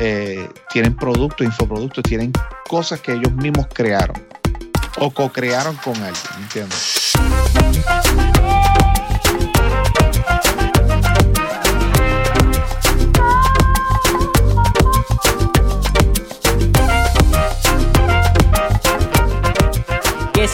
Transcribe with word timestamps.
eh, 0.00 0.48
tienen 0.70 0.96
productos, 0.96 1.46
infoproductos, 1.46 2.02
tienen 2.02 2.32
cosas 2.68 3.00
que 3.00 3.12
ellos 3.12 3.32
mismos 3.34 3.68
crearon 3.72 4.20
o 4.98 5.12
co-crearon 5.12 5.76
con 5.76 5.94
alguien, 5.96 6.32
¿entiendes? 6.38 7.12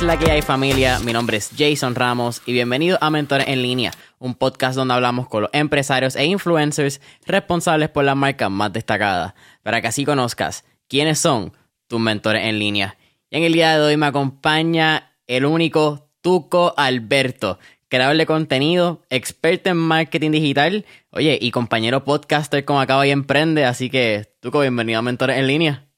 La 0.07 0.19
que 0.19 0.31
hay 0.33 0.43
familia? 0.43 0.99
Mi 1.01 1.13
nombre 1.13 1.37
es 1.37 1.51
Jason 1.57 1.95
Ramos 1.95 2.43
y 2.45 2.53
bienvenido 2.53 2.99
a 3.01 3.11
Mentores 3.11 3.47
en 3.47 3.63
Línea, 3.63 3.93
un 4.19 4.35
podcast 4.35 4.75
donde 4.75 4.95
hablamos 4.95 5.29
con 5.29 5.43
los 5.43 5.51
empresarios 5.53 6.17
e 6.17 6.25
influencers 6.25 7.01
responsables 7.25 7.89
por 7.89 8.05
las 8.05 8.17
marcas 8.17 8.51
más 8.51 8.73
destacadas, 8.73 9.35
para 9.63 9.81
que 9.81 9.87
así 9.87 10.05
conozcas 10.05 10.65
quiénes 10.89 11.21
son 11.21 11.53
tus 11.87 12.01
mentores 12.01 12.43
en 12.45 12.59
línea. 12.59 12.97
Y 13.31 13.37
en 13.37 13.45
el 13.45 13.53
día 13.53 13.79
de 13.79 13.85
hoy 13.85 13.97
me 13.97 14.07
acompaña 14.07 15.13
el 15.29 15.45
único 15.45 16.11
Tuco 16.21 16.75
Alberto, 16.77 17.61
creador 17.89 18.17
de 18.17 18.27
contenido, 18.27 19.03
experto 19.09 19.71
en 19.71 19.77
marketing 19.77 20.33
digital, 20.33 20.85
oye, 21.11 21.39
y 21.41 21.53
compañero 21.53 22.03
podcaster 22.03 22.65
como 22.65 22.81
acaba 22.81 23.07
y 23.07 23.11
emprende, 23.11 23.65
así 23.65 23.89
que 23.89 24.35
Tuco, 24.41 24.61
bienvenido 24.61 24.99
a 24.99 25.03
Mentores 25.03 25.39
en 25.39 25.47
Línea. 25.47 25.92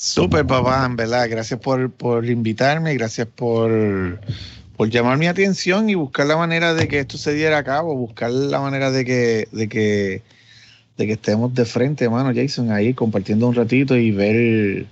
Súper, 0.00 0.46
papá, 0.46 0.86
en 0.86 0.96
verdad. 0.96 1.28
Gracias 1.28 1.60
por, 1.60 1.90
por 1.90 2.24
invitarme, 2.24 2.94
gracias 2.94 3.26
por, 3.26 4.18
por 4.74 4.88
llamar 4.88 5.18
mi 5.18 5.26
atención 5.26 5.90
y 5.90 5.94
buscar 5.94 6.26
la 6.26 6.38
manera 6.38 6.72
de 6.72 6.88
que 6.88 7.00
esto 7.00 7.18
se 7.18 7.34
diera 7.34 7.58
a 7.58 7.64
cabo, 7.64 7.94
buscar 7.94 8.30
la 8.30 8.60
manera 8.60 8.90
de 8.90 9.04
que, 9.04 9.46
de 9.52 9.68
que, 9.68 10.22
de 10.96 11.06
que 11.06 11.12
estemos 11.12 11.52
de 11.52 11.66
frente, 11.66 12.06
hermano 12.06 12.32
Jason, 12.34 12.72
ahí 12.72 12.94
compartiendo 12.94 13.46
un 13.46 13.54
ratito 13.54 13.94
y 13.94 14.10
ver, 14.10 14.86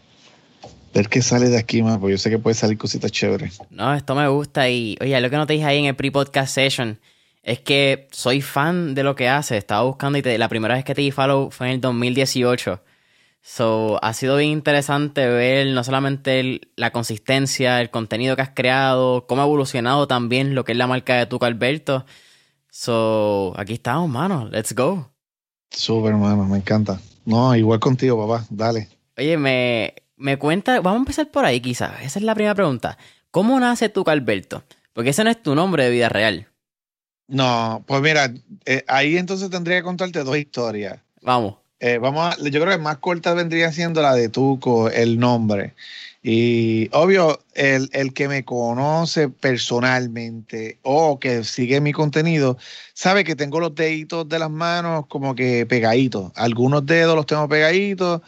ver 0.93 1.09
qué 1.09 1.23
sale 1.23 1.49
de 1.49 1.57
aquí, 1.57 1.83
más, 1.83 1.97
porque 1.97 2.13
yo 2.13 2.19
sé 2.19 2.29
que 2.29 2.39
puede 2.39 2.53
salir 2.53 2.77
cositas 2.77 3.11
chéveres. 3.11 3.61
No, 3.71 3.95
esto 3.95 4.15
me 4.15 4.29
gusta 4.29 4.69
y, 4.69 4.99
oye, 5.01 5.19
lo 5.23 5.31
que 5.31 5.37
no 5.37 5.47
te 5.47 5.55
dije 5.55 5.65
ahí 5.65 5.79
en 5.79 5.87
el 5.87 5.97
pre-podcast 5.97 6.55
session 6.55 6.99
es 7.43 7.61
que 7.61 8.09
soy 8.13 8.43
fan 8.43 8.95
de 8.95 9.05
lo 9.05 9.15
que 9.15 9.31
haces. 9.31 9.57
Estaba 9.57 9.85
buscando 9.85 10.19
y 10.19 10.23
la 10.37 10.51
primera 10.51 10.75
vez 10.75 10.85
que 10.85 10.95
te 10.95 11.01
di 11.01 11.11
follow 11.13 11.51
fue 11.51 11.69
en 11.69 11.73
el 11.77 11.81
2018 11.81 12.83
So, 13.41 13.99
ha 14.03 14.13
sido 14.13 14.37
bien 14.37 14.51
interesante 14.51 15.27
ver 15.27 15.69
no 15.69 15.83
solamente 15.83 16.61
la 16.77 16.91
consistencia, 16.91 17.81
el 17.81 17.91
contenido 17.91 18.37
que 18.37 18.43
has 18.43 18.51
creado, 18.51 19.27
cómo 19.27 19.43
ha 19.43 19.47
evolucionado 19.47 20.07
también 20.07 20.55
lo 20.55 20.65
que 20.65 20.73
es 20.73 20.79
la 20.79 20.87
marca 20.87 21.15
de 21.15 21.27
Tuca 21.27 21.47
Alberto. 21.47 22.05
So, 22.71 23.55
aquí 23.57 23.75
estamos, 23.75 24.09
mano. 24.11 24.49
Let's 24.51 24.75
go. 24.75 25.11
Súper, 25.71 26.15
mano. 26.15 26.45
Me 26.45 26.59
encanta. 26.59 27.01
No, 27.25 27.55
igual 27.57 27.81
contigo, 27.81 28.27
papá. 28.27 28.47
Dale. 28.51 28.89
Oye, 29.17 29.37
me, 29.37 29.95
me 30.17 30.39
cuenta, 30.39 30.81
vamos 30.81 30.97
a 30.97 30.99
empezar 30.99 31.31
por 31.31 31.45
ahí 31.45 31.61
quizás. 31.61 32.03
Esa 32.03 32.19
es 32.19 32.25
la 32.25 32.35
primera 32.35 32.55
pregunta. 32.55 32.99
¿Cómo 33.31 33.59
nace 33.61 33.89
Tuca 33.89 34.13
Alberto? 34.13 34.65
Porque 34.93 35.11
ese 35.11 35.25
no 35.25 35.31
es 35.31 35.43
tu 35.43 35.55
nombre 35.55 35.85
de 35.85 35.91
vida 35.91 36.09
real. 36.09 36.49
No, 37.29 37.85
pues 37.87 38.01
mira, 38.01 38.33
eh, 38.65 38.85
ahí 38.89 39.17
entonces 39.17 39.51
tendría 39.51 39.77
que 39.77 39.83
contarte 39.83 40.25
dos 40.25 40.37
historias. 40.37 41.01
Vamos. 41.21 41.57
Eh, 41.81 41.99
vamos 41.99 42.37
yo 42.39 42.61
creo 42.61 42.77
que 42.77 42.79
más 42.79 42.99
corta 42.99 43.35
vendría 43.35 43.73
siendo 43.73 44.03
la 44.03 44.15
de 44.15 44.29
Tuco, 44.29 44.91
el 44.91 45.19
nombre. 45.19 45.75
Y 46.23 46.89
obvio, 46.93 47.41
el, 47.55 47.89
el, 47.93 48.13
que 48.13 48.29
me 48.29 48.45
conoce 48.45 49.29
personalmente 49.29 50.79
o 50.83 51.21
que 51.21 51.45
sigue 51.45 51.81
mi 51.81 51.93
contenido, 51.93 52.59
sabe 52.93 53.23
que 53.25 53.37
tengo 53.37 53.61
los 53.61 53.75
deditos 53.75 54.29
de 54.29 54.41
las 54.41 54.51
manos 54.51 55.07
como 55.07 55.35
que 55.37 55.65
pegaditos. 55.67 56.33
Algunos 56.35 56.85
dedos 56.87 57.15
los 57.15 57.27
tengo 57.27 57.49
pegaditos 57.49 58.23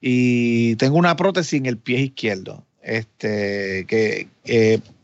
y 0.00 0.76
tengo 0.76 0.96
una 0.96 1.16
prótesis 1.16 1.54
en 1.54 1.66
el 1.66 1.78
pie 1.78 2.00
izquierdo. 2.00 2.64
Este, 2.82 3.86
que 3.88 4.28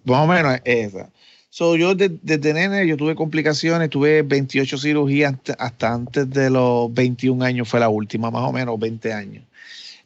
más 0.05 0.25
o 0.25 0.27
menos 0.27 0.61
es 0.65 0.95
esa. 0.95 1.11
So, 1.59 1.75
yo 1.75 1.97
desde, 1.97 2.53
nene 2.55 2.87
yo 2.87 2.97
tuve 2.97 3.17
complicaciones, 3.17 3.91
tuve 3.91 4.23
28 4.23 4.79
cirugías 4.79 5.35
hasta 5.59 5.93
antes 5.93 6.31
de 6.31 6.51
los 6.51 6.95
21 6.95 7.45
años, 7.45 7.69
fue 7.69 7.81
la 7.81 7.89
última, 7.89 8.31
más 8.31 8.45
o 8.45 8.53
menos 8.53 8.79
20 8.79 9.13
años. 9.13 9.45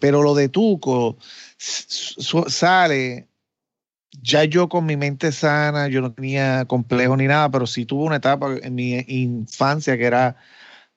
Pero 0.01 0.23
lo 0.23 0.35
de 0.35 0.49
Tuco 0.49 1.19
sale, 1.59 3.29
ya 4.23 4.45
yo 4.45 4.71
con 4.71 4.87
mi 4.87 4.97
mente 4.97 5.31
sana, 5.31 5.89
yo 5.89 6.01
no 6.01 6.15
tenía 6.15 6.65
complejo 6.65 7.19
ni 7.19 7.27
nada, 7.27 7.51
pero 7.51 7.67
sí 7.67 7.85
tuve 7.85 8.05
una 8.05 8.17
etapa 8.17 8.57
en 8.63 8.75
mi 8.75 9.05
infancia 9.09 9.99
que 9.99 10.05
era 10.07 10.37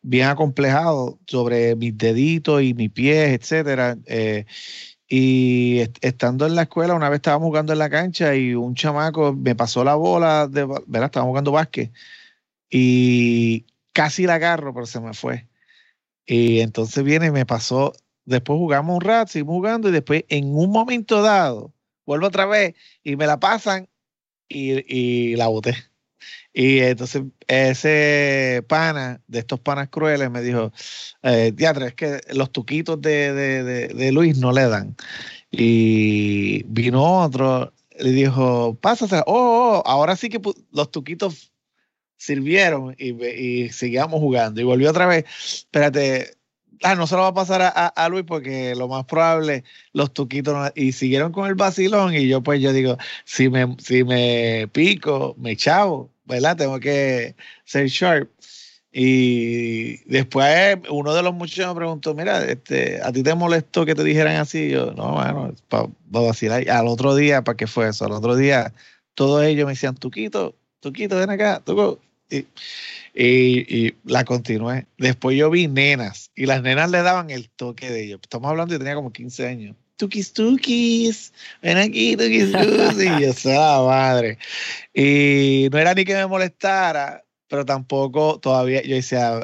bien 0.01 0.29
acomplejado 0.29 1.19
sobre 1.27 1.75
mis 1.75 1.97
deditos 1.97 2.61
y 2.63 2.73
mis 2.73 2.91
pies, 2.91 3.37
etcétera. 3.37 3.97
Eh, 4.05 4.45
y 5.07 5.81
estando 6.01 6.47
en 6.47 6.55
la 6.55 6.63
escuela, 6.63 6.95
una 6.95 7.09
vez 7.09 7.17
estábamos 7.17 7.47
jugando 7.47 7.73
en 7.73 7.79
la 7.79 7.89
cancha 7.89 8.35
y 8.35 8.55
un 8.55 8.73
chamaco 8.75 9.33
me 9.33 9.55
pasó 9.55 9.83
la 9.83 9.95
bola, 9.95 10.47
de. 10.47 10.61
Estábamos 10.61 11.31
jugando 11.31 11.51
básquet 11.51 11.91
y 12.69 13.65
casi 13.93 14.25
la 14.25 14.35
agarro, 14.35 14.73
pero 14.73 14.85
se 14.85 14.99
me 14.99 15.13
fue. 15.13 15.47
Y 16.25 16.61
entonces 16.61 17.03
viene 17.03 17.27
y 17.27 17.31
me 17.31 17.45
pasó, 17.45 17.93
después 18.25 18.57
jugamos 18.57 18.95
un 18.95 19.01
rato, 19.01 19.31
seguimos 19.31 19.55
jugando 19.55 19.89
y 19.89 19.91
después 19.91 20.25
en 20.29 20.55
un 20.55 20.71
momento 20.71 21.21
dado, 21.21 21.73
vuelvo 22.05 22.27
otra 22.27 22.45
vez 22.47 22.75
y 23.03 23.15
me 23.15 23.27
la 23.27 23.39
pasan 23.39 23.87
y, 24.49 24.83
y 24.93 25.35
la 25.35 25.47
boté. 25.47 25.75
Y 26.57 26.79
entonces 26.79 27.23
ese 27.47 28.63
pana, 28.69 29.21
de 29.27 29.39
estos 29.39 29.59
panas 29.59 29.89
crueles, 29.89 30.31
me 30.31 30.41
dijo, 30.41 30.71
eh, 31.21 31.53
es 31.57 31.93
que 31.95 32.21
los 32.33 32.49
tuquitos 32.53 33.01
de, 33.01 33.33
de, 33.33 33.87
de, 33.89 34.11
Luis 34.13 34.37
no 34.37 34.53
le 34.53 34.65
dan. 34.69 34.95
Y 35.51 36.63
vino 36.67 37.23
otro, 37.23 37.73
le 37.99 38.11
dijo, 38.11 38.77
pásate, 38.79 39.17
oh, 39.27 39.83
oh, 39.83 39.83
ahora 39.85 40.15
sí 40.15 40.29
que 40.29 40.39
los 40.71 40.91
tuquitos 40.91 41.51
sirvieron 42.15 42.95
y, 42.97 43.21
y 43.25 43.69
seguíamos 43.71 44.21
jugando. 44.21 44.61
Y 44.61 44.63
volvió 44.63 44.91
otra 44.91 45.07
vez, 45.07 45.25
espérate, 45.57 46.37
ah, 46.83 46.95
no 46.95 47.05
se 47.05 47.15
lo 47.15 47.23
va 47.23 47.27
a 47.29 47.33
pasar 47.33 47.61
a, 47.63 47.69
a, 47.69 48.09
Luis 48.09 48.23
porque 48.25 48.75
lo 48.75 48.87
más 48.87 49.03
probable 49.03 49.65
los 49.91 50.13
tuquitos 50.13 50.71
y 50.73 50.93
siguieron 50.93 51.33
con 51.33 51.47
el 51.47 51.55
vacilón 51.55 52.13
y 52.15 52.29
yo 52.29 52.41
pues 52.41 52.61
yo 52.61 52.71
digo, 52.71 52.97
si 53.25 53.49
me, 53.49 53.75
si 53.79 54.05
me 54.05 54.69
pico, 54.71 55.35
me 55.37 55.57
chavo 55.57 56.14
¿verdad? 56.25 56.57
Tengo 56.57 56.79
que 56.79 57.35
ser 57.63 57.87
sharp. 57.87 58.29
Y 58.97 59.97
después 60.09 60.77
uno 60.89 61.13
de 61.13 61.21
los 61.21 61.33
muchachos 61.33 61.67
me 61.67 61.75
preguntó, 61.75 62.15
mira, 62.15 62.45
este, 62.45 63.01
¿a 63.03 63.11
ti 63.11 63.23
te 63.23 63.35
molestó 63.35 63.85
que 63.85 63.93
te 63.93 64.05
dijeran 64.05 64.37
así? 64.37 64.69
yo, 64.69 64.93
no, 64.93 65.11
bueno, 65.13 65.53
para 65.67 65.89
vacilar. 66.05 66.69
Al 66.69 66.87
otro 66.87 67.13
día, 67.13 67.43
¿para 67.43 67.57
qué 67.57 67.67
fue 67.67 67.89
eso? 67.89 68.05
Al 68.05 68.13
otro 68.13 68.37
día, 68.37 68.73
todos 69.13 69.43
ellos 69.43 69.65
me 69.65 69.73
decían, 69.73 69.95
Tuquito, 69.95 70.55
Tuquito, 70.79 71.17
ven 71.17 71.29
acá, 71.29 71.61
Tuco. 71.65 71.99
Y, 72.29 72.47
y, 73.13 73.87
y, 73.87 73.95
la 74.05 74.23
continué. 74.23 74.87
Después 74.97 75.37
yo 75.37 75.49
vi 75.49 75.67
nenas 75.67 76.31
y 76.33 76.45
las 76.45 76.61
nenas 76.61 76.89
le 76.89 77.01
daban 77.01 77.29
el 77.31 77.49
toque 77.49 77.89
de 77.89 78.05
ellos. 78.05 78.19
Estamos 78.23 78.49
hablando, 78.49 78.73
yo 78.73 78.79
tenía 78.79 78.95
como 78.95 79.11
15 79.11 79.47
años. 79.47 79.75
Tukis 79.97 80.33
tukis, 80.33 81.33
ven 81.61 81.77
aquí, 81.77 82.15
tukis 82.15 82.51
tukis. 82.51 82.99
Y 82.99 83.21
yo 83.21 83.87
madre. 83.87 84.37
Y 84.93 85.69
no 85.71 85.77
era 85.77 85.93
ni 85.93 86.05
que 86.05 86.15
me 86.15 86.27
molestara, 86.27 87.23
pero 87.47 87.65
tampoco 87.65 88.39
todavía, 88.39 88.81
yo 88.83 88.95
decía, 88.95 89.39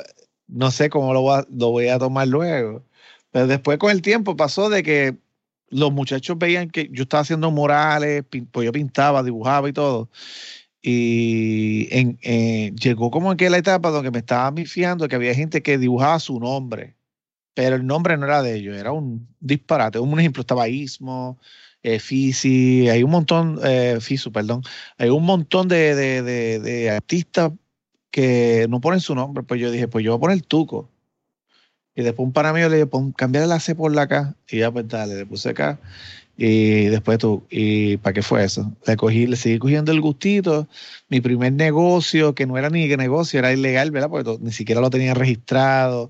no 0.47 0.71
sé 0.71 0.89
cómo 0.89 1.13
lo 1.13 1.21
voy 1.21 1.39
a, 1.39 1.47
lo 1.49 1.71
voy 1.71 1.87
a 1.87 1.99
tomar 1.99 2.27
luego. 2.27 2.83
Pero 3.31 3.47
después 3.47 3.77
con 3.77 3.91
el 3.91 4.01
tiempo 4.01 4.35
pasó 4.35 4.69
de 4.69 4.83
que 4.83 5.15
los 5.69 5.91
muchachos 5.91 6.37
veían 6.37 6.69
que 6.69 6.89
yo 6.91 7.03
estaba 7.03 7.21
haciendo 7.21 7.49
murales, 7.49 8.23
pues 8.51 8.65
yo 8.65 8.71
pintaba, 8.71 9.23
dibujaba 9.23 9.69
y 9.69 9.73
todo. 9.73 10.09
Y 10.81 11.87
en, 11.91 12.19
eh, 12.23 12.73
llegó 12.75 13.11
como 13.11 13.31
aquella 13.31 13.57
etapa 13.57 13.91
donde 13.91 14.11
me 14.11 14.19
estaba 14.19 14.53
fiando 14.65 15.07
que 15.07 15.15
había 15.15 15.33
gente 15.35 15.61
que 15.61 15.77
dibujaba 15.77 16.19
su 16.19 16.39
nombre, 16.39 16.95
pero 17.53 17.75
el 17.75 17.85
nombre 17.85 18.17
no 18.17 18.25
era 18.25 18.41
de 18.41 18.55
ellos, 18.55 18.77
era 18.77 18.91
un 18.91 19.27
disparate. 19.39 19.99
Un 19.99 20.19
ejemplo, 20.19 20.41
estaba 20.41 20.67
Ismo, 20.69 21.39
eh, 21.83 21.99
Fisi, 21.99 22.89
hay 22.89 23.03
un 23.03 23.11
montón, 23.11 23.59
eh, 23.63 23.97
Fisu, 23.99 24.31
perdón, 24.31 24.63
hay 24.97 25.09
un 25.09 25.25
montón 25.25 25.67
de, 25.67 25.95
de, 25.95 26.59
de, 26.59 26.89
artistas 26.89 27.51
que 28.11 28.67
no 28.69 28.81
ponen 28.81 28.99
su 28.99 29.15
nombre. 29.15 29.43
Pues 29.43 29.59
yo 29.59 29.71
dije, 29.71 29.87
pues 29.87 30.05
yo 30.05 30.11
voy 30.11 30.17
a 30.17 30.21
poner 30.21 30.41
Tuco. 30.43 30.89
Y 31.95 32.03
después 32.03 32.25
un 32.25 32.33
para 32.33 32.53
mí 32.53 32.61
le 32.61 32.85
dije, 32.85 32.89
cambiar 33.17 33.47
la 33.47 33.59
C 33.59 33.75
por 33.75 33.93
la 33.93 34.07
K. 34.07 34.35
Y 34.49 34.59
ya 34.59 34.71
pues 34.71 34.87
dale, 34.87 35.15
le 35.15 35.25
puse 35.25 35.53
K. 35.53 35.79
Y 36.37 36.85
después 36.85 37.19
tú, 37.19 37.43
¿y 37.49 37.97
para 37.97 38.13
qué 38.13 38.21
fue 38.21 38.43
eso? 38.43 38.71
Le 38.87 38.95
cogí, 38.95 39.27
le 39.27 39.35
seguí 39.35 39.59
cogiendo 39.59 39.91
el 39.91 40.01
gustito. 40.01 40.67
Mi 41.09 41.21
primer 41.21 41.53
negocio, 41.53 42.33
que 42.33 42.45
no 42.47 42.57
era 42.57 42.69
ni 42.69 42.87
negocio, 42.87 43.39
era 43.39 43.51
ilegal, 43.53 43.91
¿verdad? 43.91 44.09
Porque 44.09 44.37
ni 44.41 44.51
siquiera 44.51 44.81
lo 44.81 44.89
tenía 44.89 45.13
registrado. 45.13 46.09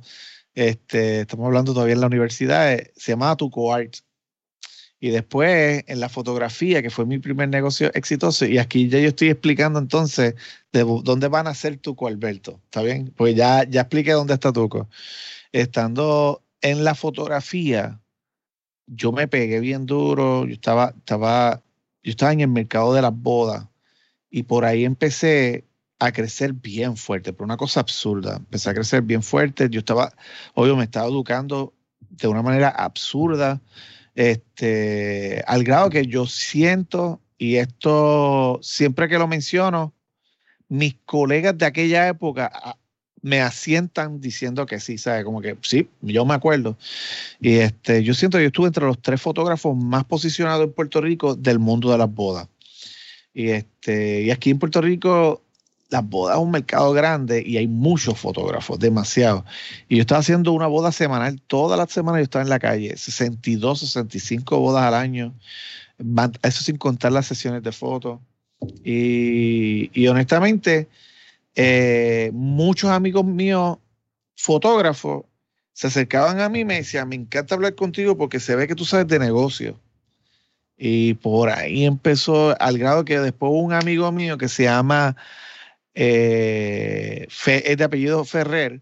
Este, 0.54 1.22
estamos 1.22 1.46
hablando 1.46 1.74
todavía 1.74 1.94
en 1.94 2.02
la 2.02 2.08
universidad, 2.08 2.74
eh, 2.74 2.92
se 2.96 3.14
llamaba 3.14 3.38
Tuco 3.38 3.74
Art. 3.74 3.96
Y 5.00 5.10
después 5.10 5.84
en 5.88 6.00
la 6.00 6.10
fotografía, 6.10 6.84
que 6.84 6.92
fue 6.92 7.08
mi 7.08 7.18
primer 7.18 7.50
negocio 7.50 7.92
exitoso, 7.96 8.46
y 8.46 8.60
aquí 8.60 8.88
ya 8.88 9.00
yo 9.00 9.08
estoy 9.08 9.30
explicando 9.30 9.80
entonces 9.80 10.36
de 10.72 10.84
dónde 11.04 11.28
van 11.28 11.48
a 11.48 11.56
ser 11.56 11.78
Tuco 11.78 12.08
Alberto, 12.08 12.62
¿está 12.66 12.84
bien? 12.84 13.12
Pues 13.18 13.36
ya, 13.36 13.64
ya 13.64 13.82
expliqué 13.82 14.12
dónde 14.12 14.36
está 14.36 14.54
Tuco 14.54 14.88
estando 15.52 16.44
en 16.62 16.84
la 16.84 16.96
fotografía, 16.96 18.00
yo 18.88 19.12
me 19.12 19.28
pegué 19.28 19.60
bien 19.60 19.86
duro, 19.86 20.46
yo 20.46 20.54
estaba, 20.54 20.94
estaba, 20.98 21.64
yo 22.04 22.12
estaba 22.12 22.34
en 22.34 22.42
el 22.42 22.48
mercado 22.48 22.94
de 22.94 23.02
las 23.02 23.14
bodas 23.14 23.68
y 24.30 24.44
por 24.44 24.66
ahí 24.66 24.86
empecé 24.86 25.66
a 26.02 26.12
crecer 26.12 26.54
bien 26.54 26.98
fuerte, 26.98 27.32
por 27.32 27.46
una 27.46 27.58
cosa 27.58 27.80
absurda. 27.80 28.38
Empecé 28.38 28.72
a 28.72 28.74
crecer 28.74 29.04
bien 29.04 29.22
fuerte. 29.22 29.70
Yo 29.70 29.80
estaba, 29.82 30.12
obvio, 30.56 30.76
me 30.76 30.86
estaba 30.86 31.08
educando 31.08 31.76
de 32.10 32.28
una 32.28 32.42
manera 32.42 32.70
absurda, 32.70 33.62
este, 34.16 35.44
al 35.46 35.64
grado 35.64 35.92
que 35.92 36.08
yo 36.08 36.26
siento, 36.26 37.22
y 37.38 37.58
esto 37.58 38.60
siempre 38.64 39.08
que 39.08 39.20
lo 39.20 39.28
menciono, 39.28 39.94
mis 40.70 40.96
colegas 41.06 41.56
de 41.56 41.68
aquella 41.68 42.08
época 42.08 42.52
me 43.22 43.40
asientan 43.40 44.20
diciendo 44.20 44.66
que 44.66 44.80
sí, 44.80 44.98
¿sabes? 44.98 45.24
Como 45.24 45.40
que 45.40 45.56
sí, 45.62 45.88
yo 46.02 46.26
me 46.26 46.34
acuerdo. 46.34 46.80
Y 47.40 47.58
este, 47.58 48.04
yo 48.04 48.16
siento 48.16 48.40
que 48.40 48.46
yo 48.46 48.48
estuve 48.48 48.68
entre 48.68 48.88
los 48.88 49.00
tres 49.00 49.22
fotógrafos 49.22 49.78
más 49.78 50.06
posicionados 50.06 50.66
en 50.66 50.74
Puerto 50.74 51.00
Rico 51.00 51.36
del 51.36 51.60
mundo 51.60 51.92
de 51.92 52.00
las 52.00 52.12
bodas. 52.12 52.48
Y, 53.36 53.50
este, 53.50 54.24
y 54.24 54.32
aquí 54.32 54.50
en 54.50 54.58
Puerto 54.58 54.82
Rico, 54.82 55.44
las 55.92 56.08
bodas 56.08 56.38
es 56.38 56.42
un 56.42 56.52
mercado 56.52 56.94
grande 56.94 57.44
y 57.46 57.58
hay 57.58 57.68
muchos 57.68 58.18
fotógrafos, 58.18 58.80
demasiado. 58.80 59.46
Y 59.90 59.98
yo 59.98 60.02
estaba 60.02 60.22
haciendo 60.22 60.54
una 60.54 60.68
boda 60.68 60.92
semanal, 60.92 61.42
todas 61.42 61.78
las 61.78 61.92
semanas 61.92 62.20
yo 62.20 62.24
estaba 62.24 62.44
en 62.44 62.50
la 62.50 62.60
calle, 62.60 62.96
62, 62.96 63.82
65 63.82 64.58
bodas 64.60 64.84
al 64.86 64.94
año, 64.94 65.36
eso 66.42 66.64
sin 66.64 66.78
contar 66.78 67.12
las 67.12 67.28
sesiones 67.28 67.62
de 67.62 67.74
fotos. 67.74 68.20
Y, 68.84 69.92
y 69.94 70.08
honestamente, 70.08 70.88
eh, 71.56 72.32
muchos 72.34 72.90
amigos 72.90 73.26
míos, 73.26 73.78
fotógrafos, 74.38 75.26
se 75.74 75.88
acercaban 75.88 76.40
a 76.40 76.48
mí 76.48 76.62
y 76.62 76.66
me 76.66 76.76
decían, 76.76 77.10
me 77.10 77.16
encanta 77.16 77.56
hablar 77.56 77.76
contigo 77.76 78.18
porque 78.18 78.40
se 78.40 78.56
ve 78.56 78.68
que 78.68 78.76
tú 78.76 78.86
sabes 78.86 79.08
de 79.08 79.20
negocio. 79.20 79.78
Y 80.78 81.16
por 81.16 81.50
ahí 81.50 81.86
empezó 81.86 82.60
al 82.62 82.78
grado 82.78 83.04
que 83.04 83.20
después 83.20 83.52
un 83.54 83.74
amigo 83.74 84.12
mío 84.12 84.38
que 84.38 84.48
se 84.48 84.64
llama, 84.64 85.16
eh, 85.94 87.28
es 87.30 87.78
de 87.78 87.84
apellido 87.84 88.24
Ferrer, 88.26 88.82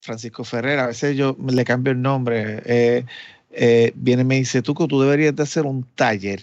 Francisco 0.00 0.44
Ferrer, 0.44 0.78
a 0.78 0.86
veces 0.88 1.16
yo 1.16 1.36
le 1.48 1.64
cambio 1.64 1.92
el 1.92 2.02
nombre, 2.02 2.62
eh, 2.64 3.92
viene 3.94 4.22
y 4.22 4.24
me 4.24 4.36
dice, 4.36 4.62
tú 4.62 4.74
tú 4.74 5.00
deberías 5.00 5.34
de 5.34 5.42
hacer 5.42 5.64
un 5.66 5.84
taller. 5.94 6.42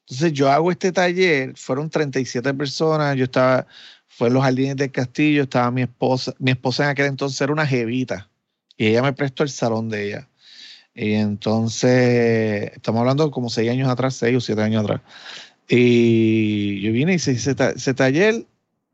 Entonces 0.00 0.32
yo 0.32 0.50
hago 0.50 0.70
este 0.70 0.92
taller, 0.92 1.56
fueron 1.56 1.90
37 1.90 2.54
personas, 2.54 3.16
yo 3.16 3.24
estaba, 3.24 3.66
fue 4.06 4.28
en 4.28 4.34
los 4.34 4.42
jardines 4.44 4.76
del 4.76 4.92
castillo, 4.92 5.42
estaba 5.44 5.70
mi 5.70 5.82
esposa, 5.82 6.32
mi 6.38 6.52
esposa 6.52 6.84
en 6.84 6.90
aquel 6.90 7.06
entonces 7.06 7.40
era 7.40 7.52
una 7.52 7.66
jevita 7.66 8.28
y 8.76 8.86
ella 8.86 9.02
me 9.02 9.12
prestó 9.12 9.42
el 9.42 9.50
salón 9.50 9.88
de 9.88 10.06
ella. 10.06 10.28
Y 10.94 11.14
entonces, 11.14 12.72
estamos 12.74 13.00
hablando 13.00 13.30
como 13.30 13.50
seis 13.50 13.70
años 13.70 13.88
atrás, 13.88 14.16
seis 14.16 14.36
o 14.36 14.40
siete 14.40 14.62
años 14.62 14.84
atrás. 14.84 15.02
Y 15.68 16.80
yo 16.80 16.92
vine 16.92 17.12
y 17.12 17.16
hice 17.16 17.32
ese, 17.32 17.94
taller, 17.94 18.46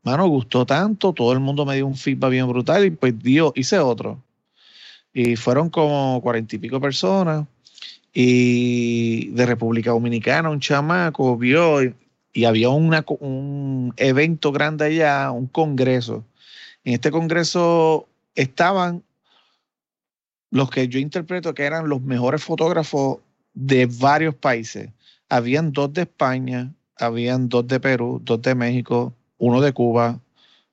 mano, 0.03 0.27
gustó 0.27 0.65
tanto, 0.65 1.13
todo 1.13 1.33
el 1.33 1.39
mundo 1.39 1.65
me 1.65 1.75
dio 1.75 1.87
un 1.87 1.95
feedback 1.95 2.31
bien 2.31 2.47
brutal 2.47 2.85
y 2.85 2.91
pues 2.91 3.17
dio, 3.17 3.53
hice 3.55 3.79
otro. 3.79 4.21
Y 5.13 5.35
fueron 5.35 5.69
como 5.69 6.19
cuarenta 6.21 6.55
y 6.55 6.59
pico 6.59 6.79
personas. 6.79 7.45
Y 8.13 9.27
de 9.29 9.45
República 9.45 9.91
Dominicana, 9.91 10.49
un 10.49 10.59
chamaco 10.59 11.35
vio, 11.37 11.81
y 12.33 12.45
había 12.45 12.69
un 12.69 13.93
evento 13.97 14.51
grande 14.51 14.85
allá, 14.85 15.31
un 15.31 15.47
congreso. 15.47 16.23
En 16.83 16.93
este 16.93 17.11
congreso 17.11 18.07
estaban 18.35 19.03
los 20.51 20.69
que 20.69 20.87
yo 20.87 20.99
interpreto 20.99 21.53
que 21.53 21.63
eran 21.63 21.89
los 21.89 22.01
mejores 22.01 22.43
fotógrafos 22.43 23.19
de 23.53 23.87
varios 23.87 24.35
países. 24.35 24.89
Habían 25.29 25.71
dos 25.71 25.93
de 25.93 26.03
España, 26.03 26.73
habían 26.97 27.49
dos 27.49 27.67
de 27.67 27.79
Perú, 27.79 28.21
dos 28.23 28.41
de 28.41 28.53
México, 28.53 29.13
uno 29.43 29.59
de 29.59 29.73
Cuba, 29.73 30.21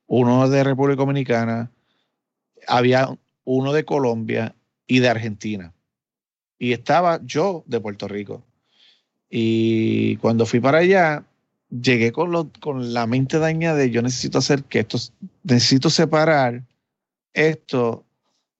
uno 0.06 0.48
de 0.48 0.62
República 0.62 1.00
Dominicana, 1.00 1.72
había 2.68 3.18
uno 3.42 3.72
de 3.72 3.84
Colombia 3.84 4.54
y 4.86 5.00
de 5.00 5.08
Argentina. 5.08 5.72
Y 6.56 6.72
estaba 6.72 7.20
yo 7.24 7.64
de 7.66 7.80
Puerto 7.80 8.06
Rico. 8.06 8.44
Y 9.28 10.18
cuando 10.18 10.46
fui 10.46 10.60
para 10.60 10.78
allá, 10.78 11.24
llegué 11.68 12.12
con, 12.12 12.50
con 12.60 12.94
la 12.94 13.08
mente 13.08 13.40
dañada 13.40 13.76
de 13.76 13.90
yo 13.90 14.02
necesito 14.02 14.38
hacer 14.38 14.62
que 14.62 14.78
esto, 14.80 14.98
necesito 15.42 15.90
separar 15.90 16.62
esto 17.32 18.04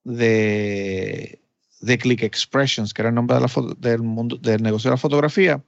de, 0.02 1.40
de 1.82 1.98
Click 1.98 2.24
Expressions, 2.24 2.92
que 2.92 3.02
era 3.02 3.10
el 3.10 3.14
nombre 3.14 3.36
del, 3.78 4.02
mundo, 4.02 4.38
del 4.38 4.60
negocio 4.60 4.90
de 4.90 4.94
la 4.94 4.98
fotografía. 4.98 5.62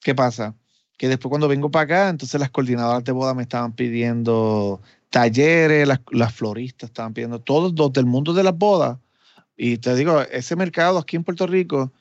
¿Qué 0.00 0.14
pasa? 0.14 0.54
Que 0.96 1.08
después 1.08 1.30
cuando 1.30 1.48
vengo 1.48 1.70
para 1.70 1.84
acá, 1.84 2.08
entonces 2.08 2.40
las 2.40 2.50
coordinadoras 2.50 3.04
de 3.04 3.12
boda 3.12 3.34
me 3.34 3.42
estaban 3.42 3.72
pidiendo 3.72 4.80
talleres, 5.10 5.86
las, 5.86 6.00
las 6.10 6.34
floristas 6.34 6.90
estaban 6.90 7.12
pidiendo, 7.14 7.40
todos 7.40 7.72
los 7.76 7.92
del 7.92 8.06
mundo 8.06 8.32
de 8.32 8.42
las 8.42 8.56
bodas. 8.56 8.98
Y 9.56 9.78
te 9.78 9.94
digo, 9.94 10.22
ese 10.22 10.56
mercado 10.56 10.98
aquí 10.98 11.16
en 11.16 11.24
Puerto 11.24 11.46
Rico, 11.46 11.92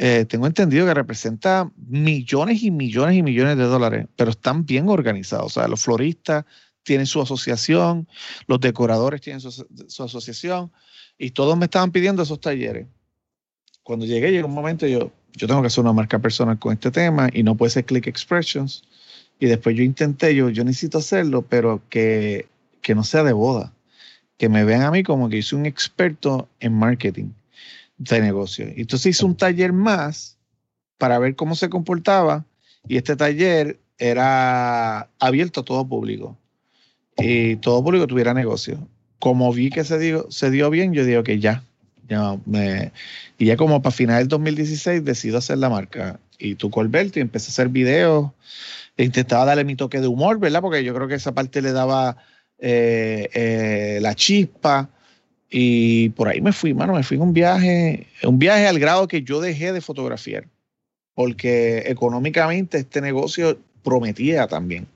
eh, 0.00 0.24
tengo 0.26 0.46
entendido 0.46 0.86
que 0.86 0.94
representa 0.94 1.70
millones 1.76 2.62
y 2.62 2.70
millones 2.70 3.16
y 3.16 3.22
millones 3.22 3.56
de 3.56 3.64
dólares, 3.64 4.06
pero 4.14 4.30
están 4.30 4.64
bien 4.64 4.88
organizados. 4.88 5.46
O 5.46 5.60
sea, 5.60 5.66
los 5.66 5.82
floristas 5.82 6.44
tienen 6.84 7.06
su 7.06 7.20
asociación, 7.20 8.06
los 8.46 8.60
decoradores 8.60 9.20
tienen 9.20 9.40
su, 9.40 10.02
asociación, 10.04 10.72
y 11.18 11.32
todos 11.32 11.58
me 11.58 11.64
estaban 11.64 11.90
pidiendo 11.90 12.22
esos 12.22 12.40
talleres. 12.40 12.86
Cuando 13.82 14.06
llegué, 14.06 14.30
llegó 14.30 14.46
un 14.46 14.54
momento 14.54 14.86
yo, 14.86 15.10
yo 15.34 15.46
tengo 15.46 15.60
que 15.60 15.68
hacer 15.68 15.82
una 15.82 15.92
marca 15.92 16.18
personal 16.18 16.58
con 16.58 16.72
este 16.72 16.90
tema 16.90 17.28
y 17.32 17.42
no 17.42 17.54
puede 17.54 17.70
ser 17.70 17.84
Click 17.84 18.06
Expressions. 18.06 18.82
Y 19.40 19.46
después 19.46 19.76
yo 19.76 19.82
intenté, 19.82 20.34
yo, 20.34 20.48
yo 20.48 20.64
necesito 20.64 20.98
hacerlo, 20.98 21.42
pero 21.42 21.80
que, 21.90 22.48
que 22.82 22.94
no 22.94 23.04
sea 23.04 23.22
de 23.22 23.32
boda. 23.32 23.72
Que 24.36 24.48
me 24.48 24.64
vean 24.64 24.82
a 24.82 24.90
mí 24.90 25.02
como 25.02 25.28
que 25.28 25.42
soy 25.42 25.60
un 25.60 25.66
experto 25.66 26.48
en 26.60 26.74
marketing 26.74 27.30
de 27.98 28.20
negocio. 28.20 28.66
Entonces 28.76 29.16
hice 29.16 29.24
un 29.24 29.36
taller 29.36 29.72
más 29.72 30.36
para 30.96 31.18
ver 31.18 31.36
cómo 31.36 31.54
se 31.54 31.68
comportaba 31.68 32.44
y 32.86 32.96
este 32.96 33.16
taller 33.16 33.78
era 33.98 35.08
abierto 35.18 35.60
a 35.60 35.64
todo 35.64 35.86
público 35.86 36.36
y 37.16 37.56
todo 37.56 37.82
público 37.82 38.06
tuviera 38.06 38.34
negocio. 38.34 38.78
Como 39.18 39.52
vi 39.52 39.70
que 39.70 39.84
se 39.84 39.98
dio, 39.98 40.30
se 40.30 40.50
dio 40.50 40.70
bien, 40.70 40.92
yo 40.92 41.04
digo 41.04 41.24
que 41.24 41.40
ya. 41.40 41.64
Ya 42.08 42.38
me, 42.46 42.92
y 43.38 43.46
ya 43.46 43.56
como 43.56 43.82
para 43.82 43.94
final 43.94 44.18
del 44.18 44.28
2016 44.28 45.04
decido 45.04 45.38
hacer 45.38 45.58
la 45.58 45.68
marca. 45.68 46.18
Y 46.38 46.54
tú, 46.54 46.70
Colberto, 46.70 47.18
y 47.18 47.22
empecé 47.22 47.50
a 47.50 47.52
hacer 47.52 47.68
videos. 47.68 48.30
Intentaba 48.96 49.44
darle 49.44 49.64
mi 49.64 49.76
toque 49.76 50.00
de 50.00 50.06
humor, 50.06 50.38
¿verdad? 50.38 50.60
Porque 50.60 50.82
yo 50.84 50.94
creo 50.94 51.08
que 51.08 51.14
esa 51.14 51.32
parte 51.32 51.62
le 51.62 51.72
daba 51.72 52.16
eh, 52.58 53.28
eh, 53.34 53.98
la 54.00 54.14
chispa 54.14 54.90
Y 55.50 56.10
por 56.10 56.28
ahí 56.28 56.40
me 56.40 56.52
fui, 56.52 56.74
mano, 56.74 56.94
me 56.94 57.02
fui 57.02 57.16
en 57.16 57.22
un 57.22 57.32
viaje, 57.32 58.06
un 58.24 58.38
viaje 58.38 58.66
al 58.66 58.78
grado 58.78 59.08
que 59.08 59.22
yo 59.22 59.40
dejé 59.40 59.72
de 59.72 59.80
fotografiar, 59.80 60.46
porque 61.14 61.84
económicamente 61.86 62.78
este 62.78 63.00
negocio 63.00 63.58
prometía 63.82 64.46
también, 64.48 64.86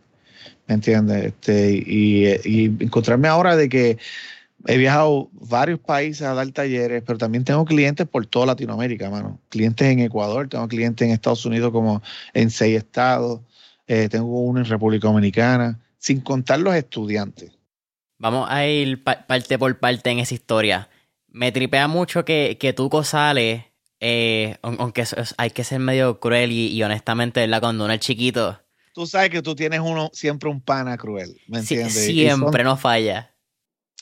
¿me 0.67 0.75
entiendes? 0.75 1.27
Este, 1.27 1.73
y 1.87 2.27
encontrarme 2.81 3.29
ahora 3.29 3.57
de 3.57 3.69
que 3.69 3.99
he 4.67 4.77
viajado 4.77 5.29
varios 5.33 5.81
países 5.81 6.23
a 6.23 6.35
dar 6.35 6.51
talleres, 6.51 7.03
pero 7.07 7.19
también 7.19 7.45
tengo 7.45 7.65
clientes 7.65 8.07
por 8.07 8.27
toda 8.27 8.47
Latinoamérica, 8.47 9.11
mano. 9.11 9.41
Clientes 9.49 9.87
en 9.87 10.01
Ecuador, 10.01 10.49
tengo 10.49 10.67
clientes 10.69 11.07
en 11.07 11.13
Estados 11.13 11.45
Unidos 11.45 11.73
como 11.73 12.03
en 12.35 12.51
seis 12.51 12.77
estados, 12.77 13.41
eh, 13.87 14.09
tengo 14.09 14.41
uno 14.41 14.61
en 14.61 14.67
República 14.67 15.09
Dominicana, 15.09 15.81
sin 15.99 16.21
contar 16.21 16.61
los 16.61 16.75
estudiantes. 16.75 17.53
Vamos 18.19 18.49
a 18.51 18.67
ir 18.67 19.03
parte 19.03 19.59
por 19.59 19.79
parte 19.79 20.11
en 20.11 20.21
esa 20.21 20.35
historia. 20.35 20.89
Me 21.29 21.51
tripea 21.51 21.89
mucho 21.89 22.25
que, 22.25 22.57
que 22.61 22.73
Tuco 22.73 23.03
sale, 23.03 23.73
eh, 23.99 24.57
aunque 24.63 25.05
hay 25.39 25.51
que 25.51 25.65
ser 25.65 25.81
medio 25.81 26.21
cruel 26.21 26.53
y, 26.53 26.81
honestamente, 26.83 27.41
¿verdad? 27.41 27.61
Cuando 27.61 27.85
uno 27.85 27.93
es 27.95 28.01
chiquito. 28.01 28.61
Tú 28.95 29.07
sabes 29.07 29.31
que 29.31 29.43
tú 29.43 29.55
tienes 29.55 29.81
uno 29.81 30.11
siempre 30.13 30.51
un 30.51 30.61
pana 30.61 30.97
cruel, 30.99 31.41
¿me 31.49 31.61
entiendes? 31.61 31.95
siempre, 31.95 32.63
no 32.63 32.77
falla. 32.77 33.32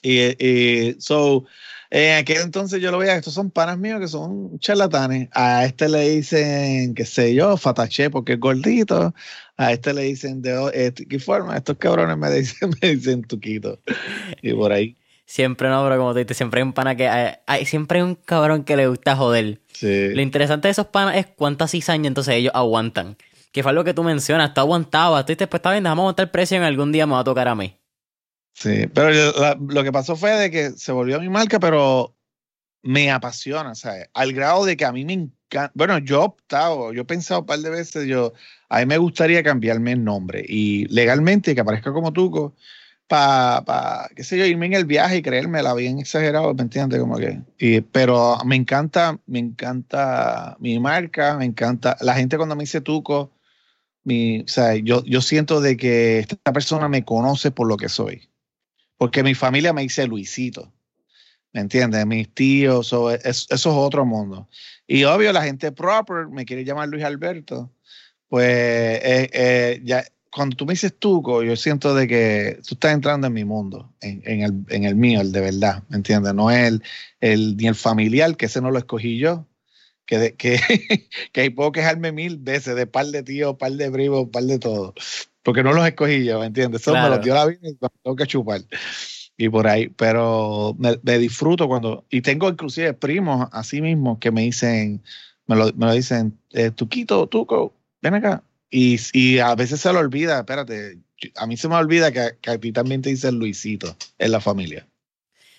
Y, 0.03 0.97
so, 0.99 1.45
en 1.91 2.19
aquel 2.19 2.43
entonces 2.43 2.81
yo 2.81 2.91
lo 2.91 2.99
veía, 2.99 3.17
estos 3.17 3.35
son 3.35 3.51
panas 3.51 3.79
míos 3.79 4.01
que 4.01 4.09
son 4.09 4.59
charlatanes. 4.59 5.29
A 5.33 5.65
este 5.65 5.89
le 5.89 6.09
dicen, 6.09 6.95
qué 6.95 7.05
sé 7.05 7.35
yo, 7.35 7.57
fatache 7.57 8.11
porque 8.11 8.35
es 8.35 8.41
gordito. 8.41 9.15
A 9.57 9.73
este 9.73 9.93
le 9.93 10.03
dicen 10.03 10.41
de 10.41 10.71
eh, 10.73 10.93
qué 10.93 11.19
forma. 11.19 11.57
Estos 11.57 11.77
cabrones 11.79 12.17
me 12.17 12.31
dicen, 12.31 12.71
me 12.83 12.95
dicen 12.95 13.23
tuquito. 13.23 13.79
Y 14.43 14.53
por 14.53 14.73
ahí. 14.73 14.97
Siempre 15.27 15.69
no, 15.69 15.85
pero 15.85 15.97
como 15.97 16.13
te 16.13 16.21
dices, 16.21 16.37
siempre 16.37 16.61
hay 16.61 16.67
un 16.67 16.73
pana 16.73 16.97
que. 16.97 17.09
Hay, 17.09 17.65
siempre 17.65 17.99
hay 17.99 18.03
un 18.03 18.17
cabrón 18.17 18.65
que 18.65 18.77
le 18.77 18.89
gusta 18.89 19.15
joder. 19.15 19.61
Lo 19.81 20.21
interesante 20.21 20.67
de 20.67 20.73
esos 20.73 20.87
panas 20.87 21.17
es 21.17 21.27
cuántas 21.27 21.71
cizañas 21.71 22.09
entonces 22.09 22.35
ellos 22.35 22.53
aguantan. 22.53 23.17
Que 23.53 23.63
fue 23.63 23.71
algo 23.71 23.85
que 23.85 23.95
tú 23.95 24.03
mencionas, 24.03 24.49
está 24.49 24.63
aguantado. 24.63 25.25
Tú 25.25 25.33
dices, 25.33 25.47
pues 25.47 25.59
está 25.61 25.71
bien, 25.71 25.85
dejamos 25.85 26.03
aguantar 26.03 26.25
el 26.25 26.31
precio 26.31 26.57
en 26.57 26.65
algún 26.65 26.91
día 26.91 27.07
me 27.07 27.13
va 27.13 27.21
a 27.21 27.25
tocar 27.25 27.47
a 27.47 27.55
mí. 27.55 27.77
Sí, 28.55 28.87
pero 28.95 29.11
lo 29.59 29.85
que 29.85 29.93
pasó 29.93 30.17
fue 30.17 30.33
de 30.33 30.51
que 30.51 30.71
se 30.73 30.93
volvió 30.93 31.21
mi 31.21 31.29
marca, 31.29 31.59
pero 31.59 32.15
me 32.83 33.11
apasiona, 33.11 33.75
¿sabes? 33.75 34.09
Al 34.15 34.33
grado 34.33 34.65
de 34.65 34.77
que 34.77 34.85
a 34.85 34.93
mí 34.93 35.05
me 35.05 35.15
encanta. 35.15 35.73
Bueno, 35.75 35.99
yo 35.99 36.23
he 36.23 36.25
optado, 36.25 36.93
yo 36.93 37.03
he 37.03 37.05
pensado 37.05 37.41
un 37.41 37.47
par 37.47 37.59
de 37.61 37.71
veces, 37.71 38.07
yo, 38.07 38.33
a 38.69 38.81
mí 38.81 38.87
me 38.87 38.99
gustaría 38.99 39.43
cambiarme 39.43 39.93
el 39.93 40.05
nombre 40.05 40.45
y 40.49 40.87
legalmente 40.87 41.55
que 41.55 41.61
aparezca 41.61 41.93
como 41.93 42.13
Tuco 42.13 42.55
para, 43.09 43.65
pa, 43.65 44.09
qué 44.15 44.23
sé 44.25 44.39
yo, 44.39 44.45
irme 44.47 44.67
en 44.67 44.75
el 44.75 44.85
viaje 44.87 45.19
y 45.19 45.23
creérmela 45.23 45.75
bien 45.75 45.99
exagerado, 45.99 46.55
¿me 46.55 46.63
entiendes? 46.63 47.01
Como 47.01 47.17
que, 47.17 47.43
y, 47.59 47.81
pero 47.81 48.39
me 48.45 48.57
encanta, 48.57 49.19
me 49.27 49.41
encanta 49.41 50.57
mi 50.61 50.79
marca, 50.79 51.37
me 51.37 51.47
encanta, 51.47 51.97
la 52.01 52.15
gente 52.15 52.37
cuando 52.37 52.57
me 52.57 52.63
dice 52.65 52.81
Tuco, 52.81 53.33
mi, 54.05 54.43
o 54.43 54.49
sea, 54.49 54.77
yo, 54.77 55.05
yo 55.05 55.21
siento 55.23 55.61
de 55.61 55.77
que 55.77 56.21
esta 56.21 56.53
persona 56.53 56.89
me 56.89 57.05
conoce 57.05 57.51
por 57.51 57.69
lo 57.69 57.77
que 57.77 57.89
soy 57.89 58.30
porque 59.01 59.23
mi 59.23 59.35
familia 59.35 59.73
me 59.73 59.81
dice 59.81 60.07
Luisito. 60.07 60.71
¿Me 61.55 61.63
entiendes? 61.63 62.05
Mis 62.05 62.35
tíos, 62.35 62.89
eso, 62.89 63.19
es 63.25 63.67
otro 63.67 64.05
mundo. 64.05 64.47
Y 64.87 65.05
obvio, 65.05 65.33
la 65.33 65.43
gente 65.43 65.73
proper 65.73 66.29
me 66.29 66.45
quiere 66.45 66.67
llamar 66.67 66.91
Luis 66.91 67.03
Alberto. 67.03 67.73
Pues 68.29 68.47
eh, 68.47 69.31
eh, 69.33 69.81
ya, 69.85 70.05
cuando 70.31 70.55
tú 70.55 70.67
me 70.67 70.75
dices 70.75 70.99
Tuco, 70.99 71.43
yo 71.43 71.57
siento 71.57 71.95
de 71.95 72.07
que 72.07 72.61
tú 72.69 72.75
estás 72.75 72.93
entrando 72.93 73.27
en 73.27 73.33
mi 73.33 73.47
mundo, 73.47 73.91
en, 74.03 74.43
el, 74.69 74.97
mío, 74.97 75.23
el 75.23 75.33
de 75.33 75.41
verdad, 75.41 75.83
¿me 75.89 75.97
entiendes? 75.97 76.35
No 76.35 76.51
es 76.51 76.79
el, 77.21 77.57
ni 77.57 77.69
el 77.69 77.75
familiar, 77.77 78.37
que 78.37 78.47
ese 78.47 78.61
no 78.61 78.71
lo 78.71 78.77
escogí 78.77 79.17
yo, 79.17 79.47
que, 80.11 80.35
que, 80.35 80.61
que 81.33 81.41
hay 81.41 81.51
puedo 81.51 81.73
quejarme 81.73 82.13
mil 82.13 82.37
veces 82.37 82.77
de 82.77 82.87
par 82.87 83.07
de 83.07 83.23
tíos, 83.23 83.57
par 83.57 83.73
de 83.73 83.91
primos, 83.91 84.29
par 84.31 84.43
de 84.43 84.59
todo 84.59 84.95
porque 85.43 85.63
no 85.63 85.73
los 85.73 85.87
escogí 85.87 86.25
yo, 86.25 86.41
¿me 86.41 86.47
entiendes? 86.47 86.83
Eso 86.83 86.93
me 86.93 87.09
los 87.09 87.23
dio 87.23 87.35
la 87.35 87.47
vida 87.47 87.69
y 87.69 87.75
tengo 87.75 88.17
que 88.17 88.27
chupar. 88.27 88.61
Y 89.37 89.49
por 89.49 89.67
ahí, 89.67 89.89
pero 89.89 90.77
me, 90.79 91.19
disfruto 91.19 91.67
cuando, 91.67 92.05
y 92.11 92.21
tengo 92.21 92.49
inclusive 92.49 92.93
primos 92.93 93.49
así 93.53 93.81
mismo 93.81 94.19
que 94.21 94.31
me 94.31 94.43
dicen, 94.43 95.03
me 95.47 95.57
lo, 95.57 95.73
me 95.75 95.87
lo 95.87 95.93
dicen, 95.93 96.39
eh, 96.51 96.71
Tuquito, 96.71 97.27
Tuco, 97.27 97.75
ven 98.03 98.15
acá. 98.15 98.43
Y, 98.71 99.01
y, 99.13 99.39
a 99.39 99.55
veces 99.55 99.81
se 99.81 99.93
lo 99.93 99.99
olvida, 99.99 100.41
espérate, 100.41 100.99
a 101.37 101.47
mí 101.47 101.57
se 101.57 101.69
me 101.69 101.75
olvida 101.75 102.13
que, 102.13 102.37
que 102.41 102.51
a 102.51 102.59
ti 102.59 102.71
también 102.71 103.03
te 103.03 103.11
dicen 103.11 103.39
Luisito 103.39 103.97
en 104.19 104.31
la 104.31 104.41
familia. 104.41 104.87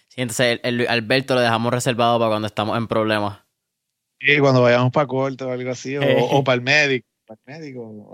Sí, 0.07 0.21
entonces 0.21 0.59
el, 0.63 0.87
Alberto 0.87 1.35
lo 1.35 1.41
dejamos 1.41 1.73
reservado 1.73 2.19
para 2.19 2.29
cuando 2.29 2.47
estamos 2.47 2.77
en 2.77 2.87
problemas. 2.87 3.39
Sí, 4.21 4.37
cuando 4.39 4.61
vayamos 4.61 4.91
para 4.91 5.07
corte 5.07 5.43
o 5.43 5.51
algo 5.51 5.71
así, 5.71 5.97
o, 5.97 6.03
o 6.03 6.43
para 6.43 6.55
el 6.55 6.61
médico. 6.61 7.07
Para 7.25 7.39
el 7.47 7.59
médico. 7.59 8.13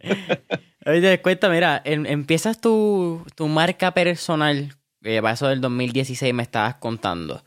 Oye, 0.86 1.20
cuenta, 1.20 1.48
mira, 1.48 1.82
empiezas 1.84 2.60
tu, 2.60 3.24
marca 3.38 3.92
personal, 3.92 4.76
eh, 5.02 5.20
para 5.22 5.34
eso 5.34 5.48
del 5.48 5.60
2016 5.60 6.34
me 6.34 6.42
estabas 6.42 6.76
contando. 6.76 7.44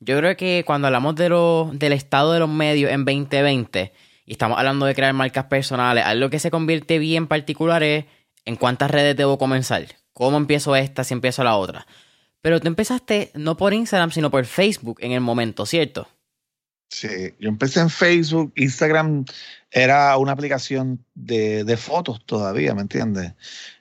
Yo 0.00 0.16
creo 0.18 0.36
que 0.36 0.64
cuando 0.66 0.86
hablamos 0.86 1.14
de 1.16 1.28
lo, 1.28 1.70
del 1.72 1.92
estado 1.92 2.32
de 2.32 2.38
los 2.38 2.48
medios 2.48 2.90
en 2.90 3.04
2020 3.04 3.92
y 4.26 4.32
estamos 4.32 4.58
hablando 4.58 4.86
de 4.86 4.94
crear 4.94 5.12
marcas 5.12 5.44
personales, 5.44 6.04
algo 6.04 6.30
que 6.30 6.38
se 6.38 6.50
convierte 6.50 6.98
bien 6.98 7.26
particular 7.26 7.82
es 7.82 8.06
en 8.44 8.56
cuántas 8.56 8.90
redes 8.90 9.16
debo 9.16 9.38
comenzar. 9.38 9.86
¿Cómo 10.12 10.36
empiezo 10.36 10.74
esta 10.74 11.04
si 11.04 11.14
empiezo 11.14 11.44
la 11.44 11.56
otra? 11.56 11.86
Pero 12.40 12.60
tú 12.60 12.68
empezaste 12.68 13.30
no 13.34 13.56
por 13.56 13.74
Instagram, 13.74 14.10
sino 14.10 14.30
por 14.30 14.46
Facebook 14.46 14.98
en 15.00 15.12
el 15.12 15.20
momento, 15.20 15.66
¿cierto? 15.66 16.08
Sí, 16.90 17.34
yo 17.38 17.48
empecé 17.48 17.80
en 17.80 17.88
Facebook, 17.88 18.52
Instagram 18.56 19.24
era 19.70 20.16
una 20.18 20.32
aplicación 20.32 21.04
de, 21.14 21.62
de, 21.62 21.76
fotos 21.76 22.20
todavía, 22.26 22.74
¿me 22.74 22.82
entiendes? 22.82 23.34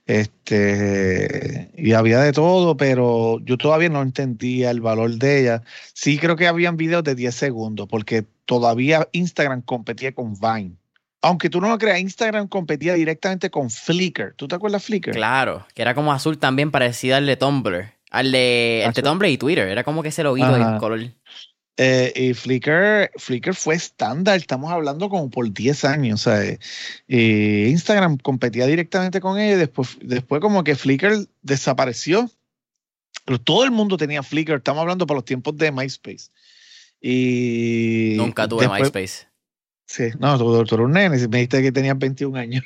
Este, 0.05 1.71
y 1.75 1.93
había 1.93 2.19
de 2.19 2.31
todo, 2.31 2.77
pero 2.77 3.39
yo 3.41 3.57
todavía 3.57 3.89
no 3.89 4.03
entendía 4.03 4.69
el 4.69 4.79
valor 4.79 5.15
de 5.15 5.41
ella. 5.41 5.63
Sí 5.93 6.19
creo 6.19 6.35
que 6.35 6.47
habían 6.47 6.77
videos 6.77 7.03
de 7.03 7.15
10 7.15 7.33
segundos, 7.33 7.87
porque 7.87 8.25
todavía 8.45 9.09
Instagram 9.11 9.63
competía 9.63 10.13
con 10.13 10.35
Vine. 10.39 10.75
Aunque 11.23 11.49
tú 11.49 11.59
no 11.61 11.69
lo 11.69 11.79
creas, 11.79 11.99
Instagram 11.99 12.47
competía 12.47 12.93
directamente 12.93 13.49
con 13.49 13.71
Flickr. 13.71 14.35
¿Tú 14.35 14.47
te 14.47 14.55
acuerdas 14.55 14.83
de 14.83 14.85
Flickr? 14.85 15.11
Claro, 15.11 15.65
que 15.73 15.81
era 15.81 15.95
como 15.95 16.13
azul 16.13 16.37
también, 16.37 16.69
parecida 16.69 17.17
al 17.17 17.25
de 17.25 17.37
Tumblr. 17.37 17.91
Al 18.11 18.31
de, 18.31 18.91
Tumblr 19.03 19.27
y 19.27 19.37
Twitter. 19.37 19.67
Era 19.67 19.83
como 19.83 20.03
que 20.03 20.11
se 20.11 20.23
lo 20.23 20.33
vio 20.33 20.55
el 20.55 20.77
color. 20.77 20.99
Eh, 21.81 22.11
y 22.13 22.33
Flickr, 22.33 23.09
Flickr 23.15 23.55
fue 23.55 23.73
estándar, 23.73 24.35
estamos 24.35 24.69
hablando 24.69 25.07
como 25.07 25.29
por 25.29 25.49
10 25.49 25.85
años. 25.85 26.27
O 26.27 26.29
sea, 26.29 26.57
Instagram 27.07 28.17
competía 28.17 28.65
directamente 28.65 29.21
con 29.21 29.39
ella 29.39 29.55
y 29.55 29.59
después, 29.59 29.97
después 30.01 30.41
como 30.41 30.65
que 30.65 30.75
Flickr 30.75 31.29
desapareció. 31.41 32.29
Pero 33.23 33.39
todo 33.39 33.63
el 33.63 33.71
mundo 33.71 33.95
tenía 33.95 34.23
Flickr, 34.23 34.55
estamos 34.55 34.81
hablando 34.81 35.07
por 35.07 35.15
los 35.15 35.23
tiempos 35.23 35.55
de 35.55 35.71
MySpace. 35.71 36.29
Y 36.99 38.15
Nunca 38.17 38.45
tuve 38.45 38.67
MySpace. 38.67 39.28
Sí, 39.89 40.03
no, 40.19 40.37
tú, 40.37 40.55
eres 40.55 40.71
un 40.71 40.91
nene, 40.91 41.09
me 41.09 41.37
dijiste 41.39 41.63
que 41.63 41.71
tenías 41.71 41.97
21 41.97 42.37
años. 42.37 42.63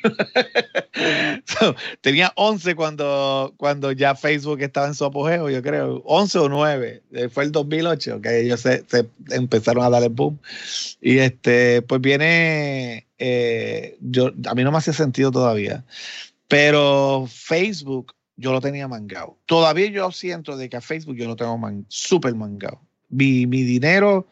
tenía 2.02 2.34
11 2.36 2.76
cuando, 2.76 3.54
cuando 3.56 3.94
ya 3.94 4.14
Facebook 4.14 4.60
estaba 4.60 4.88
en 4.88 4.94
su 4.94 5.06
apogeo, 5.06 5.50
yo 5.50 5.62
creo, 5.62 6.02
11 6.04 6.40
o 6.40 6.50
9, 6.50 7.02
eh, 7.14 7.30
fue 7.30 7.46
el 7.46 7.54
2008 7.54 8.20
que 8.20 8.42
ellos 8.42 8.60
se, 8.60 8.84
empezaron 9.30 9.86
a 9.86 9.90
darle 9.90 10.10
boom. 10.10 10.38
Y 11.00 11.20
este, 11.20 11.82
pues 11.84 12.02
viene, 12.02 13.08
eh, 13.18 13.98
yo, 14.02 14.34
a 14.46 14.54
mí 14.54 14.66
no 14.66 14.74
me 14.74 14.80
hace 14.80 14.92
sentido 14.92 15.32
todavía, 15.32 15.86
pero 16.50 17.26
Facebook 17.32 18.14
yo 18.36 18.52
lo 18.52 18.60
tenía 18.60 18.90
mangado. 18.90 19.38
Todavía 19.46 19.88
yo 19.88 20.12
siento 20.12 20.58
de 20.58 20.68
que 20.68 20.76
a 20.76 20.82
Facebook 20.82 21.16
yo 21.16 21.28
lo 21.28 21.38
tengo 21.38 21.58
man, 21.58 21.86
súper 21.88 22.36
mangado. 22.36 22.82
Mi, 23.08 23.48
mi 23.48 23.64
dinero 23.64 24.28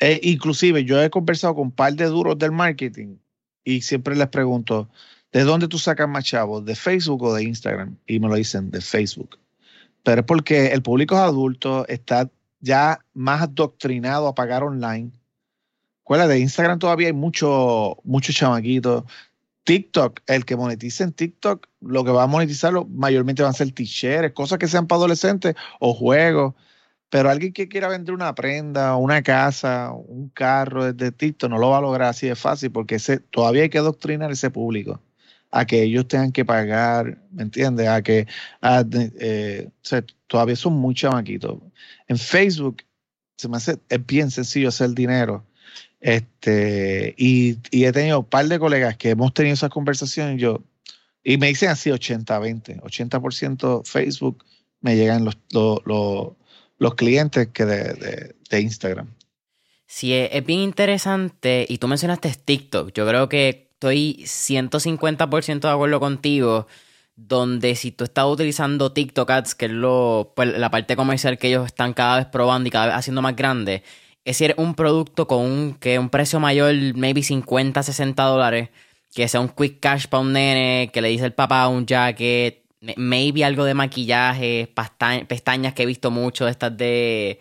eh, 0.00 0.18
inclusive 0.22 0.84
yo 0.84 1.00
he 1.00 1.10
conversado 1.10 1.54
con 1.54 1.64
un 1.64 1.72
par 1.72 1.94
de 1.94 2.06
duros 2.06 2.38
del 2.38 2.52
marketing 2.52 3.16
y 3.64 3.82
siempre 3.82 4.16
les 4.16 4.28
pregunto, 4.28 4.88
¿de 5.32 5.44
dónde 5.44 5.68
tú 5.68 5.78
sacas 5.78 6.08
más 6.08 6.24
chavos? 6.24 6.64
¿De 6.64 6.74
Facebook 6.74 7.22
o 7.22 7.34
de 7.34 7.44
Instagram? 7.44 7.96
Y 8.06 8.18
me 8.18 8.28
lo 8.28 8.34
dicen, 8.34 8.70
de 8.70 8.80
Facebook. 8.80 9.38
Pero 10.02 10.22
es 10.22 10.26
porque 10.26 10.68
el 10.68 10.82
público 10.82 11.16
adulto 11.16 11.86
está 11.86 12.30
ya 12.60 13.04
más 13.12 13.42
adoctrinado 13.42 14.26
a 14.26 14.34
pagar 14.34 14.62
online. 14.62 15.10
¿Cuál 16.02 16.28
de 16.28 16.40
Instagram 16.40 16.78
todavía 16.78 17.08
hay 17.08 17.12
mucho, 17.12 17.98
mucho 18.02 18.32
chamaquitos. 18.32 19.04
TikTok, 19.64 20.20
el 20.26 20.44
que 20.44 20.56
monetice 20.56 21.04
en 21.04 21.12
TikTok, 21.12 21.68
lo 21.80 22.04
que 22.04 22.10
va 22.10 22.24
a 22.24 22.26
monetizarlo 22.26 22.86
mayormente 22.86 23.42
van 23.42 23.50
a 23.50 23.54
ser 23.54 23.70
t-shirts, 23.72 24.32
cosas 24.32 24.58
que 24.58 24.66
sean 24.66 24.86
para 24.86 25.00
adolescentes 25.00 25.54
o 25.78 25.94
juegos. 25.94 26.54
Pero 27.10 27.28
alguien 27.28 27.52
que 27.52 27.68
quiera 27.68 27.88
vender 27.88 28.14
una 28.14 28.34
prenda, 28.34 28.96
una 28.96 29.22
casa, 29.22 29.92
un 29.92 30.28
carro 30.30 30.92
desde 30.92 31.12
TikTok 31.12 31.50
no 31.50 31.58
lo 31.58 31.70
va 31.70 31.78
a 31.78 31.82
lograr 31.82 32.08
así 32.08 32.28
de 32.28 32.36
fácil 32.36 32.70
porque 32.70 32.96
ese, 32.96 33.18
todavía 33.18 33.62
hay 33.62 33.70
que 33.70 33.78
adoctrinar 33.78 34.30
ese 34.30 34.50
público. 34.50 35.00
a 35.52 35.66
que 35.66 35.82
ellos 35.82 36.06
tengan 36.06 36.32
que 36.32 36.44
pagar, 36.44 37.18
¿me 37.32 37.42
entiendes? 37.42 37.88
A 37.88 38.02
que 38.02 38.26
eh, 38.62 39.68
todavía 40.28 40.56
son 40.56 40.74
muy 40.74 40.94
chamaquitos. 40.94 41.58
En 42.06 42.18
Facebook 42.18 42.84
se 43.36 43.48
me 43.48 43.56
hace, 43.56 43.78
es 43.88 44.06
bien 44.06 44.30
sencillo 44.30 44.68
hacer 44.68 44.90
dinero. 44.90 45.44
Este, 46.00 47.14
y, 47.18 47.58
he 47.72 47.92
tenido 47.92 48.20
un 48.20 48.24
par 48.26 48.46
de 48.46 48.58
colegas 48.58 48.96
que 48.96 49.10
hemos 49.10 49.34
tenido 49.34 49.54
esas 49.54 49.70
conversaciones 49.70 50.36
y 50.36 50.40
yo, 50.40 50.62
y 51.22 51.36
me 51.36 51.48
dicen 51.48 51.68
así 51.68 51.90
80-20, 51.90 52.80
80%, 52.80 53.86
Facebook 53.86 54.44
me 54.80 54.96
llegan 54.96 55.24
los, 55.24 55.36
clientes 56.94 57.48
que 57.52 57.64
de, 57.64 58.34
de, 58.48 58.60
Instagram. 58.60 59.08
Sí, 59.86 60.14
es, 60.14 60.44
bien 60.44 60.60
interesante. 60.60 61.66
Y 61.68 61.78
tú 61.78 61.88
mencionaste 61.88 62.34
TikTok. 62.44 62.92
Yo 62.92 63.06
creo 63.06 63.28
que 63.28 63.70
estoy 63.72 64.22
150% 64.24 65.60
de 65.60 65.68
acuerdo 65.68 66.00
contigo. 66.00 66.66
Donde 67.16 67.74
si 67.74 67.92
tú 67.92 68.04
estás 68.04 68.24
utilizando 68.24 68.92
TikTok 68.92 69.30
Ads, 69.30 69.54
que 69.54 69.66
es 69.66 69.72
lo, 69.72 70.32
pues, 70.34 70.56
la 70.56 70.70
parte 70.70 70.96
comercial 70.96 71.36
que 71.36 71.48
ellos 71.48 71.66
están 71.66 71.92
cada 71.92 72.16
vez 72.16 72.26
probando 72.26 72.68
y 72.68 72.70
cada 72.70 72.86
vez 72.86 72.94
haciendo 72.94 73.20
más 73.20 73.36
grande, 73.36 73.82
es 74.24 74.38
decir, 74.38 74.54
un 74.56 74.74
producto 74.74 75.26
con 75.26 75.44
un, 75.44 75.74
que 75.74 75.98
un 75.98 76.08
precio 76.08 76.40
mayor, 76.40 76.74
maybe 76.94 77.22
50, 77.22 77.82
60 77.82 78.22
dólares, 78.22 78.70
que 79.14 79.28
sea 79.28 79.40
un 79.40 79.48
quick 79.48 79.80
cash 79.80 80.06
para 80.06 80.22
un 80.22 80.32
nene, 80.32 80.90
que 80.92 81.02
le 81.02 81.08
dice 81.08 81.26
el 81.26 81.32
papá 81.32 81.68
un 81.68 81.84
jacket, 81.84 82.59
maybe 82.96 83.44
algo 83.44 83.64
de 83.64 83.74
maquillaje, 83.74 84.72
pestañas 85.28 85.74
que 85.74 85.82
he 85.82 85.86
visto 85.86 86.10
mucho, 86.10 86.48
estas 86.48 86.76
de, 86.76 87.40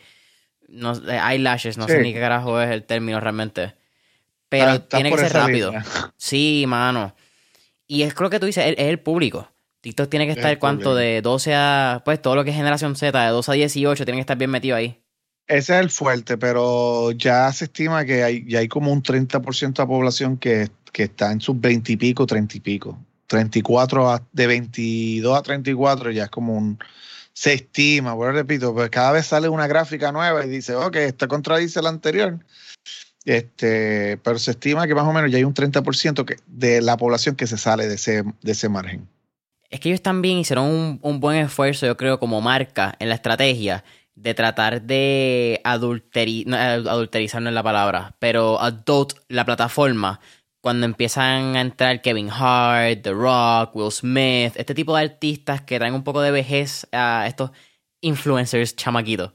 no, 0.67 0.93
eyelashes, 0.93 1.77
no 1.77 1.87
sé 1.87 2.01
ni 2.01 2.13
qué 2.13 2.19
carajo 2.19 2.61
es 2.61 2.69
el 2.71 2.83
término 2.83 3.19
realmente. 3.19 3.73
Pero 4.49 4.81
tiene 4.81 5.11
que 5.11 5.17
ser 5.17 5.33
rápido. 5.33 5.71
Sí, 6.17 6.65
mano. 6.67 7.15
Y 7.87 8.01
es 8.01 8.19
lo 8.19 8.29
que 8.29 8.39
tú 8.39 8.45
dices, 8.45 8.65
es, 8.65 8.75
el 8.77 8.99
público. 8.99 9.47
TikTok 9.81 10.09
tiene 10.09 10.25
que 10.25 10.33
estar, 10.33 10.57
¿cuánto? 10.59 10.95
De 10.95 11.21
12 11.21 11.55
a. 11.55 12.01
Pues 12.03 12.21
todo 12.21 12.35
lo 12.35 12.43
que 12.43 12.49
es 12.49 12.55
generación 12.55 12.95
Z, 12.95 13.23
de 13.23 13.29
12 13.29 13.51
a 13.51 13.53
18, 13.53 14.05
tiene 14.05 14.17
que 14.17 14.21
estar 14.21 14.37
bien 14.37 14.49
metido 14.49 14.75
ahí. 14.75 14.99
Ese 15.47 15.73
es 15.73 15.79
el 15.79 15.89
fuerte, 15.89 16.37
pero 16.37 17.11
ya 17.11 17.51
se 17.53 17.65
estima 17.65 18.05
que 18.05 18.23
hay, 18.23 18.45
ya 18.47 18.59
hay 18.59 18.67
como 18.67 18.91
un 18.91 19.01
30% 19.01 19.73
de 19.73 19.83
la 19.83 19.87
población 19.87 20.37
que, 20.37 20.69
que 20.91 21.03
está 21.03 21.31
en 21.31 21.41
sus 21.41 21.59
20 21.59 21.93
y 21.93 21.97
pico, 21.97 22.27
30 22.27 22.57
y 22.57 22.59
pico. 22.59 22.99
34 23.29 24.27
de 24.33 24.47
22 24.47 25.37
a 25.37 25.41
34 25.41 26.11
ya 26.11 26.25
es 26.25 26.29
como 26.29 26.57
un 26.57 26.79
se 27.31 27.53
estima, 27.53 28.11
bueno, 28.13 28.33
repito, 28.33 28.73
pues 28.73 28.89
cada 28.89 29.13
vez 29.13 29.27
sale 29.27 29.47
una 29.47 29.65
gráfica 29.65 30.11
nueva 30.11 30.45
y 30.45 30.49
dice, 30.49 30.75
ok, 30.75 30.97
esta 30.97 31.29
contradice 31.29 31.81
la 31.81 31.87
anterior. 31.87 32.37
Este, 33.23 34.17
pero 34.17 34.37
se 34.39 34.51
estima 34.51 34.85
que 34.87 34.93
más 34.93 35.05
o 35.05 35.13
menos 35.13 35.31
ya 35.31 35.37
hay 35.37 35.45
un 35.45 35.53
30% 35.53 36.25
que, 36.25 36.35
de 36.47 36.81
la 36.81 36.97
población 36.97 37.37
que 37.37 37.47
se 37.47 37.57
sale 37.57 37.87
de 37.87 37.95
ese, 37.95 38.23
de 38.41 38.51
ese 38.51 38.67
margen. 38.67 39.07
Es 39.69 39.79
que 39.79 39.87
ellos 39.87 40.01
también 40.01 40.39
hicieron 40.39 40.65
un, 40.65 40.99
un 41.01 41.21
buen 41.21 41.37
esfuerzo, 41.37 41.85
yo 41.85 41.95
creo, 41.95 42.19
como 42.19 42.41
marca 42.41 42.95
en 42.99 43.07
la 43.07 43.15
estrategia 43.15 43.85
de 44.15 44.33
tratar 44.33 44.81
de 44.81 45.61
adulterizar, 45.63 46.49
no, 46.49 46.57
adulterizar 46.57 47.41
no 47.41 47.47
es 47.47 47.55
la 47.55 47.63
palabra, 47.63 48.15
pero 48.19 48.59
adult 48.59 49.13
la 49.29 49.45
plataforma 49.45 50.19
cuando 50.61 50.85
empiezan 50.85 51.55
a 51.55 51.61
entrar 51.61 52.01
Kevin 52.01 52.29
Hart, 52.29 53.01
The 53.03 53.13
Rock, 53.13 53.75
Will 53.75 53.91
Smith, 53.91 54.53
este 54.55 54.73
tipo 54.73 54.95
de 54.95 55.03
artistas 55.03 55.61
que 55.61 55.77
traen 55.77 55.93
un 55.93 56.03
poco 56.03 56.21
de 56.21 56.31
vejez 56.31 56.87
a 56.91 57.25
estos 57.27 57.51
influencers 58.01 58.75
chamaquitos. 58.75 59.33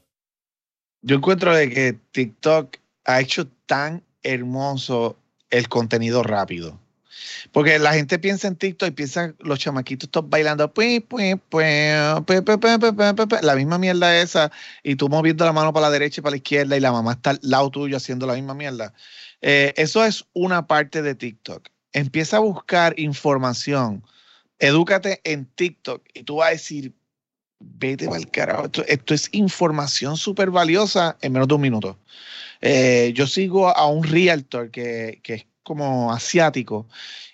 Yo 1.01 1.15
encuentro 1.15 1.55
de 1.55 1.69
que 1.69 1.93
TikTok 2.11 2.77
ha 3.05 3.21
hecho 3.21 3.47
tan 3.65 4.03
hermoso 4.23 5.17
el 5.49 5.69
contenido 5.69 6.23
rápido. 6.23 6.79
Porque 7.51 7.79
la 7.79 7.93
gente 7.93 8.19
piensa 8.19 8.47
en 8.47 8.55
TikTok 8.55 8.89
y 8.89 8.91
piensa 8.91 9.33
los 9.39 9.59
chamaquitos 9.59 10.09
todos 10.09 10.29
bailando 10.29 10.71
la 13.41 13.55
misma 13.55 13.77
mierda 13.77 14.21
esa 14.21 14.51
y 14.83 14.95
tú 14.95 15.07
moviendo 15.09 15.45
la 15.45 15.53
mano 15.53 15.71
para 15.71 15.87
la 15.87 15.91
derecha 15.91 16.19
y 16.19 16.23
para 16.23 16.31
la 16.31 16.37
izquierda 16.37 16.75
y 16.75 16.79
la 16.79 16.91
mamá 16.91 17.13
está 17.13 17.31
al 17.31 17.39
lado 17.41 17.69
tuyo 17.69 17.97
haciendo 17.97 18.27
la 18.27 18.33
misma 18.33 18.53
mierda. 18.53 18.93
Eh, 19.47 19.75
eso 19.77 20.03
es 20.03 20.25
una 20.33 20.65
parte 20.65 21.03
de 21.03 21.13
TikTok. 21.13 21.69
Empieza 21.93 22.37
a 22.37 22.39
buscar 22.39 22.99
información. 22.99 24.03
Edúcate 24.57 25.21
en 25.23 25.45
TikTok 25.45 26.01
y 26.15 26.23
tú 26.23 26.37
vas 26.37 26.47
a 26.47 26.51
decir, 26.53 26.95
vete 27.59 28.07
para 28.07 28.17
el 28.17 28.31
carajo. 28.31 28.71
Esto, 28.87 29.13
es 29.13 29.29
información 29.33 30.17
súper 30.17 30.49
valiosa 30.49 31.15
en 31.21 31.33
menos 31.33 31.47
de 31.47 31.53
un 31.53 31.61
minuto. 31.61 31.99
Eh, 32.59 33.13
yo 33.15 33.27
sigo 33.27 33.69
a 33.69 33.85
un 33.85 34.03
realtor 34.03 34.71
que, 34.71 35.19
que 35.21 35.33
es 35.35 35.45
como 35.61 36.11
asiático 36.11 36.87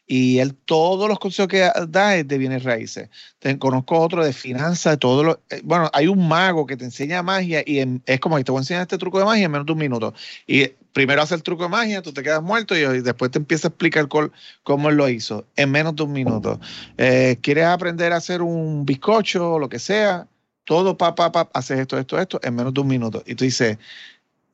y 0.06 0.39
él 0.39 0.54
todos 0.54 1.08
los 1.08 1.17
consejos 1.17 1.47
que 1.47 1.71
da 1.88 2.17
es 2.17 2.28
de 2.28 2.38
bienes 2.38 2.63
raíces. 2.63 3.08
conozco 3.58 3.97
otro 3.97 4.26
de 4.26 4.34
finanzas, 4.34 5.00
todo 5.00 5.24
lo, 5.24 5.41
eh, 5.50 5.62
bueno, 5.63 5.89
hay 5.93 6.08
un 6.08 6.28
mago 6.28 6.65
que 6.65 6.76
te 6.76 6.84
enseña 6.84 7.24
magia 7.24 7.63
y 7.65 7.80
es 8.06 8.19
como 8.19 8.36
que 8.36 8.43
te 8.43 8.52
voy 8.52 8.60
a 8.60 8.63
enseñar 8.63 8.82
este 8.82 8.97
truco 8.97 9.19
de 9.19 9.24
magia 9.24 9.45
en 9.45 9.52
menos 9.52 9.65
de 9.65 9.71
un 9.71 9.80
minuto. 9.80 10.13
Y 10.45 10.71
primero 10.93 11.21
hace 11.21 11.36
el 11.36 11.43
truco 11.43 11.63
de 11.63 11.69
magia, 11.69 12.01
tú 12.01 12.13
te 12.13 12.23
quedas 12.23 12.41
muerto 12.41 12.75
y, 12.75 13.01
después 13.01 13.32
te 13.32 13.39
empieza 13.39 13.67
a 13.67 13.69
explicar 13.69 14.08
cómo 14.63 14.89
él 14.89 14.95
lo 14.95 15.10
hizo 15.10 15.45
en 15.56 15.71
menos 15.71 15.95
de 15.95 16.04
un 16.04 16.12
minuto. 16.12 16.60
Eh, 16.97 17.38
¿Quieres 17.41 17.65
aprender 17.65 18.13
a 18.13 18.17
hacer 18.17 18.41
un 18.41 18.86
bizcocho 18.86 19.54
o 19.54 19.60
lo 19.60 19.69
que 19.69 19.80
sea? 19.80 20.27
Todo, 20.63 20.97
pa, 20.97 21.15
pa, 21.15 21.32
pa, 21.32 21.49
haces 21.54 21.80
esto, 21.80 21.97
esto, 21.97 22.19
esto 22.19 22.39
en 22.43 22.56
menos 22.56 22.73
de 22.73 22.82
un 22.82 22.88
minuto. 22.88 23.23
Y 23.25 23.36
tú 23.36 23.43
dices, 23.43 23.77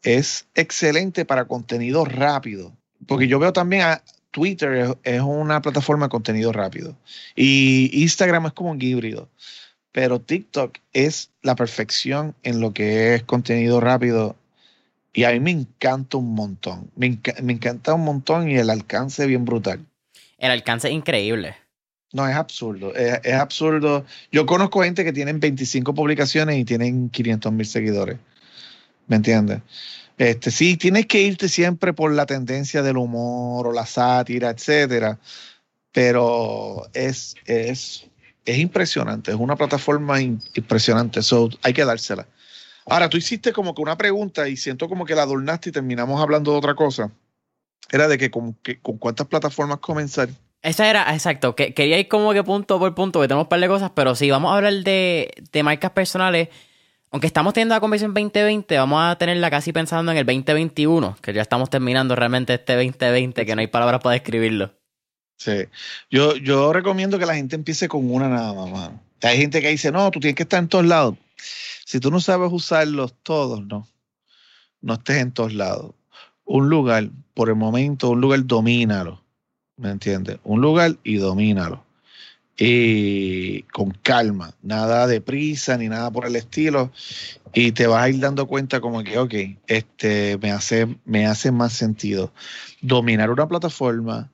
es 0.03 0.47
excelente 0.55 1.25
para 1.25 1.45
contenido 1.45 2.05
rápido. 2.05 2.73
Porque 3.05 3.27
yo 3.27 3.39
veo 3.39 3.53
también 3.53 3.83
a, 3.83 4.01
Twitter 4.37 4.95
es, 5.01 5.21
una 5.21 5.63
plataforma 5.63 6.05
de 6.05 6.09
contenido 6.09 6.51
rápido 6.51 6.95
y 7.35 7.89
Instagram 8.03 8.45
es 8.45 8.53
como 8.53 8.69
un 8.69 8.79
híbrido, 8.79 9.29
pero 9.91 10.21
TikTok 10.21 10.77
es 10.93 11.31
la 11.41 11.55
perfección 11.55 12.35
en 12.43 12.59
lo 12.59 12.71
que 12.71 13.15
es 13.15 13.23
contenido 13.23 13.79
rápido 13.79 14.35
y 15.17 15.23
a 15.23 15.31
mí 15.31 15.39
me 15.39 15.49
encanta 15.49 16.17
un 16.17 16.35
montón, 16.35 16.91
me, 16.95 17.07
encanta 17.07 17.95
un 17.95 18.05
montón 18.05 18.51
y 18.51 18.57
el 18.57 18.69
alcance 18.69 19.25
bien 19.25 19.45
brutal. 19.45 19.83
El 20.37 20.51
alcance 20.51 20.89
es 20.89 20.93
increíble. 20.93 21.55
No, 22.13 22.29
es 22.29 22.35
absurdo, 22.35 22.93
es, 22.93 23.19
es, 23.23 23.33
absurdo. 23.33 24.05
Yo 24.31 24.45
conozco 24.45 24.83
gente 24.83 25.03
que 25.03 25.11
tienen 25.11 25.39
25 25.39 25.95
publicaciones 25.95 26.59
y 26.59 26.65
tienen 26.65 27.09
500 27.09 27.51
mil 27.51 27.65
seguidores. 27.65 28.19
¿Me 29.07 29.15
entiendes? 29.15 29.61
Este, 30.19 30.51
sí, 30.51 30.77
tienes 30.77 31.07
que 31.07 31.19
irte 31.23 31.49
siempre 31.49 31.93
por 31.93 32.13
la 32.13 32.27
tendencia 32.27 32.83
del 32.83 32.97
humor 32.97 33.65
o 33.65 33.71
la 33.71 33.87
sátira, 33.87 34.51
etcétera, 34.51 35.17
pero 35.91 36.87
es, 36.93 37.33
es, 37.45 38.05
es 38.45 38.57
impresionante, 38.59 39.31
es 39.31 39.37
una 39.37 39.55
plataforma 39.55 40.21
impresionante, 40.21 41.21
eso 41.21 41.49
hay 41.63 41.73
que 41.73 41.85
dársela. 41.85 42.27
Ahora, 42.89 43.09
tú 43.09 43.17
hiciste 43.17 43.53
como 43.53 43.75
que 43.75 43.81
una 43.81 43.97
pregunta 43.97 44.47
y 44.47 44.57
siento 44.57 44.87
como 44.87 45.05
que 45.05 45.15
la 45.15 45.23
adornaste 45.23 45.69
y 45.69 45.71
terminamos 45.73 46.21
hablando 46.21 46.51
de 46.51 46.57
otra 46.57 46.75
cosa. 46.75 47.11
Era 47.91 48.07
de 48.07 48.17
que 48.17 48.31
con, 48.31 48.57
con 48.81 48.97
cuántas 48.97 49.27
plataformas 49.27 49.79
comenzar. 49.79 50.29
Esa 50.61 50.89
era, 50.89 51.13
exacto. 51.13 51.55
Que, 51.55 51.73
quería 51.73 51.99
ir 51.99 52.07
como 52.07 52.33
que 52.33 52.43
punto 52.43 52.79
por 52.79 52.95
punto, 52.95 53.21
que 53.21 53.27
tenemos 53.27 53.45
un 53.45 53.49
par 53.49 53.59
de 53.59 53.67
cosas, 53.67 53.91
pero 53.93 54.15
sí, 54.15 54.29
vamos 54.29 54.51
a 54.51 54.57
hablar 54.57 54.73
de, 54.73 55.31
de 55.51 55.63
marcas 55.63 55.91
personales 55.91 56.49
aunque 57.11 57.27
estamos 57.27 57.53
teniendo 57.53 57.73
la 57.73 57.79
convención 57.79 58.13
2020, 58.13 58.77
vamos 58.77 59.01
a 59.01 59.17
tenerla 59.17 59.49
casi 59.49 59.71
pensando 59.71 60.11
en 60.11 60.17
el 60.17 60.25
2021, 60.25 61.17
que 61.21 61.33
ya 61.33 61.41
estamos 61.41 61.69
terminando 61.69 62.15
realmente 62.15 62.55
este 62.55 62.75
2020, 62.75 63.45
que 63.45 63.55
no 63.55 63.61
hay 63.61 63.67
palabras 63.67 64.01
para 64.01 64.13
describirlo. 64.13 64.73
Sí, 65.37 65.65
yo, 66.09 66.35
yo 66.35 66.73
recomiendo 66.73 67.17
que 67.17 67.25
la 67.25 67.35
gente 67.35 67.55
empiece 67.55 67.87
con 67.87 68.11
una 68.11 68.27
nada 68.27 68.53
más. 68.53 68.91
Hay 69.21 69.37
gente 69.37 69.61
que 69.61 69.69
dice, 69.69 69.91
no, 69.91 70.11
tú 70.11 70.19
tienes 70.19 70.35
que 70.35 70.43
estar 70.43 70.59
en 70.59 70.67
todos 70.67 70.85
lados. 70.85 71.15
Si 71.87 72.01
tú 72.01 72.11
no 72.11 72.19
sabes 72.19 72.51
usarlos 72.51 73.15
todos, 73.23 73.65
no. 73.65 73.87
No 74.81 74.95
estés 74.95 75.21
en 75.21 75.31
todos 75.31 75.53
lados. 75.53 75.95
Un 76.43 76.67
lugar, 76.67 77.09
por 77.33 77.47
el 77.47 77.55
momento, 77.55 78.09
un 78.09 78.19
lugar, 78.19 78.45
domínalo. 78.45 79.23
¿Me 79.77 79.91
entiendes? 79.91 80.37
Un 80.43 80.59
lugar 80.59 80.97
y 81.05 81.15
domínalo 81.15 81.85
y 82.57 83.61
con 83.71 83.91
calma, 83.91 84.53
nada 84.63 85.05
de 85.05 85.21
prisa 85.21 85.77
ni 85.77 85.87
nada 85.87 86.09
por 86.09 86.25
el 86.25 86.35
estilo, 86.35 86.91
y 87.53 87.71
te 87.71 87.85
vas 87.85 88.03
a 88.03 88.09
ir 88.09 88.19
dando 88.19 88.47
cuenta 88.47 88.81
como 88.81 89.03
que, 89.03 89.19
ok, 89.19 89.33
este 89.67 90.39
me 90.39 90.51
hace, 90.51 90.87
me 91.05 91.27
hace 91.27 91.51
más 91.51 91.73
sentido 91.73 92.33
dominar 92.81 93.29
una 93.29 93.47
plataforma, 93.47 94.31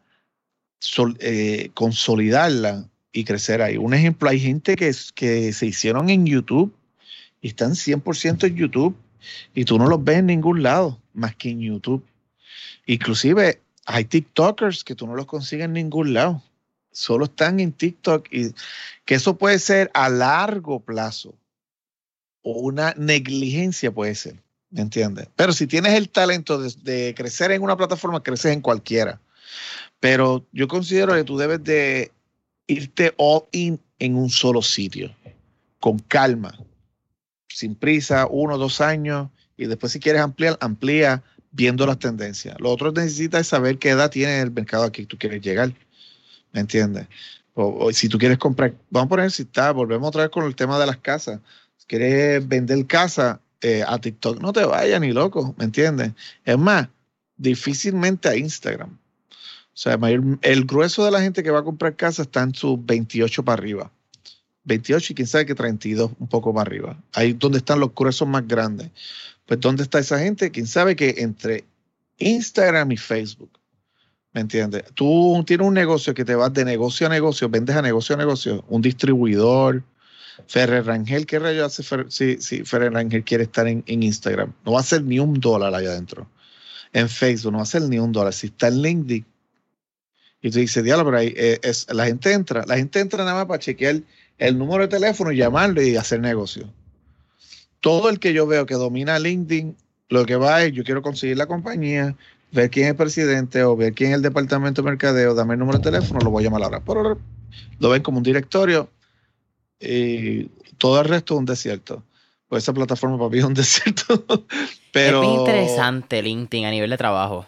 eh, 1.20 1.70
consolidarla 1.74 2.90
y 3.12 3.26
crecer 3.26 3.62
ahí. 3.62 3.76
Un 3.76 3.94
ejemplo, 3.94 4.30
hay 4.30 4.40
gente 4.40 4.76
que, 4.78 4.92
que 5.14 5.52
se 5.52 5.66
hicieron 5.66 6.10
en 6.10 6.26
YouTube 6.26 6.74
y 7.44 7.50
están 7.50 7.74
100% 7.74 8.48
en 8.48 8.56
YouTube 8.56 8.96
y 9.54 9.66
tú 9.66 9.78
no 9.78 9.86
los 9.86 10.04
ves 10.04 10.18
en 10.18 10.26
ningún 10.26 10.64
lado 10.64 11.00
más 11.14 11.36
que 11.36 11.52
en 11.52 11.62
YouTube. 11.62 12.04
Inclusive 12.88 13.62
hay 13.86 14.06
TikTokers 14.06 14.84
que 14.84 14.96
tú 14.96 15.06
no 15.06 15.14
los 15.14 15.28
consigues 15.28 15.66
en 15.66 15.74
ningún 15.74 16.16
lado 16.16 16.42
solo 16.94 17.26
están 17.26 17.60
en 17.60 17.74
TikTok 17.74 18.28
y 18.32 18.54
que 19.06 19.16
eso 19.16 19.38
puede 19.38 19.60
ser 19.60 19.92
a 19.94 20.10
largo 20.10 20.80
plazo 20.80 21.36
o 22.42 22.60
una 22.60 22.94
negligencia 22.98 23.92
puede 23.92 24.16
ser, 24.16 24.36
¿me 24.70 24.82
entiendes? 24.82 25.28
Pero 25.36 25.54
si 25.54 25.68
tienes 25.68 25.94
el 25.94 26.10
talento 26.10 26.60
de, 26.60 27.14
crecer 27.16 27.52
en 27.52 27.62
una 27.62 27.76
plataforma, 27.76 28.24
creces 28.24 28.54
en 28.54 28.62
cualquiera. 28.62 29.20
Pero 30.00 30.46
yo 30.52 30.68
considero 30.68 31.14
que 31.14 31.24
tú 31.24 31.38
debes 31.38 31.64
de 31.64 32.12
irte 32.68 33.14
all 33.18 33.44
in 33.52 33.80
en 34.00 34.16
un 34.16 34.30
solo 34.30 34.62
sitio, 34.62 35.16
con 35.80 36.00
calma, 36.00 36.58
sin 37.54 37.76
prisa, 37.76 38.28
uno 38.30 38.58
dos 38.58 38.82
años, 38.82 39.30
y 39.58 39.66
después 39.68 39.92
si 39.92 40.00
quieres 40.00 40.22
ampliar, 40.22 40.58
amplía 40.62 41.24
viendo 41.52 41.86
las 41.86 42.00
tendencias. 42.00 42.60
Lo 42.60 42.72
otro 42.72 42.92
necesitas 42.92 43.48
saber 43.48 43.78
qué 43.78 43.90
edad 43.90 44.10
tiene 44.10 44.42
el 44.42 44.52
mercado 44.52 44.84
aquí 44.84 45.04
que 45.04 45.08
tú 45.08 45.18
quieres 45.18 45.42
llegar. 45.42 45.74
¿Me 46.52 46.62
entiendes? 46.62 47.08
O, 47.54 47.92
si 47.94 48.10
tú 48.10 48.18
quieres 48.18 48.40
comprar, 48.40 48.74
vamos 48.90 49.06
a 49.06 49.10
poner 49.10 49.32
si 49.32 49.44
está, 49.44 49.72
volvemos 49.72 50.08
otra 50.08 50.24
vez 50.24 50.32
con 50.32 50.46
el 50.46 50.56
tema 50.56 50.80
de 50.80 50.88
las 50.88 50.98
casas. 50.98 51.40
Si 51.78 51.86
quieres 51.86 52.48
vender 52.48 52.86
casa 52.88 53.40
eh, 53.62 53.84
a 53.88 54.00
TikTok, 54.00 54.42
no 54.42 54.52
te 54.52 54.66
vayas 54.66 55.00
ni 55.00 55.12
loco, 55.12 55.54
¿me 55.58 55.66
entiendes? 55.66 56.14
Es 56.44 56.58
más, 56.58 56.90
difícilmente 57.38 58.30
a 58.30 58.36
Instagram. 58.36 58.98
O 59.30 59.76
sea, 59.76 59.98
el 60.42 60.66
grueso 60.66 61.06
de 61.06 61.12
la 61.12 61.22
gente 61.22 61.44
que 61.44 61.52
va 61.52 61.60
a 61.60 61.64
comprar 61.64 61.96
casa 61.96 62.24
está 62.24 62.42
en 62.42 62.54
sus 62.54 62.84
28 62.84 63.44
para 63.44 63.60
arriba. 63.60 63.92
28 64.66 65.14
y 65.14 65.16
quién 65.16 65.28
sabe 65.28 65.46
que 65.46 65.56
32 65.56 66.12
un 66.20 66.28
poco 66.28 66.54
para 66.54 66.68
arriba. 66.68 66.98
Ahí 67.14 67.34
donde 67.34 67.58
están 67.60 67.80
los 67.80 67.94
gruesos 67.94 68.28
más 68.28 68.48
grandes. 68.48 68.90
Pues 69.46 69.60
¿dónde 69.60 69.84
está 69.84 70.00
esa 70.00 70.20
gente? 70.20 70.52
Quién 70.52 70.68
sabe 70.68 70.96
que 70.96 71.16
entre 71.18 71.66
Instagram 72.18 72.92
y 72.92 72.98
Facebook. 72.98 73.52
¿Me 74.34 74.42
entiendes? 74.42 74.86
Tú 74.96 75.44
tienes 75.46 75.68
un 75.68 75.74
negocio 75.74 76.14
que 76.14 76.26
te 76.26 76.34
vas 76.34 76.52
de 76.54 76.66
negocio 76.66 77.06
a 77.06 77.10
negocio, 77.10 77.50
vendes 77.50 77.76
a 77.76 77.82
negocio 77.82 78.16
a 78.16 78.18
negocio, 78.18 78.66
un 78.68 78.82
distribuidor, 78.82 79.84
Ferrer 80.48 80.86
Rangel, 80.86 81.26
¿qué 81.26 81.40
rayo 81.40 81.66
hace 81.66 81.84
si, 82.10 82.42
si 82.42 82.64
Ferrer 82.64 82.94
Rangel 82.94 83.24
quiere 83.24 83.44
estar 83.44 83.68
en, 83.68 83.84
Instagram? 83.86 84.54
No 84.66 84.74
va 84.74 84.80
a 84.80 84.82
hacer 84.82 85.04
ni 85.04 85.20
un 85.20 85.40
dólar 85.40 85.74
allá 85.74 85.90
adentro. 85.90 86.28
En 86.92 87.10
Facebook 87.10 87.52
no 87.52 87.58
va 87.60 87.64
a 87.64 87.64
hacer 87.64 87.84
ni 87.84 88.00
un 88.00 88.12
dólar. 88.12 88.34
Si 88.34 88.48
está 88.48 88.68
en 88.68 88.82
LinkedIn 88.82 89.26
y 90.42 90.52
tú 90.52 90.60
dices, 90.60 90.84
diablo, 90.84 91.06
pero 91.06 91.18
ahí 91.18 91.34
eh, 91.38 91.60
es, 91.64 91.88
la 91.94 92.06
gente 92.06 92.34
entra, 92.34 92.66
la 92.66 92.76
gente 92.76 93.00
entra 93.00 93.24
nada 93.24 93.36
más 93.36 93.46
para 93.46 93.60
chequear 93.60 94.02
el 94.38 94.58
número 94.58 94.84
de 94.84 94.88
teléfono 94.88 95.32
y 95.32 95.38
llamarlo 95.38 95.82
y 95.82 95.96
hacer 95.96 96.20
negocio. 96.20 96.70
Todo 97.80 98.10
el 98.10 98.20
que 98.20 98.34
yo 98.34 98.48
veo 98.48 98.66
que 98.66 98.76
domina 98.76 99.20
LinkedIn, 99.20 99.76
lo 100.10 100.26
que 100.26 100.36
va 100.36 100.64
es, 100.64 100.74
yo 100.74 100.84
quiero 100.84 101.02
conseguir 101.02 101.38
la 101.38 101.48
compañía, 101.48 102.16
ver 102.52 102.70
quién 102.70 102.86
es 102.86 102.92
el 102.92 102.98
presidente 102.98 103.64
o 103.64 103.76
ver 103.76 103.94
quién 103.94 104.12
es 104.12 104.18
el 104.18 104.22
departamento 104.22 104.82
de 104.82 104.90
mercadeo, 104.90 105.34
dame 105.34 105.54
el 105.54 105.60
número 105.60 105.80
de 105.80 105.84
teléfono, 105.84 106.20
lo 106.22 106.30
voy 106.30 106.44
a 106.44 106.50
llamar 106.50 106.64
ahora. 106.64 107.18
Lo 107.80 107.90
ven 107.90 108.02
como 108.02 108.18
un 108.18 108.24
directorio 108.24 108.90
y 109.80 110.46
todo 110.78 111.02
el 111.02 111.08
resto 111.08 111.34
es 111.34 111.40
un 111.40 111.46
desierto. 111.46 112.04
Pues 112.48 112.64
esa 112.64 112.74
plataforma 112.74 113.18
para 113.18 113.30
mí 113.30 113.40
es 113.40 113.44
un 113.44 113.54
desierto. 113.56 114.24
Pero 114.92 115.22
es 115.22 115.28
muy 115.28 115.40
interesante 115.40 116.22
LinkedIn 116.22 116.66
a 116.66 116.72
nivel 116.72 116.90
de 116.90 116.98
trabajo. 116.98 117.46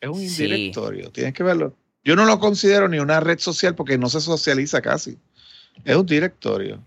Es 0.00 0.08
un 0.08 0.20
directorio, 0.20 1.10
tienes 1.10 1.34
que 1.34 1.42
verlo. 1.42 1.74
Yo 2.04 2.16
no 2.16 2.24
lo 2.24 2.38
considero 2.38 2.88
ni 2.88 2.98
una 2.98 3.20
red 3.20 3.38
social 3.38 3.74
porque 3.74 3.98
no 3.98 4.08
se 4.08 4.20
socializa 4.20 4.80
casi. 4.80 5.18
Es 5.84 5.96
un 5.96 6.06
directorio. 6.06 6.80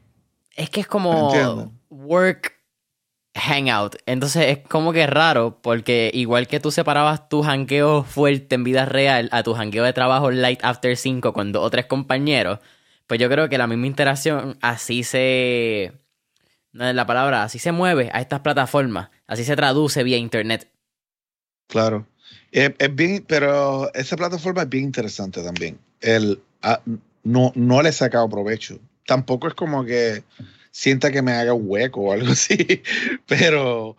Es 0.55 0.69
que 0.69 0.81
es 0.81 0.87
como 0.87 1.71
work 1.89 2.61
hangout. 3.35 3.95
Entonces 4.05 4.45
es 4.47 4.67
como 4.67 4.93
que 4.93 5.07
raro 5.07 5.61
porque 5.61 6.11
igual 6.13 6.47
que 6.47 6.59
tú 6.59 6.71
separabas 6.71 7.29
tu 7.29 7.43
jangueo 7.43 8.03
fuerte 8.03 8.55
en 8.55 8.63
vida 8.63 8.85
real 8.85 9.29
a 9.31 9.43
tu 9.43 9.53
jangueo 9.53 9.83
de 9.83 9.93
trabajo 9.93 10.31
light 10.31 10.59
after 10.63 10.95
5 10.97 11.33
con 11.33 11.51
dos 11.51 11.65
o 11.65 11.69
tres 11.69 11.85
compañeros, 11.85 12.59
pues 13.07 13.19
yo 13.19 13.29
creo 13.29 13.49
que 13.49 13.57
la 13.57 13.67
misma 13.67 13.87
interacción 13.87 14.57
así 14.61 15.03
se... 15.03 15.93
No 16.73 16.87
es 16.87 16.95
la 16.95 17.05
palabra, 17.05 17.43
así 17.43 17.59
se 17.59 17.73
mueve 17.73 18.09
a 18.13 18.21
estas 18.21 18.39
plataformas, 18.39 19.09
así 19.27 19.43
se 19.43 19.57
traduce 19.57 20.03
vía 20.03 20.17
internet. 20.17 20.69
Claro. 21.67 22.07
Es, 22.51 22.73
bien, 22.95 23.25
pero 23.27 23.93
esa 23.93 24.15
plataforma 24.15 24.61
es 24.61 24.69
bien 24.69 24.85
interesante 24.85 25.43
también. 25.43 25.77
El, 25.99 26.41
ah, 26.61 26.79
no, 27.23 27.51
no 27.55 27.81
le 27.81 27.89
he 27.89 27.93
sacado 27.93 28.29
provecho. 28.29 28.79
Tampoco 29.05 29.47
es 29.47 29.53
como 29.53 29.83
que 29.85 30.23
sienta 30.71 31.11
que 31.11 31.21
me 31.21 31.33
haga 31.33 31.53
un 31.53 31.63
hueco 31.65 32.01
o 32.01 32.13
algo 32.13 32.27
así, 32.31 32.81
pero 33.27 33.95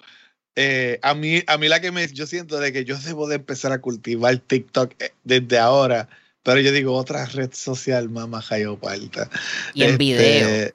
eh, 0.54 0.98
a, 1.02 1.14
mí, 1.14 1.42
a 1.46 1.58
mí 1.58 1.68
la 1.68 1.80
que 1.80 1.92
me, 1.92 2.06
yo 2.08 2.26
siento 2.26 2.58
de 2.58 2.72
que 2.72 2.84
yo 2.84 2.98
debo 2.98 3.26
de 3.28 3.36
empezar 3.36 3.72
a 3.72 3.80
cultivar 3.80 4.36
TikTok 4.38 4.94
eh, 4.98 5.12
desde 5.24 5.58
ahora, 5.58 6.08
pero 6.42 6.60
yo 6.60 6.72
digo 6.72 6.94
otra 6.94 7.24
red 7.26 7.50
social 7.52 8.08
más 8.08 8.48
palta. 8.80 9.30
Y 9.74 9.84
en 9.84 9.90
este, 9.90 9.96
video. 9.98 10.72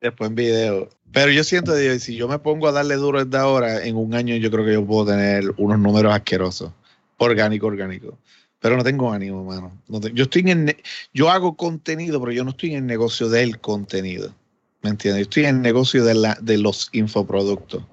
Después 0.00 0.30
en 0.30 0.34
video. 0.34 0.90
Pero 1.12 1.30
yo 1.30 1.42
siento 1.42 1.74
que 1.74 1.98
si 2.00 2.16
yo 2.16 2.28
me 2.28 2.38
pongo 2.38 2.68
a 2.68 2.72
darle 2.72 2.96
duro 2.96 3.24
desde 3.24 3.38
ahora, 3.38 3.84
en 3.84 3.96
un 3.96 4.14
año 4.14 4.36
yo 4.36 4.50
creo 4.50 4.64
que 4.64 4.74
yo 4.74 4.84
puedo 4.84 5.06
tener 5.06 5.44
unos 5.56 5.78
números 5.78 6.12
asquerosos. 6.12 6.72
Orgánico, 7.16 7.66
orgánico. 7.66 8.18
Pero 8.60 8.76
no 8.76 8.84
tengo 8.84 9.12
ánimo, 9.12 9.44
mano. 9.44 9.72
yo 10.12 10.24
estoy 10.24 10.50
en 10.50 10.76
yo 11.14 11.30
hago 11.30 11.56
contenido, 11.56 12.18
pero 12.20 12.32
yo 12.32 12.44
no 12.44 12.50
estoy 12.50 12.70
en 12.70 12.78
el 12.78 12.86
negocio 12.86 13.28
del 13.28 13.60
contenido. 13.60 14.34
¿Me 14.82 14.90
entiendes? 14.90 15.20
Yo 15.20 15.28
estoy 15.28 15.44
en 15.44 15.56
el 15.56 15.62
negocio 15.62 16.04
de, 16.04 16.14
la, 16.14 16.38
de 16.40 16.58
los 16.58 16.88
infoproductos. 16.92 17.84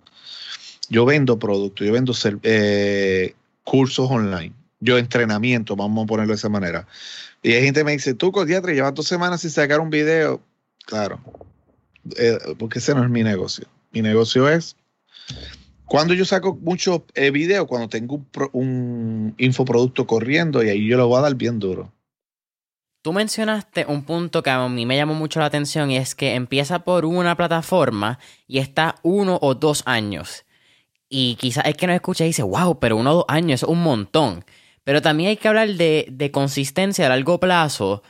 Yo 0.90 1.06
vendo 1.06 1.38
productos, 1.40 1.86
yo 1.86 1.94
vendo 1.94 2.14
eh, 2.44 3.34
cursos 3.64 4.10
online, 4.10 4.54
yo 4.80 4.98
entrenamiento, 4.98 5.76
vamos 5.76 6.04
a 6.04 6.08
ponerlo 6.08 6.32
de 6.34 6.38
esa 6.38 6.50
manera. 6.50 6.88
Y 7.42 7.54
hay 7.54 7.64
gente 7.64 7.82
que 7.82 7.86
me 7.86 7.92
dice, 7.92 8.14
tú, 8.14 8.32
Codiatre, 8.32 8.74
llevas 8.74 8.94
dos 8.94 9.08
semanas 9.08 9.42
sin 9.42 9.50
sacar 9.50 9.80
un 9.80 9.90
video. 9.90 10.42
Claro, 10.86 11.20
eh, 12.18 12.38
porque 12.58 12.80
ese 12.80 12.94
no 12.94 13.04
es 13.04 13.10
mi 13.10 13.24
negocio. 13.24 13.68
Mi 13.92 14.02
negocio 14.02 14.48
es 14.48 14.76
cuando 15.86 16.14
yo 16.14 16.26
saco 16.26 16.58
muchos 16.62 17.02
eh, 17.14 17.32
videos, 17.32 17.68
cuando 17.68 17.88
tengo 17.88 18.16
un, 18.16 18.28
un, 18.54 19.36
infoproducto 19.38 20.08
corriendo 20.08 20.64
y 20.64 20.70
ahí 20.70 20.88
yo 20.88 20.98
lo 20.98 21.08
voy 21.08 21.20
a 21.20 21.22
dar 21.22 21.36
bien 21.36 21.60
duro. 21.60 21.92
Tú 23.02 23.14
mencionaste 23.14 23.86
un 23.88 24.04
punto 24.04 24.42
que 24.42 24.50
a 24.50 24.68
mí 24.68 24.86
me 24.88 24.98
llamó 24.98 25.14
mucho 25.14 25.40
la 25.40 25.46
atención 25.46 25.92
y 25.92 25.98
es 25.98 26.16
que 26.16 26.34
empieza 26.34 26.80
por 26.80 27.06
una 27.06 27.38
plataforma 27.38 28.18
y 28.48 28.58
está 28.58 28.96
uno 29.04 29.38
o 29.44 29.54
dos 29.54 29.84
años. 29.86 30.46
Y 31.08 31.36
quizás 31.36 31.66
es 31.68 31.78
que 31.78 31.86
nos 31.86 31.94
escucha 31.94 32.24
y 32.24 32.30
dice, 32.30 32.42
wow, 32.42 32.80
pero 32.80 32.98
uno 32.98 33.12
o 33.12 33.16
dos 33.18 33.26
años 33.28 33.62
es 33.62 33.70
un 33.70 33.84
montón. 33.84 34.44
Pero 34.84 35.04
también 35.04 35.30
hay 35.30 35.38
que 35.38 35.48
hablar 35.48 35.70
de, 35.70 36.08
de 36.10 36.32
consistencia 36.32 37.06
a 37.06 37.10
largo 37.10 37.40
plazo. 37.40 38.02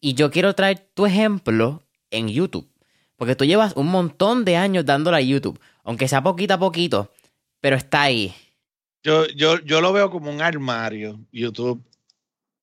Y 0.00 0.14
yo 0.14 0.30
quiero 0.30 0.54
traer 0.54 0.78
tu 0.94 1.04
ejemplo 1.04 1.82
en 2.10 2.28
YouTube. 2.28 2.70
Porque 3.16 3.36
tú 3.36 3.44
llevas 3.44 3.76
un 3.76 3.88
montón 3.88 4.46
de 4.46 4.56
años 4.56 4.86
dándole 4.86 5.18
a 5.18 5.20
YouTube. 5.20 5.60
Aunque 5.84 6.08
sea 6.08 6.22
poquito 6.22 6.54
a 6.54 6.58
poquito 6.58 7.10
pero 7.60 7.76
está 7.76 8.02
ahí. 8.02 8.34
Yo, 9.02 9.26
yo, 9.28 9.60
yo 9.60 9.80
lo 9.80 9.92
veo 9.92 10.10
como 10.10 10.30
un 10.30 10.42
armario, 10.42 11.18
YouTube. 11.32 11.82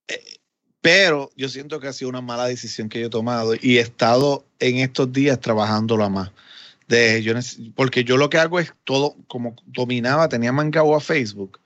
Eh, 0.08 0.40
pero 0.82 1.32
yo 1.36 1.50
siento 1.50 1.80
que 1.80 1.88
ha 1.88 1.94
sido 1.94 2.10
una 2.10 2.22
mala 2.22 2.46
decisión 2.46 2.90
que 2.90 3.00
yo 3.00 3.08
he 3.08 3.10
tomado 3.10 3.56
y 3.60 3.78
he 3.78 3.82
estado 3.82 4.46
en 4.60 4.78
estos 4.78 5.12
días 5.12 5.40
trabajándolo 5.40 6.10
más. 6.10 6.32
De, 6.88 7.24
yo, 7.24 7.34
porque 7.76 8.04
yo 8.04 8.18
lo 8.18 8.30
que 8.30 8.38
hago 8.38 8.60
es 8.60 8.72
todo, 8.84 9.16
como 9.28 9.56
dominaba, 9.66 10.30
tenía 10.30 10.52
mangado 10.52 10.96
a 10.96 11.00
Facebook. 11.00 11.60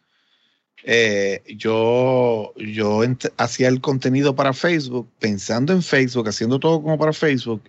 Eh, 0.84 1.44
yo 1.58 2.54
yo 2.56 3.02
hacía 3.38 3.68
el 3.68 3.82
contenido 3.82 4.36
para 4.36 4.54
Facebook, 4.54 5.10
pensando 5.20 5.74
en 5.74 5.84
Facebook, 5.84 6.30
haciendo 6.30 6.60
todo 6.60 6.82
como 6.82 6.98
para 6.98 7.12
Facebook, 7.12 7.62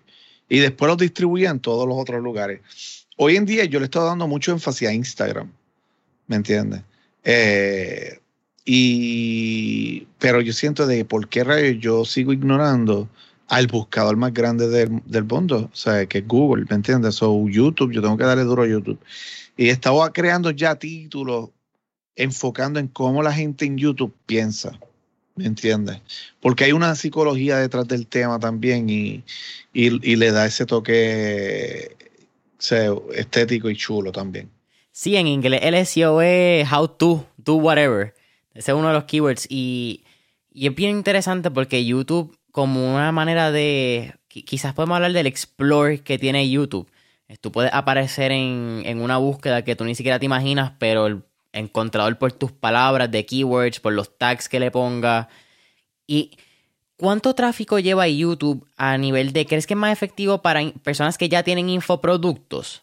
y 0.48 0.58
después 0.60 0.88
lo 0.88 0.96
distribuía 0.96 1.50
en 1.50 1.60
todos 1.60 1.88
los 1.88 1.96
otros 1.98 2.22
lugares. 2.22 2.60
Hoy 3.22 3.36
en 3.36 3.44
día 3.44 3.66
yo 3.66 3.80
le 3.80 3.84
estoy 3.84 4.06
dando 4.06 4.26
mucho 4.26 4.50
énfasis 4.50 4.88
a 4.88 4.94
Instagram, 4.94 5.52
¿me 6.26 6.36
entiendes? 6.36 6.80
Eh, 7.22 8.18
y, 8.64 10.06
pero 10.18 10.40
yo 10.40 10.54
siento 10.54 10.86
de 10.86 11.04
por 11.04 11.28
qué 11.28 11.44
rayos 11.44 11.76
yo 11.82 12.06
sigo 12.06 12.32
ignorando 12.32 13.10
al 13.48 13.66
buscador 13.66 14.16
más 14.16 14.32
grande 14.32 14.70
del, 14.70 15.02
del 15.04 15.24
mundo, 15.24 15.68
o 15.70 15.76
sea, 15.76 16.06
que 16.06 16.20
es 16.20 16.26
Google, 16.26 16.64
¿me 16.70 16.76
entiendes? 16.76 17.22
O 17.22 17.46
YouTube, 17.46 17.92
yo 17.92 18.00
tengo 18.00 18.16
que 18.16 18.24
darle 18.24 18.44
duro 18.44 18.62
a 18.62 18.66
YouTube. 18.66 18.98
Y 19.54 19.68
estaba 19.68 20.10
creando 20.14 20.50
ya 20.50 20.76
títulos 20.76 21.50
enfocando 22.16 22.80
en 22.80 22.88
cómo 22.88 23.22
la 23.22 23.34
gente 23.34 23.66
en 23.66 23.76
YouTube 23.76 24.14
piensa, 24.24 24.80
¿me 25.36 25.44
entiendes? 25.44 26.00
Porque 26.40 26.64
hay 26.64 26.72
una 26.72 26.94
psicología 26.94 27.58
detrás 27.58 27.86
del 27.86 28.06
tema 28.06 28.38
también 28.38 28.88
y, 28.88 29.22
y, 29.74 30.10
y 30.10 30.16
le 30.16 30.32
da 30.32 30.46
ese 30.46 30.64
toque 30.64 31.99
estético 33.14 33.70
y 33.70 33.76
chulo 33.76 34.12
también. 34.12 34.50
Sí, 34.92 35.16
en 35.16 35.26
inglés 35.26 35.60
el 35.62 35.86
SEO 35.86 36.20
es 36.20 36.70
how 36.70 36.88
to, 36.88 37.26
do 37.36 37.54
whatever. 37.54 38.14
Ese 38.54 38.72
es 38.72 38.76
uno 38.76 38.88
de 38.88 38.94
los 38.94 39.04
keywords. 39.04 39.46
Y, 39.48 40.04
y 40.52 40.66
es 40.66 40.74
bien 40.74 40.90
interesante 40.90 41.50
porque 41.50 41.84
YouTube, 41.84 42.36
como 42.52 42.94
una 42.94 43.12
manera 43.12 43.50
de. 43.50 44.14
Quizás 44.28 44.74
podemos 44.74 44.96
hablar 44.96 45.12
del 45.12 45.26
explore 45.26 46.00
que 46.00 46.18
tiene 46.18 46.48
YouTube. 46.48 46.88
Tú 47.40 47.52
puedes 47.52 47.72
aparecer 47.72 48.32
en, 48.32 48.82
en 48.84 49.00
una 49.00 49.16
búsqueda 49.16 49.62
que 49.62 49.76
tú 49.76 49.84
ni 49.84 49.94
siquiera 49.94 50.18
te 50.18 50.26
imaginas, 50.26 50.72
pero 50.78 51.06
el 51.06 51.22
encontrador 51.52 52.18
por 52.18 52.32
tus 52.32 52.52
palabras 52.52 53.10
de 53.10 53.24
keywords, 53.24 53.80
por 53.80 53.92
los 53.92 54.16
tags 54.18 54.48
que 54.48 54.60
le 54.60 54.70
ponga. 54.70 55.28
Y 56.06 56.32
¿Cuánto 57.00 57.34
tráfico 57.34 57.78
lleva 57.78 58.06
YouTube 58.08 58.66
a 58.76 58.98
nivel 58.98 59.32
de, 59.32 59.46
crees 59.46 59.66
que 59.66 59.72
es 59.72 59.78
más 59.80 59.90
efectivo 59.90 60.42
para 60.42 60.70
personas 60.82 61.16
que 61.16 61.30
ya 61.30 61.42
tienen 61.42 61.70
infoproductos? 61.70 62.82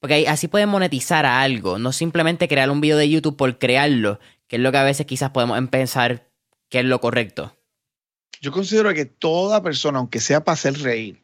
Porque 0.00 0.28
así 0.28 0.48
pueden 0.48 0.68
monetizar 0.68 1.24
a 1.24 1.40
algo, 1.40 1.78
no 1.78 1.92
simplemente 1.92 2.46
crear 2.46 2.68
un 2.68 2.82
video 2.82 2.98
de 2.98 3.08
YouTube 3.08 3.38
por 3.38 3.58
crearlo, 3.58 4.20
que 4.48 4.56
es 4.56 4.62
lo 4.62 4.70
que 4.70 4.76
a 4.76 4.84
veces 4.84 5.06
quizás 5.06 5.30
podemos 5.30 5.58
pensar 5.70 6.28
que 6.68 6.80
es 6.80 6.84
lo 6.84 7.00
correcto. 7.00 7.56
yo 8.42 8.52
considero 8.52 8.92
que 8.92 9.06
toda 9.06 9.62
persona, 9.62 9.98
aunque 9.98 10.20
sea 10.20 10.44
para 10.44 10.52
hacer 10.52 10.78
reír, 10.80 11.18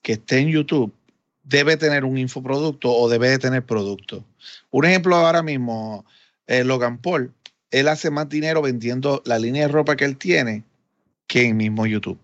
que 0.00 0.14
esté 0.14 0.38
en 0.38 0.48
YouTube, 0.48 0.94
debe 1.42 1.76
tener 1.76 2.06
un 2.06 2.16
infoproducto 2.16 2.90
o 2.90 3.06
debe 3.10 3.28
de 3.28 3.38
tener 3.38 3.66
producto. 3.66 4.24
Un 4.70 4.86
ejemplo 4.86 5.14
ahora 5.14 5.42
mismo, 5.42 6.06
eh, 6.46 6.64
Logan 6.64 6.96
Paul, 6.96 7.34
él 7.70 7.88
hace 7.88 8.10
más 8.10 8.30
dinero 8.30 8.62
vendiendo 8.62 9.20
la 9.26 9.38
línea 9.38 9.66
de 9.66 9.72
ropa 9.74 9.94
que 9.94 10.06
él 10.06 10.16
tiene 10.16 10.64
que 11.26 11.42
en 11.42 11.56
mismo 11.56 11.86
YouTube. 11.86 12.18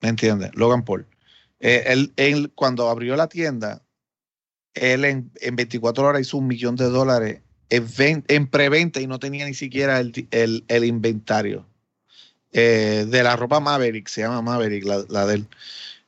¿Me 0.00 0.08
entiendes? 0.08 0.50
Logan 0.54 0.84
Paul. 0.84 1.06
Eh, 1.60 2.08
él, 2.16 2.52
cuando 2.54 2.88
abrió 2.88 3.16
la 3.16 3.28
tienda, 3.28 3.82
él 4.74 5.04
en, 5.04 5.30
24 5.52 6.04
horas 6.04 6.22
hizo 6.22 6.38
un 6.38 6.46
millón 6.46 6.76
de 6.76 6.86
dólares 6.86 7.42
en, 7.68 8.24
en 8.28 8.46
preventa 8.46 9.00
y 9.00 9.06
no 9.06 9.18
tenía 9.18 9.46
ni 9.46 9.54
siquiera 9.54 10.00
el, 10.00 10.84
inventario. 10.84 11.66
Eh, 12.52 13.06
de 13.08 13.22
la 13.22 13.36
ropa 13.36 13.60
Maverick, 13.60 14.08
se 14.08 14.22
llama 14.22 14.42
Maverick, 14.42 14.84
la, 14.84 15.04
la 15.08 15.26
de 15.26 15.34
él. 15.34 15.46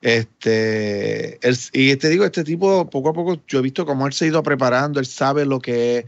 Este, 0.03 1.39
y 1.73 1.95
te 1.95 2.09
digo, 2.09 2.25
este 2.25 2.43
tipo, 2.43 2.91
poco 2.91 3.11
a 3.11 3.13
poco, 3.13 3.41
yo 3.47 3.61
he 3.61 3.63
visto 3.63 3.87
cómo 3.87 4.09
él 4.09 4.13
se 4.13 4.25
ha 4.25 4.29
ido 4.29 4.43
preparando, 4.43 4.99
él 4.99 5.07
sabe 5.07 5.47
lo 5.47 5.61
que 5.61 6.07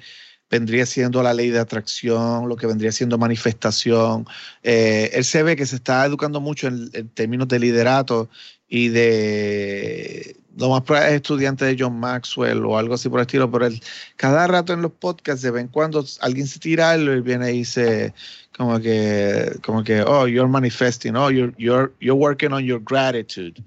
vendría 0.55 0.87
siendo 0.87 1.21
la 1.21 1.35
ley 1.35 1.51
de 1.51 1.59
atracción, 1.59 2.49
lo 2.49 2.55
que 2.55 2.69
vendría 2.69 2.93
siendo 2.93 3.19
manifestación. 3.19 4.25
Eh, 4.63 5.11
él 5.13 5.25
se 5.25 5.43
ve 5.43 5.57
que 5.57 5.67
se 5.67 5.75
está 5.75 6.07
educando 6.07 6.41
mucho 6.41 6.69
en, 6.69 7.09
términos 7.09 7.49
de 7.49 7.59
liderato 7.59 8.29
y 8.69 8.89
de 8.89 10.37
lo 10.57 10.71
más 10.71 10.83
probable 10.83 11.09
es 11.09 11.15
estudiante 11.17 11.65
de 11.65 11.77
John 11.77 11.99
Maxwell 11.99 12.65
o 12.65 12.79
algo 12.79 12.95
así 12.95 13.09
por 13.09 13.19
el 13.19 13.27
estilo, 13.27 13.51
pero 13.51 13.67
él, 13.67 13.81
cada 14.15 14.47
rato 14.47 14.73
en 14.73 14.83
los 14.83 14.93
podcasts 14.93 15.43
de 15.43 15.51
vez 15.51 15.63
en 15.63 15.69
cuando 15.69 16.05
alguien 16.21 16.47
se 16.47 16.61
tira 16.61 16.97
y 16.97 17.21
viene 17.21 17.51
y 17.51 17.59
dice 17.59 18.15
como 18.57 18.79
que, 18.79 19.59
como 19.65 19.83
que, 19.83 20.03
oh, 20.03 20.29
you're 20.29 20.49
manifesting, 20.49 21.17
oh, 21.17 21.31
you're, 21.31 21.53
you're, 21.59 21.93
you're 21.99 22.17
working 22.17 22.53
on 22.53 22.63
your 22.65 22.81
gratitude. 22.81 23.61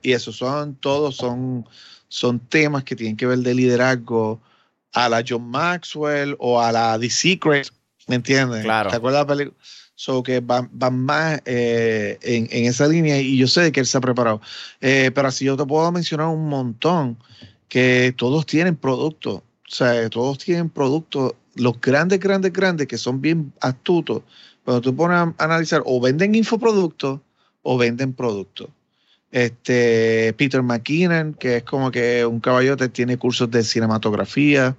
y 0.00 0.12
eso 0.12 0.32
son, 0.32 0.76
todos 0.76 1.16
son, 1.16 1.66
son 2.08 2.40
temas 2.40 2.84
que 2.84 2.96
tienen 2.96 3.18
que 3.18 3.26
ver 3.26 3.40
de 3.40 3.54
liderazgo 3.54 4.40
a 4.92 5.08
la 5.08 5.24
John 5.26 5.48
Maxwell 5.48 6.36
o 6.38 6.60
a 6.60 6.72
la 6.72 6.98
The 6.98 7.10
Secret, 7.10 7.68
¿me 8.08 8.16
entiendes? 8.16 8.62
Claro. 8.62 8.90
¿Te 8.90 8.96
acuerdas 8.96 9.20
de 9.20 9.24
la 9.24 9.38
película? 9.38 9.64
So 9.94 10.22
que 10.22 10.40
van, 10.40 10.70
más 10.72 11.40
eh, 11.44 12.18
en, 12.22 12.48
esa 12.66 12.88
línea 12.88 13.20
y 13.20 13.36
yo 13.36 13.46
sé 13.46 13.70
que 13.72 13.80
él 13.80 13.86
se 13.86 13.98
ha 13.98 14.00
preparado. 14.00 14.40
Eh, 14.80 15.10
pero 15.14 15.28
así 15.28 15.44
yo 15.44 15.56
te 15.56 15.64
puedo 15.64 15.90
mencionar 15.92 16.28
un 16.28 16.48
montón 16.48 17.18
que 17.68 18.12
todos 18.16 18.46
tienen 18.46 18.76
productos. 18.76 19.36
O 19.36 19.74
sea, 19.74 20.08
todos 20.10 20.38
tienen 20.38 20.70
productos 20.70 21.34
los 21.54 21.80
grandes, 21.80 22.18
grandes, 22.20 22.52
grandes, 22.52 22.86
que 22.86 22.98
son 22.98 23.20
bien 23.20 23.52
astutos, 23.60 24.22
cuando 24.64 24.80
tú 24.80 24.94
pones 24.94 25.18
a 25.18 25.34
analizar, 25.38 25.82
o 25.84 26.00
venden 26.00 26.34
infoproductos 26.34 27.20
o 27.62 27.78
venden 27.78 28.12
productos. 28.12 28.68
Este, 29.32 30.34
Peter 30.34 30.62
McKinnon, 30.62 31.32
que 31.34 31.56
es 31.56 31.62
como 31.64 31.90
que 31.90 32.24
un 32.26 32.38
caballote, 32.38 32.90
tiene 32.90 33.16
cursos 33.16 33.50
de 33.50 33.64
cinematografía, 33.64 34.76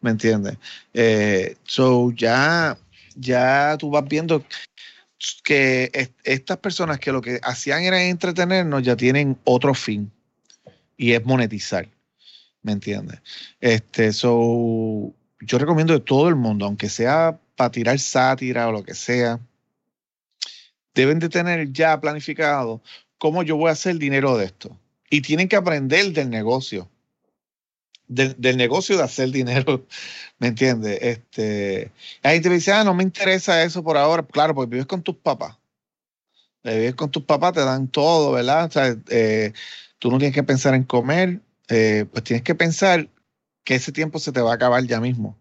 ¿me 0.00 0.10
entiendes? 0.10 0.56
Eh, 0.94 1.56
so 1.64 2.10
ya, 2.12 2.78
ya 3.14 3.76
tú 3.78 3.90
vas 3.90 4.08
viendo 4.08 4.42
que 5.44 6.10
estas 6.24 6.56
personas 6.56 6.98
que 6.98 7.12
lo 7.12 7.20
que 7.20 7.40
hacían 7.42 7.82
era 7.82 8.02
entretenernos 8.02 8.82
ya 8.82 8.96
tienen 8.96 9.38
otro 9.44 9.74
fin 9.74 10.10
y 10.96 11.12
es 11.12 11.22
monetizar, 11.24 11.86
¿me 12.62 12.72
entiendes? 12.72 13.20
Este, 13.60 14.14
so 14.14 15.12
yo 15.40 15.58
recomiendo 15.58 15.92
de 15.92 16.00
todo 16.00 16.28
el 16.28 16.36
mundo, 16.36 16.64
aunque 16.64 16.88
sea 16.88 17.38
para 17.54 17.70
tirar 17.70 17.98
sátira 17.98 18.68
o 18.68 18.72
lo 18.72 18.82
que 18.82 18.94
sea, 18.94 19.38
deben 20.94 21.18
de 21.18 21.28
tener 21.28 21.70
ya 21.70 22.00
planificado 22.00 22.80
cómo 23.20 23.42
yo 23.42 23.56
voy 23.56 23.68
a 23.68 23.72
hacer 23.72 23.98
dinero 23.98 24.36
de 24.38 24.46
esto. 24.46 24.76
Y 25.10 25.20
tienen 25.20 25.46
que 25.46 25.56
aprender 25.56 26.12
del 26.12 26.30
negocio. 26.30 26.88
Del, 28.08 28.56
negocio 28.56 28.96
de 28.96 29.04
hacer 29.04 29.30
dinero, 29.30 29.86
¿me 30.38 30.48
entiendes? 30.48 30.98
Este, 31.00 31.92
ahí 32.22 32.40
te 32.40 32.48
dice, 32.48 32.72
ah, 32.72 32.82
no 32.82 32.94
me 32.94 33.04
interesa 33.04 33.62
eso 33.62 33.84
por 33.84 33.96
ahora. 33.96 34.24
Claro, 34.24 34.54
porque 34.54 34.70
vives 34.70 34.86
con 34.86 35.02
tus 35.02 35.16
papás. 35.16 35.58
Eh, 36.64 36.78
vives 36.78 36.94
con 36.94 37.10
tus 37.10 37.22
papás, 37.24 37.52
te 37.52 37.60
dan 37.60 37.88
todo, 37.88 38.32
¿verdad? 38.32 38.70
Eh, 39.10 39.52
tú 39.98 40.10
no 40.10 40.18
tienes 40.18 40.34
que 40.34 40.42
pensar 40.42 40.74
en 40.74 40.84
comer, 40.84 41.40
eh, 41.68 42.06
pues 42.10 42.24
tienes 42.24 42.42
que 42.42 42.54
pensar 42.54 43.06
que 43.64 43.74
ese 43.74 43.92
tiempo 43.92 44.18
se 44.18 44.32
te 44.32 44.40
va 44.40 44.52
a 44.52 44.54
acabar 44.54 44.82
ya 44.84 44.98
mismo. 44.98 45.36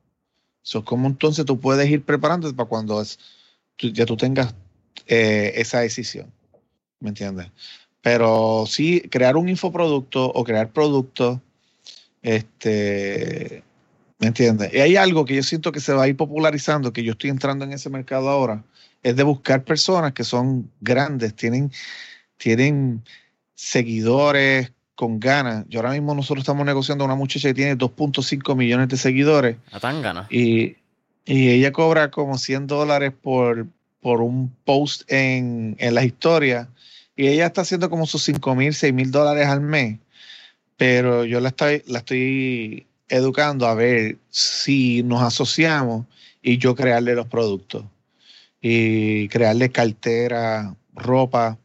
So, 0.62 0.84
¿Cómo 0.84 1.08
entonces 1.08 1.46
tú 1.46 1.60
puedes 1.60 1.90
ir 1.90 2.04
preparándote 2.04 2.56
para 2.56 2.68
cuando 2.68 3.02
ya 3.78 4.06
tú 4.06 4.18
tengas 4.18 4.54
esa 5.08 5.80
decisión? 5.80 6.32
¿Me 7.00 7.10
entiendes? 7.10 7.48
Pero 8.02 8.66
sí, 8.68 9.02
crear 9.10 9.38
un 9.38 9.50
infoproducto 9.50 10.26
o 10.26 10.44
crear 10.44 10.70
productos, 10.70 11.40
este, 12.22 13.64
¿me 14.20 14.28
entiendes? 14.28 14.74
Y 14.74 14.80
hay 14.80 14.96
algo 14.96 15.26
que 15.26 15.36
yo 15.36 15.44
siento 15.44 15.72
que 15.72 15.80
se 15.80 15.94
va 15.94 16.04
a 16.04 16.08
ir 16.08 16.16
popularizando, 16.16 16.94
que 16.94 17.04
yo 17.04 17.14
estoy 17.14 17.30
entrando 17.30 17.66
en 17.66 17.74
ese 17.74 17.90
mercado 17.90 18.30
ahora, 18.30 18.64
es 19.04 19.16
de 19.16 19.24
buscar 19.24 19.64
personas 19.64 20.14
que 20.14 20.24
son 20.24 20.72
grandes, 20.82 21.36
tienen, 21.36 21.72
tienen 22.38 23.04
seguidores, 23.56 24.72
con 25.00 25.18
ganas. 25.18 25.64
Yo 25.70 25.80
ahora 25.80 25.94
mismo 25.94 26.14
nosotros 26.14 26.42
estamos 26.42 26.66
negociando 26.66 27.06
a 27.06 27.08
una 27.08 27.16
muchacha 27.16 27.48
que 27.48 27.54
tiene 27.54 27.78
2.5 27.78 28.54
millones 28.54 28.90
de 28.90 28.98
seguidores. 28.98 29.56
A 29.72 29.80
tan 29.80 30.02
ganas. 30.02 30.30
Y, 30.30 30.76
ella 31.26 31.72
cobra 31.72 32.12
como 32.12 32.38
100 32.38 32.68
dólares 32.68 33.14
por, 33.22 33.68
por 34.02 34.20
un 34.20 34.54
post 34.66 35.10
en, 35.10 35.78
en 35.80 35.96
las 35.96 36.04
historias. 36.04 36.68
Y 37.20 37.28
ella 37.28 37.48
está 37.48 37.64
haciendo 37.64 37.90
como 37.90 38.08
sus 38.08 38.24
5 38.24 38.56
mil, 38.56 38.74
6 38.74 38.94
mil 38.94 39.12
dólares 39.12 39.46
al 39.48 39.60
mes. 39.60 40.00
Pero 40.78 41.26
yo 41.26 41.42
la 41.42 41.50
estoy, 41.50 41.84
la 41.86 42.00
estoy 42.00 42.88
educando 43.10 43.68
a 43.68 43.74
ver 43.74 44.20
si 44.30 45.04
nos 45.04 45.22
asociamos 45.22 46.06
y 46.42 46.60
yo 46.60 46.76
crearle 46.76 47.16
los 47.16 47.28
productos. 47.28 47.84
Y 48.62 49.28
crearle 49.28 49.70
cartera, 49.70 50.74
ropa 50.94 51.58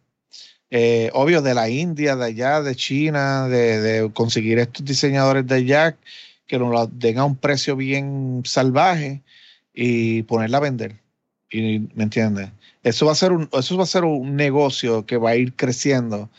eh, 0.70 1.08
obvio, 1.12 1.40
de 1.40 1.54
la 1.54 1.68
India, 1.68 2.16
de 2.16 2.24
allá, 2.24 2.60
de 2.60 2.74
China, 2.74 3.46
de, 3.46 4.10
conseguir 4.12 4.58
estos 4.58 4.84
diseñadores 4.84 5.46
de 5.46 5.54
allá 5.54 5.96
que 6.48 6.58
nos 6.58 6.88
den 6.98 7.18
a 7.18 7.24
un 7.24 7.36
precio 7.36 7.76
bien 7.76 8.42
salvaje 8.44 9.22
y 9.72 10.24
ponerla 10.24 10.56
a 10.56 10.62
vender. 10.62 10.96
Y, 11.48 11.78
¿Me 11.94 12.02
entiendes? 12.02 12.50
Eso 12.84 13.06
va 13.06 13.12
a 13.12 13.16
ser 13.16 13.32
un, 13.32 13.48
eso 13.52 13.76
va 13.76 13.84
a 13.84 13.86
ser 13.86 14.04
un 14.04 14.36
negocio 14.36 15.06
que 15.06 15.16
va 15.16 15.30
a 15.30 15.36
ir 15.36 15.54
creciendo. 15.56 16.30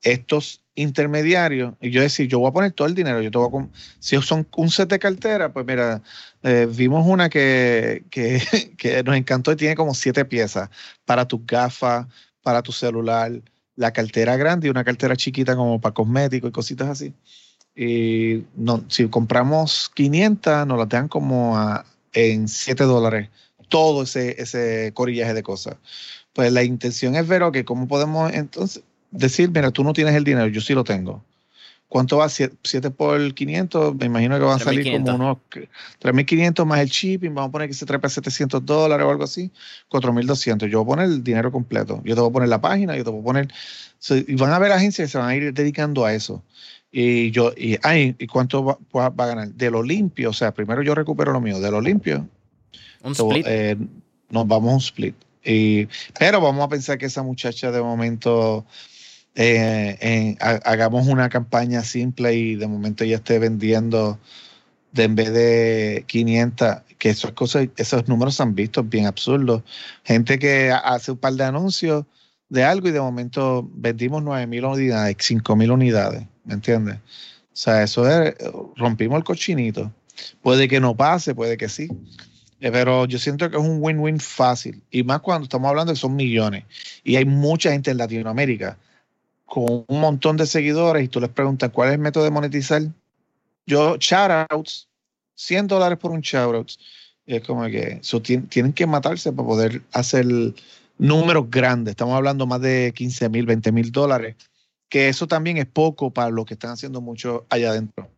Estos 0.00 0.62
intermediarios, 0.74 1.74
y 1.80 1.90
yo 1.90 2.00
decir, 2.00 2.28
yo 2.28 2.38
voy 2.38 2.48
a 2.48 2.52
poner 2.52 2.72
todo 2.72 2.88
el 2.88 2.94
dinero, 2.94 3.20
yo 3.20 3.30
te 3.30 3.38
voy 3.38 3.62
a 3.62 3.68
si 3.98 4.20
son 4.22 4.48
un 4.56 4.70
set 4.70 4.88
de 4.88 4.98
cartera, 4.98 5.52
pues 5.52 5.66
mira, 5.66 6.02
eh, 6.42 6.66
vimos 6.70 7.06
una 7.06 7.28
que, 7.28 8.04
que, 8.10 8.40
que, 8.78 9.02
nos 9.02 9.16
encantó 9.16 9.52
y 9.52 9.56
tiene 9.56 9.76
como 9.76 9.94
siete 9.94 10.24
piezas 10.24 10.70
para 11.04 11.26
tus 11.28 11.44
gafas, 11.46 12.06
para 12.42 12.62
tu 12.62 12.72
celular, 12.72 13.32
la 13.76 13.92
cartera 13.92 14.36
grande 14.36 14.68
y 14.68 14.70
una 14.70 14.84
cartera 14.84 15.16
chiquita 15.16 15.56
como 15.56 15.80
para 15.80 15.94
cosméticos 15.94 16.48
y 16.48 16.52
cositas 16.52 16.88
así. 16.88 17.14
Y 17.74 18.44
no, 18.54 18.84
si 18.88 19.08
compramos 19.08 19.90
500, 19.94 20.66
nos 20.66 20.78
las 20.78 20.88
dan 20.88 21.08
como 21.08 21.58
en 22.12 22.48
7 22.48 22.84
dólares 22.84 23.30
todo 23.72 24.02
ese, 24.02 24.36
ese 24.40 24.92
corillaje 24.92 25.32
de 25.32 25.42
cosas. 25.42 25.76
Pues 26.34 26.52
la 26.52 26.62
intención 26.62 27.16
es 27.16 27.26
ver, 27.26 27.42
que 27.52 27.64
¿cómo 27.64 27.88
podemos 27.88 28.30
entonces 28.32 28.82
decir, 29.10 29.50
mira, 29.50 29.70
tú 29.70 29.82
no 29.82 29.94
tienes 29.94 30.14
el 30.14 30.24
dinero, 30.24 30.46
yo 30.48 30.60
sí 30.60 30.74
lo 30.74 30.84
tengo? 30.84 31.24
¿Cuánto 31.88 32.18
va? 32.18 32.28
7 32.28 32.90
por 32.90 33.34
500, 33.34 33.94
me 33.96 34.06
imagino 34.06 34.38
que 34.38 34.44
van 34.44 34.60
a 34.60 34.64
salir 34.64 34.92
como 34.92 35.14
unos 35.14 35.38
3.500 36.00 36.64
más 36.66 36.80
el 36.80 36.88
shipping, 36.88 37.34
vamos 37.34 37.48
a 37.48 37.52
poner 37.52 37.68
que 37.68 37.74
se 37.74 37.86
trepa 37.86 38.08
700 38.08 38.64
dólares 38.64 39.06
o 39.06 39.10
algo 39.10 39.24
así, 39.24 39.50
4.200. 39.90 40.68
Yo 40.68 40.84
voy 40.84 40.94
a 40.94 40.96
poner 40.96 41.12
el 41.12 41.24
dinero 41.24 41.50
completo. 41.50 42.00
Yo 42.04 42.14
te 42.14 42.20
voy 42.20 42.30
a 42.30 42.32
poner 42.32 42.48
la 42.48 42.60
página, 42.60 42.96
yo 42.96 43.04
te 43.04 43.10
voy 43.10 43.20
a 43.20 43.24
poner... 43.24 43.48
y 44.26 44.34
van 44.36 44.52
a 44.52 44.56
haber 44.56 44.72
agencias 44.72 45.08
que 45.08 45.12
se 45.12 45.18
van 45.18 45.28
a 45.28 45.36
ir 45.36 45.52
dedicando 45.52 46.04
a 46.04 46.14
eso. 46.14 46.42
Y 46.90 47.30
yo, 47.30 47.52
y, 47.56 47.78
ay, 47.82 48.16
¿y 48.18 48.26
cuánto 48.26 48.64
va, 48.64 49.06
a 49.06 49.10
ganar? 49.10 49.48
De 49.48 49.70
lo 49.70 49.82
limpio, 49.82 50.30
o 50.30 50.34
sea, 50.34 50.52
primero 50.52 50.82
yo 50.82 50.94
recupero 50.94 51.32
lo 51.32 51.40
mío, 51.40 51.58
de 51.58 51.70
lo 51.70 51.80
limpio. 51.80 52.26
Un 53.02 53.12
split. 53.12 53.46
Eh, 53.48 53.76
nos 54.30 54.46
vamos 54.46 54.70
a 54.70 54.74
un 54.74 54.80
split. 54.80 55.14
Y, 55.44 55.88
pero 56.18 56.40
vamos 56.40 56.64
a 56.64 56.68
pensar 56.68 56.98
que 56.98 57.06
esa 57.06 57.22
muchacha 57.22 57.72
de 57.72 57.82
momento 57.82 58.64
eh, 59.34 60.36
hagamos 60.40 61.06
una 61.08 61.28
campaña 61.28 61.82
simple 61.82 62.34
y 62.34 62.54
de 62.54 62.66
momento 62.66 63.04
ya 63.04 63.16
esté 63.16 63.38
vendiendo 63.38 64.18
de 64.92 65.04
en 65.04 65.14
vez 65.14 65.32
de 65.32 66.04
500, 66.06 66.82
que 66.98 67.10
esas 67.10 67.32
cosas, 67.32 67.68
esos 67.76 68.06
números 68.08 68.36
se 68.36 68.42
han 68.42 68.54
visto 68.54 68.82
bien 68.84 69.06
absurdos. 69.06 69.62
Gente 70.04 70.38
que 70.38 70.70
hace 70.70 71.12
un 71.12 71.18
par 71.18 71.32
de 71.32 71.44
anuncios 71.44 72.04
de 72.48 72.64
algo 72.64 72.88
y 72.88 72.92
de 72.92 73.00
momento 73.00 73.68
vendimos 73.74 74.22
9.000 74.22 74.70
unidades, 74.70 75.16
5.000 75.16 75.72
unidades, 75.72 76.26
¿me 76.44 76.54
entiendes? 76.54 76.96
O 76.96 77.56
sea, 77.56 77.82
eso 77.82 78.08
es, 78.08 78.34
rompimos 78.76 79.16
el 79.16 79.24
cochinito. 79.24 79.90
Puede 80.42 80.68
que 80.68 80.78
no 80.78 80.94
pase, 80.94 81.34
puede 81.34 81.56
que 81.56 81.68
sí. 81.68 81.88
Eh, 82.62 82.70
pero 82.70 83.06
yo 83.06 83.18
siento 83.18 83.50
que 83.50 83.56
es 83.56 83.62
un 83.62 83.78
win-win 83.80 84.20
fácil. 84.20 84.80
Y 84.92 85.02
más 85.02 85.20
cuando 85.20 85.44
estamos 85.44 85.68
hablando 85.68 85.92
de 85.92 85.98
son 85.98 86.14
millones. 86.14 86.64
Y 87.02 87.16
hay 87.16 87.24
mucha 87.24 87.72
gente 87.72 87.90
en 87.90 87.98
Latinoamérica 87.98 88.78
con 89.46 89.84
un 89.88 90.00
montón 90.00 90.36
de 90.36 90.46
seguidores 90.46 91.04
y 91.04 91.08
tú 91.08 91.20
les 91.20 91.28
preguntas 91.28 91.70
cuál 91.70 91.88
es 91.88 91.94
el 91.94 92.00
método 92.00 92.22
de 92.22 92.30
monetizar. 92.30 92.82
Yo, 93.66 93.96
shoutouts, 93.96 94.88
100 95.34 95.66
dólares 95.66 95.98
por 95.98 96.12
un 96.12 96.20
shoutouts. 96.20 96.78
Es 97.26 97.42
como 97.42 97.64
que 97.64 98.00
tienen 98.48 98.72
que 98.72 98.86
matarse 98.86 99.32
para 99.32 99.48
poder 99.48 99.82
hacer 99.92 100.24
números 100.98 101.50
grandes. 101.50 101.92
Estamos 101.92 102.14
hablando 102.14 102.46
más 102.46 102.60
de 102.60 102.92
15 102.94 103.28
mil, 103.28 103.44
20 103.44 103.72
mil 103.72 103.90
dólares. 103.90 104.36
Que 104.88 105.08
eso 105.08 105.26
también 105.26 105.56
es 105.56 105.66
poco 105.66 106.12
para 106.12 106.30
lo 106.30 106.44
que 106.44 106.54
están 106.54 106.70
haciendo 106.70 107.00
muchos 107.00 107.42
allá 107.48 107.70
adentro. 107.70 108.08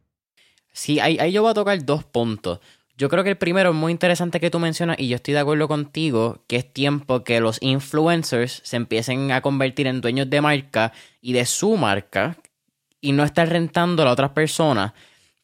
Sí, 0.70 1.00
ahí, 1.00 1.18
ahí 1.18 1.32
yo 1.32 1.40
voy 1.40 1.52
a 1.52 1.54
tocar 1.54 1.82
dos 1.82 2.04
puntos. 2.04 2.60
Yo 2.96 3.08
creo 3.08 3.24
que 3.24 3.30
el 3.30 3.36
primero 3.36 3.70
es 3.70 3.74
muy 3.74 3.90
interesante 3.90 4.38
que 4.38 4.50
tú 4.50 4.60
mencionas 4.60 5.00
y 5.00 5.08
yo 5.08 5.16
estoy 5.16 5.34
de 5.34 5.40
acuerdo 5.40 5.66
contigo 5.66 6.44
que 6.46 6.56
es 6.56 6.72
tiempo 6.72 7.24
que 7.24 7.40
los 7.40 7.58
influencers 7.60 8.60
se 8.62 8.76
empiecen 8.76 9.32
a 9.32 9.40
convertir 9.40 9.88
en 9.88 10.00
dueños 10.00 10.30
de 10.30 10.40
marca 10.40 10.92
y 11.20 11.32
de 11.32 11.44
su 11.44 11.76
marca 11.76 12.36
y 13.00 13.10
no 13.10 13.24
estar 13.24 13.48
rentando 13.48 14.04
a 14.04 14.12
otras 14.12 14.30
personas 14.30 14.92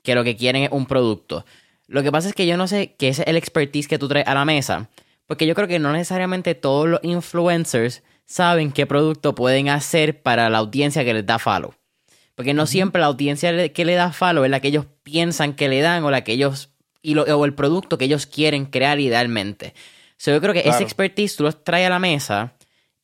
que 0.05 0.15
lo 0.15 0.23
que 0.23 0.37
quieren 0.37 0.63
es 0.63 0.71
un 0.71 0.87
producto. 0.87 1.45
Lo 1.89 2.05
que 2.05 2.13
pasa 2.13 2.29
es 2.29 2.35
que 2.35 2.47
yo 2.47 2.57
no 2.57 2.69
sé 2.69 2.95
qué 2.97 3.09
es 3.09 3.19
el 3.19 3.37
expertise 3.37 3.89
que 3.89 3.99
tú 3.99 4.07
traes 4.07 4.29
a 4.29 4.35
la 4.35 4.45
mesa, 4.45 4.89
porque 5.27 5.47
yo 5.47 5.57
creo 5.57 5.67
que 5.67 5.81
no 5.81 5.93
necesariamente 5.93 6.55
todos 6.55 6.89
los 6.89 7.01
influencers 7.03 8.05
saben 8.27 8.71
qué 8.71 8.87
producto 8.87 9.35
pueden 9.35 9.69
hacer 9.69 10.23
para 10.23 10.49
la 10.51 10.59
audiencia 10.59 11.05
que 11.05 11.15
les 11.15 11.27
da 11.27 11.41
follow. 11.41 11.75
Porque 12.37 12.55
no 12.55 12.67
siempre 12.67 13.01
la 13.01 13.09
audiencia 13.09 13.73
que 13.73 13.85
le 13.85 13.95
da 13.95 14.13
follow 14.13 14.45
es 14.45 14.51
la 14.51 14.61
que 14.61 14.69
ellos 14.69 14.87
piensan 15.03 15.55
que 15.55 15.69
le 15.69 15.81
dan 15.81 16.05
o 16.05 16.11
la 16.13 16.23
que 16.23 16.33
ellos 16.33 16.70
y 17.03 17.15
lo, 17.15 17.23
o 17.23 17.45
el 17.45 17.55
producto 17.55 17.99
que 17.99 18.05
ellos 18.05 18.27
quieren 18.27 18.67
crear 18.67 19.01
idealmente. 19.01 19.75
So, 20.17 20.33
yo 20.33 20.41
creo 20.41 20.53
que 20.53 20.69
ese 20.69 20.83
expertise 20.83 21.37
tú 21.37 21.45
lo 21.45 21.53
traes 21.53 21.87
a 21.87 21.91
la 21.91 21.99
mesa. 21.99 22.55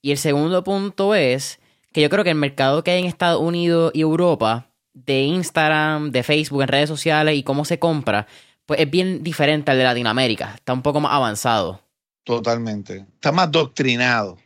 Y 0.02 0.11
el 0.11 0.18
segundo 0.18 0.62
punto 0.62 1.14
es 1.14 1.59
que 1.92 2.02
yo 2.02 2.11
creo 2.11 2.24
que 2.24 2.30
el 2.30 2.37
mercado 2.37 2.85
que 2.85 2.90
hay 2.90 3.00
en 3.00 3.06
Estados 3.06 3.40
Unidos 3.40 3.90
y 3.94 4.02
Europa 4.02 4.68
de 4.92 5.22
Instagram, 5.22 6.11
de 6.11 6.22
Facebook, 6.22 6.62
en 6.62 6.68
redes 6.68 6.88
sociales 6.88 7.37
y 7.37 7.42
cómo 7.42 7.64
se 7.64 7.78
compra, 7.78 8.26
pues 8.66 8.80
es 8.80 8.90
bien 8.90 9.22
diferente 9.22 9.70
al 9.70 9.78
de 9.78 9.85
Latinoamérica. 9.85 10.54
Está 10.56 10.74
un 10.74 10.82
poco 10.82 11.00
más 11.00 11.12
avanzado. 11.12 11.80
Totalmente. 12.22 13.06
Está 13.14 13.32
más 13.32 13.50
doctrinado. 13.50 14.37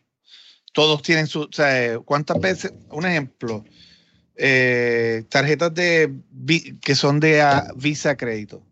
Todos 0.72 1.02
tienen 1.02 1.26
su. 1.26 1.42
O 1.42 1.48
sea, 1.50 1.98
¿cuántas 1.98 2.38
veces? 2.40 2.72
Un 2.90 3.04
ejemplo. 3.04 3.64
Eh, 4.36 5.24
tarjetas 5.28 5.74
de 5.74 6.14
que 6.80 6.94
son 6.94 7.18
de 7.18 7.42
Visa 7.74 8.16
Crédito 8.16 8.62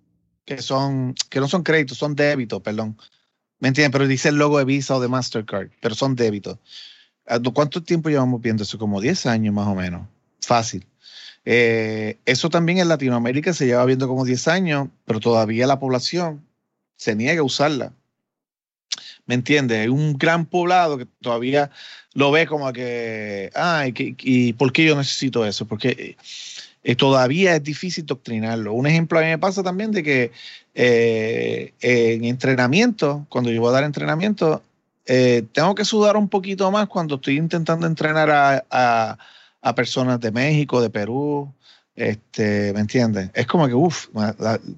que 0.49 0.63
son, 0.63 1.15
que 1.29 1.41
no 1.41 1.49
son 1.49 1.63
créditos, 1.63 1.99
son 1.99 2.15
débitos, 2.15 2.63
perdón. 2.63 2.97
¿Me 3.59 3.69
entienden? 3.69 3.93
Pero 3.93 4.09
dice 4.09 4.31
el 4.31 4.37
logo 4.37 4.59
de 4.59 4.65
Visa 4.65 4.97
o 4.97 5.01
de 5.01 5.09
Mastercard, 5.09 5.69
pero 5.81 5.95
son 5.95 6.17
débitos. 6.17 6.59
Ah, 7.27 7.39
¿Cuánto 7.53 7.83
tiempo 7.83 8.09
llevamos 8.09 8.41
viendo 8.41 8.63
eso? 8.63 8.79
Como 8.79 8.99
10 8.99 9.27
años 9.27 9.55
más 9.55 9.67
o 9.67 9.75
menos. 9.75 10.09
Fácil. 10.41 10.87
Eh, 11.45 12.19
eso 12.25 12.49
también 12.49 12.79
en 12.79 12.89
Latinoamérica 12.89 13.53
se 13.53 13.67
lleva 13.67 13.85
viendo 13.85 14.09
como 14.09 14.25
10 14.25 14.49
años, 14.49 14.89
pero 15.05 15.21
todavía 15.21 15.67
la 15.67 15.79
población 15.79 16.43
se 16.97 17.15
niega 17.15 17.41
a 17.41 17.45
usarla. 17.45 17.93
¿Me 19.27 19.35
entiendes? 19.35 19.81
Hay 19.81 19.89
un 19.89 20.17
gran 20.17 20.47
poblado 20.47 20.97
que 20.97 21.07
todavía 21.21 21.71
lo 22.15 22.31
ve 22.31 22.47
como 22.47 22.73
que, 22.73 23.51
ay, 23.55 23.93
¿y 23.97 24.55
por 24.55 24.73
qué 24.73 24.87
yo 24.87 24.97
necesito 24.97 25.45
eso? 25.45 25.67
Porque 25.67 26.17
eh, 26.89 26.97
todavía 26.97 27.55
es 27.55 27.63
difícil 27.63 28.07
doctrinarlo. 28.07 28.73
Un 28.73 28.87
ejemplo 28.87 29.19
a 29.19 29.23
mí 29.23 29.29
me 29.29 29.37
pasa 29.37 29.63
también 29.63 29.91
de 29.91 30.03
que 30.03 30.33
eh, 30.75 31.75
en 31.83 32.25
entrenamiento, 32.25 33.27
cuando 33.29 33.51
yo 33.51 33.61
voy 33.61 33.69
a 33.69 33.73
dar 33.73 33.85
entrenamiento, 33.85 34.63
eh, 35.05 35.45
tengo 35.53 35.75
que 35.75 35.85
sudar 35.85 36.17
un 36.17 36.31
poquito 36.31 36.71
más 36.71 36.89
cuando 36.89 37.17
estoy 37.17 37.37
intentando 37.37 37.87
entrenar 37.87 38.31
a, 38.31 39.19
personas 39.77 40.19
de 40.21 40.33
México, 40.33 40.81
de 40.81 40.89
Perú, 40.89 41.53
este, 41.95 42.73
¿me 42.73 42.81
entiendes? 42.81 43.29
Es 43.35 43.47
como 43.47 43.69
que, 43.69 43.75
uff, 43.75 44.07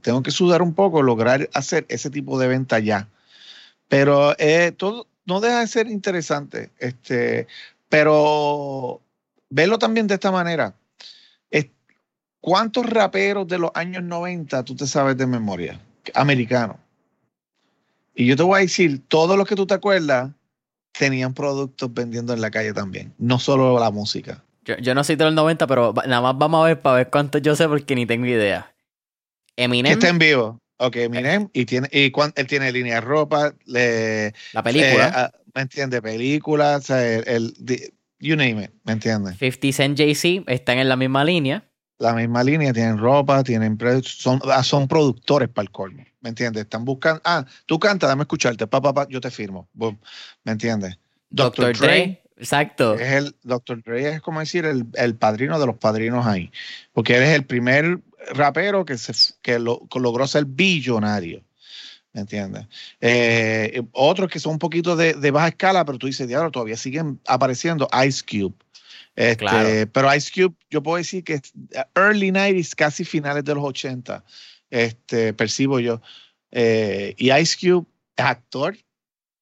tengo 0.02 0.20
que 0.24 0.32
sudar 0.32 0.62
un 0.62 0.74
poco, 0.74 1.02
lograr 1.02 1.48
hacer 1.54 1.86
ese 1.88 2.10
tipo 2.10 2.40
de 2.40 2.48
venta 2.48 2.80
ya. 2.80 3.06
Pero 3.86 4.34
todo 4.76 5.06
no 5.26 5.40
deja 5.40 5.60
de 5.60 5.68
ser 5.68 5.86
interesante, 5.86 6.70
este, 6.80 7.46
pero 7.88 9.00
verlo 9.48 9.78
también 9.78 10.08
de 10.08 10.14
esta 10.14 10.32
manera. 10.32 10.74
¿Cuántos 12.40 12.86
raperos 12.86 13.46
de 13.46 13.58
los 13.58 13.70
años 13.74 14.02
90 14.02 14.64
tú 14.64 14.74
te 14.74 14.86
sabes 14.86 15.16
de 15.16 15.26
memoria? 15.26 15.80
Americanos. 16.14 16.76
Y 18.14 18.26
yo 18.26 18.36
te 18.36 18.42
voy 18.42 18.58
a 18.58 18.62
decir, 18.62 19.02
todos 19.08 19.36
los 19.36 19.46
que 19.46 19.54
tú 19.54 19.66
te 19.66 19.74
acuerdas 19.74 20.30
tenían 20.92 21.34
productos 21.34 21.92
vendiendo 21.92 22.32
en 22.32 22.40
la 22.40 22.50
calle 22.50 22.72
también, 22.72 23.14
no 23.18 23.38
solo 23.38 23.78
la 23.78 23.90
música. 23.90 24.42
Yo, 24.64 24.94
no 24.94 25.02
soy 25.04 25.16
de 25.16 25.24
los 25.24 25.34
90, 25.34 25.66
pero 25.66 25.92
nada 26.06 26.20
más 26.20 26.38
vamos 26.38 26.62
a 26.62 26.68
ver 26.68 26.80
para 26.80 26.96
ver 26.96 27.10
cuántos 27.10 27.42
yo 27.42 27.56
sé 27.56 27.66
porque 27.66 27.94
ni 27.94 28.06
tengo 28.06 28.26
idea. 28.26 28.72
Eminem. 29.56 29.92
está 29.92 30.08
en 30.08 30.18
vivo. 30.18 30.60
Ok, 30.76 30.96
Eminem. 30.96 31.48
Y, 31.52 31.64
tiene, 31.64 31.88
y 31.92 32.12
él 32.36 32.46
tiene 32.46 32.72
línea 32.72 32.96
de 32.96 33.00
ropa. 33.00 33.54
la 33.64 34.62
película. 34.62 35.32
Eh, 35.34 35.38
¿Me 35.54 35.62
entiende? 35.62 36.00
Películas. 36.00 36.88
el, 36.90 37.54
you 38.20 38.36
name 38.36 38.64
it. 38.64 38.70
¿Me 38.84 38.92
entiendes? 38.92 39.38
50 39.38 39.72
Cent 39.72 39.98
JC 39.98 40.44
están 40.46 40.78
en 40.78 40.88
la 40.88 40.96
misma 40.96 41.24
línea 41.24 41.69
la 42.00 42.14
misma 42.14 42.42
línea, 42.42 42.72
tienen 42.72 42.98
ropa, 42.98 43.44
tienen 43.44 43.78
son, 44.02 44.40
ah, 44.50 44.64
son 44.64 44.88
productores 44.88 45.50
para 45.50 45.64
el 45.64 45.70
colmo, 45.70 46.02
¿me 46.22 46.30
entiendes? 46.30 46.62
Están 46.62 46.84
buscando, 46.84 47.20
ah, 47.24 47.44
tú 47.66 47.78
canta, 47.78 48.06
dame 48.06 48.22
escucharte, 48.22 48.66
papá, 48.66 48.92
pa, 48.92 49.06
yo 49.08 49.20
te 49.20 49.30
firmo, 49.30 49.68
¿me 50.42 50.52
entiendes? 50.52 50.98
Doctor 51.28 51.76
Dre, 51.76 52.22
exacto. 52.38 52.94
Es 52.94 53.12
el, 53.12 53.36
Dr. 53.42 53.82
Dre 53.82 54.14
es 54.14 54.22
como 54.22 54.40
decir 54.40 54.64
el, 54.64 54.86
el, 54.94 55.14
padrino 55.14 55.60
de 55.60 55.66
los 55.66 55.76
padrinos 55.76 56.26
ahí, 56.26 56.50
porque 56.92 57.18
él 57.18 57.22
es 57.22 57.34
el 57.34 57.44
primer 57.44 58.00
rapero 58.32 58.86
que, 58.86 58.96
se, 58.96 59.34
que, 59.42 59.58
lo, 59.58 59.86
logró 59.94 60.26
ser 60.26 60.46
billonario. 60.46 61.42
¿Me 62.12 62.22
entiendes? 62.22 62.66
Eh, 63.00 63.82
otros 63.92 64.28
que 64.28 64.40
son 64.40 64.54
un 64.54 64.58
poquito 64.58 64.96
de, 64.96 65.14
de, 65.14 65.30
baja 65.30 65.48
escala, 65.48 65.84
pero 65.84 65.96
tú 65.96 66.08
dices, 66.08 66.26
diablo, 66.26 66.50
todavía 66.50 66.76
siguen 66.76 67.20
apareciendo. 67.24 67.88
Ice 68.04 68.24
Cube, 68.28 68.56
este, 69.16 69.86
pero 69.86 70.14
Ice 70.14 70.30
Cube, 70.32 70.54
yo 70.70 70.82
puedo 70.82 70.96
decir 70.96 71.24
que 71.24 71.40
early 71.94 72.30
90s, 72.30 72.74
casi 72.74 73.04
finales 73.04 73.44
de 73.44 73.54
los 73.54 73.64
80, 73.64 74.24
este, 74.70 75.32
percibo 75.34 75.80
yo. 75.80 76.00
Eh, 76.50 77.14
y 77.18 77.32
Ice 77.32 77.56
Cube 77.60 77.86
es 78.16 78.24
actor, 78.24 78.76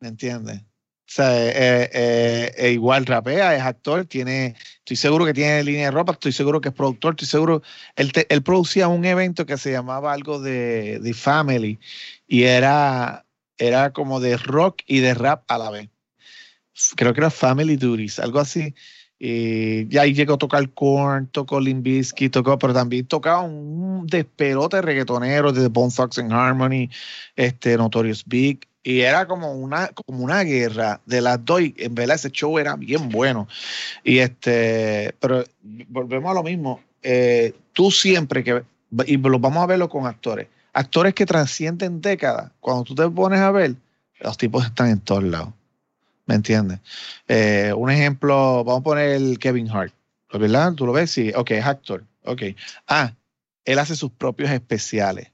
¿me 0.01 0.09
entiendes? 0.09 0.61
O 1.09 1.11
sea, 1.11 1.31
eh, 1.35 2.53
eh, 2.55 2.71
igual 2.73 3.07
rapea, 3.07 3.57
es 3.57 3.63
actor, 3.63 4.05
tiene, 4.05 4.57
estoy 4.79 4.97
seguro 4.97 5.25
que 5.25 5.33
tiene 5.33 5.65
línea 5.65 5.87
de 5.87 5.91
ropa, 5.91 6.13
estoy 6.13 6.33
seguro 6.33 6.61
que 6.61 6.69
es 6.69 6.75
productor, 6.75 7.13
estoy 7.13 7.29
seguro, 7.29 7.63
él, 7.97 8.13
él 8.29 8.43
producía 8.43 8.89
un 8.89 9.07
evento 9.07 9.47
que 9.47 9.57
se 9.57 9.73
llamaba 9.73 10.13
algo 10.13 10.39
de, 10.39 10.99
de 10.99 11.15
Family 11.15 11.79
y 12.27 12.43
era, 12.43 13.25
era 13.57 13.95
como 13.95 14.21
de 14.21 14.37
rock 14.37 14.83
y 14.87 15.01
de 15.01 15.15
rap 15.15 15.51
a 15.51 15.57
la 15.57 15.71
vez. 15.71 15.89
Creo 16.95 17.15
que 17.15 17.21
era 17.21 17.31
Family 17.31 17.77
Duties, 17.77 18.19
algo 18.19 18.39
así. 18.39 18.75
Y 19.21 19.97
ahí 19.99 20.15
llegó 20.15 20.35
a 20.35 20.39
tocar 20.39 20.69
Korn, 20.71 21.27
tocó 21.27 21.59
Limbisky, 21.61 22.29
tocó, 22.29 22.57
pero 22.59 22.73
también 22.73 23.07
tocaba 23.07 23.41
un 23.41 24.07
desperote 24.07 24.81
reggaetonero 24.81 25.53
de 25.53 25.67
Bone 25.69 25.93
Thugs 25.95 26.19
and 26.19 26.33
Harmony, 26.33 26.89
este, 27.35 27.77
Notorious 27.77 28.25
Big, 28.25 28.61
y 28.85 29.01
era 29.01 29.27
como 29.27 29.53
una, 29.53 29.89
como 29.89 30.23
una 30.23 30.45
guerra 30.45 31.01
de 31.05 31.21
las 31.21 31.45
dos, 31.45 31.61
en 31.77 31.95
verdad 31.95 32.15
ese 32.15 32.31
show 32.31 32.59
era 32.59 32.77
bien 32.77 33.09
bueno. 33.09 33.49
Y 34.05 34.19
este, 34.19 35.15
pero 35.19 35.45
volvemos 35.89 36.31
a 36.31 36.35
lo 36.35 36.45
mismo, 36.45 36.81
eh, 37.03 37.55
tú 37.73 37.91
siempre 37.91 38.45
que, 38.45 38.63
y 39.05 39.17
lo 39.17 39.39
vamos 39.41 39.65
a 39.65 39.67
verlo 39.67 39.89
con 39.89 40.07
actores, 40.07 40.47
actores 40.73 41.13
que 41.13 41.27
trascienden 41.27 42.01
décadas, 42.01 42.53
cuando 42.61 42.85
tú 42.85 42.95
te 42.95 43.09
pones 43.11 43.41
a 43.41 43.51
ver, 43.51 43.75
los 44.21 44.39
tipos 44.39 44.65
están 44.65 44.91
en 44.91 45.01
todos 45.01 45.25
lados. 45.25 45.58
¿Me 46.29 46.35
entiendes? 46.35 46.81
Eh, 47.27 47.73
un 47.75 47.91
ejemplo, 47.91 48.63
vamos 48.63 48.81
a 48.81 48.85
poner 48.85 49.09
el 49.13 49.39
Kevin 49.39 49.71
Hart, 49.71 49.95
¿verdad? 50.31 50.75
Tú 50.75 50.85
lo 50.85 50.93
ves, 50.93 51.11
sí, 51.11 51.33
ok, 51.35 51.53
es 51.53 51.65
actor, 51.65 52.05
ok. 52.23 52.43
Ah, 52.87 53.15
él 53.65 53.79
hace 53.79 53.97
sus 53.97 54.13
propios 54.13 54.51
especiales, 54.51 55.33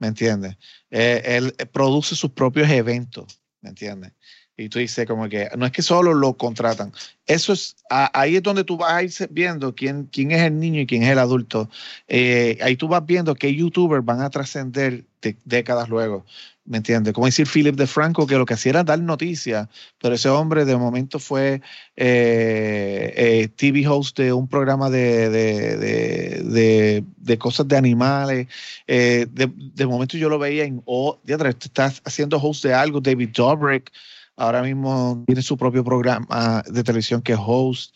¿me 0.00 0.08
entiendes? 0.08 0.56
Eh, 0.90 1.22
él 1.24 1.54
produce 1.70 2.16
sus 2.16 2.32
propios 2.32 2.68
eventos, 2.68 3.40
¿me 3.60 3.68
entiendes? 3.68 4.12
Y 4.56 4.68
tú 4.68 4.80
dices 4.80 5.06
como 5.06 5.28
que 5.28 5.48
no 5.56 5.66
es 5.66 5.72
que 5.72 5.82
solo 5.82 6.12
lo 6.14 6.36
contratan. 6.36 6.92
Eso 7.24 7.52
es, 7.52 7.76
ahí 7.88 8.36
es 8.36 8.42
donde 8.42 8.64
tú 8.64 8.76
vas 8.76 8.92
a 8.92 9.02
ir 9.04 9.12
viendo 9.30 9.74
quién, 9.74 10.06
quién 10.06 10.32
es 10.32 10.42
el 10.42 10.58
niño 10.58 10.80
y 10.80 10.86
quién 10.86 11.04
es 11.04 11.10
el 11.10 11.18
adulto. 11.20 11.70
Eh, 12.08 12.58
ahí 12.60 12.76
tú 12.76 12.88
vas 12.88 13.06
viendo 13.06 13.36
qué 13.36 13.54
youtubers 13.54 14.04
van 14.04 14.20
a 14.20 14.30
trascender 14.30 15.04
décadas 15.44 15.88
luego. 15.88 16.26
¿Me 16.64 16.76
entiendes? 16.76 17.12
Como 17.12 17.26
decir 17.26 17.48
Philip 17.48 17.74
de 17.74 17.88
Franco, 17.88 18.26
que 18.26 18.36
lo 18.36 18.46
que 18.46 18.54
hacía 18.54 18.70
era 18.70 18.84
dar 18.84 19.00
noticias, 19.00 19.68
pero 20.00 20.14
ese 20.14 20.28
hombre 20.28 20.64
de 20.64 20.76
momento 20.76 21.18
fue 21.18 21.60
eh, 21.96 23.12
eh, 23.16 23.48
TV 23.56 23.86
host 23.88 24.16
de 24.18 24.32
un 24.32 24.46
programa 24.46 24.88
de, 24.88 25.28
de, 25.28 27.04
de, 27.16 27.38
cosas 27.38 27.66
de 27.66 27.76
animales. 27.76 28.46
de, 28.86 29.86
momento 29.86 30.16
yo 30.16 30.28
lo 30.28 30.38
veía 30.38 30.64
en, 30.64 30.82
oh, 30.84 31.20
ya 31.24 31.34
estás 31.34 32.00
haciendo 32.04 32.38
host 32.38 32.64
de 32.64 32.74
algo, 32.74 33.00
David 33.00 33.30
Dobrik 33.34 33.90
ahora 34.36 34.62
mismo 34.62 35.22
tiene 35.26 35.42
su 35.42 35.56
propio 35.56 35.84
programa 35.84 36.62
de 36.68 36.82
televisión 36.82 37.22
que 37.22 37.32
es 37.32 37.38
host. 37.40 37.94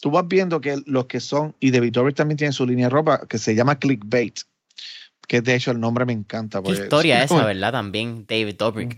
Tú 0.00 0.10
vas 0.10 0.26
viendo 0.28 0.60
que 0.60 0.82
los 0.86 1.06
que 1.06 1.20
son, 1.20 1.56
y 1.60 1.70
David 1.70 1.92
Dobrik 1.92 2.16
también 2.16 2.36
tiene 2.36 2.52
su 2.52 2.66
línea 2.66 2.86
de 2.86 2.90
ropa 2.90 3.26
que 3.26 3.38
se 3.38 3.54
llama 3.54 3.78
Clickbait, 3.78 4.40
que 5.26 5.40
de 5.40 5.54
hecho 5.54 5.70
el 5.70 5.80
nombre 5.80 6.04
me 6.04 6.12
encanta. 6.12 6.62
¿Qué 6.62 6.72
historia 6.72 7.22
esa, 7.22 7.44
verdad? 7.44 7.72
También 7.72 8.24
David 8.28 8.56
Dobrik. 8.56 8.96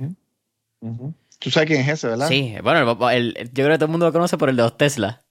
Tú 1.38 1.50
sabes 1.50 1.68
quién 1.68 1.80
es 1.80 1.88
ese, 1.88 2.08
¿verdad? 2.08 2.28
Sí, 2.28 2.54
bueno, 2.62 3.10
el, 3.10 3.34
yo 3.52 3.64
creo 3.64 3.70
que 3.70 3.78
todo 3.78 3.86
el 3.86 3.90
mundo 3.90 4.06
lo 4.06 4.12
conoce 4.12 4.38
por 4.38 4.48
el 4.48 4.56
de 4.56 4.62
los 4.62 4.76
Tesla. 4.76 5.22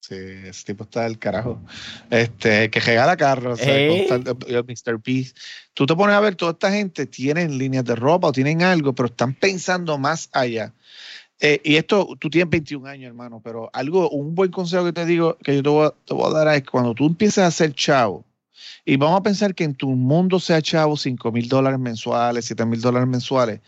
Sí, 0.00 0.14
ese 0.14 0.64
tipo 0.64 0.84
está 0.84 1.02
del 1.02 1.18
carajo. 1.18 1.60
Este, 2.08 2.70
que 2.70 2.80
regala 2.80 3.16
carros, 3.16 3.60
Mr. 3.60 5.00
Peace. 5.02 5.34
Tú 5.74 5.84
te 5.84 5.94
pones 5.94 6.16
a 6.16 6.20
ver, 6.20 6.36
toda 6.36 6.52
esta 6.52 6.72
gente 6.72 7.06
tienen 7.06 7.58
líneas 7.58 7.84
de 7.84 7.94
ropa 7.96 8.28
o 8.28 8.32
tienen 8.32 8.62
algo, 8.62 8.94
pero 8.94 9.08
están 9.08 9.34
pensando 9.34 9.98
más 9.98 10.30
allá. 10.32 10.72
Eh, 11.38 11.60
y 11.64 11.76
esto, 11.76 12.16
tú 12.18 12.28
tienes 12.28 12.50
21 12.50 12.86
años, 12.86 13.08
hermano, 13.08 13.40
pero 13.42 13.70
algo, 13.72 14.10
un 14.10 14.34
buen 14.34 14.50
consejo 14.50 14.84
que 14.84 14.92
te 14.92 15.06
digo, 15.06 15.36
que 15.38 15.56
yo 15.56 15.62
te 15.62 15.68
voy, 15.68 15.90
te 16.04 16.14
voy 16.14 16.30
a 16.30 16.44
dar 16.44 16.56
es 16.56 16.64
cuando 16.64 16.94
tú 16.94 17.06
empieces 17.06 17.44
a 17.44 17.50
ser 17.50 17.74
chavo, 17.74 18.24
y 18.84 18.96
vamos 18.96 19.20
a 19.20 19.22
pensar 19.22 19.54
que 19.54 19.64
en 19.64 19.74
tu 19.74 19.90
mundo 19.90 20.40
sea 20.40 20.62
chavo 20.62 20.96
5 20.96 21.32
mil 21.32 21.48
dólares 21.48 21.78
mensuales, 21.78 22.44
7 22.44 22.64
mil 22.66 22.80
dólares 22.80 23.08
mensuales, 23.08 23.60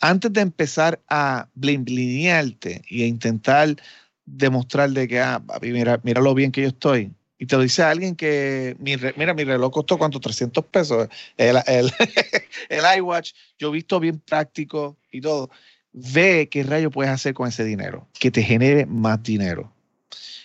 antes 0.00 0.32
de 0.32 0.40
empezar 0.40 1.00
a 1.08 1.48
blinearte 1.54 2.82
y 2.88 3.02
a 3.02 3.06
intentar 3.06 3.76
demostrarle 4.24 5.08
que, 5.08 5.20
ah, 5.20 5.42
mira, 5.60 6.00
mira 6.02 6.20
lo 6.20 6.34
bien 6.34 6.52
que 6.52 6.62
yo 6.62 6.68
estoy. 6.68 7.12
Y 7.38 7.46
te 7.46 7.56
lo 7.56 7.62
dice 7.62 7.82
alguien 7.82 8.14
que, 8.14 8.76
mira, 8.78 9.34
mi 9.34 9.42
reloj 9.42 9.72
costó 9.72 9.98
cuánto, 9.98 10.20
300 10.20 10.64
pesos. 10.66 11.08
El, 11.36 11.56
el, 11.66 11.90
el 12.68 12.98
iWatch, 12.98 13.32
yo 13.58 13.68
he 13.68 13.72
visto 13.72 13.98
bien 13.98 14.20
práctico 14.20 14.96
y 15.10 15.20
todo. 15.20 15.50
Ve 15.92 16.48
qué 16.48 16.62
rayo 16.62 16.90
puedes 16.90 17.12
hacer 17.12 17.34
con 17.34 17.48
ese 17.48 17.64
dinero, 17.64 18.06
que 18.18 18.30
te 18.30 18.42
genere 18.42 18.86
más 18.86 19.22
dinero. 19.22 19.72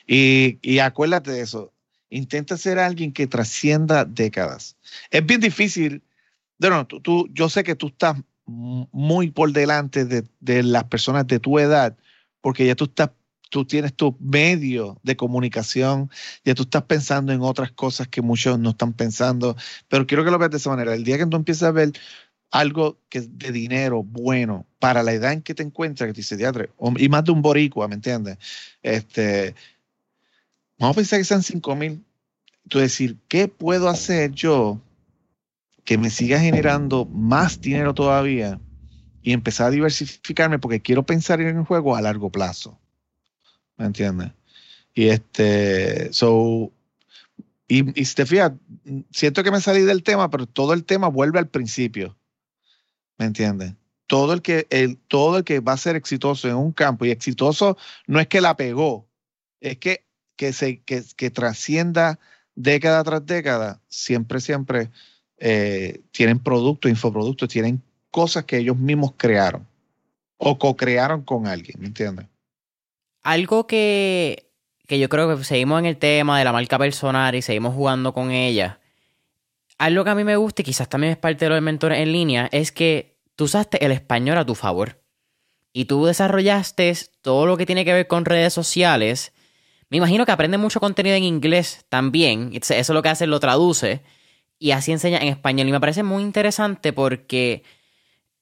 Y, 0.07 0.57
y 0.61 0.79
acuérdate 0.79 1.31
de 1.31 1.41
eso. 1.41 1.71
Intenta 2.09 2.57
ser 2.57 2.79
alguien 2.79 3.11
que 3.11 3.27
trascienda 3.27 4.05
décadas. 4.05 4.77
Es 5.11 5.25
bien 5.25 5.41
difícil. 5.41 6.03
Bueno, 6.57 6.87
tú, 6.87 7.01
tú, 7.01 7.27
yo 7.33 7.49
sé 7.49 7.63
que 7.63 7.75
tú 7.75 7.87
estás 7.87 8.17
muy 8.47 9.29
por 9.31 9.51
delante 9.51 10.05
de, 10.05 10.63
las 10.63 10.85
personas 10.85 11.27
de 11.27 11.39
tu 11.39 11.59
edad, 11.59 11.97
porque 12.41 12.65
ya 12.65 12.75
tú 12.75 12.85
estás 12.85 13.11
tú 13.49 13.63
tienes 13.63 13.93
tu 13.93 14.17
medio 14.19 14.99
de 15.03 15.15
comunicación, 15.15 16.11
ya 16.43 16.53
tú 16.53 16.63
estás 16.63 16.83
pensando 16.83 17.31
en 17.31 17.41
otras 17.41 17.71
cosas 17.71 18.09
que 18.09 18.21
muchos 18.21 18.59
no 18.59 18.71
están 18.71 18.91
pensando, 18.91 19.55
pero 19.87 20.05
quiero 20.05 20.25
que 20.25 20.31
lo 20.31 20.37
veas 20.37 20.51
de 20.51 20.57
esa 20.57 20.69
manera. 20.69 20.93
El 20.93 21.05
día 21.05 21.17
que 21.17 21.25
tú 21.25 21.37
empiezas 21.37 21.69
a 21.69 21.71
ver 21.71 21.93
algo 22.51 22.99
que 23.07 23.19
es 23.19 23.37
de 23.37 23.53
dinero 23.53 24.03
bueno 24.03 24.65
para 24.79 25.01
la 25.01 25.13
edad 25.13 25.31
en 25.31 25.43
que 25.43 25.55
te 25.55 25.63
encuentras, 25.63 26.07
que 26.07 26.13
te 26.13 26.17
dice 26.17 26.37
y 26.97 27.09
más 27.09 27.23
de 27.23 27.31
un 27.31 27.41
boricua, 27.41 27.87
¿me 27.87 27.95
entiendes? 27.95 28.37
Este, 28.81 29.55
vamos 30.79 30.95
a 30.95 30.97
pensar 30.97 31.19
que 31.19 31.25
sean 31.25 31.43
5 31.43 31.75
mil. 31.75 32.03
Tú 32.69 32.79
decir, 32.79 33.17
¿qué 33.27 33.47
puedo 33.47 33.87
hacer 33.87 34.31
yo 34.31 34.81
que 35.85 35.97
me 35.97 36.09
siga 36.09 36.39
generando 36.39 37.05
más 37.05 37.61
dinero 37.61 37.93
todavía 37.93 38.59
y 39.21 39.31
empezar 39.31 39.67
a 39.67 39.71
diversificarme 39.71 40.59
porque 40.59 40.81
quiero 40.81 41.03
pensar 41.03 41.39
en 41.39 41.57
el 41.57 41.63
juego 41.63 41.95
a 41.95 42.01
largo 42.01 42.29
plazo? 42.29 42.77
¿me 43.77 43.85
entiendes? 43.85 44.31
Y 44.93 45.09
este, 45.09 46.11
so, 46.11 46.71
y, 47.67 47.89
y 47.99 48.05
te 48.05 48.25
fijas, 48.25 48.53
siento 49.11 49.43
que 49.43 49.51
me 49.51 49.61
salí 49.61 49.81
del 49.81 50.03
tema, 50.03 50.29
pero 50.29 50.47
todo 50.47 50.73
el 50.73 50.83
tema 50.83 51.07
vuelve 51.07 51.39
al 51.39 51.47
principio, 51.47 52.17
¿me 53.17 53.25
entiendes? 53.25 53.73
Todo 54.07 54.33
el 54.33 54.41
que, 54.41 54.67
el, 54.69 54.97
todo 54.97 55.37
el 55.37 55.43
que 55.43 55.59
va 55.59 55.73
a 55.73 55.77
ser 55.77 55.95
exitoso 55.95 56.47
en 56.47 56.55
un 56.55 56.71
campo, 56.71 57.05
y 57.05 57.11
exitoso 57.11 57.77
no 58.07 58.19
es 58.19 58.27
que 58.27 58.41
la 58.41 58.57
pegó, 58.57 59.07
es 59.61 59.77
que, 59.77 60.06
que, 60.37 60.53
se, 60.53 60.81
que, 60.83 61.03
que 61.15 61.29
trascienda 61.29 62.19
década 62.55 63.03
tras 63.03 63.25
década, 63.25 63.81
siempre, 63.89 64.39
siempre 64.39 64.89
eh, 65.37 66.01
tienen 66.11 66.39
productos, 66.39 66.89
infoproductos, 66.89 67.49
tienen 67.49 67.81
cosas 68.09 68.45
que 68.45 68.57
ellos 68.57 68.77
mismos 68.77 69.13
crearon 69.17 69.67
o 70.37 70.57
co-crearon 70.57 71.23
con 71.23 71.47
alguien, 71.47 71.79
¿me 71.79 71.87
entiendes? 71.87 72.27
Algo 73.23 73.67
que, 73.67 74.49
que 74.87 74.99
yo 74.99 75.09
creo 75.09 75.35
que 75.35 75.43
seguimos 75.43 75.79
en 75.79 75.85
el 75.85 75.97
tema 75.97 76.39
de 76.39 76.45
la 76.45 76.53
marca 76.53 76.79
personal 76.79 77.35
y 77.35 77.41
seguimos 77.41 77.75
jugando 77.75 78.13
con 78.13 78.31
ella. 78.31 78.79
Algo 79.77 80.03
que 80.03 80.09
a 80.09 80.15
mí 80.15 80.23
me 80.23 80.37
gusta 80.37 80.61
y 80.61 80.65
quizás 80.65 80.89
también 80.89 81.11
es 81.13 81.17
parte 81.17 81.45
de 81.45 81.49
los 81.49 81.61
mentores 81.61 81.99
en 81.99 82.11
línea 82.11 82.49
es 82.51 82.71
que 82.71 83.19
tú 83.35 83.43
usaste 83.43 83.83
el 83.85 83.91
español 83.91 84.37
a 84.37 84.45
tu 84.45 84.55
favor. 84.55 85.03
Y 85.73 85.85
tú 85.85 86.05
desarrollaste 86.05 86.91
todo 87.21 87.45
lo 87.45 87.57
que 87.57 87.67
tiene 87.67 87.85
que 87.85 87.93
ver 87.93 88.07
con 88.07 88.25
redes 88.25 88.53
sociales. 88.53 89.33
Me 89.89 89.97
imagino 89.97 90.25
que 90.25 90.31
aprende 90.31 90.57
mucho 90.57 90.79
contenido 90.79 91.15
en 91.15 91.23
inglés 91.23 91.85
también. 91.89 92.51
Eso 92.53 92.93
lo 92.93 93.01
que 93.01 93.09
hace 93.09 93.27
lo 93.27 93.39
traduce. 93.39 94.03
Y 94.59 94.71
así 94.71 94.91
enseña 94.91 95.19
en 95.19 95.29
español. 95.29 95.67
Y 95.67 95.71
me 95.71 95.79
parece 95.79 96.03
muy 96.03 96.23
interesante 96.23 96.91
porque 96.91 97.63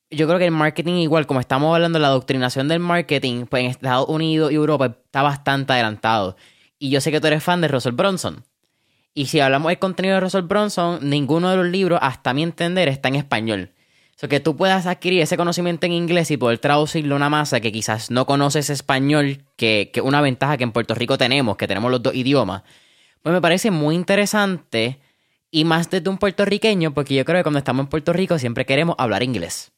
yo 0.09 0.27
creo 0.27 0.39
que 0.39 0.45
el 0.45 0.51
marketing, 0.51 0.93
igual 0.93 1.27
como 1.27 1.39
estamos 1.39 1.73
hablando 1.73 1.99
de 1.99 2.01
la 2.01 2.07
adoctrinación 2.07 2.67
del 2.67 2.79
marketing, 2.79 3.45
pues 3.45 3.63
en 3.63 3.69
Estados 3.69 4.07
Unidos 4.07 4.51
y 4.51 4.55
Europa 4.55 4.85
está 4.85 5.21
bastante 5.21 5.73
adelantado. 5.73 6.35
Y 6.79 6.89
yo 6.89 7.01
sé 7.01 7.11
que 7.11 7.21
tú 7.21 7.27
eres 7.27 7.43
fan 7.43 7.61
de 7.61 7.67
Russell 7.67 7.93
Bronson. 7.93 8.43
Y 9.13 9.27
si 9.27 9.39
hablamos 9.39 9.69
del 9.69 9.79
contenido 9.79 10.15
de 10.15 10.21
Russell 10.21 10.41
Bronson, 10.41 10.99
ninguno 11.09 11.49
de 11.49 11.57
los 11.57 11.67
libros, 11.67 11.99
hasta 12.01 12.33
mi 12.33 12.43
entender, 12.43 12.87
está 12.87 13.07
en 13.07 13.15
español. 13.15 13.71
O 14.15 14.17
sea, 14.17 14.29
que 14.29 14.39
tú 14.39 14.55
puedas 14.55 14.85
adquirir 14.85 15.21
ese 15.21 15.35
conocimiento 15.35 15.85
en 15.85 15.91
inglés 15.91 16.31
y 16.31 16.37
poder 16.37 16.59
traducirlo 16.59 17.15
a 17.15 17.17
una 17.17 17.29
masa 17.29 17.59
que 17.59 17.73
quizás 17.73 18.09
no 18.11 18.25
conoces 18.25 18.69
español, 18.69 19.43
que 19.57 19.91
es 19.93 20.01
una 20.01 20.21
ventaja 20.21 20.55
que 20.55 20.63
en 20.63 20.71
Puerto 20.71 20.95
Rico 20.95 21.17
tenemos, 21.17 21.57
que 21.57 21.67
tenemos 21.67 21.91
los 21.91 22.01
dos 22.01 22.15
idiomas. 22.15 22.63
Pues 23.21 23.33
me 23.33 23.41
parece 23.41 23.71
muy 23.71 23.93
interesante 23.95 24.99
y 25.51 25.65
más 25.65 25.89
desde 25.89 26.09
un 26.09 26.17
puertorriqueño, 26.17 26.93
porque 26.93 27.15
yo 27.15 27.25
creo 27.25 27.39
que 27.39 27.43
cuando 27.43 27.59
estamos 27.59 27.83
en 27.83 27.89
Puerto 27.89 28.13
Rico 28.13 28.39
siempre 28.39 28.65
queremos 28.65 28.95
hablar 28.99 29.21
inglés. 29.21 29.73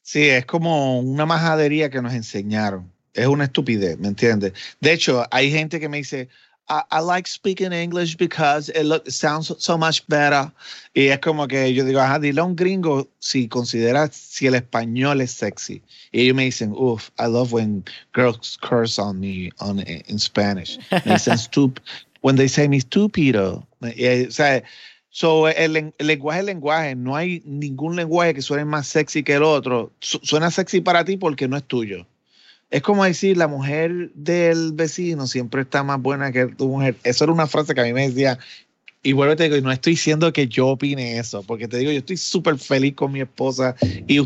Sí, 0.00 0.28
es 0.28 0.46
como 0.46 1.00
una 1.00 1.26
majadería 1.26 1.90
que 1.90 2.00
nos 2.00 2.14
enseñaron. 2.14 2.90
Es 3.12 3.26
una 3.26 3.44
estupidez, 3.44 3.98
¿me 3.98 4.08
entiendes? 4.08 4.52
De 4.80 4.92
hecho, 4.92 5.26
hay 5.30 5.50
gente 5.50 5.78
que 5.78 5.88
me 5.88 5.98
dice, 5.98 6.28
I, 6.68 7.00
like 7.00 7.28
speaking 7.28 7.72
English 7.72 8.16
because 8.16 8.68
it, 8.70 9.12
sounds 9.12 9.52
so 9.58 9.78
much 9.78 10.06
better. 10.08 10.50
Y 10.94 11.08
es 11.08 11.18
como 11.20 11.46
que 11.46 11.72
yo 11.72 11.84
digo, 11.84 12.00
ajá, 12.00 12.18
dile 12.18 12.40
a 12.40 12.44
un 12.44 12.56
gringo 12.56 13.08
si 13.20 13.48
considera 13.48 14.10
si 14.12 14.46
el 14.46 14.54
español 14.54 15.20
es 15.20 15.30
sexy. 15.30 15.82
Y 16.12 16.22
ellos 16.22 16.34
me 16.34 16.44
dicen, 16.44 16.72
uff, 16.72 17.10
I 17.18 17.26
love 17.26 17.52
when 17.52 17.84
girls 18.12 18.58
curse 18.60 18.98
on 18.98 19.20
me 19.20 19.50
on, 19.60 19.80
in 19.80 20.18
Spanish. 20.18 20.78
Me 20.90 21.12
dicen, 21.12 21.38
when 22.22 22.36
they 22.36 22.48
say 22.48 22.66
me 22.66 22.80
stupido. 22.80 23.64
o 23.82 24.30
sea, 24.30 24.62
So, 25.16 25.48
el, 25.48 25.94
lenguaje 25.98 26.40
es 26.40 26.44
lenguaje. 26.44 26.94
No 26.94 27.16
hay 27.16 27.40
ningún 27.46 27.96
lenguaje 27.96 28.34
que 28.34 28.42
suene 28.42 28.66
más 28.66 28.86
sexy 28.86 29.22
que 29.22 29.32
el 29.32 29.44
otro. 29.44 29.90
suena 30.00 30.50
sexy 30.50 30.82
para 30.82 31.06
ti 31.06 31.16
porque 31.16 31.48
no 31.48 31.56
es 31.56 31.64
tuyo. 31.64 32.06
Es 32.70 32.82
como 32.82 33.04
decir, 33.04 33.36
la 33.36 33.48
mujer 33.48 34.10
del 34.14 34.72
vecino 34.72 35.26
siempre 35.26 35.62
está 35.62 35.84
más 35.84 36.00
buena 36.00 36.32
que 36.32 36.46
tu 36.46 36.68
mujer. 36.68 36.96
Eso 37.04 37.24
era 37.24 37.32
una 37.32 37.46
frase 37.46 37.74
que 37.74 37.80
a 37.80 37.84
mí 37.84 37.92
me 37.92 38.08
decía. 38.08 38.38
Y 39.02 39.12
vuelvo 39.12 39.34
a 39.34 39.36
te 39.36 39.44
digo, 39.44 39.60
no 39.60 39.70
estoy 39.70 39.92
diciendo 39.92 40.32
que 40.32 40.48
yo 40.48 40.66
opine 40.66 41.18
eso, 41.18 41.44
porque 41.44 41.68
te 41.68 41.78
digo, 41.78 41.92
yo 41.92 41.98
estoy 41.98 42.16
súper 42.16 42.58
feliz 42.58 42.94
con 42.96 43.12
mi 43.12 43.20
esposa 43.20 43.76
y, 44.08 44.20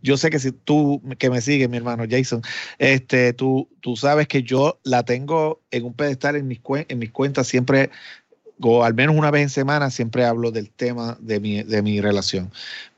yo 0.00 0.16
sé 0.16 0.30
que 0.30 0.38
si 0.38 0.52
tú 0.52 1.02
que 1.18 1.28
me 1.28 1.42
sigues, 1.42 1.68
mi 1.68 1.76
hermano 1.76 2.04
Jason, 2.08 2.40
este, 2.78 3.34
tú, 3.34 3.68
tú 3.80 3.94
sabes 3.94 4.28
que 4.28 4.42
yo 4.42 4.80
la 4.84 5.04
tengo 5.04 5.60
en 5.70 5.84
un 5.84 5.92
pedestal 5.92 6.36
en 6.36 6.48
mis, 6.48 6.60
en 6.88 6.98
mis 6.98 7.10
cuentas, 7.10 7.46
siempre 7.46 7.90
o 8.62 8.84
al 8.84 8.94
menos 8.94 9.16
una 9.16 9.30
vez 9.30 9.42
en 9.42 9.50
semana 9.50 9.90
siempre 9.90 10.24
hablo 10.24 10.50
del 10.50 10.70
tema 10.70 11.18
de 11.20 11.40
mi, 11.40 11.62
de 11.62 11.82
mi 11.82 12.00
relación. 12.00 12.50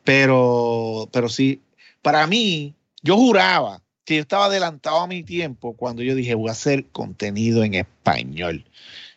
Pero, 0.04 1.08
pero 1.12 1.28
sí, 1.28 1.60
para 2.02 2.26
mí, 2.28 2.74
yo 3.02 3.16
juraba 3.16 3.80
que 4.04 4.16
yo 4.16 4.22
estaba 4.22 4.46
adelantado 4.46 5.00
a 5.00 5.06
mi 5.06 5.22
tiempo 5.22 5.74
cuando 5.76 6.02
yo 6.02 6.14
dije 6.14 6.34
voy 6.34 6.48
a 6.48 6.52
hacer 6.52 6.86
contenido 6.86 7.64
en 7.64 7.74
español 7.74 8.64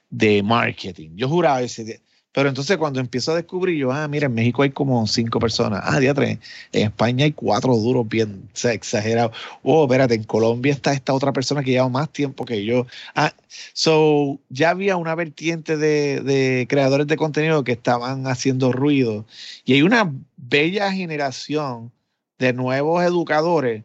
de 0.10 0.42
marketing. 0.44 1.12
Yo 1.16 1.28
juraba 1.30 1.62
ese 1.62 2.02
Pero 2.32 2.50
entonces 2.50 2.78
cuando 2.78 3.00
empiezo 3.00 3.32
a 3.32 3.36
descubrir 3.36 3.78
yo, 3.78 3.92
ah, 3.92 4.08
mira, 4.08 4.28
en 4.28 4.34
México 4.34 4.64
hay 4.64 4.72
como 4.72 5.06
cinco 5.08 5.40
personas. 5.40 5.82
Ah, 5.84 6.00
día 6.00 6.14
tres. 6.14 6.40
En 6.72 6.84
España 6.88 7.26
hay 7.26 7.34
cuatro 7.34 7.76
duros 7.76 8.08
bien 8.08 8.50
o 8.54 8.58
sea, 8.58 8.74
exagerados. 8.74 9.36
Oh, 9.64 9.86
espérate, 9.86 10.16
en 10.16 10.24
Colombia 10.24 10.74
está 10.74 10.94
esta 10.94 11.14
otra 11.14 11.34
persona 11.34 11.64
que 11.64 11.72
lleva 11.72 11.90
más 11.90 12.10
tiempo 12.12 12.46
que 12.46 12.64
yo. 12.66 12.88
Ah, 13.16 13.34
so 13.74 14.40
ya 14.50 14.70
había 14.72 14.98
una 14.98 15.16
vertiente 15.16 15.78
de, 15.78 16.22
de 16.22 16.68
creadores 16.70 17.08
de 17.08 17.18
contenido 17.18 17.64
que 17.64 17.74
estaban 17.74 18.28
haciendo 18.28 18.72
ruido. 18.72 19.26
Y 19.66 19.74
hay 19.74 19.82
una 19.82 20.14
bella 20.38 20.92
generación 20.94 21.92
de 22.40 22.54
nuevos 22.54 23.04
educadores 23.04 23.84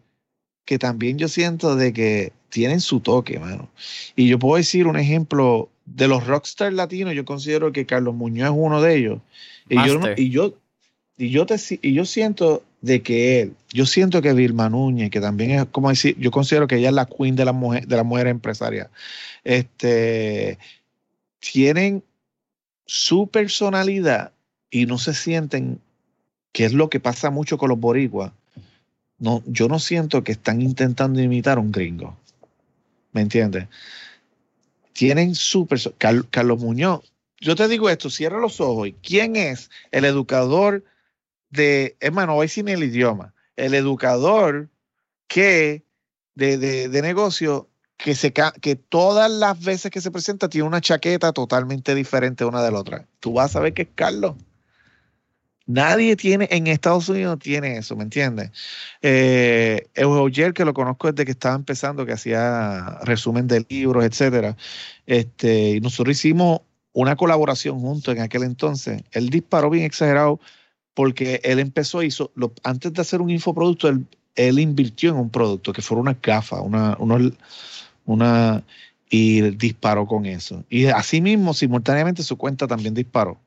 que 0.64 0.78
también 0.78 1.18
yo 1.18 1.28
siento 1.28 1.76
de 1.76 1.92
que 1.92 2.32
tienen 2.48 2.80
su 2.80 3.00
toque, 3.00 3.38
mano. 3.38 3.70
Y 4.14 4.28
yo 4.28 4.38
puedo 4.38 4.56
decir 4.56 4.86
un 4.86 4.96
ejemplo 4.96 5.70
de 5.86 6.08
los 6.08 6.26
rockstars 6.26 6.74
latinos, 6.74 7.14
yo 7.14 7.24
considero 7.24 7.72
que 7.72 7.86
Carlos 7.86 8.14
Muñoz 8.14 8.50
es 8.50 8.54
uno 8.56 8.80
de 8.80 8.96
ellos. 8.96 9.20
Y 9.68 9.76
yo, 9.86 10.00
y 10.16 10.30
yo, 10.30 10.54
y 11.16 11.30
yo, 11.30 11.46
te, 11.46 11.56
y 11.82 11.92
yo 11.92 12.04
siento 12.04 12.62
de 12.80 13.02
que 13.02 13.40
él, 13.40 13.54
yo 13.72 13.86
siento 13.86 14.22
que 14.22 14.32
Vilma 14.32 14.68
Núñez, 14.68 15.10
que 15.10 15.20
también 15.20 15.52
es 15.52 15.64
como 15.66 15.88
decir, 15.88 16.16
yo 16.18 16.30
considero 16.30 16.66
que 16.66 16.76
ella 16.76 16.88
es 16.88 16.94
la 16.94 17.06
queen 17.06 17.36
de 17.36 17.44
la 17.44 17.52
mujer, 17.52 17.86
de 17.86 17.96
la 17.96 18.02
mujer 18.02 18.26
empresaria, 18.26 18.90
este, 19.44 20.58
tienen 21.40 22.02
su 22.86 23.28
personalidad 23.28 24.32
y 24.70 24.86
no 24.86 24.98
se 24.98 25.14
sienten, 25.14 25.80
que 26.52 26.64
es 26.64 26.72
lo 26.72 26.90
que 26.90 27.00
pasa 27.00 27.30
mucho 27.30 27.56
con 27.56 27.68
los 27.70 27.78
boricuas. 27.78 28.32
No, 29.22 29.42
yo 29.46 29.68
no 29.68 29.78
siento 29.78 30.22
que 30.22 30.32
están 30.32 30.60
intentando 30.60 31.22
imitar 31.22 31.56
a 31.56 31.60
un 31.62 31.72
gringo. 31.72 32.18
¿Me 33.12 33.22
entiendes? 33.22 33.68
tienen 34.92 35.34
súper... 35.34 35.80
Carlos 36.30 36.60
Muñoz, 36.60 37.12
yo 37.40 37.56
te 37.56 37.68
digo 37.68 37.90
esto, 37.90 38.10
cierra 38.10 38.38
los 38.38 38.60
ojos. 38.60 38.90
¿Quién 39.02 39.36
es 39.36 39.70
el 39.90 40.04
educador 40.04 40.84
de, 41.50 41.96
hermano, 42.00 42.36
hoy 42.36 42.48
sin 42.48 42.68
el 42.68 42.84
idioma, 42.84 43.34
el 43.56 43.74
educador 43.74 44.68
que 45.26 45.82
de, 46.34 46.56
de, 46.56 47.02
negocio 47.02 47.68
que, 47.96 48.14
se, 48.14 48.32
que 48.32 48.76
todas 48.76 49.30
las 49.30 49.62
veces 49.62 49.90
que 49.90 50.00
se 50.00 50.10
presenta 50.10 50.48
tiene 50.48 50.68
una 50.68 50.80
chaqueta 50.80 51.32
totalmente 51.32 51.94
diferente 51.94 52.44
una 52.44 52.62
de 52.62 52.70
la 52.70 52.78
otra? 52.78 53.08
Tú 53.18 53.32
vas 53.32 53.56
a 53.56 53.60
ver 53.60 53.74
que 53.74 53.82
es 53.82 53.88
Carlos. 53.94 54.36
Nadie 55.66 56.16
tiene, 56.16 56.48
en 56.50 56.66
Estados 56.66 57.08
Unidos 57.08 57.38
tiene 57.38 57.78
eso, 57.78 57.96
¿me 57.96 58.04
entiendes? 58.04 58.50
Eh, 59.00 59.88
que 59.94 60.64
lo 60.64 60.74
conozco 60.74 61.10
desde 61.10 61.24
que 61.24 61.30
estaba 61.32 61.54
empezando, 61.54 62.04
que 62.04 62.12
hacía 62.12 62.98
resumen 63.02 63.46
de 63.46 63.64
libros, 63.68 64.04
etcétera. 64.04 64.56
Este, 65.06 65.70
y 65.76 65.80
nosotros 65.80 66.16
hicimos 66.16 66.62
una 66.92 67.16
colaboración 67.16 67.80
juntos 67.80 68.14
en 68.14 68.22
aquel 68.22 68.42
entonces. 68.42 69.02
Él 69.12 69.30
disparó 69.30 69.70
bien 69.70 69.84
exagerado 69.84 70.40
porque 70.94 71.40
él 71.44 71.58
empezó, 71.58 72.02
hizo, 72.02 72.32
antes 72.64 72.92
de 72.92 73.00
hacer 73.00 73.20
un 73.20 73.30
infoproducto, 73.30 73.88
él, 73.88 74.06
él 74.34 74.58
invirtió 74.58 75.10
en 75.10 75.16
un 75.16 75.30
producto 75.30 75.72
que 75.72 75.82
fuera 75.82 76.02
una 76.02 76.18
gafa, 76.20 76.60
una, 76.60 76.96
una, 78.04 78.64
y 79.08 79.40
disparó 79.52 80.06
con 80.06 80.26
eso. 80.26 80.64
Y 80.68 80.86
así 80.86 81.20
mismo, 81.20 81.54
simultáneamente, 81.54 82.22
su 82.22 82.36
cuenta 82.36 82.66
también 82.66 82.94
disparó 82.94 83.38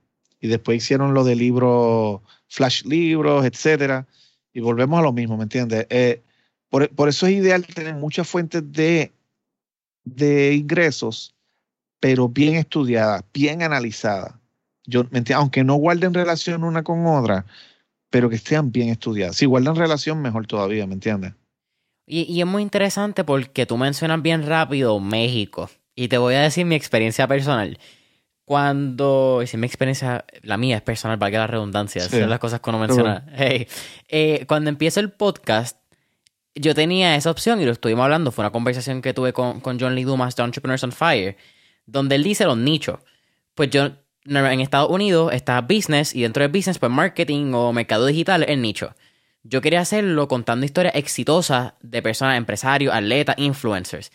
y 0.45 0.47
después 0.47 0.77
hicieron 0.77 1.15
lo 1.15 1.23
de 1.23 1.35
libros, 1.35 2.21
flash 2.47 2.83
libros, 2.85 3.45
etcétera, 3.45 4.05
y 4.53 4.59
volvemos 4.59 4.99
a 4.99 5.01
lo 5.01 5.11
mismo, 5.11 5.37
¿me 5.37 5.43
entiendes? 5.43 5.87
Eh, 5.89 6.21
por, 6.69 7.09
eso 7.09 7.25
es 7.25 7.33
ideal 7.33 7.65
tener 7.65 7.95
muchas 7.95 8.27
fuentes 8.27 8.61
de, 8.71 9.11
de 10.03 10.53
ingresos, 10.53 11.33
pero 11.99 12.29
bien 12.29 12.55
estudiadas, 12.55 13.23
bien 13.33 13.63
analizadas. 13.63 14.35
Yo, 14.85 15.05
aunque 15.35 15.63
no 15.63 15.75
guarden 15.75 16.13
relación 16.13 16.63
una 16.63 16.83
con 16.83 17.07
otra, 17.07 17.45
pero 18.11 18.29
que 18.29 18.35
estén 18.35 18.71
bien 18.71 18.89
estudiadas. 18.89 19.37
Si 19.37 19.47
guardan 19.47 19.75
relación, 19.75 20.21
mejor 20.21 20.45
todavía, 20.45 20.85
¿me 20.85 20.93
entiendes? 20.93 21.33
Y, 22.05 22.31
y, 22.31 22.41
es 22.41 22.45
muy 22.45 22.61
interesante 22.61 23.23
porque 23.23 23.65
tú 23.65 23.77
mencionas 23.77 24.21
bien 24.21 24.45
rápido 24.45 24.99
México. 24.99 25.71
Y 25.95 26.07
te 26.07 26.19
voy 26.19 26.35
a 26.35 26.41
decir 26.41 26.67
mi 26.67 26.75
experiencia 26.75 27.27
personal. 27.27 27.79
Cuando, 28.45 29.39
es 29.41 29.55
mi 29.55 29.65
experiencia, 29.65 30.23
la 30.43 30.57
mía 30.57 30.77
es 30.77 30.83
personal, 30.83 31.17
para 31.17 31.31
que 31.31 31.37
la 31.37 31.47
redundancia, 31.47 32.07
son 32.07 32.29
las 32.29 32.39
cosas 32.39 32.61
que 32.61 32.69
uno 32.69 32.79
menciona. 32.79 33.25
Eh, 33.37 34.45
cuando 34.47 34.69
empiezo 34.69 34.99
el 34.99 35.11
podcast, 35.11 35.77
yo 36.53 36.75
tenía 36.75 37.15
esa 37.15 37.31
opción 37.31 37.59
y 37.59 37.65
lo 37.65 37.71
estuvimos 37.71 38.03
hablando. 38.03 38.31
Fue 38.31 38.43
una 38.43 38.51
conversación 38.51 39.01
que 39.01 39.13
tuve 39.13 39.33
con, 39.33 39.59
con 39.59 39.79
John 39.79 39.95
Lee 39.95 40.03
Dumas 40.03 40.35
de 40.35 40.43
Entrepreneurs 40.43 40.83
on 40.83 40.91
Fire, 40.91 41.35
donde 41.85 42.15
él 42.15 42.23
dice 42.23 42.45
los 42.45 42.57
nichos. 42.57 42.99
Pues 43.55 43.71
yo, 43.71 43.91
en 44.25 44.61
Estados 44.61 44.89
Unidos 44.89 45.33
está 45.33 45.59
business 45.61 46.15
y 46.15 46.21
dentro 46.21 46.43
de 46.43 46.47
business, 46.47 46.77
pues 46.77 46.91
marketing 46.91 47.51
o 47.53 47.73
mercado 47.73 48.05
digital 48.05 48.45
el 48.47 48.61
nicho. 48.61 48.95
Yo 49.43 49.61
quería 49.61 49.81
hacerlo 49.81 50.27
contando 50.27 50.65
historias 50.65 50.95
exitosas 50.95 51.73
de 51.81 52.01
personas, 52.01 52.37
empresarios, 52.37 52.93
atletas, 52.93 53.35
influencers. 53.37 54.11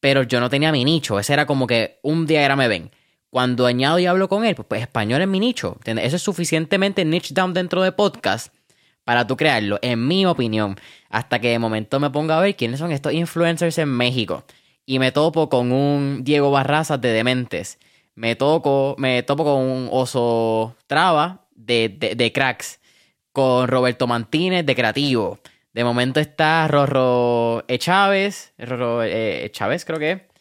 Pero 0.00 0.22
yo 0.22 0.40
no 0.40 0.48
tenía 0.48 0.72
mi 0.72 0.84
nicho. 0.84 1.18
Ese 1.18 1.32
era 1.32 1.46
como 1.46 1.66
que 1.66 1.98
un 2.02 2.26
diagrama 2.26 2.62
me 2.62 2.68
ven. 2.68 2.90
Cuando 3.34 3.66
añado 3.66 3.98
y 3.98 4.06
hablo 4.06 4.28
con 4.28 4.44
él, 4.44 4.54
pues, 4.54 4.68
pues 4.68 4.80
español 4.80 5.20
es 5.20 5.26
mi 5.26 5.40
nicho. 5.40 5.76
Eso 5.84 6.14
es 6.14 6.22
suficientemente 6.22 7.04
niche 7.04 7.34
down 7.34 7.52
dentro 7.52 7.82
de 7.82 7.90
podcast 7.90 8.54
para 9.02 9.26
tú 9.26 9.36
crearlo, 9.36 9.80
en 9.82 10.06
mi 10.06 10.24
opinión. 10.24 10.76
Hasta 11.10 11.40
que 11.40 11.48
de 11.48 11.58
momento 11.58 11.98
me 11.98 12.10
ponga 12.10 12.38
a 12.38 12.40
ver 12.40 12.54
quiénes 12.54 12.78
son 12.78 12.92
estos 12.92 13.12
influencers 13.12 13.76
en 13.78 13.88
México. 13.88 14.44
Y 14.86 15.00
me 15.00 15.10
topo 15.10 15.48
con 15.48 15.72
un 15.72 16.22
Diego 16.22 16.52
Barrazas 16.52 17.00
de 17.00 17.08
Dementes. 17.08 17.80
Me, 18.14 18.36
toco, 18.36 18.94
me 18.98 19.24
topo 19.24 19.42
con 19.42 19.62
un 19.62 19.88
Oso 19.90 20.76
Traba 20.86 21.44
de, 21.56 21.88
de, 21.88 22.32
Cracks. 22.32 22.78
Con 23.32 23.66
Roberto 23.66 24.06
Mantínez 24.06 24.64
de 24.64 24.76
Creativo. 24.76 25.40
De 25.72 25.82
momento 25.82 26.20
está 26.20 26.68
Rorro 26.68 27.64
Chávez. 27.78 28.52
Rorro 28.58 29.02
eh, 29.02 29.50
Chávez 29.50 29.84
creo 29.84 29.98
que 29.98 30.33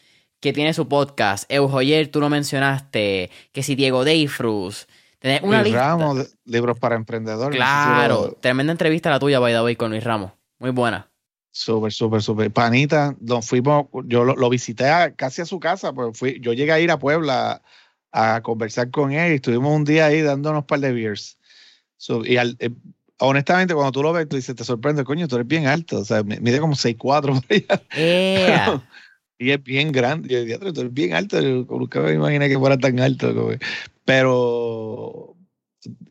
que 0.44 0.52
tiene 0.52 0.74
su 0.74 0.89
podcast. 0.89 1.50
Eujoyer, 1.50 2.10
tú 2.10 2.20
lo 2.20 2.30
mencionaste. 2.30 3.32
Que 3.54 3.64
si 3.64 3.76
Diego 3.76 4.04
Deifrus. 4.04 4.89
Tenés 5.20 5.41
una 5.41 5.62
Luis 5.62 5.74
Ramos, 5.74 6.36
libros 6.44 6.78
para 6.78 6.98
emprendedores. 6.98 7.56
Claro. 7.56 8.38
Tremenda 8.41 8.74
entrevista 8.74 9.10
la 9.10 9.20
tuya, 9.20 9.39
by 9.39 9.54
the 9.54 9.62
way, 9.62 9.78
con 9.78 9.91
Luis 9.91 10.04
Ramos. 10.04 10.34
Muy 10.60 10.72
buena. 10.72 11.10
Súper, 11.52 11.94
súper, 11.94 12.22
súper. 12.22 12.52
Panita, 12.52 13.16
nos 13.22 13.48
fuimos, 13.48 13.86
yo 14.04 14.26
lo, 14.26 14.50
visité 14.50 15.14
casi 15.16 15.44
a 15.44 15.46
su 15.46 15.62
casa, 15.62 15.94
pues 15.94 16.18
fui, 16.18 16.41
yo 16.41 16.52
llegué 16.52 16.74
a 16.74 16.80
ir 16.82 16.91
a 16.91 17.00
Puebla 17.00 17.62
a, 18.12 18.41
conversar 18.41 18.91
con 18.91 19.14
él 19.14 19.32
y 19.32 19.36
estuvimos 19.36 19.74
un 19.74 19.86
día 19.86 20.08
ahí 20.08 20.22
dándonos 20.22 20.64
un 20.64 20.68
par 20.68 20.82
de 20.82 20.91
beers. 20.91 21.38
y 22.26 22.36
eh, 22.36 22.72
honestamente, 23.20 23.74
cuando 23.74 23.94
tú 23.94 24.04
lo 24.04 24.12
ves, 24.12 24.28
tú 24.28 24.36
dices, 24.36 24.56
te 24.56 24.66
sorprende, 24.66 25.06
coño, 25.06 25.26
tú 25.30 25.36
eres 25.36 25.48
bien 25.48 25.68
alto, 25.68 26.00
o 26.00 26.06
sea, 26.06 26.22
mide 26.24 26.60
como 26.60 26.74
6'4 26.74 26.98
por 26.98 27.46
allá. 27.50 28.84
y 29.38 29.52
es 29.52 29.64
bien 29.64 29.92
grande. 29.92 30.30
Yo 30.30 30.38
es 30.38 30.94
bien 30.94 31.14
alto. 31.14 31.42
Nunca 31.42 32.02
me 32.02 32.14
imaginé 32.14 32.50
que 32.50 32.58
fuera 32.58 32.78
tan 32.78 33.00
alto. 33.00 33.50
Pero 34.06 35.36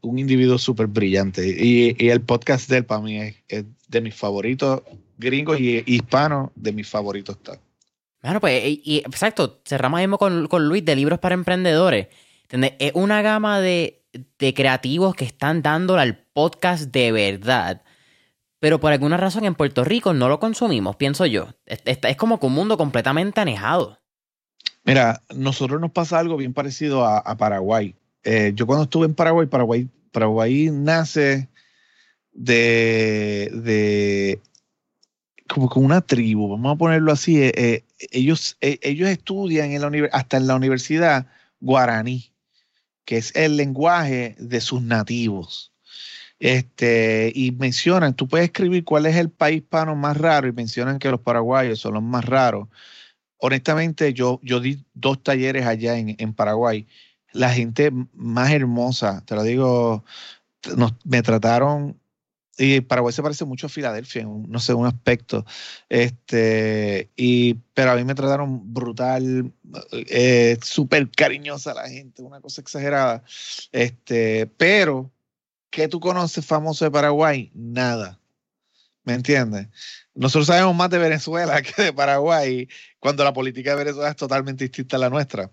un 0.01 0.19
individuo 0.19 0.59
súper 0.59 0.87
brillante. 0.87 1.47
Y, 1.47 2.09
el 2.09 2.21
podcast 2.21 2.69
de 2.69 2.79
él 2.79 2.85
para 2.85 3.01
mí 3.01 3.19
es, 3.49 3.65
de 3.89 4.01
mis 4.01 4.15
favoritos 4.15 4.83
gringos 5.19 5.61
y 5.61 5.83
hispanos, 5.87 6.51
de 6.55 6.73
mis 6.73 6.89
favoritos. 6.89 7.39
Bueno, 8.23 8.41
pues, 8.41 8.63
y, 8.65 9.03
exacto, 9.05 9.61
cerramos 9.65 10.01
mismo 10.01 10.19
con, 10.19 10.47
con, 10.49 10.69
Luis 10.69 10.85
de 10.85 10.97
Libros 10.97 11.19
para 11.19 11.35
Emprendedores. 11.35 12.09
Es 12.51 12.93
una 12.95 13.23
gama 13.23 13.61
de, 13.61 14.03
de 14.39 14.55
creativos 14.55 15.15
que 15.15 15.25
están 15.25 15.63
dándole 15.63 16.03
al 16.03 16.19
podcast 16.33 16.93
de 16.93 17.13
verdad 17.13 17.83
pero 18.63 18.79
por 18.79 18.93
alguna 18.93 19.17
razón 19.17 19.45
en 19.45 19.57
Puerto 19.57 19.83
Rico 19.83 20.15
no 20.15 20.29
lo 20.29 20.39
consumimos, 20.39 20.95
pienso 20.95 21.27
yo. 21.27 21.49
Es, 21.67 22.17
como 22.17 22.39
que 22.39 22.47
un 22.47 22.53
mundo 22.53 22.79
completamente 22.79 23.41
anejado. 23.41 23.99
Mira, 24.85 25.21
nosotros 25.35 25.81
nos 25.81 25.91
pasa 25.91 26.21
algo 26.21 26.37
bien 26.37 26.55
parecido 26.55 27.05
a, 27.05 27.37
Paraguay. 27.37 27.97
Eh, 28.23 28.53
yo 28.55 28.65
cuando 28.69 28.85
estuve 28.85 29.07
en 29.07 29.15
Paraguay, 29.15 29.49
Paraguay, 29.49 29.89
Paraguay 30.13 30.71
nace 30.71 31.49
de, 32.31 33.51
de 33.53 34.41
como 35.49 35.69
con 35.69 35.85
una 35.85 36.01
tribu, 36.01 36.49
vamos 36.49 36.77
a 36.77 36.79
ponerlo 36.79 37.11
así. 37.11 37.43
Eh, 37.43 37.53
eh, 37.57 37.85
ellos, 38.13 38.59
ellos 38.61 39.09
estudian 39.09 39.73
en 39.73 39.83
la 39.83 40.09
hasta 40.13 40.37
en 40.37 40.47
la 40.47 40.55
universidad 40.55 41.27
guaraní, 41.59 42.33
que 43.05 43.17
es 43.17 43.35
el 43.35 43.57
lenguaje 43.57 44.37
de 44.39 44.61
sus 44.61 44.83
nativos. 44.83 45.72
Este, 46.43 47.31
y 47.37 47.53
mencionan, 47.53 48.17
tú 48.17 48.27
puedes 48.27 48.47
escribir 48.47 48.83
cuál 48.85 49.07
es 49.07 49.15
el 49.15 49.31
país 49.31 49.59
hispano 49.59 49.95
más 49.95 50.17
raro 50.17 50.49
y 50.49 50.53
mencionan 50.53 50.99
que 50.99 51.09
los 51.09 51.21
paraguayos 51.21 51.79
son 51.79 51.95
los 51.95 52.03
más 52.03 52.25
raros. 52.25 52.67
Honestamente, 53.39 54.13
yo, 54.13 54.41
yo 54.43 54.59
di 54.59 54.85
dos 54.93 55.23
talleres 55.23 55.67
allá 55.67 55.97
en, 55.97 56.17
en 56.19 56.35
Paraguay. 56.35 56.89
La 57.33 57.51
gente 57.51 57.93
más 58.15 58.51
hermosa, 58.51 59.23
te 59.25 59.37
lo 59.37 59.45
digo, 59.45 60.05
me 61.05 61.23
trataron 61.23 61.97
y 62.59 62.81
Paraguay 62.81 63.13
se 63.13 63.23
parece 63.23 63.45
mucho 63.45 63.67
a 63.67 63.71
Filadelfia, 63.71 64.23
en 64.23 64.51
no 64.51 64.59
sé, 64.59 64.75
un 64.75 64.87
aspecto. 64.87 65.45
Este, 65.89 67.11
y, 67.15 67.55
pero 67.73 67.93
a 67.93 67.97
mí 67.97 68.03
me 68.05 68.17
trataron 68.17 68.75
brutal, 68.75 69.53
eh, 69.93 70.59
súper 70.61 71.09
cariñosa 71.11 71.73
la 71.73 71.89
gente, 71.89 72.23
una 72.23 72.41
cosa 72.41 72.61
exagerada. 72.61 73.23
Este, 73.71 74.49
pero, 74.57 75.13
¿qué 75.73 75.89
tú 75.89 75.99
conoces 75.99 76.47
famoso 76.47 76.85
de 76.85 76.91
Paraguay? 76.93 77.51
Nada. 77.55 78.21
¿Me 79.03 79.15
entiendes? 79.15 79.67
Nosotros 80.15 80.47
sabemos 80.47 80.77
más 80.77 80.91
de 80.91 80.99
Venezuela 80.99 81.61
que 81.63 81.83
de 81.83 81.93
Paraguay, 81.93 82.69
cuando 83.01 83.25
la 83.25 83.33
política 83.33 83.71
de 83.71 83.85
Venezuela 83.85 84.11
es 84.11 84.17
totalmente 84.17 84.63
distinta 84.63 84.97
a 84.97 85.01
la 85.01 85.11
nuestra. 85.11 85.51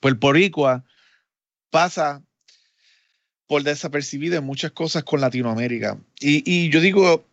Pues 0.00 0.12
el 0.12 0.18
Poricua 0.18 0.84
pasa 1.70 2.22
por 3.46 3.62
desapercibido 3.62 4.36
en 4.36 4.44
muchas 4.44 4.72
cosas 4.72 5.04
con 5.04 5.20
Latinoamérica. 5.20 5.98
Y, 6.18 6.68
yo 6.70 6.80
digo, 6.80 7.28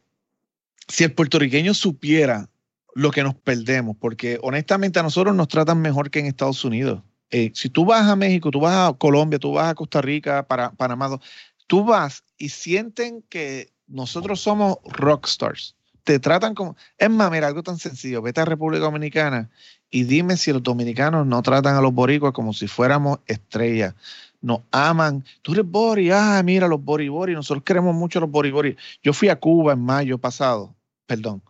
si 0.88 1.06
el 1.06 1.14
puertorriqueño 1.14 1.74
supiera 1.74 2.50
lo 2.94 3.10
que 3.10 3.24
nos 3.24 3.34
perdemos, 3.34 3.98
porque 4.00 4.38
honestamente 4.44 5.00
a 5.00 5.04
nosotros 5.04 5.36
nos 5.36 5.48
tratan 5.48 5.82
mejor 5.82 6.12
que 6.12 6.20
en 6.20 6.28
Estados 6.28 6.64
Unidos. 6.64 7.02
Eh, 7.32 7.52
si 7.56 7.70
tú 7.70 7.86
vas 7.86 8.08
a 8.08 8.16
México, 8.16 8.52
tú 8.52 8.60
vas 8.60 8.92
a 8.92 8.94
Colombia, 8.94 9.40
tú 9.40 9.54
vas 9.54 9.72
a 9.72 9.74
Costa 9.74 10.04
Rica, 10.04 10.46
para, 10.46 10.72
Panamá, 10.74 11.20
tú 11.68 11.84
vas 11.84 12.24
y 12.38 12.50
sienten 12.50 13.24
que 13.30 13.72
nosotros 13.88 14.42
somos 14.42 14.78
rockstars. 14.86 15.76
Te 16.04 16.20
tratan 16.20 16.54
como... 16.54 16.76
Es 16.98 17.10
más, 17.10 17.32
mira, 17.32 17.48
algo 17.48 17.64
tan 17.64 17.78
sencillo. 17.78 18.22
Vete 18.22 18.42
a 18.42 18.46
República 18.46 18.84
Dominicana 18.84 19.50
y 19.90 20.04
dime 20.04 20.36
si 20.38 20.52
los 20.52 20.62
dominicanos 20.62 21.26
no 21.26 21.42
tratan 21.42 21.76
a 21.76 21.82
los 21.82 21.94
boricuas 21.94 22.34
como 22.34 22.54
si 22.54 22.68
fuéramos 22.68 23.20
estrellas 23.26 23.96
nos 24.44 24.60
aman. 24.72 25.24
Tú 25.42 25.54
eres 25.54 25.66
Bori, 25.66 26.12
ah, 26.12 26.42
mira 26.46 26.68
los 26.68 26.84
Bori 26.84 27.10
Bori, 27.10 27.34
nosotros 27.34 27.64
queremos 27.64 27.96
mucho 27.96 28.20
los 28.20 28.30
Bori 28.30 28.52
Bori. 28.52 28.78
Yo 29.02 29.14
fui 29.14 29.30
a 29.30 29.40
Cuba 29.40 29.74
en 29.74 29.82
mayo 29.82 30.20
pasado, 30.20 30.76
perdón, 31.08 31.42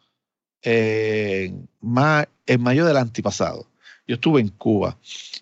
en 0.61 1.67
mayo 1.81 2.85
del 2.85 2.97
antipasado. 2.97 3.67
Yo 4.07 4.15
estuve 4.15 4.41
en 4.41 4.49
Cuba 4.49 4.97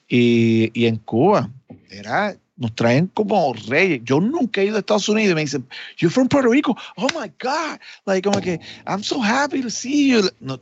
y, 0.08 0.72
y 0.74 0.86
en 0.88 0.98
Cuba 0.98 1.50
era, 1.90 2.36
nos 2.56 2.76
traen 2.76 3.08
como 3.08 3.54
reyes. 3.68 4.02
Yo 4.04 4.20
nunca 4.20 4.62
he 4.62 4.66
ido 4.66 4.76
a 4.76 4.80
Estados 4.80 5.10
Unidos 5.10 5.32
y 5.32 5.36
me 5.36 5.42
dicen, 5.42 5.68
you're 5.98 6.14
from 6.14 6.28
Puerto 6.28 6.50
Rico. 6.50 6.76
Oh 6.98 7.08
my 7.20 7.32
God. 7.40 7.80
Like, 8.06 8.28
como 8.28 8.42
que, 8.42 8.60
I'm 8.86 9.04
so 9.04 9.22
happy 9.22 9.62
to 9.62 9.70
see 9.70 10.10
you. 10.12 10.30
No, 10.40 10.60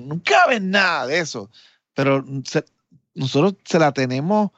nunca 0.00 0.46
ves 0.48 0.62
nada 0.62 1.06
de 1.06 1.18
eso. 1.18 1.50
Pero 1.94 2.24
nosotros 3.14 3.54
se 3.64 3.78
la 3.78 3.92
tenemos 3.92 4.50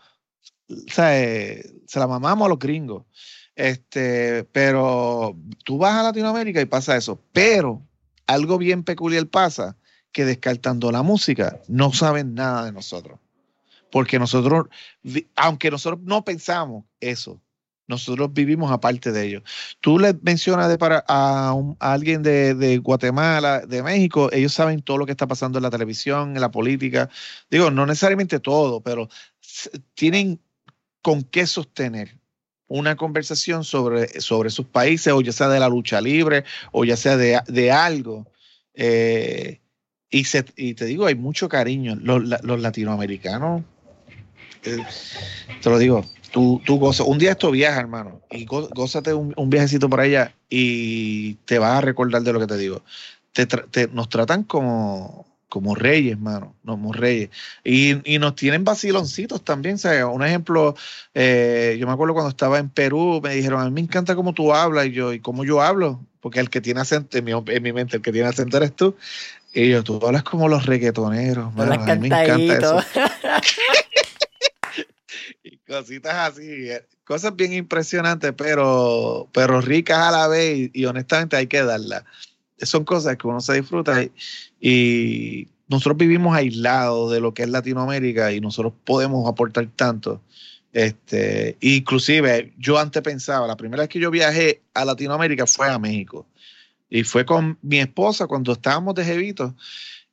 eh, 0.68 1.82
se 1.86 1.98
la 1.98 2.06
mamamos 2.06 2.46
a 2.46 2.48
los 2.48 2.58
gringos. 2.58 3.04
Este, 3.54 4.44
pero 4.44 5.36
tú 5.64 5.78
vas 5.78 5.94
a 5.94 6.02
Latinoamérica 6.04 6.60
y 6.60 6.66
pasa 6.66 6.96
eso. 6.96 7.20
Pero 7.32 7.82
algo 8.26 8.58
bien 8.58 8.84
peculiar 8.84 9.26
pasa, 9.26 9.76
que 10.12 10.24
descartando 10.24 10.90
la 10.92 11.02
música, 11.02 11.60
no 11.68 11.92
saben 11.92 12.34
nada 12.34 12.64
de 12.64 12.72
nosotros. 12.72 13.18
Porque 13.90 14.18
nosotros, 14.18 14.66
aunque 15.36 15.70
nosotros 15.70 16.00
no 16.02 16.24
pensamos 16.24 16.84
eso, 17.00 17.40
nosotros 17.86 18.32
vivimos 18.32 18.70
aparte 18.70 19.12
de 19.12 19.26
ellos. 19.26 19.42
Tú 19.80 19.98
le 19.98 20.14
mencionas 20.22 20.68
de 20.68 20.76
para 20.76 21.04
a, 21.08 21.54
alguien 21.80 22.22
de, 22.22 22.54
de, 22.54 22.78
Guatemala, 22.78 23.60
de 23.60 23.82
México, 23.82 24.28
ellos 24.32 24.52
saben 24.52 24.82
todo 24.82 24.98
lo 24.98 25.06
que 25.06 25.12
está 25.12 25.26
pasando 25.26 25.58
en 25.58 25.62
la 25.62 25.70
televisión, 25.70 26.34
en 26.34 26.40
la 26.40 26.50
política. 26.50 27.08
Digo, 27.50 27.70
no 27.70 27.86
necesariamente 27.86 28.40
todo, 28.40 28.82
pero 28.82 29.08
tienen 29.94 30.38
con 31.00 31.22
qué 31.22 31.46
sostener 31.46 32.18
una 32.68 32.96
conversación 32.96 33.64
sobre, 33.64 34.20
sobre 34.20 34.50
sus 34.50 34.66
países, 34.66 35.12
o 35.12 35.20
ya 35.20 35.32
sea 35.32 35.48
de 35.48 35.58
la 35.58 35.68
lucha 35.68 36.00
libre, 36.00 36.44
o 36.70 36.84
ya 36.84 36.96
sea 36.96 37.16
de, 37.16 37.72
algo. 37.72 38.30
Eh, 38.74 39.60
y, 40.10 40.24
y, 40.56 40.74
te 40.74 40.84
digo, 40.84 41.06
hay 41.06 41.14
mucho 41.14 41.48
cariño. 41.48 41.96
Los, 41.96 42.28
latinoamericanos, 42.60 43.62
eh, 43.62 43.64
te 44.62 45.70
lo 45.70 45.78
digo, 45.78 46.04
tú, 46.30 46.60
tú 46.64 46.78
gozas. 46.78 47.06
Un 47.06 47.18
día 47.18 47.32
esto 47.32 47.50
viaja, 47.50 47.80
hermano, 47.80 48.20
y 48.30 48.44
gózate 48.46 49.14
un, 49.14 49.50
viajecito 49.50 49.88
por 49.88 50.00
allá 50.00 50.34
y 50.48 51.34
te 51.44 51.58
vas 51.58 51.78
a 51.78 51.80
recordar 51.80 52.22
de 52.22 52.32
lo 52.32 52.40
que 52.40 52.46
te 52.46 52.56
digo. 52.56 52.82
te, 53.32 53.88
nos 53.88 54.08
tratan 54.08 54.44
como, 54.44 55.28
como 55.48 55.74
reyes, 55.74 56.18
mano, 56.18 56.54
como 56.64 56.92
reyes. 56.92 57.30
Y, 57.64 58.14
y 58.14 58.18
nos 58.18 58.34
tienen 58.34 58.64
vaciloncitos 58.64 59.42
también, 59.42 59.78
¿sabes? 59.78 60.04
Un 60.04 60.24
ejemplo, 60.24 60.76
eh, 61.14 61.76
yo 61.80 61.86
me 61.86 61.92
acuerdo 61.92 62.14
cuando 62.14 62.30
estaba 62.30 62.58
en 62.58 62.68
Perú, 62.68 63.20
me 63.22 63.34
dijeron, 63.34 63.60
a 63.60 63.64
mí 63.64 63.70
me 63.70 63.80
encanta 63.80 64.14
cómo 64.14 64.34
tú 64.34 64.52
hablas, 64.52 64.86
y 64.86 64.92
yo, 64.92 65.12
¿y 65.12 65.20
cómo 65.20 65.44
yo 65.44 65.62
hablo? 65.62 66.00
Porque 66.20 66.40
el 66.40 66.50
que 66.50 66.60
tiene 66.60 66.80
acento, 66.80 67.16
en 67.16 67.24
mi, 67.24 67.32
en 67.32 67.62
mi 67.62 67.72
mente, 67.72 67.96
el 67.96 68.02
que 68.02 68.12
tiene 68.12 68.28
acento 68.28 68.58
eres 68.58 68.74
tú. 68.74 68.94
Y 69.54 69.70
yo, 69.70 69.82
tú 69.82 69.98
hablas 70.06 70.24
como 70.24 70.46
los 70.48 70.66
reggaetoneros, 70.66 71.54
mano, 71.54 71.72
a 71.72 71.94
mí 71.94 72.08
me 72.10 72.22
encanta 72.22 72.58
eso. 72.58 72.82
Cositas 75.68 76.32
así, 76.32 76.70
eh, 76.70 76.84
cosas 77.04 77.36
bien 77.36 77.52
impresionantes, 77.52 78.32
pero, 78.36 79.28
pero 79.32 79.60
ricas 79.60 79.98
a 79.98 80.10
la 80.10 80.28
vez, 80.28 80.70
y, 80.72 80.84
honestamente 80.86 81.36
hay 81.36 81.46
que 81.46 81.62
darlas 81.62 82.04
son 82.66 82.84
cosas 82.84 83.16
que 83.16 83.26
uno 83.26 83.40
se 83.40 83.54
disfruta 83.54 84.02
y, 84.60 85.48
nosotros 85.68 85.98
vivimos 85.98 86.34
aislados 86.34 87.12
de 87.12 87.20
lo 87.20 87.34
que 87.34 87.42
es 87.42 87.50
Latinoamérica 87.50 88.32
y 88.32 88.40
nosotros 88.40 88.72
podemos 88.86 89.28
aportar 89.28 89.68
tanto. 89.76 90.22
Este, 90.72 91.58
inclusive 91.60 92.54
yo 92.56 92.78
antes 92.78 93.02
pensaba, 93.02 93.46
la 93.46 93.58
primera 93.58 93.82
vez 93.82 93.90
que 93.90 94.00
yo 94.00 94.10
viajé 94.10 94.62
a 94.72 94.86
Latinoamérica 94.86 95.46
fue 95.46 95.68
a 95.68 95.78
México 95.78 96.26
y 96.88 97.04
fue 97.04 97.26
con 97.26 97.58
mi 97.60 97.80
esposa 97.80 98.26
cuando 98.26 98.52
estábamos 98.52 98.94
de 98.94 99.04
Jevito 99.04 99.54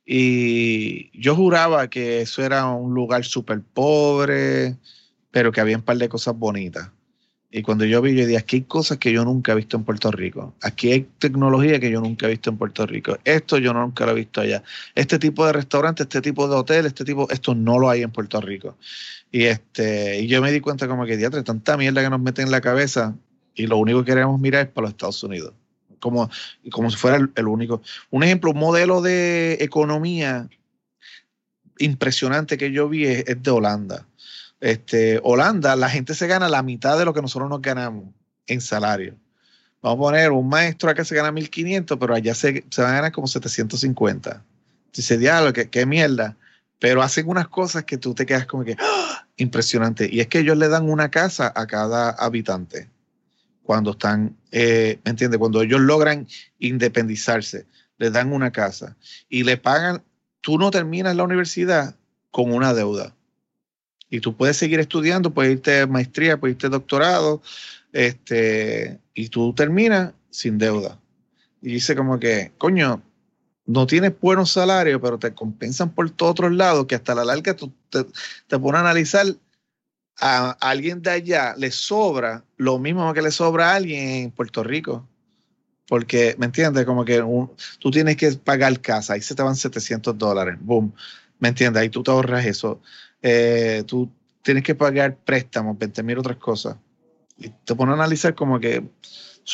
y 0.04 1.18
yo 1.18 1.34
juraba 1.34 1.88
que 1.88 2.20
eso 2.20 2.44
era 2.44 2.66
un 2.66 2.92
lugar 2.92 3.24
súper 3.24 3.62
pobre, 3.62 4.76
pero 5.36 5.52
que 5.52 5.60
había 5.60 5.76
un 5.76 5.82
par 5.82 5.98
de 5.98 6.08
cosas 6.08 6.34
bonitas. 6.34 6.88
Y 7.50 7.60
cuando 7.60 7.84
yo 7.84 8.00
vi, 8.00 8.16
yo 8.16 8.24
dije, 8.24 8.38
aquí 8.38 8.56
hay 8.56 8.62
cosas 8.62 8.96
que 8.96 9.12
yo 9.12 9.22
nunca 9.22 9.52
he 9.52 9.54
visto 9.54 9.76
en 9.76 9.84
Puerto 9.84 10.10
Rico. 10.10 10.54
Aquí 10.62 10.90
hay 10.90 11.06
tecnología 11.18 11.78
que 11.78 11.90
yo 11.90 12.00
nunca 12.00 12.24
he 12.24 12.30
visto 12.30 12.48
en 12.48 12.56
Puerto 12.56 12.86
Rico. 12.86 13.18
Esto 13.22 13.58
yo 13.58 13.74
nunca 13.74 14.06
lo 14.06 14.12
he 14.12 14.14
visto 14.14 14.40
allá. 14.40 14.62
Este 14.94 15.18
tipo 15.18 15.44
de 15.44 15.52
restaurante, 15.52 16.04
este 16.04 16.22
tipo 16.22 16.48
de 16.48 16.54
hotel, 16.54 16.86
este 16.86 17.04
tipo, 17.04 17.28
esto 17.28 17.54
no 17.54 17.78
lo 17.78 17.90
hay 17.90 18.00
en 18.02 18.12
Puerto 18.12 18.40
Rico. 18.40 18.78
Y 19.30 19.42
este, 19.44 20.20
y 20.22 20.26
yo 20.26 20.40
me 20.40 20.50
di 20.50 20.60
cuenta 20.60 20.88
como 20.88 21.04
que, 21.04 21.18
diatre, 21.18 21.42
tanta 21.42 21.76
mierda 21.76 22.02
que 22.02 22.08
nos 22.08 22.20
meten 22.22 22.46
en 22.46 22.52
la 22.52 22.62
cabeza 22.62 23.14
y 23.54 23.66
lo 23.66 23.76
único 23.76 24.02
que 24.04 24.12
queremos 24.12 24.40
mirar 24.40 24.68
es 24.68 24.72
para 24.72 24.86
los 24.86 24.92
Estados 24.92 25.22
Unidos. 25.22 25.52
Como, 26.00 26.30
como 26.72 26.90
si 26.90 26.96
fuera 26.96 27.18
el 27.18 27.46
único. 27.46 27.82
Un 28.08 28.22
ejemplo, 28.22 28.52
un 28.52 28.58
modelo 28.58 29.02
de 29.02 29.58
economía 29.60 30.48
impresionante 31.78 32.56
que 32.56 32.72
yo 32.72 32.88
vi 32.88 33.04
es, 33.04 33.42
de 33.42 33.50
Holanda. 33.50 34.06
Este, 34.66 35.20
Holanda, 35.22 35.76
la 35.76 35.88
gente 35.88 36.12
se 36.12 36.26
gana 36.26 36.48
la 36.48 36.60
mitad 36.64 36.98
de 36.98 37.04
lo 37.04 37.14
que 37.14 37.22
nosotros 37.22 37.48
nos 37.48 37.62
ganamos 37.62 38.06
en 38.48 38.60
salario. 38.60 39.14
Vamos 39.80 39.98
a 39.98 40.00
poner 40.00 40.32
un 40.32 40.48
maestro 40.48 40.90
acá 40.90 41.04
se 41.04 41.14
gana 41.14 41.30
1500, 41.30 41.96
pero 41.96 42.16
allá 42.16 42.34
se, 42.34 42.64
van 42.76 42.90
a 42.90 42.94
ganar 42.94 43.12
como 43.12 43.28
750. 43.28 44.42
Dice, 44.92 45.18
diablo, 45.18 45.52
qué, 45.52 45.70
qué 45.70 45.86
mierda. 45.86 46.36
Pero 46.80 47.00
hacen 47.00 47.28
unas 47.28 47.46
cosas 47.46 47.84
que 47.84 47.96
tú 47.96 48.12
te 48.12 48.26
quedas 48.26 48.46
como 48.46 48.64
que 48.64 48.74
¡ah! 48.80 49.28
impresionante. 49.36 50.08
Y 50.10 50.18
es 50.18 50.26
que 50.26 50.40
ellos 50.40 50.56
le 50.56 50.66
dan 50.66 50.90
una 50.90 51.12
casa 51.12 51.52
a 51.54 51.68
cada 51.68 52.10
habitante 52.10 52.90
cuando 53.62 53.92
están, 53.92 54.36
eh, 54.50 54.98
¿me 55.04 55.12
entiendes? 55.12 55.38
Cuando 55.38 55.62
ellos 55.62 55.80
logran 55.80 56.26
independizarse, 56.58 57.66
les 57.98 58.12
dan 58.12 58.32
una 58.32 58.50
casa 58.50 58.96
y 59.28 59.44
le 59.44 59.58
pagan, 59.58 60.02
tú 60.40 60.58
no 60.58 60.72
terminas 60.72 61.14
la 61.14 61.22
universidad 61.22 61.94
con 62.32 62.52
una 62.52 62.74
deuda. 62.74 63.14
Y 64.08 64.20
tú 64.20 64.36
puedes 64.36 64.56
seguir 64.56 64.80
estudiando, 64.80 65.32
puedes 65.32 65.52
irte 65.52 65.80
a 65.80 65.86
maestría, 65.86 66.38
puedes 66.38 66.54
irte 66.54 66.68
a 66.68 66.70
doctorado, 66.70 67.42
este, 67.92 68.98
y 69.14 69.28
tú 69.28 69.52
terminas 69.52 70.12
sin 70.30 70.58
deuda. 70.58 70.98
Y 71.60 71.72
dice 71.72 71.96
como 71.96 72.18
que, 72.20 72.52
coño, 72.58 73.02
no 73.66 73.86
tienes 73.86 74.12
buenos 74.20 74.52
salarios, 74.52 75.00
pero 75.02 75.18
te 75.18 75.34
compensan 75.34 75.90
por 75.90 76.08
todos 76.10 76.32
otros 76.32 76.52
lados, 76.52 76.86
que 76.86 76.94
hasta 76.94 77.14
la 77.14 77.24
larga 77.24 77.54
tú 77.56 77.72
te, 77.90 78.04
te 78.46 78.58
pones 78.58 78.78
a 78.78 78.80
analizar 78.82 79.26
a 80.18 80.52
alguien 80.60 81.02
de 81.02 81.10
allá 81.10 81.54
le 81.56 81.70
sobra 81.70 82.44
lo 82.56 82.78
mismo 82.78 83.12
que 83.12 83.22
le 83.22 83.30
sobra 83.30 83.72
a 83.72 83.74
alguien 83.76 84.08
en 84.08 84.30
Puerto 84.30 84.62
Rico. 84.62 85.06
Porque, 85.88 86.34
¿me 86.38 86.46
entiendes? 86.46 86.84
Como 86.84 87.04
que 87.04 87.22
tú 87.78 87.90
tienes 87.90 88.16
que 88.16 88.32
pagar 88.32 88.80
casa, 88.80 89.12
ahí 89.12 89.20
se 89.20 89.34
te 89.34 89.42
van 89.42 89.54
700 89.54 90.18
dólares, 90.18 90.56
boom. 90.60 90.92
¿Me 91.38 91.48
entiendes? 91.48 91.80
Ahí 91.80 91.90
tú 91.90 92.02
te 92.02 92.10
ahorras 92.10 92.44
eso. 92.46 92.80
Eh, 93.22 93.82
tú 93.86 94.10
tienes 94.42 94.62
que 94.62 94.74
pagar 94.74 95.16
préstamos, 95.16 95.78
20 95.78 96.02
mil 96.02 96.18
otras 96.18 96.36
cosas. 96.36 96.76
Y 97.38 97.50
te 97.50 97.74
pones 97.74 97.92
a 97.92 97.94
analizar 97.94 98.34
como 98.34 98.58
que 98.60 98.82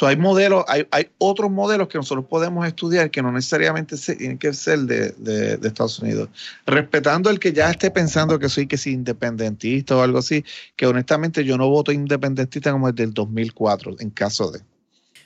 hay 0.01 0.17
modelos, 0.17 0.65
hay, 0.69 0.87
hay, 0.91 1.11
otros 1.19 1.51
modelos 1.51 1.89
que 1.89 1.99
nosotros 1.99 2.25
podemos 2.29 2.67
estudiar 2.67 3.11
que 3.11 3.23
no 3.23 3.31
necesariamente 3.31 3.97
tienen 3.97 4.39
que 4.39 4.53
ser 4.55 4.81
de, 4.81 5.11
de, 5.11 5.69
Estados 5.69 5.99
Unidos. 5.99 6.31
Respetando 6.67 7.29
el 7.31 7.39
que 7.39 7.53
ya 7.53 7.71
esté 7.71 7.91
pensando 7.91 8.39
que 8.39 8.49
soy 8.49 8.67
que 8.67 8.77
es 8.77 8.87
independentista 8.87 9.97
o 9.97 10.03
algo 10.03 10.19
así, 10.19 10.45
que 10.77 10.87
honestamente 10.87 11.45
yo 11.45 11.59
no 11.59 11.69
voto 11.69 11.93
independentista 11.93 12.73
como 12.73 12.91
desde 12.91 13.05
el 13.05 13.15
2004, 13.15 13.97
en 14.01 14.11
caso 14.11 14.51
de. 14.51 14.61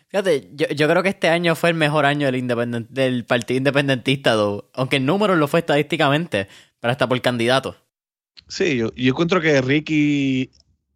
Fíjate, 0.08 0.50
yo, 0.54 0.88
creo 0.88 1.02
que 1.02 1.08
este 1.08 1.28
año 1.28 1.54
fue 1.54 1.70
el 1.70 1.76
mejor 1.76 2.04
año 2.04 2.30
del, 2.30 2.86
del 2.90 3.24
Partido 3.24 3.58
Independentista, 3.58 4.34
aunque 4.72 4.96
el 4.96 5.06
número 5.06 5.36
lo 5.36 5.48
fue 5.48 5.60
estadísticamente, 5.60 6.48
pero 6.80 6.92
hasta 6.92 7.08
por 7.08 7.20
candidato. 7.20 7.76
Sí, 8.48 8.76
yo, 8.76 8.92
yo 8.94 9.10
encuentro 9.10 9.40
que 9.40 9.60
Ricky 9.60 10.50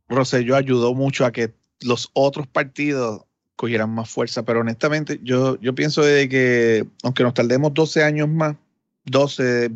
Rosselló 0.08 0.56
ayudó 0.56 0.94
mucho 0.94 1.24
a 1.24 1.32
que 1.32 1.52
los 1.80 2.10
otros 2.12 2.46
partidos 2.46 3.22
cogieran 3.56 3.90
más 3.90 4.08
fuerza, 4.08 4.44
pero 4.44 4.60
honestamente 4.60 5.20
yo, 5.22 5.60
yo 5.60 5.74
pienso 5.74 6.02
de 6.02 6.28
que 6.28 6.86
aunque 7.02 7.22
nos 7.22 7.34
tardemos 7.34 7.74
12 7.74 8.02
años 8.02 8.28
más, 8.28 8.56
12, 9.04 9.70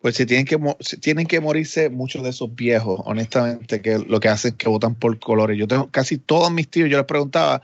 pues 0.00 0.16
se 0.16 0.26
tienen 0.26 0.46
que, 0.46 0.58
se 0.80 0.96
tienen 0.98 1.26
que 1.26 1.40
morirse 1.40 1.90
muchos 1.90 2.22
de 2.22 2.30
esos 2.30 2.54
viejos, 2.54 3.00
honestamente, 3.04 3.80
que 3.82 3.98
lo 3.98 4.20
que 4.20 4.28
hacen 4.28 4.52
es 4.52 4.56
que 4.56 4.68
votan 4.68 4.94
por 4.94 5.18
colores. 5.18 5.58
Yo 5.58 5.66
tengo 5.66 5.90
casi 5.90 6.18
todos 6.18 6.50
mis 6.52 6.68
tíos, 6.68 6.88
yo 6.90 6.98
les 6.98 7.06
preguntaba, 7.06 7.62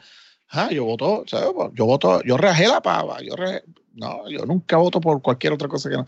ah, 0.50 0.70
yo 0.70 0.84
voto, 0.84 1.24
yo 1.26 1.86
voto, 1.86 2.22
yo 2.22 2.36
rajé 2.36 2.68
la 2.68 2.80
pava, 2.80 3.20
yo 3.22 3.34
no, 3.94 4.28
yo 4.28 4.46
nunca 4.46 4.76
voto 4.76 5.00
por 5.00 5.20
cualquier 5.20 5.52
otra 5.52 5.68
cosa 5.68 5.90
que 5.90 5.96
no. 5.96 6.06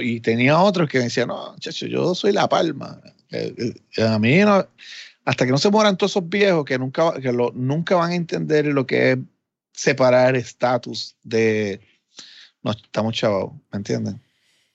y 0.00 0.20
tenía 0.20 0.60
otros 0.60 0.88
que 0.88 0.98
me 0.98 1.04
decían, 1.04 1.28
no, 1.28 1.56
chacho, 1.58 1.86
yo 1.86 2.14
soy 2.14 2.32
la 2.32 2.48
palma. 2.48 3.00
Eh, 3.30 3.74
eh, 3.96 4.02
a 4.02 4.18
mí 4.18 4.38
no, 4.38 4.66
hasta 5.24 5.44
que 5.44 5.50
no 5.50 5.58
se 5.58 5.70
mueran 5.70 5.96
todos 5.96 6.12
esos 6.12 6.28
viejos 6.28 6.64
que 6.64 6.78
nunca, 6.78 7.20
que 7.20 7.32
lo, 7.32 7.52
nunca 7.54 7.96
van 7.96 8.12
a 8.12 8.14
entender 8.14 8.66
lo 8.66 8.86
que 8.86 9.12
es 9.12 9.18
separar 9.72 10.36
estatus 10.36 11.16
de 11.22 11.80
no 12.62 12.72
estamos 12.72 13.14
chavos, 13.14 13.52
¿me 13.72 13.78
entienden? 13.78 14.20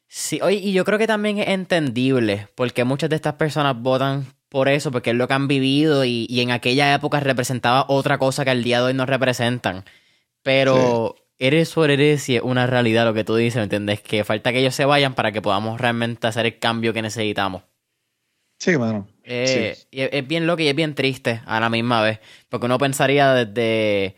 Sí, 0.07 0.39
oye, 0.41 0.57
y 0.57 0.73
yo 0.73 0.83
creo 0.83 0.99
que 0.99 1.07
también 1.07 1.37
es 1.39 1.47
entendible, 1.47 2.49
porque 2.55 2.83
muchas 2.83 3.09
de 3.09 3.15
estas 3.15 3.35
personas 3.35 3.81
votan 3.81 4.25
por 4.51 4.67
eso, 4.67 4.91
porque 4.91 5.11
es 5.11 5.15
lo 5.15 5.29
que 5.29 5.33
han 5.33 5.47
vivido 5.47 6.03
y, 6.03 6.27
en 6.41 6.51
aquella 6.51 6.93
época 6.93 7.21
representaba 7.21 7.85
otra 7.87 8.17
cosa 8.17 8.43
que 8.43 8.51
al 8.51 8.63
día 8.63 8.79
de 8.79 8.87
hoy 8.87 8.93
no 8.93 9.05
representan. 9.05 9.85
Pero 10.43 11.15
eres 11.39 11.77
o 11.77 11.85
eres 11.85 12.27
y 12.27 12.35
es 12.35 12.41
una 12.41 12.67
realidad 12.67 13.05
lo 13.05 13.13
que 13.13 13.23
tú 13.23 13.37
dices, 13.37 13.55
¿me 13.55 13.63
entiendes? 13.63 14.01
Que 14.01 14.25
falta 14.25 14.51
que 14.51 14.59
ellos 14.59 14.75
se 14.75 14.83
vayan 14.83 15.15
para 15.15 15.31
que 15.31 15.41
podamos 15.41 15.79
realmente 15.79 16.27
hacer 16.27 16.45
el 16.45 16.59
cambio 16.59 16.91
que 16.91 17.01
necesitamos. 17.01 17.63
Sí, 18.59 18.75
bueno. 18.75 19.07
Eh, 19.23 19.77
es, 19.89 20.27
bien 20.27 20.45
loco 20.47 20.61
y 20.61 20.67
es 20.67 20.75
bien 20.75 20.95
triste 20.95 21.41
a 21.45 21.61
la 21.61 21.69
misma 21.69 22.01
vez. 22.01 22.19
Porque 22.49 22.65
uno 22.65 22.77
pensaría 22.77 23.33
desde. 23.33 24.17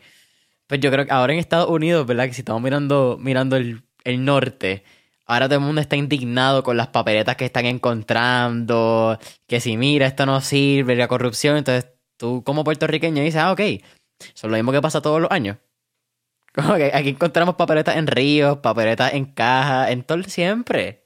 Pues 0.66 0.80
yo 0.80 0.90
creo 0.90 1.06
que 1.06 1.12
ahora 1.12 1.32
en 1.32 1.38
Estados 1.38 1.70
Unidos, 1.70 2.08
¿verdad? 2.08 2.26
Que 2.26 2.34
si 2.34 2.40
estamos 2.40 2.60
mirando, 2.60 3.18
mirando 3.20 3.54
el, 3.56 3.84
norte, 4.24 4.82
ahora 5.26 5.46
todo 5.48 5.58
el 5.58 5.64
mundo 5.64 5.80
está 5.80 5.96
indignado 5.96 6.62
con 6.62 6.76
las 6.76 6.88
papeletas 6.88 7.36
que 7.36 7.44
están 7.44 7.66
encontrando. 7.66 9.18
Que 9.46 9.60
si 9.60 9.76
mira, 9.76 10.06
esto 10.06 10.26
no 10.26 10.40
sirve, 10.40 10.96
la 10.96 11.08
corrupción. 11.08 11.56
Entonces 11.56 11.90
tú, 12.16 12.42
como 12.44 12.64
puertorriqueño, 12.64 13.22
dices, 13.22 13.40
ah, 13.40 13.52
ok. 13.52 13.60
Eso 13.60 13.82
es 14.20 14.44
lo 14.44 14.56
mismo 14.56 14.72
que 14.72 14.80
pasa 14.80 15.02
todos 15.02 15.20
los 15.20 15.30
años. 15.30 15.58
Como 16.54 16.76
que 16.76 16.92
aquí 16.94 17.08
encontramos 17.08 17.56
papeletas 17.56 17.96
en 17.96 18.06
ríos, 18.06 18.58
papeletas 18.58 19.12
en 19.14 19.24
cajas, 19.24 19.90
en 19.90 20.04
todo 20.04 20.22
siempre. 20.22 21.04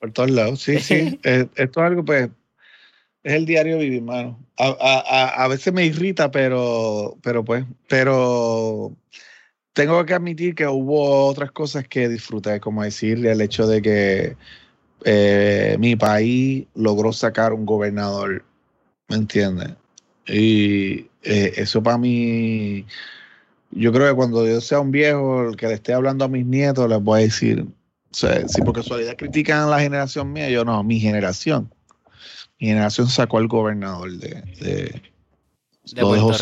Por 0.00 0.12
todos 0.12 0.30
lados, 0.30 0.62
sí, 0.62 0.80
sí. 0.80 1.20
esto 1.22 1.52
es 1.54 1.76
algo, 1.76 2.04
pues, 2.04 2.28
es 3.22 3.34
el 3.34 3.46
diario 3.46 3.78
vivir, 3.78 4.02
mano. 4.02 4.38
A, 4.58 4.66
a, 4.68 5.44
a, 5.44 5.48
veces 5.48 5.72
me 5.72 5.84
irrita, 5.84 6.30
pero, 6.30 7.16
pero 7.22 7.44
pues, 7.44 7.64
pero 7.86 8.96
tengo 9.80 10.04
que 10.04 10.12
admitir 10.12 10.54
que 10.54 10.66
hubo 10.66 11.26
otras 11.26 11.52
cosas 11.52 11.88
que 11.88 12.06
disfruté, 12.06 12.60
como 12.60 12.82
decirle 12.82 13.32
el 13.32 13.40
hecho 13.40 13.66
de 13.66 13.80
que 13.80 14.36
eh, 15.04 15.76
mi 15.78 15.96
país 15.96 16.66
logró 16.74 17.14
sacar 17.14 17.54
un 17.54 17.64
gobernador, 17.64 18.44
¿me 19.08 19.16
entiendes? 19.16 19.70
Y 20.26 21.06
eh, 21.22 21.54
eso 21.56 21.82
para 21.82 21.96
mí, 21.96 22.84
yo 23.70 23.90
creo 23.90 24.08
que 24.08 24.14
cuando 24.14 24.46
yo 24.46 24.60
sea 24.60 24.80
un 24.80 24.90
viejo, 24.90 25.48
el 25.48 25.56
que 25.56 25.68
le 25.68 25.74
esté 25.74 25.94
hablando 25.94 26.26
a 26.26 26.28
mis 26.28 26.44
nietos, 26.44 26.86
les 26.86 27.02
voy 27.02 27.20
a 27.20 27.24
decir, 27.24 27.62
o 27.62 28.14
sea, 28.14 28.46
si 28.48 28.60
por 28.60 28.74
casualidad 28.74 29.16
critican 29.16 29.60
a 29.60 29.66
la 29.66 29.80
generación 29.80 30.30
mía, 30.30 30.50
yo 30.50 30.62
no, 30.62 30.84
mi 30.84 31.00
generación 31.00 31.72
mi 32.60 32.66
generación 32.66 33.08
sacó 33.08 33.38
al 33.38 33.48
gobernador 33.48 34.12
de, 34.12 34.42
de, 34.60 35.02
lo, 35.96 36.12
dejó, 36.12 36.32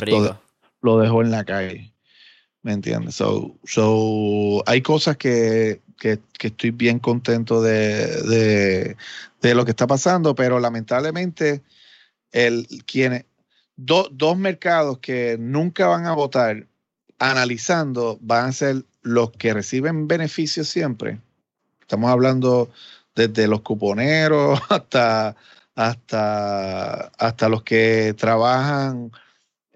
Lo, 0.82 0.99
dejó 0.99 1.22
en 1.22 1.30
la 1.30 1.45
calle. 1.45 1.93
¿Me 2.63 2.73
entiendes? 2.73 3.15
So, 3.15 3.57
so, 3.65 4.63
hay 4.67 4.83
cosas 4.83 5.17
que, 5.17 5.81
que, 5.97 6.21
estoy 6.41 6.71
bien 6.71 6.99
contento 6.99 7.63
de, 7.63 8.97
de, 9.41 9.55
lo 9.55 9.65
que 9.65 9.71
está 9.71 9.87
pasando, 9.87 10.35
pero 10.35 10.59
lamentablemente 10.59 11.63
el, 12.33 12.67
quienes, 12.87 13.25
dos 13.77 14.37
mercados 14.37 14.99
que 14.99 15.37
nunca 15.39 15.87
van 15.87 16.07
a 16.07 16.15
votar 16.15 16.67
analizando 17.19 18.19
van 18.21 18.47
a 18.47 18.53
ser 18.53 18.85
los 19.03 19.31
que 19.33 19.55
reciben 19.55 20.09
beneficios 20.09 20.69
siempre. 20.69 21.21
Estamos 21.81 22.11
hablando 22.11 22.71
desde 23.15 23.47
los 23.47 23.63
cuponeros 23.63 24.61
hasta 24.69 25.37
hasta, 25.79 27.07
hasta 27.19 27.49
los 27.49 27.63
que 27.63 28.13
trabajan 28.19 29.13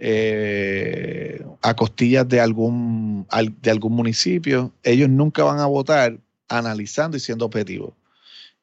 eh, 0.04 1.44
a 1.62 1.74
costillas 1.74 2.28
de 2.28 2.40
algún, 2.40 3.24
de 3.60 3.70
algún 3.70 3.92
municipio, 3.92 4.72
ellos 4.82 5.08
nunca 5.08 5.44
van 5.44 5.60
a 5.60 5.66
votar 5.66 6.18
analizando 6.48 7.16
y 7.16 7.20
siendo 7.20 7.44
objetivos. 7.44 7.92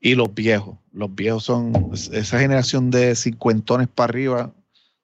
Y 0.01 0.15
los 0.15 0.33
viejos, 0.33 0.77
los 0.91 1.15
viejos 1.15 1.45
son 1.45 1.91
esa 1.93 2.39
generación 2.39 2.91
de 2.91 3.15
cincuentones 3.15 3.87
para 3.87 4.09
arriba, 4.09 4.53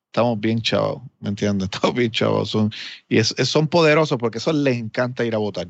estamos 0.08 0.38
bien 0.38 0.62
chavos, 0.62 1.04
¿me 1.22 1.30
entiendes? 1.30 1.70
Estamos 1.72 1.96
bien 1.96 2.12
chavos. 2.12 2.50
Son, 2.50 2.70
y 3.08 3.24
son 3.24 3.70
poderosos 3.70 4.18
porque 4.18 4.40
eso 4.40 4.52
les 4.52 4.76
encanta 4.76 5.24
ir 5.24 5.36
a 5.36 5.38
votar. 5.38 5.70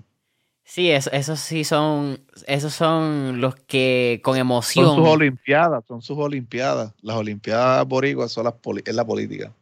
Sí, 0.63 0.89
esos 0.89 1.39
sí 1.39 1.63
son, 1.63 2.19
esos 2.47 2.73
son 2.73 3.39
los 3.39 3.55
que 3.55 4.19
con 4.23 4.35
emoción. 4.35 4.87
Son 4.87 4.97
sus 4.97 5.07
olimpiadas, 5.07 5.85
son 5.87 6.01
sus 6.01 6.17
olimpiadas. 6.17 6.91
Las 7.03 7.17
olimpiadas 7.17 7.87
boricuas 7.87 8.31
son 8.31 8.45
las 8.45 8.55
es 8.83 8.95
la 8.95 9.05
política. 9.05 9.53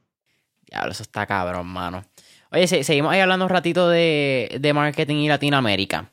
Diablo, 0.73 0.91
eso 0.91 1.03
está 1.03 1.27
cabrón, 1.27 1.67
mano. 1.67 2.03
Oye, 2.51 2.67
seguimos 2.67 3.11
ahí 3.11 3.19
hablando 3.19 3.45
un 3.45 3.49
ratito 3.49 3.89
de, 3.89 4.57
de 4.59 4.73
marketing 4.73 5.17
y 5.17 5.27
Latinoamérica. 5.27 6.11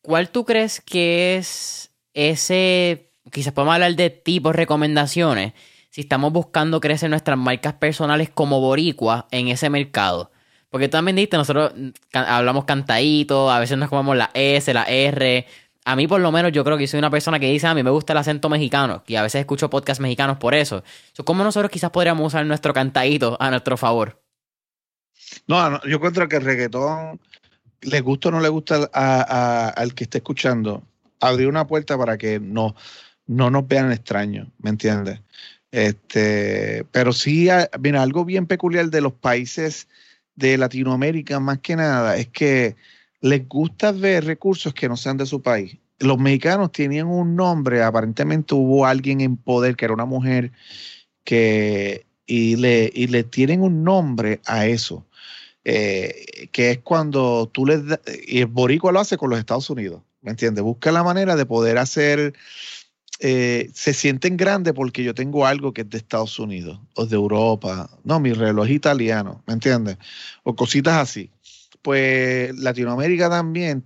¿Cuál 0.00 0.30
tú 0.30 0.46
crees 0.46 0.80
que 0.80 1.36
es 1.36 1.90
ese, 2.14 3.12
quizás 3.30 3.52
podemos 3.52 3.74
hablar 3.74 3.94
de 3.94 4.08
tipos, 4.08 4.56
recomendaciones, 4.56 5.52
si 5.90 6.00
estamos 6.00 6.32
buscando 6.32 6.80
crecer 6.80 7.10
nuestras 7.10 7.36
marcas 7.36 7.74
personales 7.74 8.30
como 8.30 8.60
boricua 8.60 9.28
en 9.30 9.48
ese 9.48 9.68
mercado? 9.68 10.30
Porque 10.70 10.88
tú 10.88 10.92
también 10.92 11.16
dijiste, 11.16 11.36
nosotros 11.36 11.74
hablamos 12.14 12.64
cantadito, 12.64 13.50
a 13.50 13.58
veces 13.58 13.76
nos 13.76 13.90
comemos 13.90 14.16
la 14.16 14.30
S, 14.32 14.72
la 14.72 14.84
R. 14.84 15.46
A 15.90 15.96
mí, 15.96 16.06
por 16.06 16.20
lo 16.20 16.30
menos, 16.30 16.52
yo 16.52 16.62
creo 16.62 16.78
que 16.78 16.86
soy 16.86 16.98
una 16.98 17.10
persona 17.10 17.40
que 17.40 17.50
dice, 17.50 17.66
a 17.66 17.74
mí 17.74 17.82
me 17.82 17.90
gusta 17.90 18.12
el 18.12 18.18
acento 18.18 18.48
mexicano, 18.48 19.02
y 19.08 19.16
a 19.16 19.22
veces 19.22 19.40
escucho 19.40 19.68
podcasts 19.68 20.00
mexicanos 20.00 20.38
por 20.38 20.54
eso. 20.54 20.84
¿Cómo 21.24 21.42
nosotros 21.42 21.68
quizás 21.68 21.90
podríamos 21.90 22.28
usar 22.28 22.46
nuestro 22.46 22.72
cantadito 22.72 23.36
a 23.40 23.50
nuestro 23.50 23.76
favor? 23.76 24.22
No, 25.48 25.82
yo 25.82 25.96
encuentro 25.96 26.28
que 26.28 26.36
el 26.36 26.44
reggaetón, 26.44 27.20
le 27.80 28.00
gusta 28.02 28.28
o 28.28 28.30
no 28.30 28.40
le 28.40 28.48
gusta 28.48 28.88
al 29.74 29.94
que 29.94 30.04
esté 30.04 30.18
escuchando, 30.18 30.84
abrir 31.18 31.48
una 31.48 31.66
puerta 31.66 31.98
para 31.98 32.16
que 32.16 32.38
no, 32.38 32.76
no 33.26 33.50
nos 33.50 33.66
vean 33.66 33.90
extraños, 33.90 34.46
¿me 34.58 34.70
entiendes? 34.70 35.20
Este, 35.72 36.86
pero 36.92 37.12
sí, 37.12 37.48
mira, 37.80 38.02
algo 38.02 38.24
bien 38.24 38.46
peculiar 38.46 38.90
de 38.90 39.00
los 39.00 39.12
países 39.12 39.88
de 40.36 40.56
Latinoamérica 40.56 41.40
más 41.40 41.58
que 41.58 41.74
nada 41.74 42.16
es 42.16 42.28
que 42.28 42.76
les 43.20 43.48
gusta 43.48 43.92
ver 43.92 44.24
recursos 44.24 44.72
que 44.74 44.88
no 44.88 44.96
sean 44.96 45.16
de 45.16 45.26
su 45.26 45.42
país. 45.42 45.76
Los 45.98 46.18
mexicanos 46.18 46.72
tenían 46.72 47.06
un 47.06 47.36
nombre, 47.36 47.82
aparentemente 47.82 48.54
hubo 48.54 48.86
alguien 48.86 49.20
en 49.20 49.36
poder 49.36 49.76
que 49.76 49.84
era 49.84 49.94
una 49.94 50.06
mujer 50.06 50.52
que 51.24 52.06
y 52.26 52.56
le, 52.56 52.90
y 52.94 53.08
le 53.08 53.24
tienen 53.24 53.60
un 53.60 53.82
nombre 53.84 54.40
a 54.46 54.66
eso, 54.66 55.04
eh, 55.64 56.48
que 56.52 56.70
es 56.70 56.78
cuando 56.78 57.50
tú 57.52 57.66
les 57.66 57.82
y 58.26 58.40
el 58.40 58.46
boricua 58.46 58.92
lo 58.92 59.00
hace 59.00 59.16
con 59.16 59.30
los 59.30 59.38
Estados 59.38 59.68
Unidos, 59.68 60.02
¿me 60.22 60.30
entiendes? 60.30 60.64
Busca 60.64 60.92
la 60.92 61.02
manera 61.02 61.36
de 61.36 61.44
poder 61.44 61.76
hacer 61.76 62.34
eh, 63.22 63.70
se 63.74 63.92
sienten 63.92 64.38
grandes 64.38 64.72
porque 64.72 65.04
yo 65.04 65.14
tengo 65.14 65.46
algo 65.46 65.74
que 65.74 65.82
es 65.82 65.90
de 65.90 65.98
Estados 65.98 66.38
Unidos 66.38 66.80
o 66.94 67.04
de 67.04 67.16
Europa. 67.16 67.90
No, 68.02 68.18
mi 68.18 68.32
reloj 68.32 68.70
italiano, 68.70 69.42
¿me 69.46 69.52
entiendes? 69.52 69.98
O 70.42 70.56
cositas 70.56 70.94
así. 70.94 71.30
Pues 71.82 72.56
Latinoamérica 72.58 73.30
también, 73.30 73.84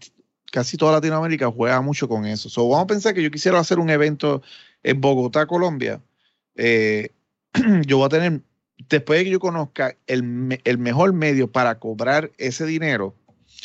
casi 0.51 0.77
toda 0.77 0.93
Latinoamérica 0.93 1.51
juega 1.51 1.81
mucho 1.81 2.09
con 2.09 2.27
eso. 2.27 2.49
So, 2.49 2.69
vamos 2.69 2.85
a 2.85 2.89
pensar 2.89 3.15
que 3.15 3.23
yo 3.23 3.31
quisiera 3.31 3.59
hacer 3.59 3.79
un 3.79 3.91
evento 3.91 4.43
en 4.83 5.01
Bogotá, 5.01 5.47
Colombia. 5.47 6.01
Eh, 6.57 7.11
yo 7.87 7.99
voy 7.99 8.07
a 8.07 8.09
tener, 8.09 8.41
después 8.89 9.19
de 9.19 9.25
que 9.25 9.31
yo 9.31 9.41
conozca 9.41 9.97
el, 10.07 10.61
el 10.65 10.79
mejor 10.79 11.13
medio 11.13 11.51
para 11.51 11.79
cobrar 11.79 12.31
ese 12.39 12.67
dinero, 12.67 13.15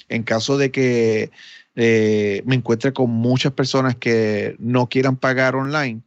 en 0.07 0.23
caso 0.23 0.57
de 0.57 0.71
que 0.71 1.31
eh, 1.75 2.41
me 2.45 2.55
encuentre 2.55 2.91
con 2.91 3.09
muchas 3.09 3.53
personas 3.53 3.95
que 3.95 4.55
no 4.59 4.89
quieran 4.89 5.15
pagar 5.15 5.55
online, 5.55 6.01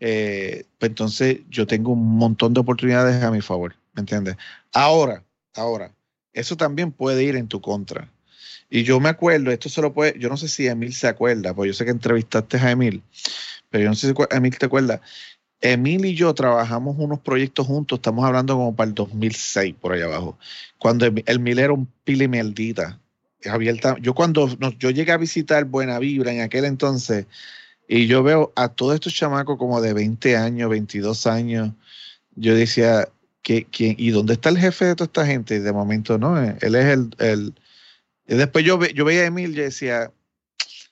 eh, 0.00 0.64
pues 0.78 0.90
entonces 0.90 1.38
yo 1.48 1.66
tengo 1.66 1.92
un 1.92 2.16
montón 2.16 2.52
de 2.52 2.60
oportunidades 2.60 3.22
a 3.22 3.30
mi 3.30 3.40
favor, 3.40 3.74
¿me 3.94 4.00
entiendes? 4.00 4.36
Ahora, 4.72 5.24
ahora, 5.54 5.93
Eso 6.34 6.56
también 6.56 6.92
puede 6.92 7.24
ir 7.24 7.36
en 7.36 7.48
tu 7.48 7.60
contra. 7.60 8.10
Y 8.68 8.82
yo 8.82 9.00
me 9.00 9.08
acuerdo, 9.08 9.50
esto 9.50 9.68
se 9.68 9.80
lo 9.80 9.94
puede, 9.94 10.18
yo 10.18 10.28
no 10.28 10.36
sé 10.36 10.48
si 10.48 10.66
Emil 10.66 10.92
se 10.92 11.06
acuerda, 11.06 11.54
pues 11.54 11.68
yo 11.68 11.74
sé 11.74 11.84
que 11.84 11.90
entrevistaste 11.90 12.56
a 12.56 12.72
Emil, 12.72 13.02
pero 13.70 13.84
yo 13.84 13.90
no 13.90 13.94
sé 13.94 14.08
si 14.08 14.14
Emil 14.30 14.58
te 14.58 14.66
acuerda. 14.66 15.00
Emil 15.60 16.04
y 16.04 16.14
yo 16.14 16.34
trabajamos 16.34 16.96
unos 16.98 17.20
proyectos 17.20 17.66
juntos, 17.66 17.98
estamos 17.98 18.24
hablando 18.24 18.54
como 18.54 18.74
para 18.74 18.88
el 18.88 18.94
2006, 18.94 19.76
por 19.80 19.92
allá 19.92 20.06
abajo, 20.06 20.38
cuando 20.78 21.06
Emil 21.06 21.58
era 21.58 21.72
un 21.72 21.86
pili 22.04 22.26
meldita, 22.28 23.00
abierta. 23.44 23.96
Yo 24.00 24.14
cuando 24.14 24.48
yo 24.78 24.90
llegué 24.90 25.12
a 25.12 25.18
visitar 25.18 25.64
Buena 25.64 25.98
Vibra 25.98 26.32
en 26.32 26.40
aquel 26.40 26.64
entonces, 26.64 27.26
y 27.86 28.06
yo 28.06 28.22
veo 28.22 28.52
a 28.56 28.68
todos 28.68 28.94
estos 28.94 29.14
chamacos 29.14 29.58
como 29.58 29.80
de 29.80 29.92
20 29.92 30.36
años, 30.36 30.70
22 30.70 31.26
años, 31.26 31.72
yo 32.34 32.54
decía, 32.54 33.08
¿qué, 33.44 33.66
quién, 33.70 33.94
¿y 33.96 34.10
dónde 34.10 34.32
está 34.32 34.48
el 34.48 34.58
jefe 34.58 34.86
de 34.86 34.96
toda 34.96 35.06
esta 35.06 35.26
gente? 35.26 35.54
Y 35.54 35.60
de 35.60 35.72
momento 35.72 36.18
no, 36.18 36.42
eh, 36.42 36.56
él 36.60 36.74
es 36.74 36.86
el... 36.86 37.14
el 37.18 37.54
y 38.26 38.34
después 38.34 38.64
yo, 38.64 38.84
yo 38.86 39.04
veía 39.04 39.20
a 39.20 39.26
Emil 39.26 39.52
y 39.52 39.62
decía, 39.62 40.10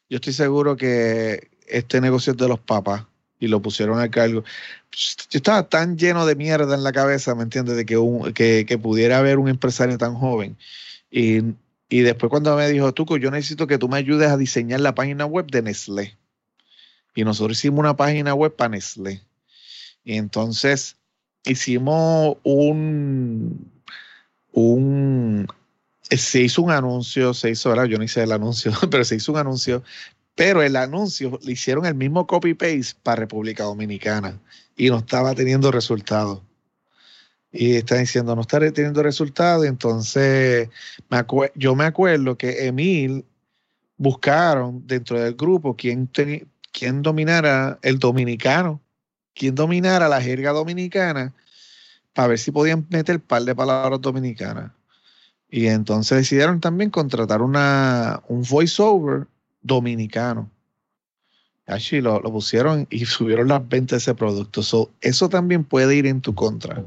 yo 0.08 0.16
estoy 0.16 0.34
seguro 0.34 0.76
que 0.76 1.48
este 1.66 2.00
negocio 2.00 2.32
es 2.32 2.36
de 2.36 2.46
los 2.46 2.60
papás 2.60 3.06
y 3.40 3.48
lo 3.48 3.62
pusieron 3.62 3.98
a 3.98 4.10
cargo. 4.10 4.44
Yo 5.30 5.38
estaba 5.38 5.66
tan 5.68 5.96
lleno 5.96 6.26
de 6.26 6.36
mierda 6.36 6.74
en 6.74 6.84
la 6.84 6.92
cabeza, 6.92 7.34
¿me 7.34 7.42
entiendes? 7.42 7.76
De 7.76 7.86
que, 7.86 7.96
un, 7.96 8.34
que, 8.34 8.66
que 8.68 8.76
pudiera 8.76 9.18
haber 9.18 9.38
un 9.38 9.48
empresario 9.48 9.96
tan 9.96 10.14
joven. 10.14 10.58
Y, 11.10 11.38
y 11.88 12.00
después 12.00 12.28
cuando 12.28 12.54
me 12.54 12.68
dijo, 12.68 12.92
Tuco, 12.92 13.16
yo 13.16 13.30
necesito 13.30 13.66
que 13.66 13.78
tú 13.78 13.88
me 13.88 13.96
ayudes 13.96 14.28
a 14.28 14.36
diseñar 14.36 14.80
la 14.80 14.94
página 14.94 15.24
web 15.24 15.46
de 15.50 15.62
Nestlé. 15.62 16.18
Y 17.14 17.24
nosotros 17.24 17.58
hicimos 17.58 17.80
una 17.80 17.96
página 17.96 18.34
web 18.34 18.54
para 18.54 18.68
Nestlé. 18.68 19.22
Y 20.04 20.18
entonces 20.18 20.96
hicimos 21.44 22.36
un, 22.42 23.70
un, 24.52 25.46
se 26.10 26.42
hizo 26.42 26.62
un 26.62 26.70
anuncio, 26.70 27.34
se 27.34 27.50
hizo, 27.50 27.70
¿verdad? 27.70 27.84
yo 27.84 27.98
no 27.98 28.04
hice 28.04 28.22
el 28.22 28.32
anuncio, 28.32 28.72
pero 28.90 29.04
se 29.04 29.16
hizo 29.16 29.32
un 29.32 29.38
anuncio, 29.38 29.82
pero 30.34 30.62
el 30.62 30.76
anuncio 30.76 31.38
le 31.42 31.52
hicieron 31.52 31.86
el 31.86 31.94
mismo 31.94 32.26
copy-paste 32.26 32.96
para 33.02 33.20
República 33.20 33.64
Dominicana 33.64 34.40
y 34.76 34.88
no 34.88 34.98
estaba 34.98 35.34
teniendo 35.34 35.70
resultados. 35.70 36.42
Y 37.54 37.76
está 37.76 37.96
diciendo, 37.96 38.34
no 38.34 38.40
estaré 38.40 38.72
teniendo 38.72 39.02
resultados. 39.02 39.66
Entonces, 39.66 40.70
me 41.10 41.22
yo 41.54 41.74
me 41.74 41.84
acuerdo 41.84 42.38
que 42.38 42.66
Emil 42.66 43.26
buscaron 43.98 44.86
dentro 44.86 45.20
del 45.20 45.34
grupo 45.34 45.76
quién, 45.76 46.08
quién 46.72 47.02
dominara 47.02 47.78
el 47.82 47.98
dominicano, 47.98 48.80
quién 49.34 49.54
dominara 49.54 50.08
la 50.08 50.20
jerga 50.20 50.52
dominicana, 50.52 51.32
para 52.12 52.28
ver 52.28 52.38
si 52.38 52.50
podían 52.50 52.86
meter 52.90 53.20
par 53.20 53.42
de 53.42 53.54
palabras 53.54 54.00
dominicanas. 54.00 54.72
Y 55.48 55.66
entonces 55.66 56.18
decidieron 56.18 56.60
también 56.60 56.90
contratar 56.90 57.42
una, 57.42 58.22
un 58.28 58.42
voiceover 58.42 59.26
dominicano. 59.60 60.50
Así 61.66 62.00
lo, 62.00 62.20
lo, 62.20 62.32
pusieron 62.32 62.86
y 62.90 63.04
subieron 63.06 63.48
las 63.48 63.66
ventas 63.68 63.90
de 63.90 63.98
ese 63.98 64.14
producto. 64.14 64.62
eso 65.00 65.28
también 65.28 65.64
puede 65.64 65.94
ir 65.96 66.06
en 66.06 66.20
tu 66.20 66.34
contra. 66.34 66.84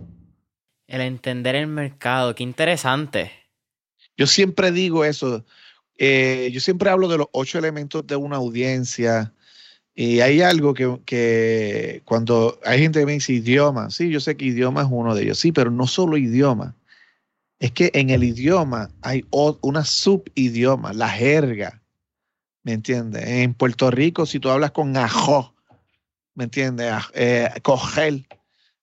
El 0.88 1.02
entender 1.02 1.56
el 1.56 1.68
mercado, 1.68 2.36
qué 2.36 2.44
interesante. 2.44 3.32
Yo 4.18 4.28
siempre 4.28 4.72
digo 4.72 5.04
eso. 5.04 5.44
Eh, 5.98 6.50
yo 6.52 6.60
siempre 6.60 6.90
hablo 6.90 7.08
de 7.08 7.18
los 7.18 7.28
ocho 7.32 7.58
elementos 7.58 8.06
de 8.06 8.16
una 8.16 8.38
audiencia. 8.38 9.34
Y 9.98 10.20
hay 10.20 10.42
algo 10.42 10.74
que, 10.74 11.00
que, 11.06 12.02
cuando 12.04 12.60
hay 12.66 12.80
gente 12.80 13.00
que 13.00 13.06
me 13.06 13.14
dice 13.14 13.32
idioma, 13.32 13.90
sí, 13.90 14.10
yo 14.10 14.20
sé 14.20 14.36
que 14.36 14.46
idioma 14.46 14.82
es 14.82 14.88
uno 14.92 15.16
de 15.16 15.24
ellos, 15.24 15.40
sí, 15.40 15.54
pero 15.54 15.72
no 15.72 15.88
solo 15.88 16.18
idioma. 16.18 16.76
Es 17.60 17.72
que 17.72 17.92
en 17.94 18.10
el 18.10 18.26
idioma 18.26 18.92
hay 19.02 19.26
una 19.32 19.86
subidioma, 19.86 20.92
la 20.92 21.08
jerga. 21.08 21.82
¿Me 22.64 22.74
entiendes? 22.74 23.26
En 23.26 23.54
Puerto 23.54 23.90
Rico, 23.90 24.26
si 24.26 24.40
tú 24.40 24.50
hablas 24.50 24.72
con 24.72 24.98
ajo, 24.98 25.56
¿me 26.34 26.44
entiendes? 26.44 26.94
Eh, 27.14 27.50
cogel, 27.62 28.28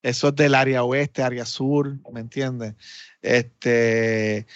eso 0.01 0.29
es 0.29 0.35
del 0.35 0.55
área 0.55 0.83
oeste, 0.83 1.21
área 1.21 1.45
sur, 1.45 1.95
¿me 2.11 2.21
entiendes? 2.21 2.73
Este, 3.21 4.47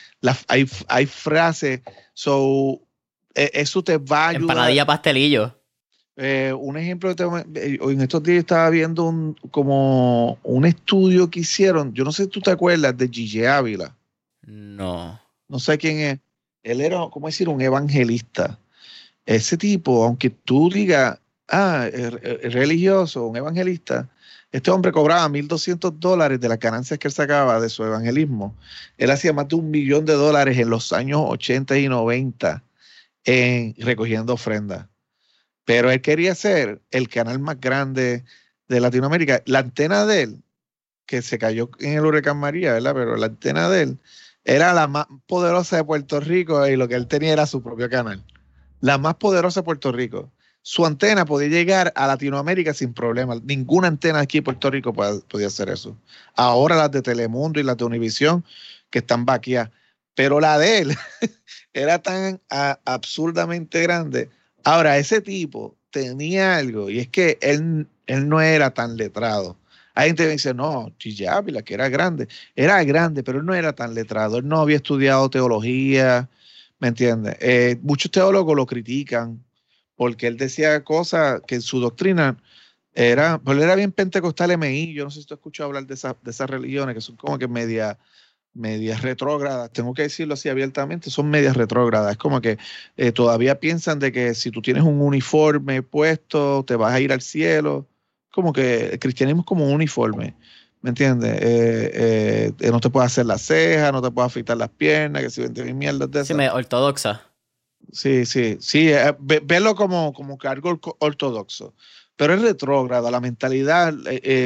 hay, 0.47 0.67
hay 0.87 1.05
frases, 1.05 1.81
so, 2.13 2.81
e, 3.35 3.51
eso 3.53 3.83
te 3.83 3.97
va 3.97 4.25
a 4.25 4.27
ayudar. 4.29 4.41
Empanadilla 4.41 4.85
pastelillo. 4.85 5.56
Eh, 6.17 6.51
un 6.53 6.77
ejemplo, 6.77 7.11
eh, 7.11 7.79
en 7.79 8.01
estos 8.01 8.23
días 8.23 8.39
estaba 8.39 8.69
viendo 8.69 9.05
un, 9.05 9.35
como 9.51 10.39
un 10.43 10.65
estudio 10.65 11.29
que 11.29 11.41
hicieron, 11.41 11.93
yo 11.93 12.03
no 12.03 12.11
sé 12.11 12.23
si 12.23 12.29
tú 12.29 12.41
te 12.41 12.51
acuerdas 12.51 12.97
de 12.97 13.07
Gigi 13.07 13.45
Ávila. 13.45 13.95
No. 14.41 15.19
No 15.47 15.59
sé 15.59 15.77
quién 15.77 15.99
es. 15.99 16.19
Él 16.63 16.81
era, 16.81 16.97
¿cómo 17.11 17.27
decir? 17.27 17.47
Un 17.47 17.61
evangelista 17.61 18.59
ese 19.27 19.57
tipo, 19.57 20.05
aunque 20.05 20.29
tú 20.31 20.69
digas, 20.73 21.19
ah, 21.49 21.87
es, 21.91 22.53
religioso, 22.53 23.27
un 23.27 23.35
evangelista, 23.35 24.09
este 24.51 24.71
hombre 24.71 24.91
cobraba 24.93 25.27
1.200 25.27 25.91
dólares 25.99 26.39
de 26.39 26.47
las 26.47 26.57
ganancias 26.57 26.97
que 26.97 27.09
él 27.09 27.13
sacaba 27.13 27.59
de 27.59 27.69
su 27.69 27.83
evangelismo. 27.83 28.55
Él 28.97 29.11
hacía 29.11 29.33
más 29.33 29.49
de 29.49 29.55
un 29.55 29.69
millón 29.69 30.05
de 30.05 30.13
dólares 30.13 30.57
en 30.57 30.69
los 30.69 30.93
años 30.93 31.21
80 31.25 31.77
y 31.77 31.89
90 31.89 32.63
en 33.25 33.75
recogiendo 33.77 34.33
ofrendas. 34.33 34.87
Pero 35.67 35.91
él 35.91 36.01
quería 36.01 36.33
ser 36.33 36.81
el 36.89 37.09
canal 37.09 37.37
más 37.37 37.59
grande 37.59 38.23
de 38.67 38.79
Latinoamérica. 38.79 39.43
La 39.45 39.59
antena 39.59 40.07
de 40.07 40.23
él, 40.23 40.43
que 41.05 41.21
se 41.21 41.37
cayó 41.37 41.69
en 41.79 41.93
el 41.93 42.05
huracán 42.07 42.37
María, 42.37 42.73
¿verdad? 42.73 42.95
Pero 42.95 43.17
la 43.17 43.27
antena 43.27 43.69
de 43.69 43.83
él 43.83 43.99
era 44.45 44.73
la 44.73 44.87
más 44.87 45.05
poderosa 45.27 45.77
de 45.77 45.83
Puerto 45.83 46.19
Rico 46.19 46.65
y 46.65 46.75
lo 46.75 46.87
que 46.87 46.95
él 46.95 47.07
tenía 47.07 47.33
era 47.33 47.45
su 47.45 47.61
propio 47.61 47.87
canal 47.87 48.25
la 48.81 48.97
más 48.97 49.15
poderosa 49.15 49.61
de 49.61 49.65
Puerto 49.65 49.91
Rico. 49.91 50.31
Su 50.61 50.85
antena 50.85 51.25
podía 51.25 51.47
llegar 51.47 51.93
a 51.95 52.07
Latinoamérica 52.07 52.73
sin 52.73 52.93
problema. 52.93 53.35
Ninguna 53.43 53.87
antena 53.87 54.19
aquí 54.19 54.39
en 54.39 54.43
Puerto 54.43 54.69
Rico 54.69 54.93
podía 54.93 55.47
hacer 55.47 55.69
eso. 55.69 55.97
Ahora 56.35 56.75
las 56.75 56.91
de 56.91 57.01
Telemundo 57.01 57.59
y 57.59 57.63
las 57.63 57.77
de 57.77 57.85
Univisión 57.85 58.43
que 58.89 58.99
están 58.99 59.25
vaqueadas. 59.25 59.71
Pero 60.13 60.39
la 60.39 60.57
de 60.57 60.79
él 60.79 60.97
era 61.73 61.99
tan 61.99 62.41
absurdamente 62.85 63.81
grande. 63.81 64.29
Ahora, 64.67 64.97
ese 64.97 65.21
tipo 65.21 65.77
tenía 65.91 66.57
algo 66.57 66.89
y 66.89 66.99
es 66.99 67.07
que 67.07 67.37
él, 67.39 67.87
él 68.05 68.27
no 68.27 68.41
era 68.41 68.73
tan 68.73 68.97
letrado. 68.97 69.57
Hay 69.93 70.09
gente 70.09 70.25
que 70.25 70.31
dice, 70.31 70.53
no, 70.53 70.93
Chillávila, 70.99 71.61
que 71.61 71.73
era 71.73 71.87
grande. 71.87 72.27
Era 72.53 72.83
grande, 72.83 73.23
pero 73.23 73.39
él 73.39 73.45
no 73.45 73.55
era 73.55 73.71
tan 73.71 73.93
letrado. 73.93 74.39
Él 74.39 74.45
no 74.45 74.59
había 74.59 74.75
estudiado 74.75 75.29
teología, 75.29 76.29
¿Me 76.79 76.89
entiendes? 76.89 77.37
Eh, 77.39 77.79
muchos 77.81 78.11
teólogos 78.11 78.57
lo 78.57 78.65
critican 78.65 79.41
porque 79.95 80.27
él 80.27 80.35
decía 80.35 80.83
cosas 80.83 81.41
que 81.47 81.55
en 81.55 81.61
su 81.61 81.79
doctrina 81.79 82.37
era, 82.93 83.39
pues 83.39 83.57
él 83.57 83.63
era 83.63 83.75
bien 83.75 83.93
pentecostal 83.93 84.51
MI. 84.51 84.93
Yo 84.93 85.05
no 85.05 85.11
sé 85.11 85.21
si 85.21 85.27
tú 85.27 85.35
has 85.35 85.39
escuchado 85.39 85.67
hablar 85.67 85.87
de, 85.87 85.95
de 85.95 86.31
esas 86.31 86.49
religiones 86.49 86.93
que 86.93 87.01
son 87.01 87.15
como 87.15 87.39
que 87.39 87.47
media 87.47 87.97
medias 88.57 89.01
retrógradas, 89.01 89.71
tengo 89.71 89.93
que 89.93 90.03
decirlo 90.03 90.33
así 90.33 90.49
abiertamente, 90.49 91.09
son 91.09 91.29
medias 91.29 91.55
retrógradas. 91.55 92.11
Es 92.11 92.17
como 92.17 92.41
que 92.41 92.57
eh, 92.97 93.11
todavía 93.11 93.59
piensan 93.59 93.99
de 93.99 94.11
que 94.11 94.33
si 94.33 94.51
tú 94.51 94.61
tienes 94.61 94.83
un 94.83 94.99
uniforme 94.99 95.83
puesto, 95.83 96.63
te 96.65 96.75
vas 96.75 96.93
a 96.93 96.99
ir 96.99 97.13
al 97.13 97.21
cielo. 97.21 97.87
Como 98.31 98.53
que 98.53 98.87
el 98.87 98.99
cristianismo 98.99 99.41
es 99.41 99.47
como 99.47 99.65
un 99.65 99.73
uniforme. 99.73 100.35
¿Me 100.81 100.89
entiendes? 100.89 101.39
Eh, 101.41 102.53
eh, 102.59 102.71
no 102.71 102.79
te 102.79 102.89
puedes 102.89 103.11
hacer 103.11 103.25
la 103.25 103.37
ceja, 103.37 103.91
no 103.91 104.01
te 104.01 104.11
puedes 104.11 104.27
afeitar 104.31 104.57
las 104.57 104.69
piernas, 104.69 105.23
que 105.23 105.29
si 105.29 105.41
vende 105.41 105.73
mierdas 105.73 106.11
de 106.11 106.19
eso. 106.19 106.27
Sí, 106.27 106.33
me 106.33 106.49
ortodoxa. 106.49 107.23
Sí, 107.91 108.25
sí, 108.25 108.57
sí. 108.59 108.89
Eh, 108.89 109.15
verlo 109.19 109.75
como, 109.75 110.13
como 110.13 110.37
que 110.37 110.47
algo 110.47 110.79
ortodoxo. 110.99 111.73
Pero 112.15 112.33
es 112.33 112.41
retrógrado, 112.41 113.11
la 113.11 113.19
mentalidad, 113.19 113.93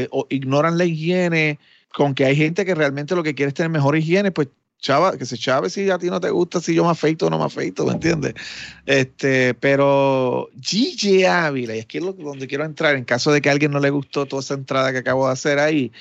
o 0.09 0.27
ignoran 0.29 0.77
la 0.77 0.85
higiene, 0.85 1.57
con 1.93 2.15
que 2.15 2.25
hay 2.25 2.35
gente 2.35 2.65
que 2.65 2.75
realmente 2.75 3.15
lo 3.15 3.23
que 3.23 3.35
quiere 3.35 3.49
es 3.49 3.53
tener 3.53 3.69
mejor 3.69 3.97
higiene, 3.97 4.31
pues 4.31 4.47
chava, 4.81 5.15
que 5.15 5.25
se 5.25 5.37
chave 5.37 5.69
si 5.69 5.89
a 5.89 5.97
ti 5.99 6.09
no 6.09 6.19
te 6.19 6.31
gusta, 6.31 6.59
si 6.59 6.73
yo 6.73 6.83
me 6.83 6.89
afeito 6.89 7.27
o 7.27 7.29
no 7.29 7.37
me 7.37 7.45
afeito, 7.45 7.85
¿me 7.85 7.93
entiendes? 7.93 8.33
Este, 8.85 9.53
pero 9.53 10.49
Gigi 10.59 11.23
Ávila, 11.23 11.75
y 11.75 11.79
aquí 11.79 11.99
es 11.99 12.03
donde 12.03 12.47
quiero 12.47 12.65
entrar, 12.65 12.95
en 12.95 13.05
caso 13.05 13.31
de 13.31 13.41
que 13.41 13.49
a 13.49 13.51
alguien 13.51 13.71
no 13.71 13.79
le 13.79 13.91
gustó 13.91 14.25
toda 14.25 14.41
esa 14.41 14.55
entrada 14.55 14.91
que 14.91 14.97
acabo 14.97 15.27
de 15.27 15.33
hacer 15.33 15.59
ahí, 15.59 15.91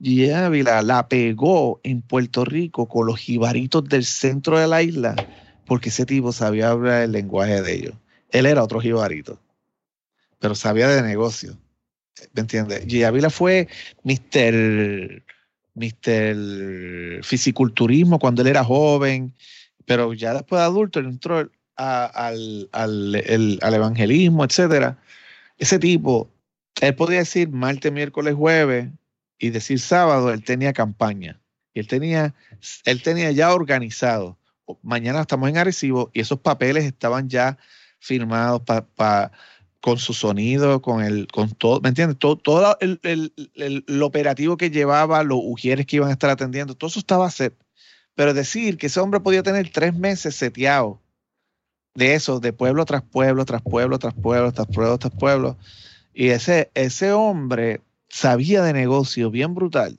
Gigi 0.00 0.30
Ávila 0.30 0.82
la 0.82 1.08
pegó 1.08 1.80
en 1.82 2.02
Puerto 2.02 2.44
Rico 2.44 2.86
con 2.86 3.06
los 3.06 3.18
jibaritos 3.18 3.84
del 3.88 4.04
centro 4.04 4.58
de 4.58 4.66
la 4.66 4.82
isla, 4.82 5.16
porque 5.64 5.88
ese 5.88 6.04
tipo 6.04 6.30
sabía 6.32 6.70
hablar 6.70 7.02
el 7.02 7.12
lenguaje 7.12 7.62
de 7.62 7.74
ellos. 7.74 7.94
Él 8.30 8.44
era 8.44 8.62
otro 8.62 8.80
jibarito, 8.80 9.40
pero 10.38 10.54
sabía 10.54 10.88
de 10.88 11.02
negocio. 11.02 11.56
¿Me 12.34 12.42
entiendes? 12.42 12.80
Gigi 12.80 13.04
Ávila 13.04 13.30
fue 13.30 13.68
Mr. 14.04 15.22
Mr. 15.76 17.22
Fisiculturismo 17.22 18.18
cuando 18.18 18.42
él 18.42 18.48
era 18.48 18.64
joven, 18.64 19.34
pero 19.84 20.12
ya 20.14 20.34
después 20.34 20.58
de 20.60 20.64
adulto 20.64 21.00
entró 21.00 21.48
al, 21.76 22.68
evangelismo, 23.62 24.44
etcétera. 24.44 24.98
Ese 25.58 25.78
tipo, 25.78 26.30
él 26.80 26.94
podía 26.94 27.18
decir 27.18 27.50
martes, 27.50 27.92
miércoles, 27.92 28.34
jueves 28.34 28.88
y 29.38 29.50
decir 29.50 29.78
sábado, 29.78 30.32
él 30.32 30.42
tenía 30.42 30.72
campaña. 30.72 31.40
Y 31.74 31.80
él 31.80 31.86
tenía, 31.86 32.34
él 32.84 33.02
tenía 33.02 33.30
ya 33.32 33.52
organizado. 33.54 34.38
Mañana 34.82 35.20
estamos 35.20 35.48
en 35.50 35.58
Arecibo 35.58 36.10
y 36.12 36.20
esos 36.20 36.40
papeles 36.40 36.84
estaban 36.84 37.28
ya 37.28 37.58
firmados 37.98 38.62
para 38.62 39.32
con 39.86 39.98
su 39.98 40.14
sonido, 40.14 40.82
con 40.82 41.04
el, 41.04 41.28
con 41.28 41.50
todo, 41.50 41.80
¿me 41.80 41.90
entiendes? 41.90 42.18
Todo, 42.18 42.34
todo 42.34 42.76
el, 42.80 42.98
el, 43.54 44.02
operativo 44.02 44.56
que 44.56 44.72
llevaba, 44.72 45.22
los 45.22 45.38
ujieres 45.40 45.86
que 45.86 45.94
iban 45.94 46.08
a 46.08 46.12
estar 46.12 46.28
atendiendo, 46.28 46.74
todo 46.74 46.88
eso 46.88 46.98
estaba 46.98 47.30
set. 47.30 47.54
Pero 48.16 48.34
decir 48.34 48.78
que 48.78 48.88
ese 48.88 48.98
hombre 48.98 49.20
podía 49.20 49.44
tener 49.44 49.70
tres 49.70 49.94
meses 49.94 50.34
seteado 50.34 51.00
de 51.94 52.14
eso, 52.14 52.40
de 52.40 52.52
pueblo 52.52 52.84
tras 52.84 53.02
pueblo, 53.02 53.44
tras 53.44 53.62
pueblo, 53.62 54.00
tras 54.00 54.12
pueblo, 54.12 54.50
tras 54.50 54.66
pueblo, 54.66 54.98
tras 54.98 55.12
pueblo. 55.14 55.56
Y 56.12 56.30
ese, 56.30 56.68
ese 56.74 57.12
hombre 57.12 57.80
sabía 58.08 58.64
de 58.64 58.72
negocio 58.72 59.30
bien 59.30 59.54
brutal. 59.54 59.96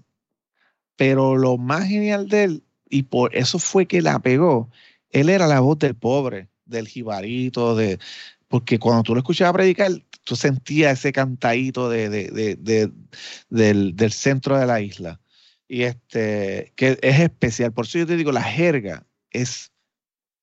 Pero 0.97 1.37
lo 1.37 1.57
más 1.57 1.87
genial 1.87 2.27
de 2.27 2.43
él, 2.43 2.63
y 2.89 3.03
por 3.03 3.33
eso 3.37 3.57
fue 3.57 3.85
que 3.85 4.01
la 4.01 4.19
pegó, 4.19 4.69
él 5.11 5.29
era 5.29 5.47
la 5.47 5.61
voz 5.61 5.79
del 5.79 5.95
pobre, 5.95 6.49
del 6.65 6.89
jibarito, 6.89 7.73
de, 7.77 7.99
porque 8.47 8.79
cuando 8.79 9.03
tú 9.03 9.13
lo 9.13 9.19
escuchabas 9.19 9.53
predicar, 9.53 9.91
tú 10.23 10.35
sentías 10.35 10.99
ese 10.99 11.11
cantadito 11.11 11.89
de, 11.89 12.09
del, 12.09 13.95
del, 13.95 14.11
centro 14.11 14.57
de 14.57 14.65
la 14.65 14.81
isla. 14.81 15.19
Y 15.67 15.83
este, 15.83 16.73
que 16.75 16.97
es 17.01 17.19
especial. 17.19 17.73
Por 17.73 17.85
eso 17.85 17.99
yo 17.99 18.07
te 18.07 18.15
digo, 18.15 18.31
la 18.31 18.43
jerga 18.43 19.05
es 19.31 19.71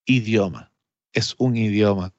idioma, 0.05 0.71
es 1.13 1.35
un 1.39 1.57
idioma. 1.57 2.13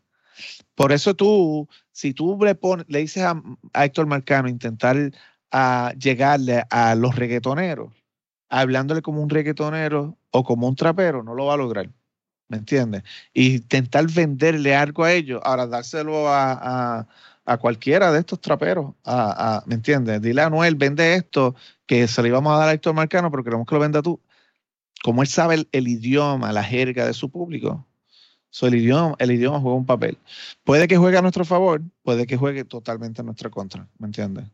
Por 0.74 0.92
eso 0.92 1.16
tú, 1.16 1.68
si 1.92 2.14
tú 2.14 2.38
le, 2.44 2.58
le 2.88 3.00
dices 3.00 3.24
a, 3.24 3.42
Héctor 3.74 4.08
Marcano 4.08 4.50
intentar 4.50 5.12
a 5.52 5.94
llegarle 6.00 6.64
a 6.70 6.96
los 6.96 7.16
reggaetoneros, 7.16 7.94
hablándole 8.50 9.02
como 9.02 9.22
un 9.22 9.30
reggaetonero 9.30 10.18
o 10.32 10.44
como 10.44 10.68
un 10.68 10.76
trapero, 10.76 11.24
no 11.24 11.34
lo 11.36 11.46
va 11.46 11.54
a 11.54 11.58
lograr. 11.58 11.90
¿Me 12.48 12.58
entiendes? 12.58 13.04
Y 13.34 13.56
intentar 13.56 14.06
venderle 14.12 14.76
algo 14.76 15.04
a 15.04 15.14
ellos, 15.14 15.42
ahora 15.44 15.68
dárselo 15.68 16.26
a, 16.30 17.08
cualquiera 17.60 18.12
de 18.12 18.20
estos 18.20 18.42
traperos, 18.42 18.94
a, 19.04 19.64
¿me 19.68 19.76
entiendes? 19.76 20.22
Dile 20.22 20.42
a 20.42 20.50
Noel, 20.50 20.76
vende 20.76 21.16
esto, 21.16 21.56
que 21.86 22.08
se 22.08 22.22
lo 22.22 22.28
íbamos 22.28 22.54
a 22.54 22.58
dar 22.58 22.70
a 22.70 22.74
Héctor 22.74 22.94
Marcano, 22.94 23.30
pero 23.32 23.44
queremos 23.44 23.68
que 23.68 23.76
lo 23.76 23.82
venda 23.82 24.02
tú. 24.02 24.20
Como 25.04 25.22
él 25.22 25.28
sabe 25.28 25.68
el, 25.72 25.88
idioma, 25.88 26.52
la 26.52 26.64
jerga 26.64 27.06
de 27.06 27.14
su 27.14 27.30
público, 27.30 27.86
el, 28.62 28.76
idioma, 28.76 29.16
el 29.20 29.32
idioma 29.32 29.60
juega 29.60 29.78
un 29.78 29.86
papel. 29.86 30.18
Puede 30.64 30.88
que 30.88 30.98
juegue 30.98 31.18
a 31.18 31.22
nuestro 31.22 31.46
favor, 31.46 31.82
puede 32.04 32.26
que 32.26 32.38
juegue 32.38 32.66
totalmente 32.66 33.22
a 33.22 33.24
nuestra 33.24 33.50
contra, 33.50 33.88
¿me 34.00 34.08
entiendes? 34.08 34.46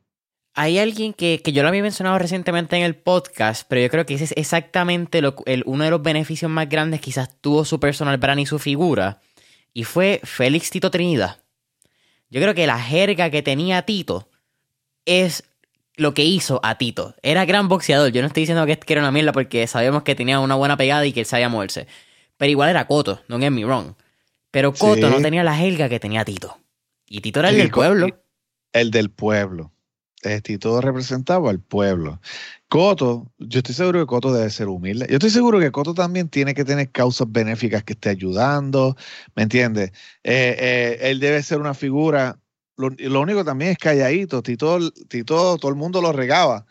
Hay 0.54 0.80
alguien 0.80 1.14
que, 1.14 1.42
yo 1.46 1.64
lo 1.64 1.70
había 1.70 1.82
mencionado 1.82 2.20
recientemente 2.20 2.76
en 2.76 2.84
el 2.84 2.96
podcast, 2.96 3.66
pero 3.70 3.82
yo 3.82 3.90
creo 3.90 4.06
que 4.06 4.16
ese 4.16 4.26
es 4.26 4.34
exactamente 4.36 5.22
lo, 5.22 5.36
el, 5.46 5.64
uno 5.66 5.86
de 5.86 5.92
los 5.92 6.02
beneficios 6.02 6.52
más 6.52 6.68
grandes 6.68 7.00
quizás 7.00 7.30
tuvo 7.40 7.64
su 7.64 7.80
personal 7.80 8.18
brand 8.18 8.42
y 8.42 8.46
su 8.46 8.60
figura, 8.60 9.22
y 9.74 9.86
fue 9.86 10.20
Félix 10.24 10.70
Tito 10.70 10.92
Trinidad. 10.92 11.40
Yo 12.30 12.42
creo 12.42 12.54
que 12.54 12.68
la 12.68 12.80
jerga 12.80 13.30
que 13.30 13.42
tenía 13.42 13.82
Tito 13.84 14.30
es 15.06 15.44
lo 15.96 16.14
que 16.14 16.26
hizo 16.26 16.60
a 16.64 16.78
Tito. 16.78 17.16
Era 17.24 17.46
gran 17.46 17.68
boxeador, 17.68 18.12
yo 18.12 18.22
no 18.22 18.28
estoy 18.28 18.42
diciendo 18.42 18.66
que, 18.66 18.80
era 18.88 19.02
una 19.02 19.12
mierda 19.12 19.32
porque 19.32 19.66
sabemos 19.68 20.04
que 20.04 20.16
tenía 20.16 20.40
una 20.40 20.56
buena 20.56 20.76
pegada 20.76 21.06
y 21.06 21.14
que 21.14 21.22
él 21.22 21.26
sabía 21.26 21.50
moverse. 21.50 21.88
Pero 22.38 22.52
igual 22.52 22.70
era 22.70 22.88
Coto, 22.88 23.22
no 23.28 23.40
get 23.40 23.52
me 23.52 23.64
wrong. 23.64 23.94
Pero 24.50 24.74
Coto 24.74 25.10
no 25.10 25.22
tenía 25.22 25.44
la 25.44 25.56
jerga 25.56 25.88
que 25.88 26.00
tenía 26.00 26.26
Tito. 26.26 26.58
Y 27.06 27.22
Tito 27.22 27.40
era 27.40 27.50
el 27.50 27.58
del 27.58 27.72
pueblo. 27.72 28.08
El 28.74 28.92
del 28.92 29.12
pueblo. 29.12 29.72
Tito 30.44 30.82
representaba 30.82 31.50
al 31.50 31.60
pueblo. 31.60 32.20
Coto, 32.68 33.32
yo 33.40 33.60
estoy 33.60 33.76
seguro 33.76 34.00
que 34.00 34.06
Coto 34.06 34.34
debe 34.34 34.50
ser 34.50 34.68
humilde. 34.68 35.08
Yo 35.10 35.16
estoy 35.16 35.30
seguro 35.30 35.60
que 35.60 35.72
Coto 35.72 35.94
también 35.94 36.30
tiene 36.30 36.54
que 36.54 36.64
tener 36.64 36.92
causas 36.92 37.28
benéficas 37.30 37.84
que 37.84 37.94
esté 37.94 38.10
ayudando, 38.10 38.96
¿me 39.36 39.44
entiendes? 39.44 39.92
Eh, 40.24 40.56
eh, 40.60 40.98
él 41.02 41.20
debe 41.20 41.44
ser 41.44 41.60
una 41.60 41.74
figura. 41.74 42.40
Lo, 42.78 42.90
lo, 42.90 43.22
único 43.22 43.44
también 43.44 43.72
es 43.72 43.78
calladito. 43.78 44.42
Tito, 44.42 44.92
Tito, 45.10 45.58
todo 45.58 45.70
el 45.70 45.76
mundo 45.76 46.02
lo 46.02 46.14
regaba. 46.14 46.66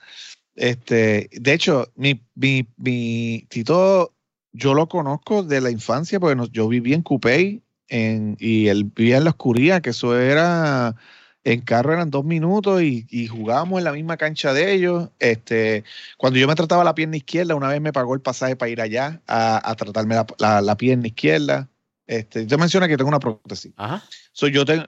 Este, 0.55 1.28
de 1.32 1.53
hecho, 1.53 1.92
mi, 1.96 2.22
mi, 2.34 2.68
mi 2.76 3.46
Tito, 3.48 4.14
yo 4.53 4.74
lo 4.74 4.88
conozco 4.88 5.42
de 5.42 5.61
la 5.61 5.70
infancia 5.70 6.20
porque 6.20 6.48
yo 6.53 6.68
viví 6.68 6.94
en 6.94 7.03
Cupey 7.03 7.62
en, 7.88 8.36
y 8.40 8.68
él 8.68 8.84
vivía 8.84 9.18
en 9.18 9.24
la 9.24 9.30
oscuridad, 9.30 9.82
que 9.82 9.90
eso 9.90 10.18
era 10.18 10.96
en 11.45 11.62
carro 11.62 11.93
eran 11.93 12.11
dos 12.11 12.24
minutos 12.24 12.82
y, 12.82 13.26
jugábamos 13.28 13.78
en 13.78 13.84
la 13.84 13.93
misma 13.93 14.16
cancha 14.16 14.53
de 14.53 14.72
ellos. 14.72 15.11
Este, 15.18 15.84
cuando 16.18 16.38
yo 16.38 16.47
me 16.47 16.55
trataba 16.55 16.84
la 16.84 16.95
pierna 16.95 17.16
izquierda, 17.16 17.55
una 17.55 17.68
vez 17.68 17.80
me 17.80 17.93
pagó 17.93 18.14
el 18.14 18.20
pasaje 18.20 18.57
para 18.57 18.70
ir 18.70 18.80
allá 18.80 19.22
a, 19.26 19.74
tratarme 19.76 20.16
la, 20.38 20.76
pierna 20.76 21.07
izquierda. 21.07 21.68
Este, 22.07 22.47
yo 22.47 22.59
menciona 22.59 22.88
que 22.88 22.97
tengo 22.97 23.09
una 23.09 23.20
prótesis. 23.20 23.72
Ajá. 23.76 24.03
yo 24.34 24.64
tengo, 24.64 24.84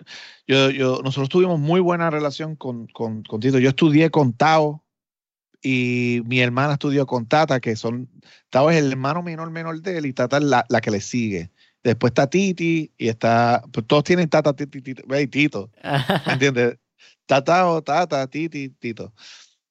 yo, 0.47 0.71
yo, 0.71 1.01
nosotros 1.03 1.29
tuvimos 1.29 1.59
muy 1.59 1.81
buena 1.81 2.11
relación 2.11 2.57
con, 2.57 2.87
con, 2.89 3.23
Tito. 3.23 3.59
Yo 3.59 3.71
estudié 3.71 4.11
con 4.11 4.33
Tao 4.33 4.85
y 5.63 6.23
mi 6.27 6.41
hermana 6.41 6.75
estudió 6.75 7.07
con 7.07 7.27
Tata, 7.27 7.61
que 7.61 7.77
son, 7.77 8.11
Tao 8.51 8.71
es 8.71 8.77
el 8.77 8.91
hermano 8.91 9.23
menor 9.23 9.51
menor 9.51 9.81
de 9.81 9.99
él 9.99 10.07
y 10.07 10.13
Tata 10.13 10.39
es 10.39 10.45
la, 10.45 10.67
la 10.69 10.81
que 10.81 10.91
le 10.91 11.01
sigue. 11.01 11.51
Después 11.83 12.13
está 12.13 12.29
Titi 12.29 12.93
y 12.97 13.09
está. 13.09 13.63
Pues 13.73 13.87
todos 13.87 14.05
tienen 14.05 14.29
Tata, 14.29 14.55
Titi, 14.55 14.81
Tito. 14.81 15.03
Tito. 15.31 15.71
¿Me 16.27 16.33
entiendes? 16.35 16.79
Tata 17.27 17.67
o 17.69 17.83
Tata, 17.83 18.27
Titi, 18.29 18.69
Tito. 18.69 19.13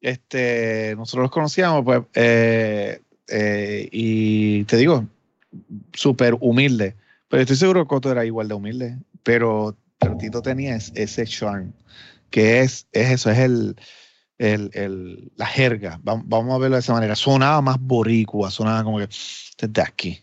Este, 0.02 0.94
nosotros 0.98 1.24
los 1.24 1.32
conocíamos, 1.32 1.84
pues. 1.86 2.02
Eh, 2.16 3.02
eh, 3.30 3.88
y 3.92 4.64
te 4.66 4.78
digo, 4.78 5.08
súper 5.94 6.36
humilde. 6.42 6.96
Pero 7.30 7.42
estoy 7.42 7.56
seguro 7.56 7.84
que 7.84 7.88
Coto 7.88 8.12
era 8.12 8.26
igual 8.26 8.50
de 8.50 8.56
humilde. 8.56 8.98
Pero, 9.24 9.78
Tito 10.20 10.42
tenía 10.42 10.76
ese 10.76 11.26
charm. 11.26 11.72
Que 12.30 12.62
es, 12.62 12.88
es 12.92 13.12
eso, 13.12 13.32
es 13.32 13.40
el. 13.40 13.76
El, 14.38 14.72
el, 14.74 15.32
la 15.36 15.46
jerga, 15.46 16.00
vamos, 16.02 16.56
a 16.56 16.58
verlo 16.58 16.76
de 16.76 16.80
esa 16.80 16.94
manera. 16.94 17.16
Sonaba 17.16 17.62
más 17.62 17.80
boricua, 17.80 18.50
sonaba 18.50 18.84
como 18.84 18.98
que 18.98 19.08
desde 19.60 19.82
aquí 19.84 20.20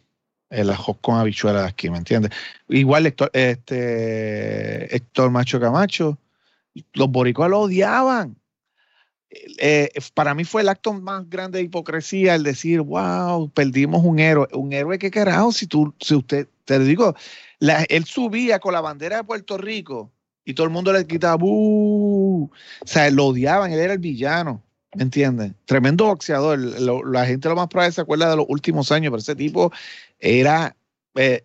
el 0.51 0.71
ajo 0.71 0.95
con 0.95 1.17
habichuelas 1.17 1.67
aquí, 1.67 1.91
¿me 1.91 1.99
entiendes? 1.99 2.33
Igual 2.69 3.07
Héctor, 3.07 3.31
este, 3.33 4.95
Héctor 4.95 5.31
Macho 5.31 5.61
Camacho, 5.61 6.19
los 6.95 7.11
boricuas 7.11 7.51
lo 7.51 7.61
odiaban. 7.61 8.37
Eh, 9.59 9.91
para 10.15 10.35
mí 10.35 10.45
fue 10.45 10.63
el 10.63 10.71
acto 10.71 10.95
más 10.95 11.29
grande 11.29 11.59
de 11.59 11.65
hipocresía 11.65 12.35
el 12.35 12.45
decir, 12.45 12.81
wow, 12.81 13.51
perdimos 13.51 14.03
un 14.05 14.19
héroe. 14.19 14.49
Un 14.53 14.73
héroe 14.73 14.99
que 14.99 15.11
carajo, 15.11 15.53
si 15.53 15.67
tú, 15.67 15.95
si 16.01 16.15
usted, 16.15 16.49
te 16.65 16.79
digo, 16.79 17.15
él 17.61 18.05
subía 18.05 18.59
con 18.59 18.73
la 18.73 18.81
bandera 18.81 19.19
de 19.19 19.25
Puerto 19.25 19.59
Rico 19.59 20.11
y 20.45 20.55
todo 20.55 20.67
el 20.67 20.73
mundo 20.73 20.93
le 20.93 21.07
quitaba, 21.07 21.37
o 21.43 22.51
sea, 22.85 23.11
lo 23.11 23.27
odiaban, 23.27 23.71
él 23.73 23.81
era 23.81 23.93
el 23.93 23.99
villano. 23.99 24.63
¿Me 24.95 25.03
entiendes? 25.03 25.53
Tremendo 25.67 26.07
boxeador. 26.07 26.59
la 26.59 27.27
gente 27.27 27.49
lo 27.51 27.57
más 27.57 27.69
probable 27.69 27.93
se 27.93 28.01
acuerda 28.01 28.31
de 28.31 28.37
los 28.37 28.47
últimos 28.49 28.91
años, 28.91 29.11
pero 29.11 29.21
ese 29.21 29.37
tipo 29.37 29.71
era, 30.19 30.77
eh, 31.15 31.45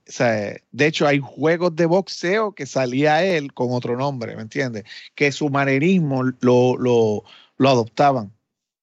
de 0.72 0.86
hecho 0.86 1.08
hay 1.08 1.20
juegos 1.20 1.76
de 1.76 1.86
boxeo 1.86 2.54
que 2.54 2.66
salía 2.66 3.24
él 3.24 3.54
con 3.54 3.72
otro 3.72 3.98
nombre, 3.98 4.36
¿me 4.36 4.42
entiendes? 4.44 4.84
Que 5.16 5.32
su 5.32 5.50
manerismo 5.50 6.24
lo, 6.42 6.78
lo, 6.78 7.24
lo 7.58 7.70
adoptaban, 7.70 8.32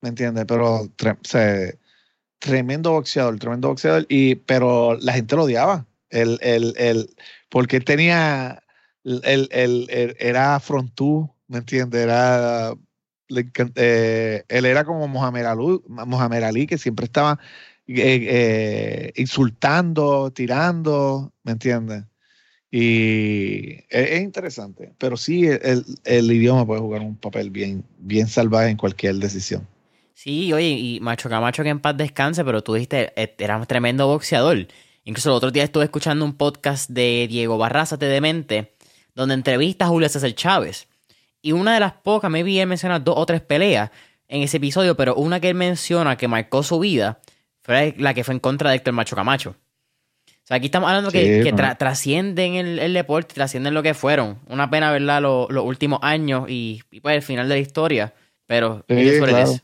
¿me 0.01 0.11
entiendes? 0.11 0.45
Pero 0.47 0.89
tremendo 2.39 2.93
boxeador, 2.93 3.39
tremendo 3.39 3.69
boxeador, 3.69 4.07
y, 4.09 4.37
pero 4.37 4.97
la 5.01 5.13
gente 5.13 5.37
lo 5.37 5.45
odiaba, 5.45 5.87
el, 6.11 6.39
el, 6.43 6.75
el, 6.77 7.15
porque 7.49 7.77
él 7.77 7.85
tenía, 7.85 8.63
el, 9.05 9.49
el, 9.53 10.17
era 10.19 10.59
frontú, 10.61 11.31
¿me 11.49 11.59
entiendes? 11.59 12.03
Era... 12.03 12.75
Eh, 13.77 14.43
él 14.49 14.67
era 14.67 14.85
como 14.85 15.07
Mohamed 15.07 15.45
Ali, 15.45 15.81
Mohamed 15.87 16.43
Ali, 16.43 16.67
que 16.67 16.79
siempre 16.79 17.05
estaba 17.05 17.39
eh, 17.97 18.27
eh, 18.29 19.13
insultando, 19.17 20.31
tirando, 20.31 21.33
¿me 21.43 21.53
entiendes? 21.53 22.05
Y 22.71 23.81
es, 23.89 24.21
interesante, 24.21 24.93
pero 24.97 25.17
sí 25.17 25.45
el, 25.49 26.33
idioma 26.33 26.65
puede 26.65 26.81
jugar 26.81 27.01
un 27.01 27.17
papel 27.17 27.51
bien, 27.51 27.85
bien 27.99 28.29
salvaje 28.29 28.69
en 28.69 28.77
cualquier 28.77 29.17
decisión. 29.17 29.67
Sí, 30.15 30.53
oye, 30.53 30.69
y 30.69 31.01
Macho 31.01 31.29
Camacho 31.29 31.65
que 31.65 31.71
en 31.71 31.81
paz 31.81 31.97
descanse, 31.97 32.45
pero 32.45 32.63
tú 32.63 32.75
dijiste, 32.75 33.13
eh, 33.17 33.35
era 33.39 33.57
un 33.57 33.67
tremendo 33.67 34.07
boxeador. 34.07 34.69
Incluso 35.03 35.31
el 35.31 35.37
otro 35.37 35.51
día 35.51 35.65
estuve 35.65 35.85
escuchando 35.85 36.25
un 36.25 36.35
podcast 36.35 36.89
de 36.91 37.27
Diego 37.29 37.59
Barraza, 37.59 37.97
de 37.97 38.07
Demente, 38.07 38.77
donde 39.17 39.35
entrevista 39.35 39.87
a 39.87 39.89
Julio 39.89 40.09
César 40.09 40.33
Chávez. 40.35 40.87
Y 41.43 41.53
una 41.53 41.75
de 41.75 41.81
las 41.81 41.95
pocas, 41.95 42.31
vi 42.31 42.61
él 42.61 42.69
menciona 42.69 43.01
dos 43.01 43.17
o 43.19 43.27
tres 43.27 43.41
peleas 43.41 43.91
en 44.29 44.43
ese 44.43 44.59
episodio, 44.59 44.97
pero 44.97 45.17
una 45.17 45.41
que 45.41 45.49
él 45.49 45.57
menciona 45.57 46.17
que 46.17 46.29
marcó 46.29 46.63
su 46.63 46.79
vida 46.79 47.21
fue 47.63 47.95
la 47.99 48.15
que 48.15 48.25
fue 48.25 48.35
en 48.35 48.41
contra 48.41 48.71
de 48.71 48.77
Héctor 48.77 48.95
Macho 48.95 49.17
Camacho. 49.17 49.51
O 49.51 50.47
sea, 50.51 50.57
aquí 50.57 50.67
estamos 50.67 50.89
hablando 50.89 51.11
que, 51.11 51.53
trascienden 51.79 52.55
el, 52.55 52.95
deporte, 52.95 53.35
trascienden 53.35 53.75
lo 53.75 53.83
que 53.83 53.95
fueron. 53.95 54.39
Una 54.49 54.69
pena, 54.71 54.91
¿verdad? 54.91 55.21
los 55.23 55.65
últimos 55.65 56.01
años 56.03 56.47
y, 56.49 56.83
pues 57.03 57.17
el 57.17 57.23
final 57.23 57.49
de 57.49 57.55
la 57.55 57.61
historia. 57.61 58.15
Pero 58.47 58.85
eres 58.89 59.23
claro. 59.23 59.55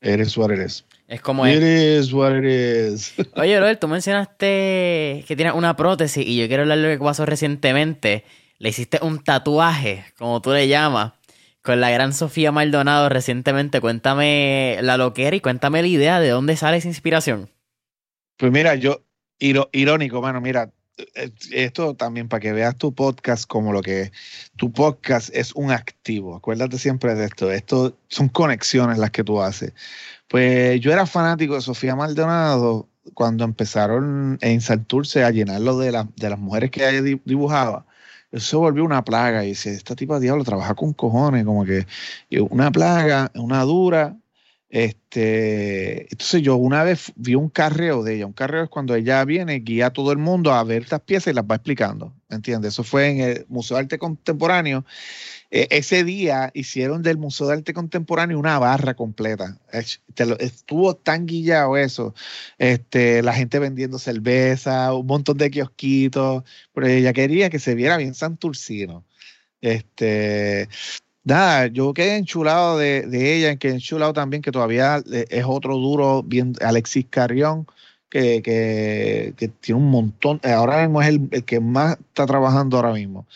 Eres 0.00 0.30
Suárez. 0.30 0.84
Es 1.08 1.20
como 1.20 1.46
It 1.46 1.62
is 1.62 2.12
what 2.12 2.36
it 2.36 2.44
is. 2.44 3.14
Oye, 3.34 3.58
Robert, 3.58 3.80
tú 3.80 3.88
mencionaste 3.88 5.24
que 5.26 5.34
tienes 5.36 5.54
una 5.54 5.76
prótesis 5.76 6.26
y 6.26 6.36
yo 6.36 6.48
quiero 6.48 6.62
hablar 6.62 6.78
de 6.78 6.84
lo 6.84 6.98
que 6.98 7.04
pasó 7.04 7.26
recientemente. 7.26 8.24
Le 8.58 8.70
hiciste 8.70 8.98
un 9.02 9.22
tatuaje, 9.22 10.04
como 10.18 10.40
tú 10.40 10.50
le 10.52 10.66
llamas, 10.66 11.12
con 11.66 11.80
la 11.80 11.90
gran 11.90 12.14
Sofía 12.14 12.52
Maldonado 12.52 13.08
recientemente. 13.08 13.80
Cuéntame 13.80 14.78
la 14.82 14.96
loquera 14.96 15.34
y 15.34 15.40
cuéntame 15.40 15.82
la 15.82 15.88
idea 15.88 16.20
de 16.20 16.30
dónde 16.30 16.56
sale 16.56 16.76
esa 16.76 16.88
inspiración. 16.88 17.50
Pues 18.36 18.52
mira, 18.52 18.76
yo, 18.76 19.02
irónico, 19.38 20.22
mano, 20.22 20.40
mira, 20.40 20.70
eh, 20.96 21.30
esto 21.50 21.94
también 21.94 22.28
para 22.28 22.40
que 22.40 22.52
veas 22.52 22.76
tu 22.78 22.94
podcast 22.94 23.46
como 23.46 23.72
lo 23.72 23.82
que. 23.82 24.12
Tu 24.56 24.72
podcast 24.72 25.28
es 25.34 25.52
un 25.54 25.72
activo. 25.72 26.36
Acuérdate 26.36 26.78
siempre 26.78 27.14
de 27.16 27.24
esto. 27.24 27.50
Esto 27.50 27.98
son 28.08 28.28
conexiones 28.28 28.98
las 28.98 29.10
que 29.10 29.24
tú 29.24 29.42
haces. 29.42 29.72
Pues 30.28 30.80
yo 30.80 30.92
era 30.92 31.04
fanático 31.04 31.56
de 31.56 31.62
Sofía 31.62 31.96
Maldonado 31.96 32.88
cuando 33.14 33.44
empezaron 33.44 34.38
en 34.40 34.60
Santurce 34.60 35.24
a 35.24 35.30
llenarlo 35.30 35.78
de, 35.78 36.06
de 36.16 36.30
las 36.30 36.38
mujeres 36.38 36.70
que 36.70 36.88
ella 36.88 37.02
dibujaba. 37.24 37.86
Eso 38.32 38.60
volvió 38.60 38.84
una 38.84 39.04
plaga 39.04 39.44
y 39.44 39.48
dice, 39.48 39.72
esta 39.72 39.94
tipa 39.94 40.20
diablo 40.20 40.44
trabaja 40.44 40.74
con 40.74 40.92
cojones, 40.92 41.44
como 41.44 41.64
que 41.64 41.86
una 42.50 42.70
plaga, 42.70 43.30
una 43.34 43.62
dura. 43.62 44.16
Este, 44.68 46.02
entonces 46.10 46.42
yo 46.42 46.56
una 46.56 46.82
vez 46.82 47.12
vi 47.14 47.34
un 47.34 47.48
carreo 47.48 48.02
de 48.02 48.16
ella. 48.16 48.26
Un 48.26 48.32
carreo 48.32 48.64
es 48.64 48.68
cuando 48.68 48.94
ella 48.94 49.24
viene, 49.24 49.60
guía 49.60 49.86
a 49.86 49.92
todo 49.92 50.12
el 50.12 50.18
mundo 50.18 50.52
a 50.52 50.64
ver 50.64 50.82
estas 50.82 51.00
piezas 51.00 51.32
y 51.32 51.34
las 51.34 51.44
va 51.44 51.54
explicando. 51.54 52.12
¿Entiendes? 52.28 52.74
Eso 52.74 52.84
fue 52.84 53.08
en 53.08 53.20
el 53.20 53.46
Museo 53.48 53.76
de 53.76 53.84
Arte 53.84 53.98
Contemporáneo 53.98 54.84
e, 55.56 55.68
ese 55.70 56.04
día 56.04 56.50
hicieron 56.52 57.02
del 57.02 57.16
Museo 57.16 57.46
de 57.46 57.54
Arte 57.54 57.72
Contemporáneo 57.72 58.38
una 58.38 58.58
barra 58.58 58.92
completa. 58.94 59.58
Estuvo 60.38 60.96
tan 60.96 61.24
guillado 61.24 61.78
eso. 61.78 62.14
Este, 62.58 63.22
la 63.22 63.32
gente 63.32 63.58
vendiendo 63.58 63.98
cerveza, 63.98 64.92
un 64.92 65.06
montón 65.06 65.38
de 65.38 65.50
kiosquitos, 65.50 66.44
pero 66.74 66.86
ella 66.86 67.14
quería 67.14 67.48
que 67.48 67.58
se 67.58 67.74
viera 67.74 67.96
bien 67.96 68.14
santurcino. 68.14 69.04
Este, 69.62 70.68
nada, 71.24 71.68
yo 71.68 71.94
quedé 71.94 72.16
enchulado 72.16 72.76
de, 72.76 73.02
de 73.06 73.36
ella, 73.36 73.56
quedé 73.56 73.74
enchulado 73.74 74.12
también 74.12 74.42
que 74.42 74.52
todavía 74.52 75.02
eh, 75.10 75.24
es 75.30 75.44
otro 75.46 75.76
duro, 75.78 76.22
bien 76.22 76.54
Alexis 76.60 77.06
Carrión. 77.08 77.66
Que, 78.08 79.34
tiene 79.60 79.80
un 79.80 79.90
montón, 79.90 80.40
ahora 80.42 80.82
mismo 80.82 81.02
es 81.02 81.08
el 81.08 81.44
que 81.44 81.60
más 81.60 81.98
está 81.98 82.24
trabajando 82.24 82.76
ahora 82.78 82.92
mismo. 82.94 83.26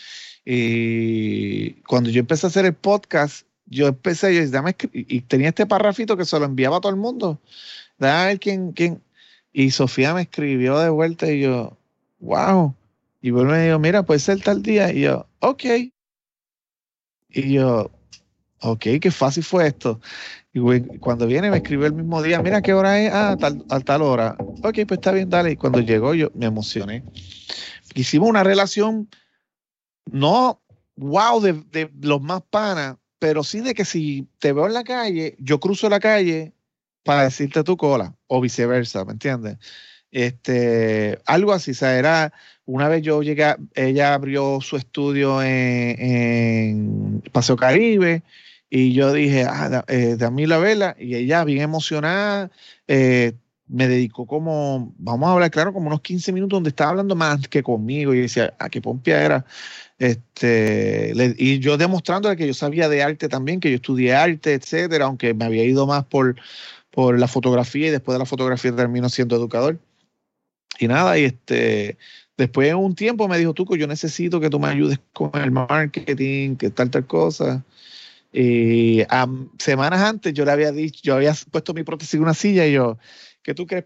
Y 0.45 1.73
cuando 1.83 2.11
yo 2.11 2.21
empecé 2.21 2.47
a 2.47 2.49
hacer 2.49 2.65
el 2.67 2.75
podcast, 2.75 3.47
yo 3.67 3.87
empecé 3.87 4.35
yo, 4.35 4.51
dame, 4.51 4.75
y 4.93 5.21
tenía 5.23 5.49
este 5.49 5.67
parrafito 5.67 6.17
que 6.17 6.25
se 6.25 6.39
lo 6.39 6.45
enviaba 6.45 6.79
a 6.79 6.81
todo 6.81 6.91
el 6.91 6.99
mundo. 6.99 7.41
Dame 7.99 8.13
a 8.13 8.27
ver 8.27 8.41
quién, 8.41 8.73
quién. 8.73 9.03
Y 9.53 9.71
Sofía 9.71 10.15
me 10.15 10.23
escribió 10.23 10.79
de 10.79 10.91
vuelta 10.91 11.31
y 11.31 11.41
yo, 11.41 11.77
wow. 12.21 12.75
Y 13.21 13.31
vuelve 13.31 13.53
me 13.53 13.65
dijo, 13.67 13.79
mira, 13.79 14.03
puede 14.03 14.21
ser 14.21 14.41
tal 14.41 14.63
día. 14.63 14.93
Y 14.93 15.03
yo, 15.03 15.27
ok. 15.41 15.65
Y 17.29 17.53
yo, 17.53 17.91
ok, 18.61 18.87
qué 19.01 19.11
fácil 19.11 19.45
fue 19.45 19.67
esto. 19.69 20.01
Y 20.53 20.61
cuando 20.99 21.27
viene 21.27 21.51
me 21.51 21.59
escribe 21.59 21.87
el 21.87 21.93
mismo 21.93 22.23
día, 22.23 22.43
mira 22.43 22.61
qué 22.63 22.75
hora 22.75 23.01
es, 23.01 23.13
ah, 23.13 23.37
tal, 23.39 23.65
a 23.69 23.79
tal 23.81 24.03
hora. 24.03 24.37
Ok, 24.63 24.81
pues 24.87 24.93
está 24.99 25.13
bien, 25.13 25.31
dale. 25.31 25.53
Y 25.53 25.57
cuando 25.57 25.81
llegó 25.81 26.15
yo 26.15 26.31
me 26.35 26.47
emocioné. 26.47 27.05
Hicimos 27.95 28.29
una 28.29 28.43
relación 28.43 29.09
no 30.07 30.61
wow 30.97 31.41
de, 31.41 31.91
los 32.03 32.21
más 32.23 32.43
panas, 32.43 32.97
pero 33.19 33.43
sí 33.45 33.61
de 33.61 33.75
que 33.75 33.85
si 33.85 34.29
te 34.39 34.53
veo 34.53 34.67
en 34.67 34.75
la 34.75 34.85
calle, 34.85 35.37
yo 35.39 35.61
cruzo 35.61 35.89
la 35.89 36.01
calle 36.01 36.53
para 37.03 37.25
decirte 37.25 37.65
tu 37.65 37.77
cola, 37.77 38.15
o 38.27 38.41
viceversa, 38.41 39.05
¿me 39.05 39.13
entiendes? 39.13 39.59
Este, 40.11 41.19
algo 41.27 41.53
así, 41.53 41.73
o 41.73 41.87
era, 41.87 42.33
una 42.67 42.89
vez 42.89 43.03
yo 43.03 43.23
llegué, 43.23 43.55
ella 43.75 44.15
abrió 44.15 44.61
su 44.61 44.77
estudio 44.77 45.43
en, 45.43 47.23
Paseo 47.33 47.57
Caribe, 47.57 48.23
y 48.69 48.93
yo 48.93 49.13
dije, 49.13 49.45
ah, 49.49 49.85
eh, 49.89 50.17
dame 50.19 50.47
la 50.47 50.59
vela, 50.59 50.97
y 50.99 51.17
ella 51.17 51.45
bien 51.45 51.63
emocionada, 51.63 52.51
eh, 52.87 53.33
me 53.71 53.89
dedicó 53.89 54.27
como, 54.27 54.93
vamos 54.99 55.29
a 55.29 55.33
hablar 55.33 55.51
claro, 55.51 55.73
como 55.73 55.87
unos 55.87 56.01
15 56.01 56.33
minutos 56.33 56.57
donde 56.57 56.71
estaba 56.71 56.91
hablando 56.91 57.15
más 57.15 57.47
que 57.49 57.63
conmigo, 57.63 58.13
y 58.15 58.21
decía, 58.21 58.55
ah, 58.59 58.69
qué 58.69 58.81
pompia 58.81 59.23
era. 59.23 59.45
Este, 59.99 61.13
y 61.39 61.59
yo 61.61 61.77
demostrándole 61.77 62.37
que 62.37 62.47
yo 62.47 62.55
sabía 62.55 62.89
de 62.89 63.03
arte 63.03 63.29
también, 63.29 63.61
que 63.61 63.71
yo 63.71 63.77
estudié 63.77 64.15
arte, 64.15 64.55
etcétera, 64.55 65.05
aunque 65.05 65.35
me 65.35 65.45
había 65.45 65.65
ido 65.65 65.87
más 65.87 66.05
por, 66.05 66.37
por 66.91 67.19
la 67.19 67.29
fotografía 67.29 67.89
y 67.89 67.91
después 67.91 68.15
de 68.15 68.21
la 68.21 68.27
fotografía 68.27 68.75
termino 68.75 69.09
siendo 69.09 69.37
educador. 69.37 69.79
Y 70.79 70.89
nada, 70.89 71.19
y 71.19 71.25
este, 71.25 71.99
después 72.37 72.69
de 72.69 72.75
un 72.75 72.95
tiempo 72.95 73.29
me 73.29 73.39
dijo, 73.39 73.55
Tuco, 73.55 73.77
yo 73.77 73.87
necesito 73.87 74.41
que 74.41 74.51
tú 74.51 74.59
me 74.59 74.69
ayudes 74.69 74.99
con 75.13 75.31
el 75.35 75.51
marketing, 75.51 76.57
que 76.57 76.71
tal, 76.71 76.91
tal 76.91 77.07
cosa. 77.07 77.65
Y 78.33 79.03
semanas 79.59 80.01
antes 80.01 80.33
yo 80.33 80.45
le 80.45 80.53
había 80.53 80.73
dicho, 80.73 81.01
yo 81.03 81.17
había 81.17 81.35
puesto 81.51 81.75
mi 81.75 81.83
prótesis 81.83 82.15
en 82.15 82.23
una 82.23 82.35
silla 82.35 82.67
y 82.67 82.73
yo, 82.73 82.97
¿qué 83.51 83.55
tú 83.55 83.67
quieres 83.67 83.85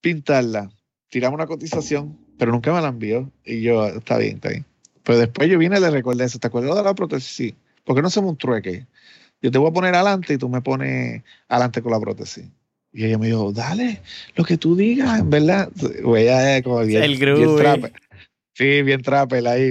pintarla? 0.00 0.70
Tiramos 1.10 1.36
una 1.36 1.46
cotización, 1.46 2.18
pero 2.38 2.50
nunca 2.50 2.72
me 2.72 2.80
la 2.80 2.88
envió. 2.88 3.30
Y 3.44 3.60
yo, 3.60 3.86
está 3.86 4.16
bien, 4.16 4.36
está 4.36 4.48
bien. 4.48 4.64
Pero 5.02 5.18
después 5.18 5.50
yo 5.50 5.58
vine 5.58 5.76
y 5.76 5.80
le 5.80 5.90
recordé 5.90 6.24
eso. 6.24 6.38
¿Te 6.38 6.46
acuerdas 6.46 6.74
de 6.74 6.82
la 6.82 6.94
prótesis? 6.94 7.28
Sí. 7.28 7.54
¿Por 7.84 7.94
qué 7.94 8.00
no 8.00 8.08
hacemos 8.08 8.30
un 8.30 8.38
trueque? 8.38 8.86
Yo 9.42 9.50
te 9.50 9.58
voy 9.58 9.68
a 9.68 9.72
poner 9.74 9.94
adelante 9.94 10.32
y 10.32 10.38
tú 10.38 10.48
me 10.48 10.62
pones 10.62 11.22
adelante 11.46 11.82
con 11.82 11.92
la 11.92 12.00
prótesis. 12.00 12.46
Y 12.90 13.04
ella 13.04 13.18
me 13.18 13.26
dijo, 13.26 13.52
dale, 13.52 14.00
lo 14.34 14.44
que 14.44 14.56
tú 14.56 14.74
digas, 14.74 15.20
en 15.20 15.28
verdad. 15.28 15.70
O 16.02 16.16
ella 16.16 16.56
es 16.56 16.62
como 16.62 16.80
bien, 16.80 17.02
el 17.02 17.18
bien 17.18 17.56
trape. 17.56 17.92
Sí, 18.54 18.80
bien 18.80 19.02
trape, 19.02 19.46
ahí. 19.46 19.70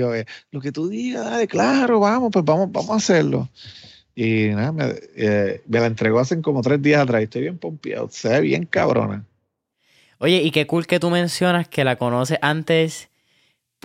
Lo 0.51 0.61
que 0.61 0.71
tú 0.71 0.87
digas, 0.87 1.25
dale, 1.25 1.47
claro, 1.47 1.99
vamos, 1.99 2.29
pues 2.31 2.45
vamos, 2.45 2.71
vamos 2.71 2.91
a 2.91 2.95
hacerlo. 2.97 3.49
Y 4.15 4.47
nada, 4.49 4.71
me, 4.71 4.93
eh, 5.15 5.61
me 5.67 5.79
la 5.79 5.87
entregó 5.87 6.19
hace 6.19 6.41
como 6.41 6.61
tres 6.61 6.81
días 6.81 7.01
atrás. 7.01 7.21
Estoy 7.21 7.41
bien 7.41 7.57
pompeado. 7.57 8.07
Se 8.09 8.29
ve 8.29 8.41
bien 8.41 8.65
cabrona. 8.65 9.25
Oye, 10.19 10.41
y 10.41 10.51
qué 10.51 10.65
cool 10.65 10.87
que 10.87 10.99
tú 10.99 11.09
mencionas 11.09 11.67
que 11.67 11.83
la 11.83 11.97
conoces 11.97 12.39
antes 12.41 13.09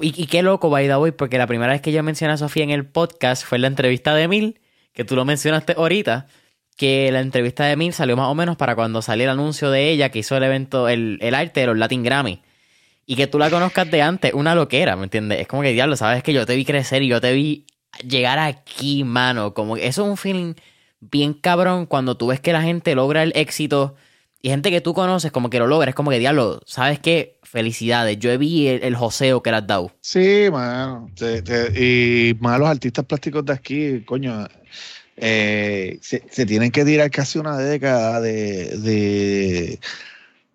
y, 0.01 0.27
qué 0.27 0.43
loco, 0.43 0.71
by 0.71 0.87
the 0.87 0.97
way, 0.97 1.13
porque 1.13 1.37
la 1.39 1.47
primera 1.47 1.73
vez 1.73 1.83
que 1.83 1.93
yo 1.93 2.03
mencioné 2.03 2.33
a 2.35 2.37
Sofía 2.37 2.65
en 2.65 2.71
el 2.71 2.87
podcast 2.87 3.45
fue 3.45 3.57
en 3.57 3.63
la 3.63 3.69
entrevista 3.69 4.15
de 4.15 4.29
Mil, 4.29 4.61
que 4.93 5.05
tú 5.05 5.15
lo 5.15 5.25
mencionaste 5.25 5.75
ahorita, 5.77 6.27
que 6.77 7.11
la 7.13 7.21
entrevista 7.21 7.65
de 7.65 7.77
Mil 7.77 7.93
salió 7.93 8.17
más 8.17 8.29
o 8.29 8.35
menos 8.35 8.57
para 8.57 8.75
cuando 8.75 9.03
salió 9.03 9.25
el 9.25 9.31
anuncio 9.31 9.71
de 9.71 9.91
ella 9.91 10.09
que 10.11 10.21
hizo 10.21 10.37
el 10.37 10.43
evento, 10.43 10.89
el, 10.89 11.19
el 11.21 11.35
arte 11.35 11.61
de 11.61 11.67
los 11.67 11.77
Latin 11.77 12.03
Grammy. 12.03 12.43
Y 13.05 13.17
que 13.17 13.27
tú 13.27 13.39
la 13.39 13.51
conozcas 13.51 13.91
de 13.91 14.03
antes, 14.03 14.33
una 14.33 14.55
loquera, 14.55 14.97
¿me 14.97 15.05
entiendes? 15.05 15.41
Es 15.41 15.49
como 15.49 15.63
que, 15.63 15.73
diablo, 15.73 15.97
sabes 15.97 16.23
que 16.23 16.33
yo 16.33 16.47
te 16.47 16.57
vi 16.57 16.65
crecer 16.65 17.03
y 17.03 17.09
yo 17.09 17.21
te 17.21 17.33
vi 17.33 17.67
llegar 18.07 18.39
aquí, 18.39 19.05
mano. 19.05 19.55
Como 19.55 19.77
eso 19.77 20.05
es 20.05 20.09
un 20.09 20.17
feeling 20.17 20.55
bien 21.01 21.35
cabrón 21.35 21.87
cuando 21.87 22.17
tú 22.17 22.29
ves 22.29 22.41
que 22.41 22.53
la 22.53 22.63
gente 22.63 22.95
logra 22.95 23.23
el 23.23 23.33
éxito 23.35 23.97
y 24.43 24.49
gente 24.49 24.71
que 24.71 24.81
tú 24.81 24.95
conoces 24.95 25.33
como 25.33 25.51
que 25.51 25.59
lo 25.59 25.67
logra, 25.67 25.91
es 25.91 25.95
como 25.95 26.11
que 26.11 26.19
diablo, 26.19 26.61
¿sabes 26.65 26.99
qué? 26.99 27.39
Felicidades, 27.43 28.19
yo 28.19 28.37
vi 28.39 28.69
el, 28.69 28.83
el 28.83 28.97
joseo 28.97 29.43
que 29.43 29.51
le 29.51 29.59
has 29.59 29.67
dado. 29.67 29.93
Sí, 30.01 30.47
mano. 30.51 31.11
y 31.77 32.35
más 32.41 32.59
los 32.59 32.69
artistas 32.69 33.05
plásticos 33.05 33.45
de 33.45 33.53
aquí, 33.53 34.01
coño, 34.01 34.47
eh, 35.23 35.99
se, 36.01 36.47
tienen 36.47 36.71
que 36.71 36.85
tirar 36.85 37.11
casi 37.11 37.39
una 37.39 37.59
década 37.59 38.23
de, 38.23 39.79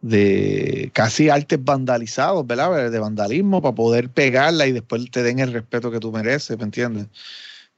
de, 0.02 0.92
casi 0.94 1.30
artes 1.30 1.64
vandalizados, 1.64 2.46
¿verdad? 2.46 2.92
De 2.92 3.00
vandalismo 3.00 3.62
para 3.62 3.76
poder 3.76 4.10
pegarla 4.10 4.68
y 4.68 4.72
después 4.72 5.10
te 5.12 5.24
den 5.24 5.40
el 5.40 5.54
respeto 5.54 5.92
que 5.92 6.00
tú 6.00 6.12
mereces, 6.12 6.58
¿me 6.58 6.66
entiendes? 6.66 7.08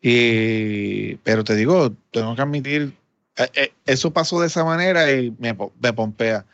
Y, 0.01 1.15
pero 1.17 1.43
te 1.43 1.55
digo, 1.55 1.93
tengo 2.11 2.35
que 2.35 2.41
admitir 2.41 2.93
eh, 3.37 3.47
eh, 3.53 3.73
eso 3.85 4.11
pasó 4.11 4.41
de 4.41 4.47
esa 4.47 4.65
manera 4.65 5.11
y 5.11 5.33
me, 5.39 5.53
pompea. 5.93 6.45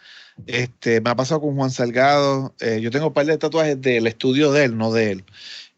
Este, 0.47 0.99
me 1.01 1.11
ha 1.11 1.15
pasado 1.15 1.41
con 1.41 1.55
Juan 1.55 1.71
Salgado. 1.71 2.53
Eh, 2.59 2.79
yo 2.81 2.91
tengo 2.91 3.07
un 3.07 3.13
par 3.13 3.25
de 3.25 3.37
tatuajes 3.37 3.81
del 3.81 4.07
estudio 4.07 4.51
de 4.51 4.65
él, 4.65 4.77
no 4.77 4.91
de 4.91 5.11
él. 5.11 5.23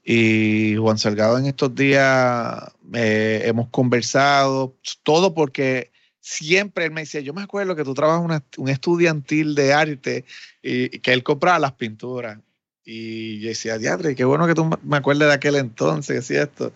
Y 0.04 0.76
Juan 0.78 0.98
Salgado 0.98 1.38
en 1.38 1.46
estos 1.48 1.74
días 1.76 2.72
hemos 2.94 3.70
conversado, 3.70 4.76
todo 5.04 5.34
porque 5.34 5.92
siempre 6.26 6.86
él 6.86 6.92
me 6.92 7.02
decía, 7.02 7.22
yo 7.22 7.34
me 7.34 7.44
acuerdo 7.44 7.76
que 7.76 7.84
tú 7.84 7.94
trabajas 7.94 8.42
un 8.58 8.70
estudiantil 8.70 9.56
de 9.56 9.74
arte 9.74 10.26
y, 10.62 10.90
que 11.00 11.14
él 11.14 11.24
compraba 11.24 11.60
las 11.60 11.74
pinturas. 11.74 12.40
Y 12.84 13.40
yo 13.40 13.50
decía, 13.50 13.78
diadre, 13.78 14.16
qué 14.16 14.26
bueno 14.26 14.46
que 14.46 14.54
tú 14.54 14.70
me 14.84 14.98
acuerdes 14.98 15.28
de 15.28 15.34
aquel 15.34 15.56
entonces, 15.56 16.30
esto. 16.30 16.72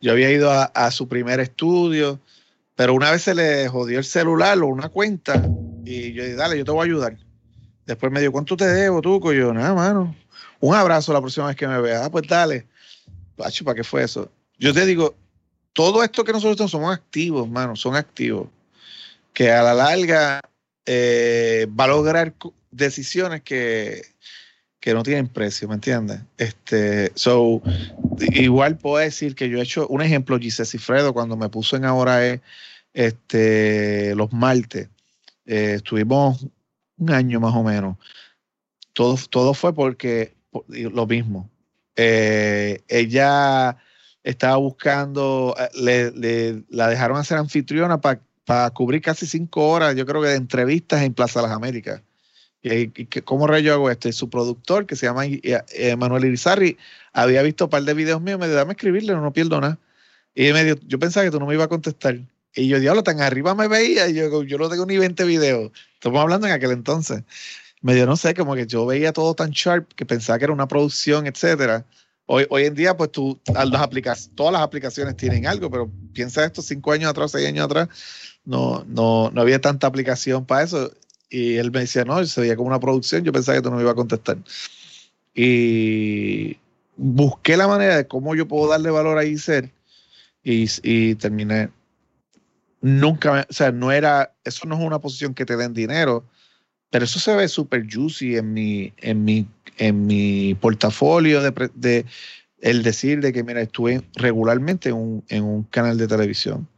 Yo 0.00 0.12
había 0.12 0.30
ido 0.30 0.50
a 0.50 0.90
su 0.90 1.08
primer 1.08 1.40
estudio 1.40 2.20
pero 2.76 2.94
una 2.94 3.10
vez 3.10 3.22
se 3.22 3.34
le 3.34 3.68
jodió 3.68 3.98
el 3.98 4.04
celular 4.04 4.58
o 4.58 4.66
una 4.66 4.88
cuenta 4.88 5.42
y 5.84 6.12
yo 6.12 6.24
dije, 6.24 6.34
dale, 6.34 6.58
yo 6.58 6.64
te 6.64 6.72
voy 6.72 6.80
a 6.80 6.84
ayudar. 6.84 7.16
Después 7.86 8.10
me 8.10 8.20
dijo, 8.20 8.32
¿cuánto 8.32 8.56
te 8.56 8.66
debo, 8.66 9.00
tú? 9.00 9.20
Y 9.32 9.38
yo, 9.38 9.52
nada, 9.52 9.74
mano. 9.74 10.16
Un 10.60 10.74
abrazo 10.74 11.12
la 11.12 11.20
próxima 11.20 11.46
vez 11.46 11.56
que 11.56 11.68
me 11.68 11.80
vea. 11.80 12.06
Ah, 12.06 12.10
pues 12.10 12.26
dale. 12.26 12.66
Pacho, 13.36 13.64
¿para 13.64 13.76
qué 13.76 13.84
fue 13.84 14.02
eso? 14.02 14.30
Yo 14.58 14.72
te 14.72 14.86
digo, 14.86 15.14
todo 15.72 16.02
esto 16.02 16.24
que 16.24 16.32
nosotros 16.32 16.70
somos 16.70 16.92
activos, 16.94 17.48
mano, 17.48 17.76
son 17.76 17.94
activos. 17.94 18.48
Que 19.34 19.50
a 19.50 19.62
la 19.62 19.74
larga 19.74 20.40
eh, 20.86 21.66
va 21.68 21.84
a 21.84 21.88
lograr 21.88 22.34
decisiones 22.70 23.42
que, 23.42 24.02
no 24.86 25.02
tienen 25.02 25.28
precio, 25.28 25.66
¿me 25.66 25.74
entiendes? 25.74 26.20
Este, 26.36 27.10
so, 27.14 27.62
igual 28.18 28.76
puedo 28.76 28.98
decir 28.98 29.34
que 29.34 29.48
yo 29.48 29.58
he 29.58 29.62
hecho 29.62 29.88
un 29.88 30.02
ejemplo, 30.02 30.38
Giselle 30.38 30.66
Cifredo, 30.66 31.14
cuando 31.14 31.36
me 31.36 31.48
puso 31.48 31.76
en 31.76 31.84
ahora 31.84 32.26
es 32.26 32.40
este, 32.92 34.14
los 34.14 34.32
martes, 34.32 34.88
eh, 35.46 35.74
estuvimos 35.76 36.46
un 36.98 37.10
año 37.10 37.40
más 37.40 37.54
o 37.54 37.62
menos. 37.62 37.96
Todo, 38.92 39.18
todo 39.30 39.54
fue 39.54 39.74
porque 39.74 40.34
lo 40.68 41.06
mismo. 41.06 41.50
Eh, 41.96 42.82
ella 42.88 43.76
estaba 44.22 44.56
buscando, 44.56 45.54
le, 45.74 46.62
la 46.68 46.88
dejaron 46.88 47.18
hacer 47.18 47.38
anfitriona 47.38 48.00
para 48.00 48.20
para 48.44 48.70
cubrir 48.70 49.00
casi 49.02 49.26
cinco 49.26 49.68
horas, 49.68 49.96
yo 49.96 50.06
creo 50.06 50.22
que 50.22 50.28
de 50.28 50.36
entrevistas 50.36 51.02
en 51.02 51.14
Plaza 51.14 51.42
Las 51.42 51.52
Américas. 51.52 52.02
¿Cómo 53.24 53.46
rayo 53.46 53.74
hago 53.74 53.90
esto? 53.90 54.08
Y 54.08 54.12
su 54.12 54.30
productor, 54.30 54.86
que 54.86 54.96
se 54.96 55.06
llama 55.06 55.24
eh, 55.26 55.96
Manuel 55.96 56.24
Irizarri, 56.24 56.78
había 57.12 57.42
visto 57.42 57.64
un 57.64 57.70
par 57.70 57.82
de 57.82 57.92
videos 57.92 58.22
míos, 58.22 58.38
me 58.38 58.46
dijo, 58.46 58.56
dame 58.56 58.72
escribirle, 58.72 59.12
no, 59.12 59.20
no 59.20 59.32
pierdo 59.32 59.60
nada. 59.60 59.78
Y 60.34 60.52
me 60.52 60.64
dijo, 60.64 60.78
yo 60.86 60.98
pensaba 60.98 61.24
que 61.24 61.30
tú 61.30 61.38
no 61.38 61.46
me 61.46 61.54
ibas 61.54 61.66
a 61.66 61.68
contestar. 61.68 62.18
Y 62.54 62.68
yo, 62.68 62.80
diablo, 62.80 63.02
tan 63.02 63.20
arriba 63.20 63.54
me 63.54 63.68
veía, 63.68 64.08
y 64.08 64.14
yo, 64.14 64.42
yo 64.44 64.58
no 64.58 64.68
tengo 64.68 64.86
ni 64.86 64.96
20 64.96 65.24
videos. 65.24 65.72
Estamos 65.94 66.20
hablando 66.20 66.46
en 66.46 66.52
aquel 66.52 66.70
entonces. 66.70 67.22
Me 67.82 67.94
dio, 67.94 68.06
no 68.06 68.16
sé, 68.16 68.34
como 68.34 68.54
que 68.54 68.66
yo 68.66 68.86
veía 68.86 69.12
todo 69.12 69.34
tan 69.34 69.50
sharp 69.50 69.92
que 69.94 70.06
pensaba 70.06 70.38
que 70.38 70.44
era 70.44 70.52
una 70.52 70.68
producción, 70.68 71.26
etcétera. 71.26 71.84
Hoy, 72.26 72.46
hoy 72.48 72.64
en 72.64 72.74
día, 72.74 72.96
pues 72.96 73.12
tú, 73.12 73.38
las 73.52 73.82
aplicas, 73.82 74.30
todas 74.34 74.54
las 74.54 74.62
aplicaciones 74.62 75.16
tienen 75.16 75.46
algo, 75.46 75.70
pero 75.70 75.90
piensa 76.14 76.44
esto 76.44 76.62
cinco 76.62 76.92
años 76.92 77.10
atrás, 77.10 77.32
seis 77.32 77.46
años 77.46 77.66
atrás, 77.66 77.88
no, 78.44 78.84
no, 78.88 79.30
no 79.30 79.40
había 79.40 79.60
tanta 79.60 79.86
aplicación 79.86 80.44
para 80.44 80.62
eso. 80.64 80.92
Y 81.30 81.56
él 81.56 81.70
me 81.70 81.80
decía, 81.80 82.04
no, 82.04 82.24
se 82.24 82.40
veía 82.40 82.56
como 82.56 82.68
una 82.68 82.80
producción, 82.80 83.24
yo 83.24 83.32
pensaba 83.32 83.56
que 83.56 83.62
tú 83.62 83.70
no 83.70 83.76
me 83.76 83.82
ibas 83.82 83.92
a 83.92 83.96
contestar. 83.96 84.38
Y 85.34 86.56
busqué 86.96 87.56
la 87.56 87.66
manera 87.66 87.96
de 87.96 88.06
cómo 88.06 88.34
yo 88.34 88.46
puedo 88.46 88.68
darle 88.68 88.90
valor 88.90 89.18
a 89.18 89.38
ser 89.38 89.70
y, 90.42 90.66
y 90.82 91.14
terminé. 91.16 91.70
Nunca, 92.80 93.46
o 93.48 93.52
sea, 93.52 93.72
no 93.72 93.90
era, 93.90 94.32
eso 94.44 94.66
no 94.68 94.76
es 94.76 94.84
una 94.84 95.00
posición 95.00 95.34
que 95.34 95.46
te 95.46 95.56
den 95.56 95.72
dinero, 95.72 96.24
pero 96.90 97.06
eso 97.06 97.18
se 97.18 97.34
ve 97.34 97.48
súper 97.48 97.86
juicy 97.90 98.36
en 98.36 98.52
mi, 98.52 98.92
en 98.98 99.24
mi, 99.24 99.46
en 99.78 100.06
mi 100.06 100.54
portafolio 100.54 101.42
de, 101.42 101.70
de, 101.74 102.04
el 102.60 102.82
decir 102.82 103.20
de 103.20 103.32
que, 103.32 103.42
mira, 103.42 103.62
estuve 103.62 104.02
regularmente 104.14 104.90
en 104.90 104.94
un, 104.94 105.24
en 105.28 105.44
un 105.44 105.64
canal 105.64 105.98
de 105.98 106.06
televisión. 106.06 106.68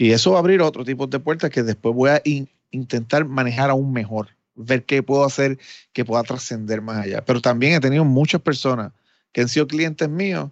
Y 0.00 0.12
eso 0.12 0.30
va 0.30 0.38
a 0.38 0.40
abrir 0.40 0.62
otro 0.62 0.82
tipo 0.82 1.06
de 1.06 1.20
puertas 1.20 1.50
que 1.50 1.62
después 1.62 1.94
voy 1.94 2.08
a 2.08 2.22
intentar 2.70 3.26
manejar 3.26 3.68
aún 3.68 3.92
mejor, 3.92 4.28
ver 4.54 4.82
qué 4.84 5.02
puedo 5.02 5.26
hacer 5.26 5.58
que 5.92 6.06
pueda 6.06 6.22
trascender 6.22 6.80
más 6.80 7.04
allá. 7.04 7.22
Pero 7.22 7.42
también 7.42 7.74
he 7.74 7.80
tenido 7.80 8.02
muchas 8.06 8.40
personas 8.40 8.92
que 9.30 9.42
han 9.42 9.48
sido 9.50 9.66
clientes 9.66 10.08
míos 10.08 10.48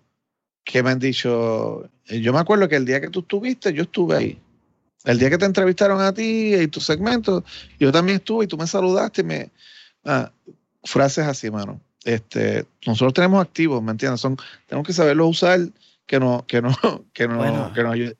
que 0.64 0.82
me 0.82 0.90
han 0.90 0.98
dicho, 0.98 1.88
eh, 2.08 2.20
yo 2.20 2.34
me 2.34 2.40
acuerdo 2.40 2.68
que 2.68 2.76
el 2.76 2.84
día 2.84 3.00
que 3.00 3.08
tú 3.08 3.20
estuviste, 3.20 3.72
yo 3.72 3.84
estuve 3.84 4.16
ahí. 4.16 4.38
El 5.06 5.18
día 5.18 5.30
que 5.30 5.38
te 5.38 5.46
entrevistaron 5.46 6.02
a 6.02 6.12
ti 6.12 6.54
y 6.54 6.68
tu 6.68 6.80
segmento, 6.80 7.42
yo 7.80 7.90
también 7.90 8.16
estuve 8.16 8.44
y 8.44 8.48
tú 8.48 8.58
me 8.58 8.66
saludaste 8.66 9.22
y 9.22 9.24
me... 9.24 9.50
Ah, 10.04 10.30
frases 10.84 11.26
así, 11.26 11.50
mano. 11.50 11.80
Este, 12.04 12.66
nosotros 12.86 13.14
tenemos 13.14 13.40
activos, 13.40 13.82
¿me 13.82 13.92
entiendes? 13.92 14.20
Son, 14.20 14.36
tenemos 14.66 14.86
que 14.86 14.92
saberlos 14.92 15.30
usar 15.30 15.60
que 16.04 16.20
no, 16.20 16.44
que 16.46 16.60
no, 16.60 16.76
que 17.14 17.26
no, 17.26 17.72
que 17.72 17.82
nos 17.82 17.94
ayude. 17.94 18.18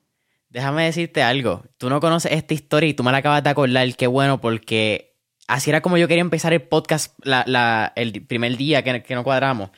Déjame 0.50 0.84
decirte 0.84 1.22
algo. 1.22 1.64
Tú 1.76 1.90
no 1.90 2.00
conoces 2.00 2.32
esta 2.32 2.54
historia 2.54 2.88
y 2.88 2.94
tú 2.94 3.04
me 3.04 3.12
la 3.12 3.18
acabas 3.18 3.42
de 3.42 3.50
acordar. 3.50 3.94
Qué 3.96 4.06
bueno, 4.06 4.40
porque 4.40 5.16
así 5.46 5.70
era 5.70 5.82
como 5.82 5.98
yo 5.98 6.08
quería 6.08 6.22
empezar 6.22 6.52
el 6.52 6.62
podcast 6.62 7.14
el 7.96 8.26
primer 8.26 8.56
día 8.56 8.82
que, 8.82 9.02
que 9.02 9.14
no 9.14 9.24
cuadramos. 9.24 9.70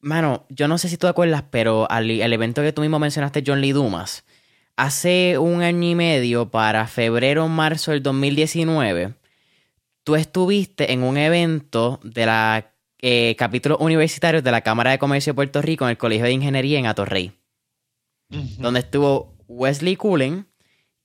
Mano, 0.00 0.46
yo 0.48 0.66
no 0.66 0.78
sé 0.78 0.88
si 0.88 0.96
tú 0.96 1.06
te 1.06 1.10
acuerdas, 1.10 1.44
pero 1.50 1.90
al, 1.90 2.10
evento 2.10 2.62
que 2.62 2.72
tú 2.72 2.80
mismo 2.80 2.98
mencionaste, 2.98 3.44
John 3.46 3.60
Lee 3.60 3.72
Dumas, 3.72 4.24
hace 4.76 5.36
un 5.38 5.62
año 5.62 5.88
y 5.88 5.94
medio, 5.94 6.50
para 6.50 6.86
febrero 6.86 7.44
o 7.44 7.48
marzo 7.48 7.90
del 7.90 8.02
2019, 8.02 9.14
tú 10.04 10.16
estuviste 10.16 10.92
en 10.92 11.02
un 11.02 11.18
evento 11.18 12.00
de 12.02 12.26
la 12.26 12.72
eh, 13.02 13.36
capítulo 13.38 13.76
universitario 13.78 14.40
de 14.40 14.50
la 14.50 14.62
Cámara 14.62 14.90
de 14.90 14.98
Comercio 14.98 15.32
de 15.32 15.36
Puerto 15.36 15.60
Rico 15.60 15.84
en 15.84 15.90
el 15.90 15.98
Colegio 15.98 16.24
de 16.24 16.32
Ingeniería 16.32 16.78
en 16.78 16.86
Atorrey 16.86 17.39
donde 18.58 18.80
estuvo 18.80 19.34
Wesley 19.48 19.96
Cullen 19.96 20.46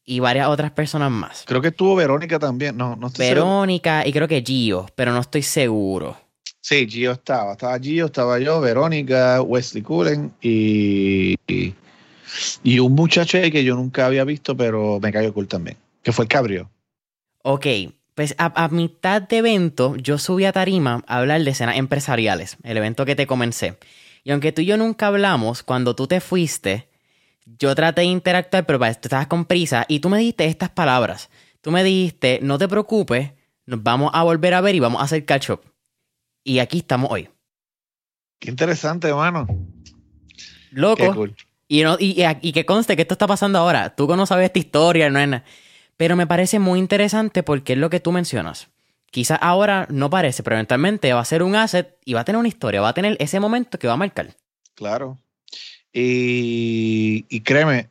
y 0.05 0.19
varias 0.19 0.47
otras 0.47 0.71
personas 0.71 1.11
más. 1.11 1.43
Creo 1.47 1.61
que 1.61 1.69
estuvo 1.69 1.95
Verónica 1.95 2.37
también, 2.37 2.77
no, 2.77 2.95
no 2.95 3.07
estoy 3.07 3.27
Verónica 3.27 4.05
y 4.05 4.13
creo 4.13 4.27
que 4.27 4.43
Gio, 4.43 4.85
pero 4.95 5.11
no 5.11 5.19
estoy 5.19 5.41
seguro. 5.41 6.17
Sí, 6.61 6.87
Gio 6.87 7.11
estaba, 7.11 7.53
estaba 7.53 7.79
Gio, 7.79 8.05
estaba 8.05 8.39
yo, 8.39 8.61
Verónica, 8.61 9.41
Wesley 9.41 9.83
Cullen 9.83 10.31
y, 10.41 11.35
y, 11.47 12.79
un 12.79 12.93
muchacho 12.93 13.39
que 13.39 13.63
yo 13.63 13.75
nunca 13.75 14.05
había 14.05 14.23
visto, 14.23 14.55
pero 14.55 14.99
me 15.01 15.11
cayó 15.11 15.33
cool 15.33 15.47
también, 15.47 15.77
que 16.03 16.11
fue 16.11 16.25
el 16.25 16.29
Cabrio. 16.29 16.69
Ok, 17.41 17.65
pues 18.13 18.35
a, 18.37 18.63
a, 18.63 18.67
mitad 18.69 19.21
de 19.21 19.37
evento 19.37 19.95
yo 19.95 20.17
subí 20.17 20.45
a 20.45 20.51
Tarima 20.51 21.03
a 21.07 21.17
hablar 21.17 21.43
de 21.43 21.51
escenas 21.51 21.77
empresariales, 21.77 22.57
el 22.63 22.77
evento 22.77 23.05
que 23.05 23.15
te 23.15 23.27
comencé. 23.27 23.77
Y 24.23 24.31
aunque 24.31 24.51
tú 24.51 24.61
y 24.61 24.65
yo 24.65 24.77
nunca 24.77 25.07
hablamos, 25.07 25.61
cuando 25.61 25.95
tú 25.95 26.07
te 26.07 26.19
fuiste, 26.19 26.87
yo 27.45 27.73
traté 27.75 28.01
de 28.01 28.07
interactuar, 28.07 28.65
pero 28.65 28.79
tú 28.79 28.85
estabas 28.85 29.27
con 29.27 29.45
prisa 29.45 29.85
y 29.87 29.99
tú 29.99 30.09
me 30.09 30.17
dijiste 30.17 30.45
estas 30.45 30.69
palabras. 30.69 31.29
Tú 31.61 31.71
me 31.71 31.83
dijiste, 31.83 32.39
no 32.41 32.57
te 32.57 32.67
preocupes, 32.67 33.31
nos 33.65 33.81
vamos 33.81 34.11
a 34.13 34.23
volver 34.23 34.53
a 34.53 34.61
ver 34.61 34.75
y 34.75 34.79
vamos 34.79 35.01
a 35.01 35.05
hacer 35.05 35.25
catch 35.25 35.51
up. 35.51 35.61
Y 36.43 36.59
aquí 36.59 36.79
estamos 36.79 37.09
hoy. 37.11 37.29
Qué 38.39 38.51
interesante, 38.51 39.07
hermano. 39.07 39.47
Loco. 40.71 41.27
Y, 41.67 41.81
no, 41.81 41.97
y, 41.99 42.23
y, 42.41 42.51
que 42.51 42.65
conste 42.65 42.95
que 42.95 43.01
esto 43.01 43.15
está 43.15 43.25
pasando 43.25 43.57
ahora. 43.57 43.95
Tú 43.95 44.07
no 44.15 44.25
sabes 44.25 44.45
esta 44.45 44.59
historia, 44.59 45.09
no 45.09 45.19
es 45.19 45.27
nada. 45.27 45.43
Pero 45.97 46.15
me 46.15 46.27
parece 46.27 46.59
muy 46.59 46.77
interesante 46.77 47.41
porque 47.41 47.73
es 47.73 47.79
lo 47.79 47.89
que 47.89 47.99
tú 47.99 48.11
mencionas. 48.11 48.67
Quizás 49.09 49.39
ahora 49.41 49.87
no 49.89 50.09
parece, 50.09 50.43
pero 50.43 50.57
eventualmente 50.57 51.13
va 51.13 51.21
a 51.21 51.25
ser 51.25 51.41
un 51.41 51.55
asset 51.55 51.97
y 52.03 52.13
va 52.13 52.21
a 52.21 52.25
tener 52.25 52.37
una 52.37 52.49
historia, 52.49 52.81
va 52.81 52.89
a 52.89 52.93
tener 52.93 53.15
ese 53.19 53.39
momento 53.39 53.79
que 53.79 53.87
va 53.87 53.93
a 53.93 53.97
marcar. 53.97 54.35
Claro. 54.75 55.17
Y, 55.97 57.39
créeme, 57.45 57.87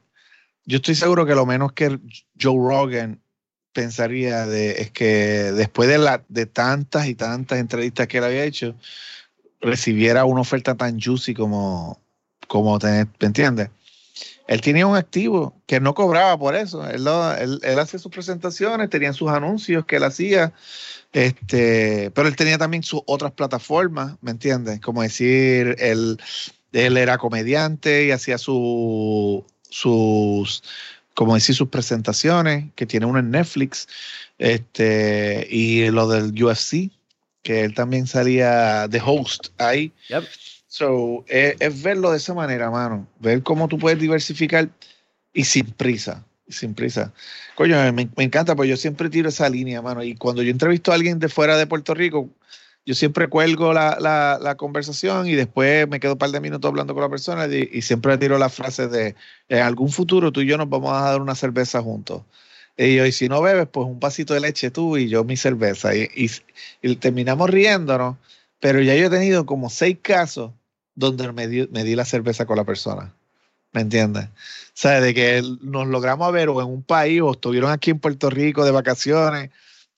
yo 0.66 0.76
estoy 0.76 0.94
seguro 0.94 1.24
que 1.24 1.35
lo 1.35 1.47
menos 1.47 1.72
que 1.72 1.98
Joe 2.39 2.56
Rogan 2.56 3.18
pensaría 3.72 4.44
de, 4.44 4.72
es 4.72 4.90
que 4.90 5.06
después 5.52 5.89
de, 5.89 5.97
la, 5.97 6.22
de 6.28 6.44
tantas 6.44 7.06
y 7.06 7.14
tantas 7.14 7.59
entrevistas 7.59 8.06
que 8.06 8.18
él 8.18 8.24
había 8.24 8.44
hecho, 8.44 8.74
recibiera 9.59 10.26
una 10.26 10.43
oferta 10.43 10.74
tan 10.74 11.01
juicy 11.01 11.32
como, 11.32 11.98
como 12.47 12.78
tener, 12.78 13.09
¿me 13.18 13.26
entiendes? 13.26 13.70
Él 14.48 14.60
tenía 14.60 14.86
un 14.86 14.97
activo 14.97 15.55
que 15.66 15.81
no 15.81 15.94
cobraba 15.94 16.39
por 16.39 16.55
eso. 16.55 16.86
Él, 16.86 17.09
él, 17.62 17.78
hacía 17.78 17.98
sus 17.98 18.12
presentaciones, 18.12 18.90
tenía 18.90 19.14
sus 19.14 19.31
anuncios 19.31 19.86
que 19.86 19.97
él 19.97 20.05
hacía, 20.05 20.52
este, 21.14 22.10
pero 22.10 22.28
él 22.28 22.36
tenía 22.36 22.59
también 22.59 22.82
sus 22.82 23.01
otras 23.06 23.32
plataformas, 23.32 24.16
¿me 24.20 24.32
entiendes? 24.32 24.81
Como 24.81 25.01
decir, 25.01 25.76
el, 25.78 26.18
él 26.74 26.96
era 26.96 27.18
comediante 27.18 28.05
y 28.05 28.10
hacía 28.10 28.36
su, 28.36 29.44
sus, 29.70 30.62
como 31.14 31.34
decir, 31.34 31.55
sus 31.55 31.68
presentaciones, 31.68 32.66
que 32.74 32.84
tiene 32.84 33.06
uno 33.06 33.20
en 33.20 33.30
Netflix, 33.30 33.86
este, 34.38 35.46
y 35.48 35.88
lo 35.90 36.09
del 36.09 36.42
UFC, 36.42 36.90
que 37.42 37.62
él 37.62 37.74
también 37.74 38.06
salía 38.06 38.88
de 38.88 39.01
host 39.05 39.48
ahí. 39.59 39.92
So, 40.66 41.24
es, 41.28 41.82
verlo 41.82 42.10
de 42.10 42.16
esa 42.16 42.34
manera, 42.34 42.70
mano. 42.70 43.06
Ver 43.20 43.42
cómo 43.44 43.68
tú 43.68 43.78
puedes 43.78 44.01
diversificar 44.01 44.68
y 45.32 45.44
sin 45.44 45.66
prisa. 45.66 46.24
Sin 46.48 46.74
prisa. 46.74 47.12
Coño, 47.55 47.76
me, 47.92 48.09
me 48.16 48.24
encanta, 48.24 48.56
porque 48.56 48.70
yo 48.70 48.76
siempre 48.76 49.09
tiro 49.09 49.28
esa 49.28 49.48
línea, 49.48 49.80
mano. 49.80 50.02
Y 50.02 50.16
cuando 50.16 50.42
yo 50.42 50.51
entrevisto 50.51 50.90
a 50.90 50.96
alguien 50.96 51.20
de 51.20 51.28
fuera 51.28 51.56
de 51.56 51.68
Puerto 51.68 51.94
Rico, 51.94 52.28
yo 52.86 52.94
siempre 52.94 53.28
cuelgo 53.28 53.73
la, 53.73 53.98
la, 53.98 54.55
conversación 54.56 55.27
y 55.27 55.35
después 55.35 55.89
me 55.89 56.01
quedo 56.01 56.12
un 56.12 56.19
par 56.19 56.31
de 56.31 56.40
minutos 56.40 56.69
hablando 56.69 56.93
con 56.93 57.02
la 57.02 57.09
persona 57.09 57.47
y, 57.47 57.81
siempre 57.82 58.19
tiro 58.19 58.36
la 58.39 58.51
frase 58.51 58.89
de 58.89 59.15
en 59.48 59.62
algún 59.62 59.90
futuro 59.90 60.32
tú 60.32 60.43
y 60.43 60.47
yo 60.47 60.59
nos 60.59 60.69
vamos 60.69 60.93
a 60.93 61.11
dar 61.11 61.20
una 61.20 61.35
cerveza 61.35 61.81
juntos. 61.82 62.23
Y 62.77 62.97
yo, 62.97 63.06
y 63.06 63.12
si 63.12 63.28
no 63.28 63.40
bebes, 63.40 63.69
pues 63.70 63.86
un 63.86 64.01
pasito 64.01 64.35
de 64.35 64.40
leche 64.40 64.70
tú 64.70 64.97
y 64.97 65.09
yo 65.09 65.24
mi 65.24 65.36
cerveza. 65.36 65.94
Y, 65.94 66.11
y, 66.82 66.97
terminamos 66.97 67.48
riéndonos, 67.48 68.16
pero 68.61 68.82
ya 68.82 68.94
yo 68.97 69.06
he 69.06 69.11
tenido 69.11 69.47
como 69.47 69.70
seis 69.70 69.98
casos 70.02 70.52
donde 70.94 71.32
me 71.32 71.48
di, 71.48 71.69
me 71.73 71.85
di 71.85 71.94
la 71.94 72.05
cerveza 72.05 72.47
con 72.47 72.56
la 72.56 72.65
persona. 72.65 73.15
¿Me 73.73 73.81
entiendes? 73.81 74.27
O 74.27 74.31
sea, 74.74 75.01
de 75.01 75.15
que 75.15 75.43
nos 75.62 75.86
logramos 75.89 76.32
ver 76.32 76.48
o 76.48 76.61
en 76.61 76.69
un 76.69 76.82
país 76.82 77.20
o 77.23 77.32
estuvieron 77.32 77.70
aquí 77.70 77.90
en 77.90 77.98
Puerto 77.98 78.31
Rico 78.31 78.65
de 78.65 78.70
vacaciones 78.73 79.51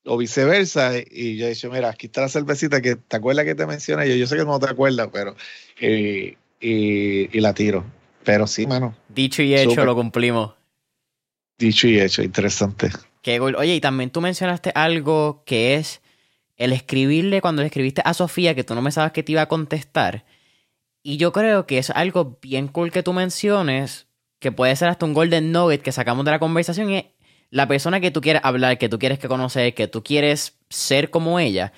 o 0.07 0.17
viceversa. 0.17 0.93
Y 1.11 1.37
yo 1.37 1.47
he 1.47 1.51
dicho, 1.51 1.71
mira, 1.71 1.91
aquí 1.91 2.07
está 2.07 2.23
la 2.23 2.29
cervecita 2.29 2.81
que 2.81 2.97
te 2.97 3.17
acuerdas 3.17 3.45
que 3.45 3.55
te 3.55 3.67
menciona. 3.67 4.07
Yo, 4.07 4.15
yo 4.15 4.27
sé 4.27 4.37
que 4.37 4.45
no 4.45 4.59
te 4.59 4.71
acuerdas, 4.71 5.09
pero. 5.13 5.37
Y, 5.81 6.37
y, 6.61 7.41
la 7.41 7.53
tiro. 7.53 7.85
Pero 8.25 8.47
sí, 8.47 8.67
mano. 8.67 8.97
Dicho 9.09 9.43
y 9.43 9.55
hecho, 9.55 9.85
lo 9.85 9.95
cumplimos. 9.95 10.55
Dicho 11.59 11.87
y 11.87 12.01
hecho, 12.01 12.23
interesante. 12.23 12.91
Qué 13.23 13.39
gol. 13.39 13.57
Oye, 13.57 13.75
y 13.75 13.81
también 13.81 14.11
tú 14.11 14.21
mencionaste 14.21 14.73
algo 14.75 15.43
que 15.45 15.75
es 15.75 16.01
el 16.57 16.73
escribirle 16.73 17.41
cuando 17.41 17.63
le 17.63 17.67
escribiste 17.67 18.03
a 18.05 18.15
Sofía 18.15 18.55
que 18.55 18.65
tú 18.65 18.75
no 18.75 18.83
me 18.83 18.91
sabes 18.91 19.13
que 19.13 19.23
te 19.23 19.33
iba 19.33 19.43
a 19.43 19.49
contestar. 19.49 20.25
Y 21.03 21.19
yo 21.19 21.33
creo 21.33 21.67
que 21.67 21.79
es 21.79 21.91
algo 21.91 22.39
bien 22.43 22.69
cool 22.69 22.91
que 22.91 23.03
tú 23.03 23.13
menciones, 23.13 24.07
que 24.39 24.53
puede 24.53 24.75
ser 24.75 24.89
hasta 24.89 25.07
un 25.07 25.15
golden 25.15 25.53
nugget 25.53 25.83
que 25.83 25.93
sacamos 25.93 26.25
de 26.25 26.33
la 26.33 26.39
conversación, 26.39 26.91
es 26.91 27.05
la 27.51 27.69
persona 27.69 28.01
que 28.01 28.11
tú 28.11 28.21
quieres 28.21 28.43
hablar, 28.45 28.79
que 28.79 28.89
tú 28.89 28.99
quieres 28.99 29.19
que 29.19 29.29
conocer, 29.29 29.75
que 29.75 29.89
tú 29.89 30.03
quieres 30.03 30.57
ser 30.69 31.11
como 31.11 31.39
ella, 31.39 31.73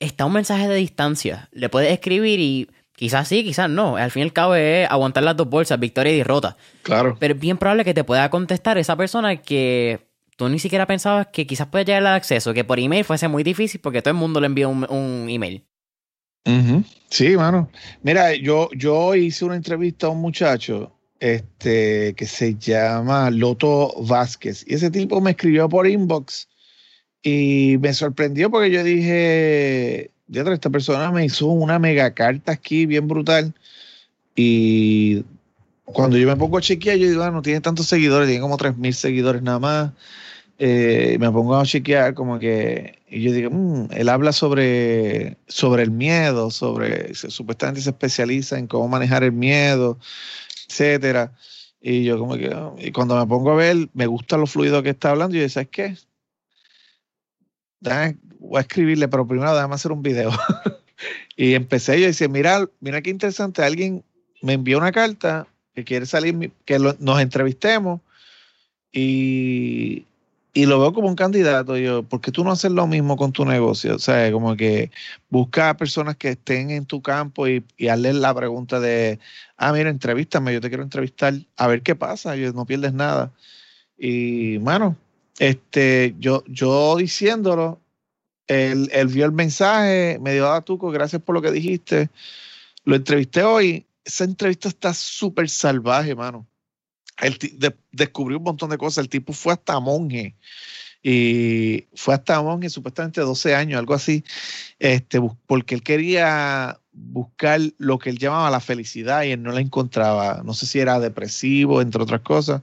está 0.00 0.26
un 0.26 0.32
mensaje 0.32 0.68
de 0.68 0.76
distancia. 0.76 1.48
Le 1.52 1.68
puedes 1.68 1.92
escribir 1.92 2.40
y 2.40 2.68
quizás 2.94 3.28
sí, 3.28 3.44
quizás 3.44 3.70
no. 3.70 3.96
Al 3.96 4.10
fin 4.10 4.20
y 4.20 4.24
al 4.24 4.32
cabo 4.32 4.54
es 4.54 4.88
aguantar 4.90 5.22
las 5.22 5.36
dos 5.36 5.48
bolsas, 5.48 5.78
victoria 5.78 6.12
y 6.12 6.18
derrota. 6.18 6.56
Claro. 6.82 7.16
Pero 7.18 7.34
es 7.34 7.40
bien 7.40 7.58
probable 7.58 7.84
que 7.84 7.94
te 7.94 8.04
pueda 8.04 8.28
contestar 8.30 8.78
esa 8.78 8.96
persona 8.96 9.36
que 9.36 10.06
tú 10.36 10.48
ni 10.48 10.58
siquiera 10.58 10.86
pensabas 10.86 11.28
que 11.28 11.46
quizás 11.46 11.68
puede 11.68 11.84
llegar 11.84 12.06
al 12.06 12.14
acceso, 12.14 12.52
que 12.52 12.64
por 12.64 12.78
email 12.78 13.04
fuese 13.04 13.28
muy 13.28 13.42
difícil 13.42 13.80
porque 13.80 14.02
todo 14.02 14.12
el 14.12 14.18
mundo 14.18 14.40
le 14.40 14.46
envía 14.46 14.68
un, 14.68 15.26
email. 15.28 15.64
Sí, 17.08 17.36
mano. 17.36 17.70
Mira, 18.02 18.34
yo, 18.34 18.68
yo 18.72 19.14
hice 19.14 19.44
una 19.44 19.56
entrevista 19.56 20.06
a 20.06 20.10
un 20.10 20.20
muchacho 20.20 20.95
este, 21.20 22.14
que 22.14 22.26
se 22.26 22.56
llama 22.56 23.30
Loto 23.30 23.94
Vázquez 24.02 24.64
y 24.66 24.74
ese 24.74 24.90
tipo 24.90 25.20
me 25.20 25.32
escribió 25.32 25.68
por 25.68 25.86
inbox 25.86 26.48
y 27.22 27.76
me 27.80 27.94
sorprendió 27.94 28.50
porque 28.50 28.70
yo 28.70 28.84
dije, 28.84 30.10
esta 30.30 30.70
persona 30.70 31.10
me 31.10 31.24
hizo 31.24 31.46
una 31.46 31.78
mega 31.78 32.12
carta 32.12 32.52
aquí 32.52 32.86
bien 32.86 33.08
brutal 33.08 33.54
y 34.34 35.24
cuando 35.86 36.18
yo 36.18 36.26
me 36.26 36.36
pongo 36.36 36.58
a 36.58 36.60
chequear, 36.60 36.98
yo 36.98 37.08
digo, 37.08 37.22
ah, 37.22 37.30
no 37.30 37.42
tiene 37.42 37.60
tantos 37.60 37.86
seguidores, 37.86 38.28
tiene 38.28 38.42
como 38.42 38.58
3.000 38.58 38.92
seguidores 38.92 39.42
nada 39.42 39.58
más. 39.58 39.92
Eh, 40.58 41.16
me 41.20 41.30
pongo 41.30 41.56
a 41.56 41.64
chequear 41.64 42.14
como 42.14 42.38
que, 42.38 42.98
y 43.08 43.22
yo 43.22 43.32
digo, 43.32 43.50
mm, 43.50 43.88
él 43.92 44.08
habla 44.08 44.32
sobre, 44.32 45.36
sobre 45.46 45.82
el 45.82 45.90
miedo, 45.90 46.50
sobre, 46.50 47.14
supuestamente 47.14 47.82
se 47.82 47.90
especializa 47.90 48.58
en 48.58 48.66
cómo 48.66 48.88
manejar 48.88 49.22
el 49.22 49.32
miedo, 49.32 49.98
etcétera. 50.68 51.32
Y 51.80 52.04
yo 52.04 52.18
como 52.18 52.36
que, 52.36 52.54
y 52.78 52.92
cuando 52.92 53.16
me 53.16 53.26
pongo 53.26 53.52
a 53.52 53.56
ver, 53.56 53.88
me 53.92 54.06
gusta 54.06 54.36
lo 54.36 54.46
fluido 54.46 54.82
que 54.82 54.90
está 54.90 55.10
hablando, 55.10 55.36
y 55.36 55.40
yo, 55.40 55.48
¿sabes 55.48 55.68
qué? 55.70 55.96
voy 58.38 58.58
a 58.58 58.62
escribirle, 58.62 59.08
pero 59.08 59.26
primero 59.26 59.54
déjame 59.54 59.74
hacer 59.74 59.92
un 59.92 60.02
video. 60.02 60.30
y 61.36 61.54
empecé, 61.54 62.00
yo 62.00 62.06
decía, 62.06 62.28
mira, 62.28 62.68
mira 62.80 63.02
qué 63.02 63.10
interesante, 63.10 63.62
alguien 63.62 64.04
me 64.42 64.54
envió 64.54 64.78
una 64.78 64.92
carta 64.92 65.46
que 65.74 65.84
quiere 65.84 66.06
salir, 66.06 66.50
que 66.64 66.78
nos 66.78 67.20
entrevistemos 67.20 68.00
y, 68.92 70.06
y, 70.60 70.66
lo 70.66 70.80
veo 70.80 70.92
como 70.92 71.08
un 71.08 71.16
candidato. 71.16 71.76
Yo, 71.76 72.02
¿por 72.02 72.20
qué 72.20 72.32
tú 72.32 72.44
no 72.44 72.52
haces 72.52 72.70
lo 72.72 72.86
mismo 72.86 73.16
con 73.16 73.32
tu 73.32 73.44
negocio? 73.44 73.96
O 73.96 73.98
sea, 73.98 74.30
como 74.32 74.56
que 74.56 74.90
busca 75.30 75.70
a 75.70 75.76
personas 75.76 76.16
que 76.16 76.30
estén 76.30 76.70
en 76.70 76.86
tu 76.86 77.02
campo 77.02 77.48
y, 77.48 77.64
y 77.76 77.88
hazles 77.88 78.16
la 78.16 78.34
pregunta 78.34 78.80
de, 78.80 79.18
ah, 79.56 79.72
mira, 79.72 79.90
entrevístame, 79.90 80.52
yo 80.52 80.60
te 80.60 80.68
quiero 80.68 80.82
entrevistar, 80.82 81.34
a 81.56 81.66
ver 81.66 81.82
qué 81.82 81.94
pasa, 81.94 82.36
yo, 82.36 82.52
no 82.52 82.66
pierdes 82.66 82.92
nada. 82.92 83.32
Y, 83.98 84.58
bueno, 84.58 84.96
este, 85.38 86.14
yo, 86.18 86.44
yo 86.46 86.96
diciéndolo, 86.96 87.80
él, 88.46 88.90
él 88.92 89.08
vio 89.08 89.26
el 89.26 89.32
mensaje, 89.32 90.18
me 90.20 90.34
dio 90.34 90.52
a 90.52 90.62
Tuco, 90.62 90.90
gracias 90.90 91.22
por 91.22 91.34
lo 91.34 91.42
que 91.42 91.50
dijiste. 91.50 92.10
Lo 92.84 92.96
entrevisté 92.96 93.42
hoy 93.42 93.86
esa 94.06 94.22
entrevista 94.24 94.68
está 94.68 94.94
súper 94.94 95.50
salvaje, 95.50 96.14
mano. 96.14 96.46
Él 97.22 97.38
descubrió 97.92 98.38
un 98.38 98.44
montón 98.44 98.70
de 98.70 98.78
cosas. 98.78 99.04
El 99.04 99.08
tipo 99.08 99.32
fue 99.32 99.52
hasta 99.52 99.78
monje. 99.80 100.34
Y 101.02 101.86
fue 101.94 102.14
hasta 102.14 102.42
monje, 102.42 102.68
supuestamente 102.68 103.20
12 103.20 103.54
años, 103.54 103.78
algo 103.78 103.94
así, 103.94 104.24
este, 104.80 105.20
porque 105.46 105.76
él 105.76 105.82
quería 105.84 106.80
buscar 106.90 107.60
lo 107.78 107.98
que 107.98 108.10
él 108.10 108.18
llamaba 108.18 108.50
la 108.50 108.58
felicidad 108.58 109.22
y 109.22 109.30
él 109.30 109.42
no 109.42 109.52
la 109.52 109.60
encontraba. 109.60 110.42
No 110.44 110.52
sé 110.52 110.66
si 110.66 110.80
era 110.80 110.98
depresivo, 110.98 111.80
entre 111.80 112.02
otras 112.02 112.22
cosas, 112.22 112.62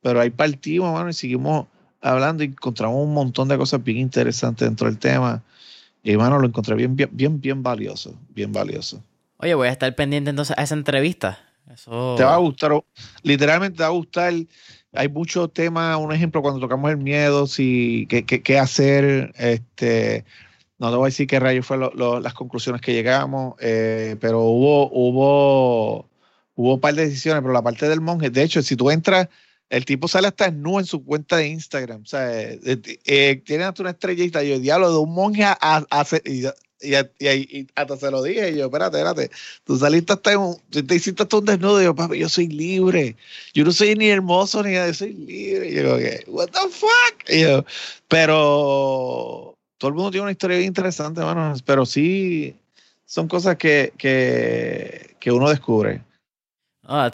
pero 0.00 0.20
ahí 0.20 0.30
partimos, 0.30 0.92
mano, 0.94 1.10
y 1.10 1.12
seguimos 1.12 1.66
hablando 2.00 2.42
y 2.42 2.46
encontramos 2.46 3.04
un 3.04 3.12
montón 3.12 3.48
de 3.48 3.58
cosas 3.58 3.84
bien 3.84 3.98
interesantes 3.98 4.66
dentro 4.66 4.86
del 4.86 4.98
tema. 4.98 5.42
Y, 6.02 6.16
mano, 6.16 6.38
lo 6.38 6.46
encontré 6.46 6.74
bien, 6.74 6.96
bien, 6.96 7.10
bien, 7.12 7.40
bien 7.40 7.62
valioso, 7.62 8.14
bien 8.30 8.52
valioso. 8.52 9.02
Oye, 9.36 9.54
voy 9.54 9.68
a 9.68 9.72
estar 9.72 9.94
pendiente 9.94 10.30
entonces 10.30 10.56
a 10.56 10.62
esa 10.62 10.74
entrevista. 10.74 11.51
Eso... 11.70 12.14
Te 12.16 12.24
va 12.24 12.34
a 12.34 12.38
gustar, 12.38 12.72
literalmente 13.22 13.78
te 13.78 13.82
va 13.82 13.88
a 13.88 13.92
gustar. 13.92 14.32
Hay 14.92 15.08
muchos 15.08 15.52
temas, 15.52 15.96
un 15.96 16.12
ejemplo, 16.12 16.42
cuando 16.42 16.60
tocamos 16.60 16.90
el 16.90 16.98
miedo, 16.98 17.46
si, 17.46 18.06
qué, 18.08 18.24
qué, 18.24 18.58
hacer, 18.58 19.32
este, 19.36 20.24
no 20.78 20.90
te 20.90 20.96
voy 20.96 21.06
a 21.06 21.08
decir 21.08 21.26
qué 21.26 21.40
rayos 21.40 21.64
fueron 21.64 22.22
las 22.22 22.34
conclusiones 22.34 22.82
que 22.82 22.92
llegamos, 22.92 23.54
eh, 23.60 24.16
pero 24.20 24.40
hubo, 24.40 24.90
hubo, 24.92 26.10
hubo 26.54 26.74
un 26.74 26.80
par 26.80 26.94
de 26.94 27.06
decisiones, 27.06 27.40
pero 27.40 27.54
la 27.54 27.62
parte 27.62 27.88
del 27.88 28.00
monje, 28.02 28.28
de 28.28 28.42
hecho, 28.42 28.62
si 28.62 28.76
tú 28.76 28.90
entras, 28.90 29.28
el 29.70 29.86
tipo 29.86 30.06
sale 30.06 30.28
hasta 30.28 30.50
nu 30.50 30.78
en 30.78 30.84
su 30.84 31.02
cuenta 31.02 31.38
de 31.38 31.48
Instagram, 31.48 32.02
o 32.02 32.06
sea, 32.06 32.30
eh, 32.42 32.60
eh, 33.06 33.42
tiene 33.46 33.64
hasta 33.64 33.82
una 33.82 33.92
estrellita, 33.92 34.42
yo 34.42 34.58
diablo 34.58 34.90
de 34.90 34.98
un 34.98 35.14
monje 35.14 35.44
a, 35.44 35.56
a, 35.58 36.04
y, 36.82 36.94
y, 37.24 37.66
hasta 37.74 37.96
se 37.96 38.10
lo 38.10 38.22
dije, 38.22 38.50
y 38.50 38.56
yo, 38.58 38.66
espérate, 38.66 38.98
espérate, 38.98 39.30
tú 39.64 39.76
saliste 39.76 40.12
hasta 40.12 40.38
un, 40.38 40.56
te 40.70 40.94
hiciste 40.94 41.22
hasta 41.22 41.36
un 41.36 41.44
desnudo, 41.44 41.80
y 41.80 41.84
yo, 41.84 41.94
papi, 41.94 42.18
yo 42.18 42.28
soy 42.28 42.48
libre, 42.48 43.16
yo 43.54 43.64
no 43.64 43.72
soy 43.72 43.94
ni 43.94 44.08
hermoso 44.08 44.62
ni 44.62 44.72
nada, 44.72 44.92
soy 44.92 45.12
libre, 45.12 45.70
y 45.70 45.74
yo, 45.74 45.96
what 46.32 46.48
the 46.48 46.68
fuck, 46.70 47.28
y 47.28 47.40
yo, 47.42 47.64
pero 48.08 49.54
todo 49.78 49.88
el 49.88 49.94
mundo 49.94 50.10
tiene 50.10 50.22
una 50.22 50.32
historia 50.32 50.58
bien 50.58 50.68
interesante, 50.68 51.20
hermano, 51.20 51.54
pero 51.64 51.86
sí 51.86 52.54
son 53.04 53.28
cosas 53.28 53.56
que, 53.56 53.92
que, 53.98 55.16
que 55.20 55.32
uno 55.32 55.48
descubre. 55.50 56.02
Oh, 56.86 57.08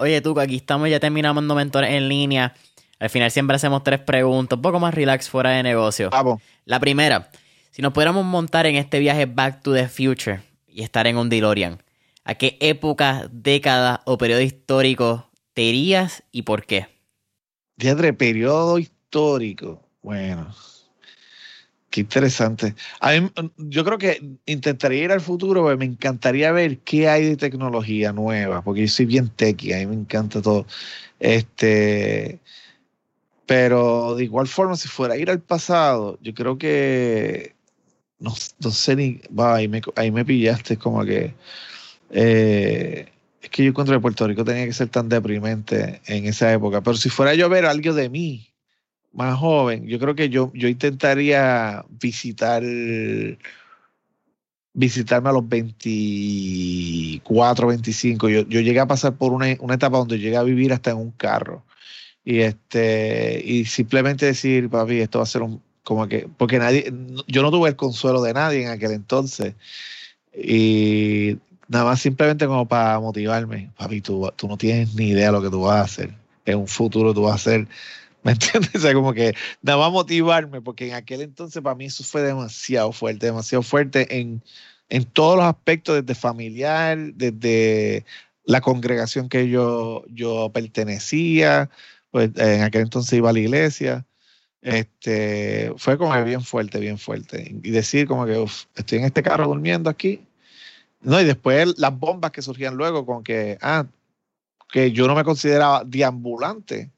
Oye, 0.00 0.20
tú, 0.22 0.38
aquí 0.40 0.56
estamos, 0.56 0.88
ya 0.88 0.98
terminamos 0.98 1.42
mentores 1.44 1.90
en 1.90 2.08
línea. 2.08 2.54
Al 2.98 3.10
final 3.10 3.30
siempre 3.30 3.56
hacemos 3.56 3.82
tres 3.82 4.00
preguntas, 4.00 4.56
un 4.56 4.62
poco 4.62 4.78
más 4.78 4.94
relax 4.94 5.28
fuera 5.28 5.50
de 5.50 5.62
negocio. 5.62 6.10
Vamos. 6.10 6.42
La 6.64 6.78
primera, 6.80 7.30
si 7.70 7.82
nos 7.82 7.92
pudiéramos 7.92 8.24
montar 8.24 8.66
en 8.66 8.76
este 8.76 8.98
viaje 8.98 9.26
Back 9.26 9.62
to 9.62 9.72
the 9.72 9.88
Future 9.88 10.42
y 10.66 10.82
estar 10.82 11.06
en 11.06 11.16
un 11.16 11.28
DeLorean, 11.28 11.82
¿a 12.24 12.34
qué 12.34 12.56
época, 12.60 13.28
década 13.32 14.02
o 14.04 14.18
periodo 14.18 14.40
histórico 14.40 15.30
te 15.54 15.62
irías 15.62 16.22
y 16.32 16.42
por 16.42 16.64
qué? 16.64 16.88
Diadre, 17.76 18.12
periodo 18.12 18.78
histórico. 18.78 19.82
Bueno, 20.02 20.54
qué 21.90 22.00
interesante. 22.00 22.74
yo 23.56 23.84
creo 23.84 23.98
que 23.98 24.36
intentaría 24.46 25.04
ir 25.04 25.12
al 25.12 25.20
futuro, 25.20 25.62
porque 25.62 25.76
me 25.76 25.84
encantaría 25.84 26.52
ver 26.52 26.78
qué 26.78 27.08
hay 27.08 27.24
de 27.24 27.36
tecnología 27.36 28.12
nueva, 28.12 28.62
porque 28.62 28.82
yo 28.82 28.88
soy 28.88 29.06
bien 29.06 29.28
techy, 29.28 29.72
a 29.72 29.78
mí 29.78 29.86
me 29.86 29.94
encanta 29.94 30.42
todo. 30.42 30.66
Este, 31.18 32.40
pero 33.46 34.14
de 34.14 34.24
igual 34.24 34.46
forma, 34.46 34.76
si 34.76 34.88
fuera 34.88 35.14
a 35.14 35.16
ir 35.16 35.30
al 35.30 35.40
pasado, 35.40 36.18
yo 36.22 36.34
creo 36.34 36.56
que 36.58 37.54
no, 38.20 38.34
sé 38.70 38.96
ni, 38.96 39.20
va, 39.36 39.56
ahí 39.56 39.68
me, 39.68 39.82
ahí 39.96 40.10
me 40.10 40.24
pillaste 40.24 40.76
como 40.76 41.04
que, 41.04 41.34
eh, 42.10 43.08
es 43.42 43.50
que 43.50 43.64
yo 43.64 43.74
que 43.74 44.00
Puerto 44.00 44.26
Rico 44.28 44.44
tenía 44.44 44.66
que 44.66 44.72
ser 44.72 44.88
tan 44.88 45.08
deprimente 45.08 46.00
en 46.06 46.26
esa 46.26 46.52
época, 46.52 46.82
pero 46.82 46.96
si 46.96 47.08
fuera 47.08 47.34
yo 47.34 47.46
a 47.46 47.48
ver 47.48 47.66
algo 47.66 47.94
de 47.94 48.08
mí, 48.08 48.46
más 49.12 49.38
joven, 49.38 49.86
yo 49.86 49.98
creo 49.98 50.14
que 50.14 50.28
yo, 50.28 50.52
yo 50.54 50.68
intentaría 50.68 51.84
visitar, 51.88 52.62
visitarme 54.72 55.30
a 55.30 55.32
los 55.32 55.48
24, 55.48 57.66
25, 57.66 58.28
yo, 58.28 58.42
yo 58.42 58.60
llegué 58.60 58.80
a 58.80 58.86
pasar 58.86 59.16
por 59.16 59.32
una, 59.32 59.46
una 59.60 59.74
etapa 59.74 59.98
donde 59.98 60.18
llegué 60.18 60.36
a 60.36 60.42
vivir 60.42 60.72
hasta 60.72 60.90
en 60.90 60.98
un 60.98 61.10
carro 61.12 61.64
y 62.24 62.40
este 62.40 63.42
y 63.44 63.64
simplemente 63.64 64.26
decir 64.26 64.68
papi 64.68 65.00
esto 65.00 65.18
va 65.18 65.24
a 65.24 65.26
ser 65.26 65.42
un 65.42 65.62
como 65.84 66.08
que, 66.08 66.28
porque 66.36 66.58
nadie, 66.58 66.92
yo 67.26 67.42
no 67.42 67.50
tuve 67.50 67.68
el 67.70 67.76
consuelo 67.76 68.22
de 68.22 68.34
nadie 68.34 68.62
en 68.62 68.68
aquel 68.68 68.92
entonces. 68.92 69.54
Y 70.34 71.38
nada 71.68 71.84
más 71.84 72.00
simplemente 72.00 72.46
como 72.46 72.66
para 72.68 73.00
motivarme, 73.00 73.70
papi, 73.76 74.00
tú, 74.00 74.30
tú 74.36 74.48
no 74.48 74.56
tienes 74.56 74.94
ni 74.94 75.08
idea 75.08 75.26
de 75.26 75.32
lo 75.32 75.42
que 75.42 75.50
tú 75.50 75.62
vas 75.62 75.76
a 75.76 75.82
hacer. 75.82 76.14
En 76.44 76.58
un 76.58 76.68
futuro 76.68 77.14
tú 77.14 77.22
vas 77.22 77.32
a 77.32 77.36
hacer, 77.36 77.68
¿me 78.22 78.32
entiendes? 78.32 78.74
O 78.74 78.80
sea, 78.80 78.94
como 78.94 79.14
que 79.14 79.34
nada 79.62 79.78
más 79.78 79.92
motivarme, 79.92 80.60
porque 80.60 80.88
en 80.88 80.94
aquel 80.94 81.22
entonces 81.22 81.62
para 81.62 81.74
mí 81.76 81.86
eso 81.86 82.04
fue 82.04 82.22
demasiado 82.22 82.92
fuerte, 82.92 83.26
demasiado 83.26 83.62
fuerte 83.62 84.20
en, 84.20 84.42
en 84.88 85.04
todos 85.04 85.36
los 85.36 85.46
aspectos, 85.46 86.04
desde 86.04 86.14
familiar, 86.14 86.98
desde 87.14 88.04
la 88.44 88.60
congregación 88.60 89.28
que 89.28 89.48
yo, 89.48 90.04
yo 90.08 90.50
pertenecía, 90.52 91.70
pues 92.10 92.30
en 92.36 92.62
aquel 92.62 92.82
entonces 92.82 93.12
iba 93.14 93.30
a 93.30 93.32
la 93.32 93.38
iglesia 93.38 94.06
este, 94.62 95.72
fue 95.76 95.96
como 95.98 96.22
bien 96.24 96.42
fuerte, 96.42 96.78
bien 96.80 96.98
fuerte. 96.98 97.56
Y 97.62 97.70
decir 97.70 98.06
como 98.06 98.26
que 98.26 98.44
estoy 98.74 98.98
en 98.98 99.04
este 99.04 99.22
carro 99.22 99.46
durmiendo 99.46 99.90
aquí. 99.90 100.20
No, 101.02 101.20
y 101.20 101.24
después 101.24 101.78
las 101.78 101.98
bombas 101.98 102.30
que 102.30 102.42
surgían 102.42 102.76
luego 102.76 103.06
con 103.06 103.24
que, 103.24 103.58
ah, 103.62 103.86
que 104.70 104.92
yo 104.92 105.06
no 105.06 105.14
me 105.14 105.24
consideraba 105.24 105.84
deambulante, 105.84 106.90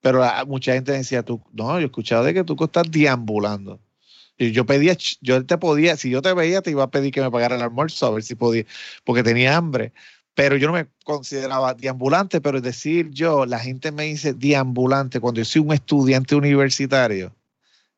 Pero 0.00 0.24
mucha 0.46 0.74
gente 0.74 0.92
decía, 0.92 1.24
tú, 1.24 1.42
no, 1.52 1.74
yo 1.78 1.82
he 1.82 1.84
escuchado 1.86 2.24
de 2.24 2.34
que 2.34 2.44
tú 2.44 2.56
estás 2.64 2.90
deambulando. 2.90 3.80
Y 4.38 4.52
yo 4.52 4.64
pedía, 4.66 4.96
yo 5.20 5.44
te 5.44 5.58
podía, 5.58 5.96
si 5.96 6.10
yo 6.10 6.22
te 6.22 6.32
veía, 6.32 6.62
te 6.62 6.70
iba 6.70 6.84
a 6.84 6.90
pedir 6.90 7.12
que 7.12 7.20
me 7.20 7.30
pagara 7.30 7.56
el 7.56 7.62
almuerzo, 7.62 8.06
a 8.06 8.10
ver 8.10 8.22
si 8.22 8.36
podía, 8.36 8.64
porque 9.04 9.24
tenía 9.24 9.56
hambre. 9.56 9.92
Pero 10.38 10.56
yo 10.56 10.68
no 10.68 10.74
me 10.74 10.86
consideraba 11.02 11.74
deambulante, 11.74 12.40
pero 12.40 12.58
es 12.58 12.62
decir, 12.62 13.10
yo, 13.10 13.44
la 13.44 13.58
gente 13.58 13.90
me 13.90 14.04
dice 14.04 14.34
deambulante 14.34 15.18
cuando 15.18 15.40
yo 15.40 15.44
soy 15.44 15.62
un 15.62 15.72
estudiante 15.72 16.36
universitario. 16.36 17.34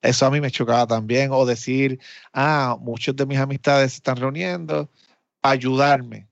Eso 0.00 0.24
a 0.24 0.30
mí 0.30 0.40
me 0.40 0.50
chocaba 0.50 0.86
también. 0.86 1.32
O 1.32 1.44
decir, 1.44 2.00
ah, 2.32 2.78
muchos 2.80 3.14
de 3.14 3.26
mis 3.26 3.38
amistades 3.38 3.92
se 3.92 3.96
están 3.98 4.16
reuniendo 4.16 4.88
para 5.42 5.52
ayudarme. 5.52 6.28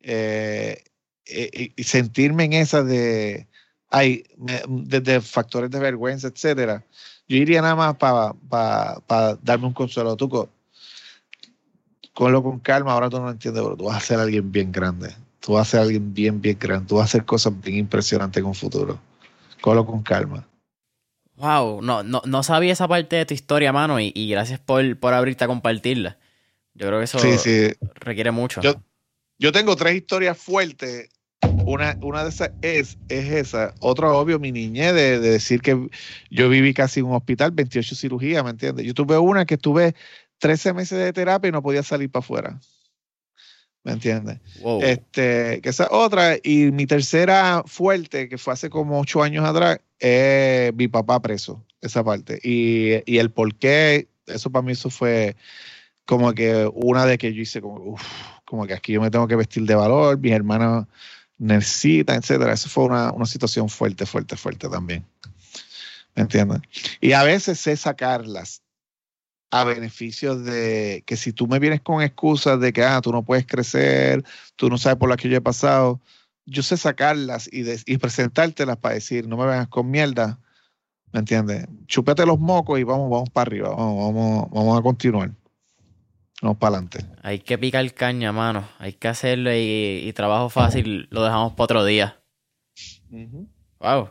Eh, 0.00 0.82
eh, 1.26 1.70
y 1.76 1.84
sentirme 1.84 2.44
en 2.44 2.54
esa 2.54 2.82
de, 2.82 3.46
ay, 3.90 4.24
desde 4.68 5.20
factores 5.20 5.70
de 5.70 5.80
vergüenza, 5.80 6.28
etcétera. 6.28 6.82
Yo 7.28 7.36
iría 7.36 7.60
nada 7.60 7.76
más 7.76 7.96
para 7.98 9.36
darme 9.42 9.66
un 9.66 9.74
consuelo. 9.74 10.16
Tú 10.16 10.48
lo 12.18 12.42
con 12.42 12.58
calma, 12.58 12.92
ahora 12.92 13.08
tú 13.08 13.18
no 13.18 13.24
lo 13.24 13.30
entiendes, 13.30 13.62
pero 13.62 13.76
tú 13.76 13.84
vas 13.84 13.96
a 13.96 14.00
ser 14.00 14.18
alguien 14.18 14.50
bien 14.50 14.72
grande. 14.72 15.14
Tú 15.40 15.52
vas 15.52 15.68
a 15.68 15.70
ser 15.70 15.80
alguien 15.80 16.12
bien, 16.12 16.40
bien 16.40 16.58
grande. 16.58 16.86
Tú 16.86 16.96
vas 16.96 17.02
a 17.02 17.04
hacer 17.06 17.24
cosas 17.24 17.58
bien 17.60 17.78
impresionantes 17.78 18.42
con 18.42 18.54
futuro. 18.54 18.98
Colo 19.60 19.86
con 19.86 20.02
calma. 20.02 20.46
Wow, 21.36 21.80
no, 21.80 22.02
no, 22.02 22.20
no 22.26 22.42
sabía 22.42 22.72
esa 22.72 22.86
parte 22.86 23.16
de 23.16 23.24
tu 23.24 23.32
historia, 23.32 23.72
mano, 23.72 23.98
y, 23.98 24.28
gracias 24.28 24.60
por, 24.60 24.98
por 24.98 25.14
abrirte 25.14 25.44
a 25.44 25.46
compartirla. 25.46 26.18
Yo 26.74 26.86
creo 26.86 26.98
que 26.98 27.04
eso 27.04 27.18
requiere 27.94 28.30
mucho. 28.30 28.60
Yo, 28.60 28.74
yo 29.38 29.50
tengo 29.50 29.74
tres 29.74 29.94
historias 29.94 30.36
fuertes 30.36 31.08
una, 31.64 31.96
una 32.00 32.24
de 32.24 32.30
esas 32.30 32.50
es, 32.62 32.98
es 33.08 33.30
esa. 33.32 33.74
Otro, 33.80 34.16
obvio, 34.18 34.38
mi 34.38 34.52
niñez 34.52 34.94
de, 34.94 35.20
decir 35.20 35.60
que 35.60 35.88
yo 36.30 36.48
viví 36.48 36.74
casi 36.74 37.00
en 37.00 37.06
un 37.06 37.14
hospital, 37.14 37.50
28 37.52 37.94
cirugías, 37.94 38.44
¿me 38.44 38.50
entiendes? 38.50 38.86
Yo 38.86 38.94
tuve 38.94 39.18
una 39.18 39.44
que 39.44 39.54
estuve 39.54 39.94
13 40.40 40.72
meses 40.72 40.98
de 40.98 41.12
terapia 41.12 41.48
y 41.48 41.52
no 41.52 41.62
podía 41.62 41.82
salir 41.82 42.10
para 42.10 42.24
afuera. 42.24 42.60
¿Me 43.82 43.92
entiendes? 43.92 44.40
Este, 44.82 45.60
que 45.62 45.68
esa 45.68 45.88
otra. 45.90 46.36
Y 46.42 46.70
mi 46.72 46.86
tercera 46.86 47.62
fuerte, 47.66 48.28
que 48.28 48.36
fue 48.36 48.52
hace 48.52 48.68
como 48.68 49.00
ocho 49.00 49.22
años 49.22 49.44
atrás, 49.44 49.78
es 49.98 50.74
mi 50.74 50.88
papá 50.88 51.20
preso, 51.22 51.64
esa 51.80 52.04
parte. 52.04 52.40
Y, 52.42 53.02
y 53.10 53.18
el 53.18 53.30
por 53.30 53.54
qué, 53.54 54.08
eso 54.26 54.50
para 54.50 54.62
mí 54.62 54.72
eso 54.72 54.90
fue 54.90 55.36
como 56.04 56.32
que 56.34 56.68
una 56.74 57.06
de 57.06 57.16
que 57.16 57.32
yo 57.32 57.40
hice 57.40 57.60
como, 57.60 57.96
como 58.44 58.66
que 58.66 58.74
aquí 58.74 58.92
yo 58.92 59.00
me 59.00 59.10
tengo 59.10 59.28
que 59.28 59.36
vestir 59.36 59.62
de 59.62 59.74
valor, 59.74 60.18
mis 60.18 60.32
hermanos 60.32 60.86
necesita, 61.38 62.14
etcétera. 62.14 62.52
Eso 62.52 62.68
fue 62.68 62.84
una, 62.84 63.12
situación 63.26 63.68
fuerte, 63.68 64.04
fuerte, 64.06 64.36
fuerte 64.36 64.68
también. 64.68 65.04
¿Me 66.14 66.22
entiendes? 66.22 66.60
Y 67.00 67.12
a 67.12 67.22
veces 67.22 67.58
sé 67.60 67.76
sacarlas 67.76 68.62
a 69.50 69.64
beneficio 69.64 70.36
de 70.36 71.02
que 71.06 71.16
si 71.16 71.32
tú 71.32 71.46
me 71.46 71.58
vienes 71.58 71.80
con 71.80 72.02
excusas 72.02 72.60
de 72.60 72.72
que 72.72 72.84
ah, 72.84 73.00
tú 73.00 73.12
no 73.12 73.24
puedes 73.24 73.46
crecer, 73.46 74.24
tú 74.56 74.68
no 74.68 74.78
sabes 74.78 74.98
por 74.98 75.08
la 75.08 75.16
que 75.16 75.28
yo 75.28 75.36
he 75.36 75.40
pasado, 75.40 76.00
yo 76.46 76.62
sé 76.62 76.76
sacarlas 76.76 77.48
y, 77.52 77.64
y 77.86 77.98
presentártelas 77.98 78.76
para 78.76 78.94
decir, 78.94 79.26
no 79.26 79.36
me 79.36 79.46
vengas 79.46 79.68
con 79.68 79.90
mierda, 79.90 80.38
¿me 81.12 81.20
entiendes? 81.20 81.66
Chúpate 81.86 82.24
los 82.26 82.38
mocos 82.38 82.78
y 82.78 82.84
vamos, 82.84 83.10
vamos 83.10 83.30
para 83.30 83.42
arriba, 83.42 83.70
vamos, 83.70 84.14
vamos, 84.14 84.50
vamos 84.50 84.78
a 84.78 84.82
continuar. 84.82 85.30
Vamos 86.42 86.56
para 86.56 86.76
adelante. 86.76 87.04
Hay 87.22 87.40
que 87.40 87.58
picar 87.58 87.92
caña, 87.92 88.32
mano. 88.32 88.66
Hay 88.78 88.94
que 88.94 89.08
hacerlo 89.08 89.50
y, 89.52 90.10
trabajo 90.14 90.48
fácil 90.48 91.06
lo 91.10 91.22
dejamos 91.22 91.52
para 91.52 91.64
otro 91.64 91.84
día. 91.84 92.18
Wow. 93.78 94.10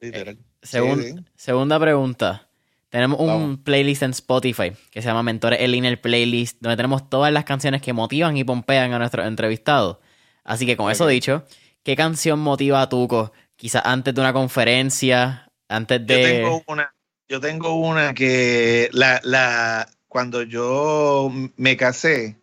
Eh, 0.00 0.36
segunda 0.62 1.80
pregunta. 1.80 2.48
Tenemos 2.94 3.18
un 3.18 3.56
playlist 3.56 4.04
en 4.04 4.12
Spotify 4.12 4.70
que 4.92 5.02
se 5.02 5.08
llama 5.08 5.24
Mentores 5.24 5.58
El 5.60 5.74
Inner 5.74 6.00
Playlist, 6.00 6.58
donde 6.60 6.76
tenemos 6.76 7.10
todas 7.10 7.32
las 7.32 7.44
canciones 7.44 7.82
que 7.82 7.92
motivan 7.92 8.36
y 8.36 8.44
pompean 8.44 8.92
a 8.92 9.00
nuestros 9.00 9.26
entrevistados. 9.26 9.98
Así 10.44 10.64
que 10.64 10.76
con 10.76 10.92
eso 10.92 11.08
dicho, 11.08 11.44
¿qué 11.82 11.96
canción 11.96 12.38
motiva 12.38 12.80
a 12.80 12.88
Tuco? 12.88 13.32
Quizás 13.56 13.82
antes 13.84 14.14
de 14.14 14.20
una 14.20 14.32
conferencia, 14.32 15.50
antes 15.68 16.06
de... 16.06 16.22
Yo 16.22 16.28
tengo 16.28 16.62
una, 16.68 16.94
yo 17.28 17.40
tengo 17.40 17.74
una 17.74 18.14
que 18.14 18.88
la, 18.92 19.20
la, 19.24 19.88
cuando 20.06 20.44
yo 20.44 21.32
me 21.56 21.76
casé, 21.76 22.38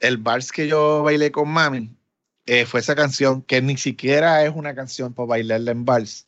el 0.00 0.16
vals 0.16 0.52
que 0.52 0.68
yo 0.68 1.02
bailé 1.02 1.30
con 1.30 1.50
mami 1.50 1.90
eh, 2.46 2.64
fue 2.64 2.80
esa 2.80 2.94
canción 2.94 3.42
que 3.42 3.60
ni 3.60 3.76
siquiera 3.76 4.42
es 4.42 4.52
una 4.54 4.74
canción 4.74 5.12
para 5.12 5.26
bailarla 5.26 5.72
en 5.72 5.84
vals. 5.84 6.25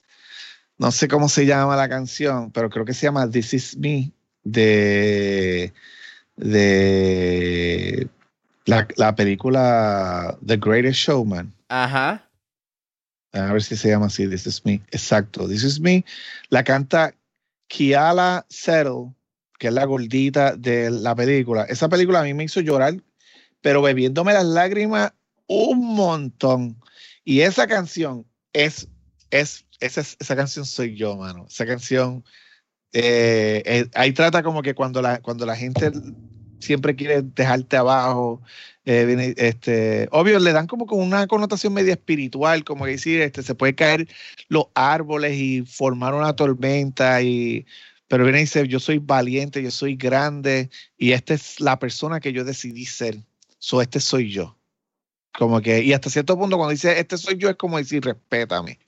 No 0.79 0.93
sé 0.93 1.09
cómo 1.09 1.29
se 1.29 1.45
llama 1.45 1.77
la 1.77 1.89
canción, 1.89 2.51
pero 2.53 2.71
creo 2.71 2.85
que 2.85 2.95
se 2.95 3.07
llama 3.07 3.29
This 3.29 3.55
Is 3.55 3.77
Me 3.77 4.13
de, 4.45 5.73
de 6.37 8.09
la, 8.65 9.15
película 9.15 10.39
The 10.45 10.57
Greatest 10.57 11.01
Showman. 11.01 11.53
Ajá. 11.69 12.25
A 13.33 13.53
ver 13.53 13.63
si 13.63 13.77
se 13.77 13.89
llama 13.89 14.07
así, 14.07 14.29
This 14.29 14.47
Is 14.47 14.65
Me. 14.65 14.75
Exacto, 14.91 15.49
This 15.49 15.65
Is 15.65 15.81
Me. 15.81 16.05
La 16.49 16.65
canta 16.65 17.15
Kiala 17.67 18.47
Settle 18.49 19.13
que 19.59 19.69
es 19.69 19.75
la 19.75 19.85
gordita 19.85 20.57
de 20.57 20.91
la 20.91 21.15
película. 21.15 21.65
Esa 21.65 21.89
película 21.89 22.21
a 22.21 22.23
mí 22.23 22.33
me 22.33 22.45
hizo 22.45 22.61
llorar, 22.61 22.95
pero 23.61 23.83
bebiéndome 23.83 24.33
las 24.33 24.47
lágrimas 24.47 25.13
un 25.47 25.95
montón. 25.95 26.81
Y 27.25 27.41
esa 27.41 27.67
canción 27.67 28.25
es, 28.53 28.89
es, 29.31 29.67
esa, 29.81 30.01
esa 30.01 30.37
canción 30.37 30.65
soy 30.65 30.97
yo, 30.97 31.17
mano. 31.17 31.47
Esa 31.49 31.67
canción, 31.67 32.25
eh, 32.93 33.63
eh, 33.65 33.87
ahí 33.95 34.13
trata 34.13 34.43
como 34.43 34.63
que 34.63 34.75
cuando 34.75 35.03
la, 35.03 35.21
cuando 35.21 35.47
la 35.47 35.57
gente 35.57 35.93
siempre 36.61 36.97
quiere 36.97 37.23
dejarte 37.23 37.77
abajo, 37.77 38.43
eh, 38.85 39.35
este, 39.37 40.09
obvio, 40.13 40.39
le 40.39 40.53
dan 40.53 40.67
como 40.67 40.87
con 40.87 41.01
una 41.01 41.27
connotación 41.27 41.75
media 41.75 41.93
espiritual, 41.93 42.65
como 42.65 42.87
decir, 42.87 43.21
este, 43.21 43.43
se 43.43 43.55
puede 43.55 43.75
caer 43.75 44.09
los 44.49 44.67
árboles 44.75 45.35
y 45.37 45.63
formar 45.63 46.15
una 46.15 46.35
tormenta 46.35 47.23
y 47.23 47.67
pero 48.09 48.25
viene 48.25 48.39
y 48.39 48.43
dice, 48.43 48.67
yo 48.67 48.81
soy 48.81 48.99
valiente, 48.99 49.63
yo 49.63 49.71
soy 49.71 49.95
grande 49.95 50.71
y 50.97 51.13
esta 51.13 51.35
es 51.35 51.61
la 51.61 51.79
persona 51.79 52.21
que 52.21 52.33
yo 52.33 52.43
decidí 52.43 52.87
ser. 52.87 53.23
So, 53.59 53.83
este 53.83 54.01
soy 54.01 54.31
yo. 54.31 54.57
Como 55.39 55.61
que, 55.61 55.85
y 55.85 55.93
hasta 55.93 56.11
cierto 56.11 56.37
punto 56.37 56.57
cuando 56.57 56.73
dice, 56.73 56.99
este 56.99 57.19
soy 57.19 57.37
yo, 57.37 57.51
es 57.51 57.57
como 57.57 57.77
decir, 57.77 58.03
respétame. 58.03 58.79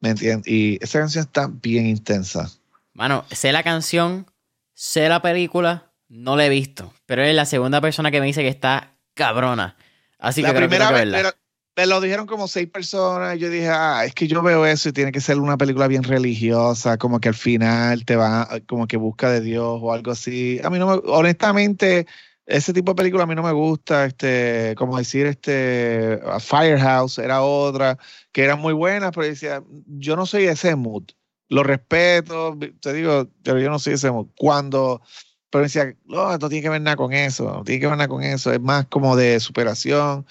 ¿Me 0.00 0.10
entiendes? 0.10 0.46
Y 0.46 0.78
esa 0.80 1.00
canción 1.00 1.24
está 1.24 1.48
bien 1.50 1.86
intensa. 1.86 2.50
Mano, 2.94 3.24
sé 3.30 3.52
la 3.52 3.62
canción, 3.62 4.26
sé 4.74 5.08
la 5.08 5.22
película, 5.22 5.92
no 6.08 6.36
la 6.36 6.46
he 6.46 6.48
visto, 6.48 6.92
pero 7.06 7.22
es 7.22 7.34
la 7.34 7.44
segunda 7.44 7.80
persona 7.80 8.10
que 8.10 8.20
me 8.20 8.26
dice 8.26 8.42
que 8.42 8.48
está 8.48 8.94
cabrona. 9.14 9.76
Así 10.18 10.42
que 10.42 10.52
creo 10.52 10.68
que, 10.68 10.78
verla. 10.78 11.34
Me 11.76 11.86
lo 11.86 12.00
dijeron 12.00 12.26
como 12.26 12.48
seis 12.48 12.68
personas 12.68 13.36
y 13.36 13.38
yo 13.38 13.50
dije, 13.50 13.68
ah, 13.68 14.04
es 14.04 14.12
que 14.12 14.26
yo 14.26 14.42
veo 14.42 14.66
eso 14.66 14.88
y 14.88 14.92
tiene 14.92 15.12
que 15.12 15.20
ser 15.20 15.38
una 15.38 15.56
película 15.56 15.86
bien 15.86 16.02
religiosa, 16.02 16.98
como 16.98 17.20
que 17.20 17.28
al 17.28 17.36
final 17.36 18.04
te 18.04 18.16
va, 18.16 18.48
como 18.66 18.88
que 18.88 18.96
busca 18.96 19.30
de 19.30 19.40
Dios 19.40 19.78
o 19.80 19.92
algo 19.92 20.10
así. 20.10 20.60
A 20.64 20.70
mí 20.70 20.78
no 20.80 20.88
me, 20.88 20.94
honestamente, 21.04 22.08
ese 22.48 22.72
tipo 22.72 22.92
de 22.92 22.96
película 22.96 23.24
a 23.24 23.26
mí 23.26 23.34
no 23.34 23.42
me 23.42 23.52
gusta, 23.52 24.06
este, 24.06 24.74
como 24.78 24.96
decir, 24.96 25.26
este, 25.26 26.18
Firehouse 26.40 27.18
era 27.18 27.42
otra, 27.42 27.98
que 28.32 28.42
era 28.42 28.56
muy 28.56 28.72
buena, 28.72 29.12
pero 29.12 29.26
decía, 29.26 29.62
yo 29.86 30.16
no 30.16 30.24
soy 30.24 30.44
ese 30.44 30.74
mood. 30.74 31.04
Lo 31.50 31.62
respeto, 31.62 32.58
te 32.80 32.92
digo, 32.94 33.28
pero 33.42 33.58
yo 33.58 33.68
no 33.68 33.78
soy 33.78 33.94
ese 33.94 34.10
mood. 34.10 34.28
Cuando, 34.34 35.02
pero 35.50 35.64
decía, 35.64 35.94
no, 36.06 36.38
no 36.38 36.48
tiene 36.48 36.62
que 36.62 36.70
ver 36.70 36.80
nada 36.80 36.96
con 36.96 37.12
eso, 37.12 37.44
no 37.44 37.64
tiene 37.64 37.80
que 37.80 37.86
ver 37.86 37.96
nada 37.98 38.08
con 38.08 38.22
eso, 38.22 38.50
es 38.50 38.60
más 38.60 38.86
como 38.86 39.14
de 39.14 39.40
superación 39.40 40.26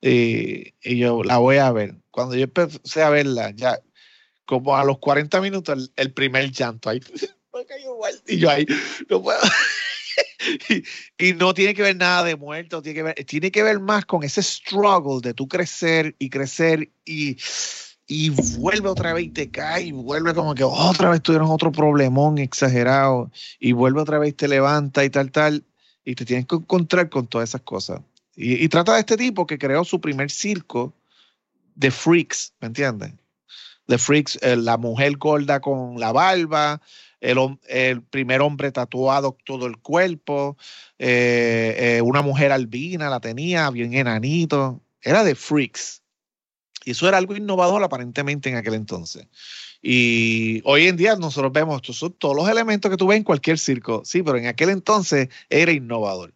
y, 0.00 0.72
yo 0.82 1.22
la 1.22 1.36
voy 1.36 1.58
a 1.58 1.70
ver. 1.70 1.96
Cuando 2.10 2.34
yo 2.34 2.44
empecé 2.44 3.02
a 3.02 3.10
verla, 3.10 3.50
ya 3.50 3.78
como 4.46 4.74
a 4.74 4.84
los 4.84 4.98
40 5.00 5.38
minutos, 5.42 5.92
el, 5.96 6.12
primer 6.14 6.50
llanto 6.50 6.88
ahí, 6.88 7.00
y 8.26 8.38
yo 8.38 8.48
ahí, 8.48 8.66
no 9.10 9.22
puedo. 9.22 9.40
y, 11.18 11.32
no 11.34 11.54
tiene 11.54 11.74
que 11.74 11.82
ver 11.82 11.96
nada 11.96 12.24
de 12.24 12.36
muerto, 12.36 12.82
tiene 12.82 12.96
que 12.96 13.02
ver, 13.02 13.24
tiene 13.26 13.50
que 13.50 13.62
ver 13.62 13.80
más 13.80 14.04
con 14.04 14.22
ese 14.22 14.42
struggle 14.42 15.20
de 15.20 15.34
tú 15.34 15.48
crecer 15.48 16.14
y 16.18 16.30
crecer 16.30 16.90
y, 17.04 17.36
y 18.06 18.30
vuelve 18.58 18.88
otra 18.88 19.12
vez 19.12 19.26
y 19.26 19.30
te 19.30 19.50
cae 19.50 19.84
y 19.84 19.92
vuelve 19.92 20.34
como 20.34 20.54
que 20.54 20.64
otra 20.64 21.10
vez 21.10 21.22
tuvieron 21.22 21.50
otro 21.50 21.72
problemón 21.72 22.38
exagerado 22.38 23.30
y 23.58 23.72
vuelve 23.72 24.00
otra 24.00 24.18
vez 24.18 24.30
y 24.30 24.32
te 24.32 24.48
levanta 24.48 25.04
y 25.04 25.10
tal, 25.10 25.30
tal, 25.30 25.64
y 26.04 26.14
te 26.14 26.24
tienes 26.24 26.46
que 26.46 26.56
encontrar 26.56 27.08
con 27.10 27.26
todas 27.26 27.50
esas 27.50 27.62
cosas. 27.62 28.00
Y, 28.40 28.68
trata 28.68 28.94
de 28.94 29.00
este 29.00 29.16
tipo 29.16 29.46
que 29.46 29.58
creó 29.58 29.84
su 29.84 30.00
primer 30.00 30.30
circo 30.30 30.94
de 31.74 31.90
freaks, 31.90 32.54
¿me 32.60 32.68
entiendes? 32.68 33.12
De 33.88 33.98
freaks, 33.98 34.38
eh, 34.42 34.54
la 34.54 34.76
mujer 34.76 35.16
gorda 35.16 35.60
con 35.60 35.98
la 35.98 36.12
barba, 36.12 36.80
el, 37.20 38.02
primer 38.02 38.40
hombre 38.40 38.72
tatuado 38.72 39.36
todo 39.44 39.66
el 39.66 39.78
cuerpo, 39.78 40.56
eh, 40.98 41.96
eh, 41.96 42.02
una 42.02 42.22
mujer 42.22 42.52
albina 42.52 43.10
la 43.10 43.20
tenía, 43.20 43.70
bien 43.70 43.94
enanito, 43.94 44.80
era 45.02 45.24
de 45.24 45.34
freaks. 45.34 46.02
Y 46.84 46.92
eso 46.92 47.08
era 47.08 47.18
algo 47.18 47.36
innovador 47.36 47.82
aparentemente 47.82 48.48
en 48.48 48.56
aquel 48.56 48.74
entonces. 48.74 49.26
Y 49.82 50.60
hoy 50.64 50.86
en 50.86 50.96
día 50.96 51.16
nosotros 51.16 51.52
vemos, 51.52 51.76
estos 51.76 51.98
son 51.98 52.12
todos 52.14 52.36
los 52.36 52.48
elementos 52.48 52.90
que 52.90 52.96
tú 52.96 53.06
ves 53.06 53.18
en 53.18 53.24
cualquier 53.24 53.58
circo, 53.58 54.02
sí, 54.04 54.22
pero 54.22 54.38
en 54.38 54.46
aquel 54.46 54.70
entonces 54.70 55.28
era 55.50 55.72
innovador. 55.72 56.34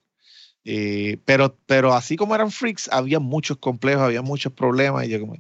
pero, 1.25 1.59
pero 1.67 1.95
así 1.95 2.17
como 2.17 2.35
eran 2.35 2.51
freaks, 2.51 2.89
había 2.93 3.19
muchos 3.19 3.57
complejos, 3.59 4.03
había 4.03 4.23
muchos 4.23 4.53
problemas. 4.53 5.07
Y 5.07 5.11
yo 5.11 5.21
como, 5.21 5.37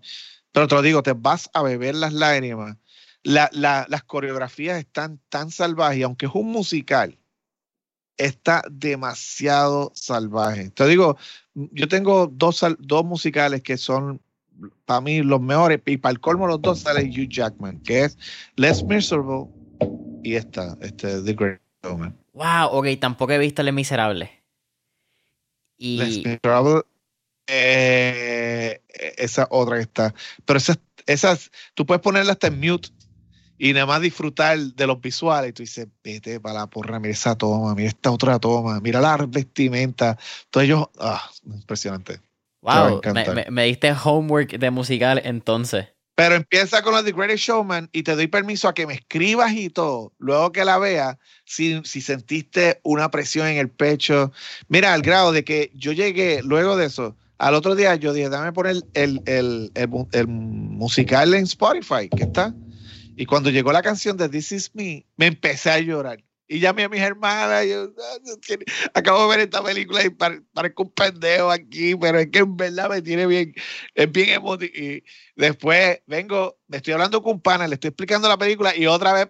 pero 0.53 0.69
te 0.69 0.75
lo 0.75 0.83
digo, 0.83 1.03
te 1.03 1.13
vas 1.15 1.51
a 1.55 1.63
beber 1.63 1.95
las 1.95 2.13
lágrimas. 2.13 2.77
Las 3.23 4.03
coreografías 4.05 4.79
están 4.79 5.21
tan 5.29 5.51
salvajes, 5.51 5.99
y 5.99 6.03
aunque 6.03 6.27
es 6.27 6.33
un 6.35 6.51
musical, 6.51 7.19
está 8.17 8.63
demasiado 8.71 9.93
salvaje. 9.95 10.71
Te 10.71 10.87
digo, 10.87 11.17
yo 11.55 11.89
tengo 11.89 12.27
dos, 12.27 12.65
dos 12.79 13.05
musicales 13.05 13.63
que 13.63 13.77
son 13.77 14.21
para 14.85 15.01
mí 15.01 15.23
los 15.23 15.41
mejores, 15.41 15.81
y 15.87 15.97
para 15.97 16.13
el 16.13 16.21
colmo 16.21 16.47
los 16.47 16.61
dos 16.61 16.81
sale 16.81 17.05
Hugh 17.05 17.29
Jackman, 17.29 17.81
que 17.81 18.05
es 18.05 18.19
Les 18.57 18.85
Miserable 18.85 19.47
y 20.23 20.35
esta, 20.35 20.77
este, 20.81 21.23
The 21.23 21.33
Great 21.33 21.61
Showman. 21.83 22.17
Wow, 22.35 22.69
ok, 22.71 22.87
tampoco 23.01 23.33
he 23.33 23.39
visto 23.39 23.63
Les 23.63 23.75
Miserables. 23.75 24.31
Y... 25.79 25.97
Les 25.97 26.25
Miserables, 26.25 26.85
eh, 27.47 28.81
esa 29.17 29.49
otra 29.51 29.77
que 29.77 29.83
está. 29.83 30.15
Pero 30.45 30.59
esas, 30.59 30.79
esas, 31.07 31.51
tú 31.75 31.85
puedes 31.87 32.03
ponerla 32.03 32.33
hasta 32.33 32.47
en 32.47 32.61
mute 32.61 32.91
y 33.63 33.73
nada 33.75 33.87
más 33.87 34.01
disfrutar 34.01 34.59
de 34.59 34.87
los 34.89 35.01
visuales. 35.01 35.51
Y 35.51 35.53
tú 35.53 35.63
dices, 35.63 35.87
vete 36.03 36.41
para 36.41 36.59
la 36.59 36.67
porra, 36.67 36.99
mira 36.99 37.13
esa 37.13 37.39
toma, 37.39 37.77
mira 37.77 37.91
esta 37.91 38.11
otra 38.11 38.41
toma, 38.41 38.81
mira 38.81 39.01
la 39.01 39.17
vestimenta. 39.29 40.19
Todo 40.51 40.65
ello, 40.65 40.91
ah, 40.99 41.31
impresionante. 41.47 42.19
Wow, 42.61 43.01
me, 43.51 43.65
diste 43.67 43.93
homework 43.93 44.59
de 44.59 44.71
musical 44.73 45.23
entonces. 45.25 45.87
Pero 46.17 46.35
empieza 46.35 46.83
con 46.83 46.93
la 46.93 47.05
The 47.05 47.13
Greatest 47.13 47.45
Showman 47.45 47.89
y 47.93 48.03
te 48.03 48.17
doy 48.17 48.27
permiso 48.27 48.67
a 48.67 48.75
que 48.75 48.85
me 48.85 48.95
escribas 48.95 49.53
y 49.53 49.71
todo. 49.71 50.13
Luego 50.19 50.51
que 50.51 50.65
la 50.65 50.79
vea, 50.79 51.21
si, 51.45 51.81
si 51.85 52.01
sentiste 52.01 52.81
una 52.83 53.13
presión 53.13 53.47
en 53.47 53.59
el 53.59 53.69
pecho. 53.69 54.33
Mira, 54.67 54.93
al 54.93 55.03
grado 55.03 55.31
de 55.31 55.45
que 55.45 55.71
yo 55.77 55.93
llegué, 55.93 56.43
luego 56.43 56.77
de 56.77 56.87
eso, 56.87 57.15
al 57.39 57.55
otro 57.55 57.77
día 57.77 57.95
yo 57.95 58.13
dije, 58.13 58.29
dame 58.29 58.53
poner 58.53 58.83
el, 58.95 59.23
el, 59.27 59.71
el, 59.75 60.27
musical 60.27 61.33
en 61.35 61.45
Spotify, 61.45 62.09
que 62.09 62.25
está. 62.25 62.53
Y 63.23 63.25
cuando 63.25 63.51
llegó 63.51 63.71
la 63.71 63.83
canción 63.83 64.17
de 64.17 64.29
This 64.29 64.51
Is 64.51 64.75
Me, 64.75 65.07
me 65.17 65.27
empecé 65.27 65.71
a 65.71 65.79
llorar. 65.79 66.25
Y 66.49 66.59
llamé 66.59 66.83
a 66.83 66.89
mis 66.89 67.01
hermanas, 67.01 67.65
yo, 67.69 67.93
ah, 67.97 68.89
acabo 68.95 69.23
de 69.23 69.29
ver 69.29 69.47
esta 69.47 69.63
película 69.63 70.05
y 70.05 70.11
parezco 70.11 70.83
un 70.83 70.91
pendejo 70.91 71.53
aquí, 71.53 71.95
pero 71.95 72.19
es 72.19 72.27
que 72.33 72.41
en 72.41 72.57
verdad 72.57 72.91
me 72.91 73.01
tiene 73.01 73.29
bien, 73.29 73.55
es 73.95 74.11
bien 74.11 74.31
emotivo. 74.31 74.73
Y 74.75 75.05
después 75.37 76.01
vengo, 76.09 76.59
me 76.67 76.79
estoy 76.79 76.95
hablando 76.95 77.23
con 77.23 77.35
un 77.35 77.41
pana, 77.41 77.69
le 77.69 77.75
estoy 77.75 77.91
explicando 77.91 78.29
la 78.29 78.37
película 78.37 78.77
y 78.77 78.89
otra 78.89 79.13
vez, 79.13 79.29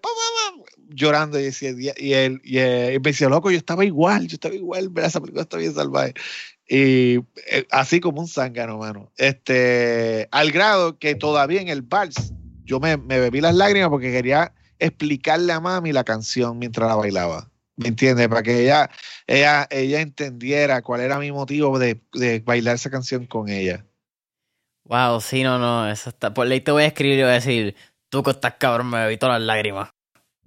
llorando 0.89 1.39
y, 1.39 1.43
decía, 1.43 1.75
y, 1.99 2.15
él, 2.15 2.41
y, 2.45 2.57
me 2.57 2.99
decía, 2.99 3.29
loco, 3.29 3.51
yo 3.51 3.59
estaba 3.59 3.85
igual, 3.85 4.27
yo 4.27 4.37
estaba 4.37 4.55
igual, 4.55 4.91
esa 4.97 5.21
película 5.21 5.43
está 5.43 5.59
bien 5.59 5.75
salvaje. 5.75 6.15
Y 6.67 7.17
eh, 7.51 7.67
así 7.71 8.01
como 8.01 8.23
un 8.23 8.29
zángano, 8.29 8.79
mano. 8.79 9.13
Este, 9.19 10.29
al 10.31 10.51
grado 10.51 10.99
que 10.99 11.15
todavía 11.15 11.61
en 11.61 11.69
el 11.69 11.83
vals, 11.83 12.33
yo 12.73 12.81
me, 12.81 12.97
me 12.97 13.21
bebí 13.21 13.43
las 13.43 13.55
lágrimas 13.55 13.91
porque 13.91 14.11
quería 14.11 14.55
explicarle 14.79 15.53
a 15.53 15.61
mami 15.61 15.93
la 15.93 16.05
canción 16.05 16.59
mientras 16.59 16.89
la 16.89 16.95
bailaba. 16.95 17.51
¿Me 17.77 17.89
entiendes? 17.89 18.29
Para 18.29 18.43
que 18.43 18.63
ella, 18.63 18.91
ella, 19.27 19.69
ella 19.71 20.01
entendiera 20.01 20.81
cuál 20.81 21.03
era 21.03 21.19
mi 21.19 21.31
motivo 21.33 21.79
de, 21.79 22.01
bailar 22.47 22.77
esa 22.77 22.89
canción 22.89 23.27
con 23.27 23.51
ella. 23.51 23.85
Wow, 24.85 25.21
sí, 25.21 25.43
no, 25.43 25.59
no, 25.59 25.91
eso 25.91 26.09
está. 26.09 26.33
Por 26.33 26.47
ley 26.47 26.63
te 26.63 26.71
voy 26.71 26.85
a 26.85 26.87
escribir 26.87 27.19
y 27.19 27.23
voy 27.23 27.31
a 27.31 27.35
decir, 27.35 27.77
tú 28.09 28.23
que 28.23 28.31
estás 28.31 28.55
cabrón, 28.59 28.89
me 28.89 29.05
bebí 29.05 29.19
todas 29.19 29.39
las 29.39 29.47
lágrimas. 29.47 29.91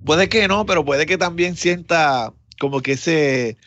Puede 0.03 0.27
que 0.27 0.47
no, 0.47 0.65
pero 0.65 0.84
puede 0.84 1.06
que 1.06 1.19
también 1.19 1.56
sienta 1.56 2.34
como 2.60 2.81
que 2.81 2.93
ese, 2.93 3.57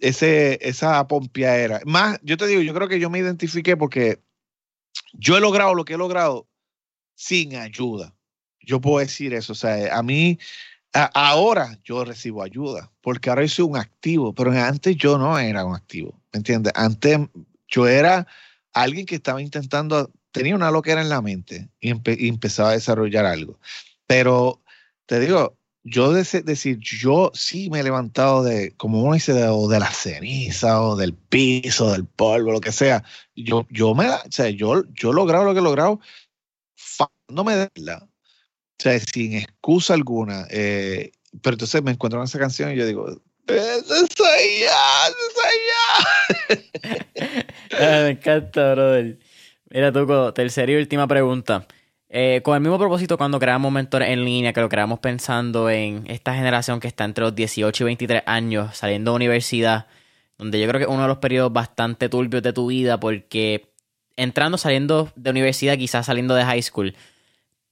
ese, 0.00 0.58
esa 0.62 1.06
pompeadera. 1.06 1.80
Más, 1.84 2.18
yo 2.22 2.36
te 2.36 2.48
digo, 2.48 2.60
yo 2.60 2.74
creo 2.74 2.88
que 2.88 2.98
yo 2.98 3.08
me 3.08 3.20
identifiqué 3.20 3.76
porque 3.76 4.18
yo 5.12 5.36
he 5.36 5.40
logrado 5.40 5.74
lo 5.74 5.84
que 5.84 5.94
he 5.94 5.98
logrado 5.98 6.48
sin 7.14 7.56
ayuda 7.56 8.14
yo 8.64 8.80
puedo 8.80 8.98
decir 8.98 9.34
eso. 9.34 9.52
O 9.52 9.56
sea, 9.56 9.96
a 9.96 10.02
mí, 10.02 10.38
ahora 10.92 11.78
yo 11.84 12.04
recibo 12.04 12.42
ayuda, 12.42 12.90
porque 13.00 13.30
ahora 13.30 13.42
yo 13.42 13.48
soy 13.48 13.64
un 13.66 13.76
activo, 13.76 14.34
pero 14.34 14.52
antes 14.52 14.96
yo 14.96 15.18
no 15.18 15.38
era 15.38 15.64
un 15.64 15.74
activo, 15.74 16.20
¿me 16.32 16.38
entiendes? 16.38 16.72
Antes 16.76 17.18
yo 17.68 17.86
era 17.86 18.26
alguien 18.72 19.06
que 19.06 19.16
estaba 19.16 19.42
intentando, 19.42 20.10
tenía 20.32 20.54
una 20.54 20.70
loquera 20.70 21.00
en 21.00 21.08
la 21.08 21.22
mente 21.22 21.68
y, 21.80 21.90
empezaba 22.28 22.70
a 22.70 22.74
desarrollar 22.74 23.26
algo. 23.26 23.58
Pero 24.06 24.62
te 25.06 25.20
digo, 25.20 25.56
yo 25.82 26.12
decir, 26.12 26.78
yo 26.78 27.30
sí 27.34 27.68
me 27.70 27.80
he 27.80 27.82
levantado 27.82 28.42
de, 28.42 28.72
como 28.76 29.02
uno 29.02 29.14
dice, 29.14 29.34
de, 29.34 29.42
de, 29.42 29.78
la 29.78 29.90
ceniza 29.90 30.80
o 30.80 30.96
del 30.96 31.12
piso, 31.14 31.92
del 31.92 32.06
polvo, 32.06 32.52
lo 32.52 32.60
que 32.60 32.72
sea. 32.72 33.04
Yo, 33.34 33.66
yo 33.70 33.94
me, 33.94 34.08
o 34.08 34.18
sea, 34.30 34.48
yo, 34.48 34.84
yo 34.94 35.10
he 35.10 35.14
lo 35.14 35.26
que 35.26 35.60
he 35.60 35.62
no 37.28 37.44
me 37.44 37.70
la 37.76 38.08
o 38.78 38.82
sea, 38.82 38.98
sin 38.98 39.34
excusa 39.34 39.94
alguna. 39.94 40.46
Eh, 40.50 41.12
pero 41.42 41.54
entonces 41.54 41.82
me 41.82 41.92
encuentro 41.92 42.20
en 42.20 42.24
esa 42.24 42.38
canción 42.38 42.72
y 42.72 42.76
yo 42.76 42.86
digo, 42.86 43.08
¡Eso 43.46 44.06
soy 44.16 44.60
yo! 44.60 44.70
¡Eso 45.08 45.24
soy 45.34 45.56
yo! 47.20 47.80
Me 47.80 48.10
encanta, 48.10 48.74
brother. 48.74 49.18
Mira, 49.70 49.92
Tuco, 49.92 50.32
tercera 50.32 50.72
y 50.72 50.76
última 50.76 51.06
pregunta. 51.06 51.66
Eh, 52.08 52.42
con 52.44 52.54
el 52.54 52.60
mismo 52.60 52.78
propósito 52.78 53.18
cuando 53.18 53.40
creamos 53.40 53.72
mentores 53.72 54.08
en 54.10 54.24
línea, 54.24 54.52
que 54.52 54.60
lo 54.60 54.68
creamos 54.68 55.00
pensando 55.00 55.68
en 55.68 56.04
esta 56.08 56.34
generación 56.34 56.78
que 56.78 56.86
está 56.86 57.04
entre 57.04 57.24
los 57.24 57.34
18 57.34 57.82
y 57.82 57.86
23 57.86 58.22
años, 58.26 58.76
saliendo 58.76 59.10
de 59.12 59.16
universidad, 59.16 59.86
donde 60.38 60.60
yo 60.60 60.68
creo 60.68 60.78
que 60.78 60.84
es 60.84 60.90
uno 60.90 61.02
de 61.02 61.08
los 61.08 61.18
periodos 61.18 61.52
bastante 61.52 62.08
turbios 62.08 62.42
de 62.42 62.52
tu 62.52 62.68
vida, 62.68 63.00
porque 63.00 63.72
entrando, 64.16 64.58
saliendo 64.58 65.10
de 65.16 65.30
universidad, 65.30 65.76
quizás 65.76 66.06
saliendo 66.06 66.34
de 66.34 66.44
high 66.44 66.62
school, 66.62 66.94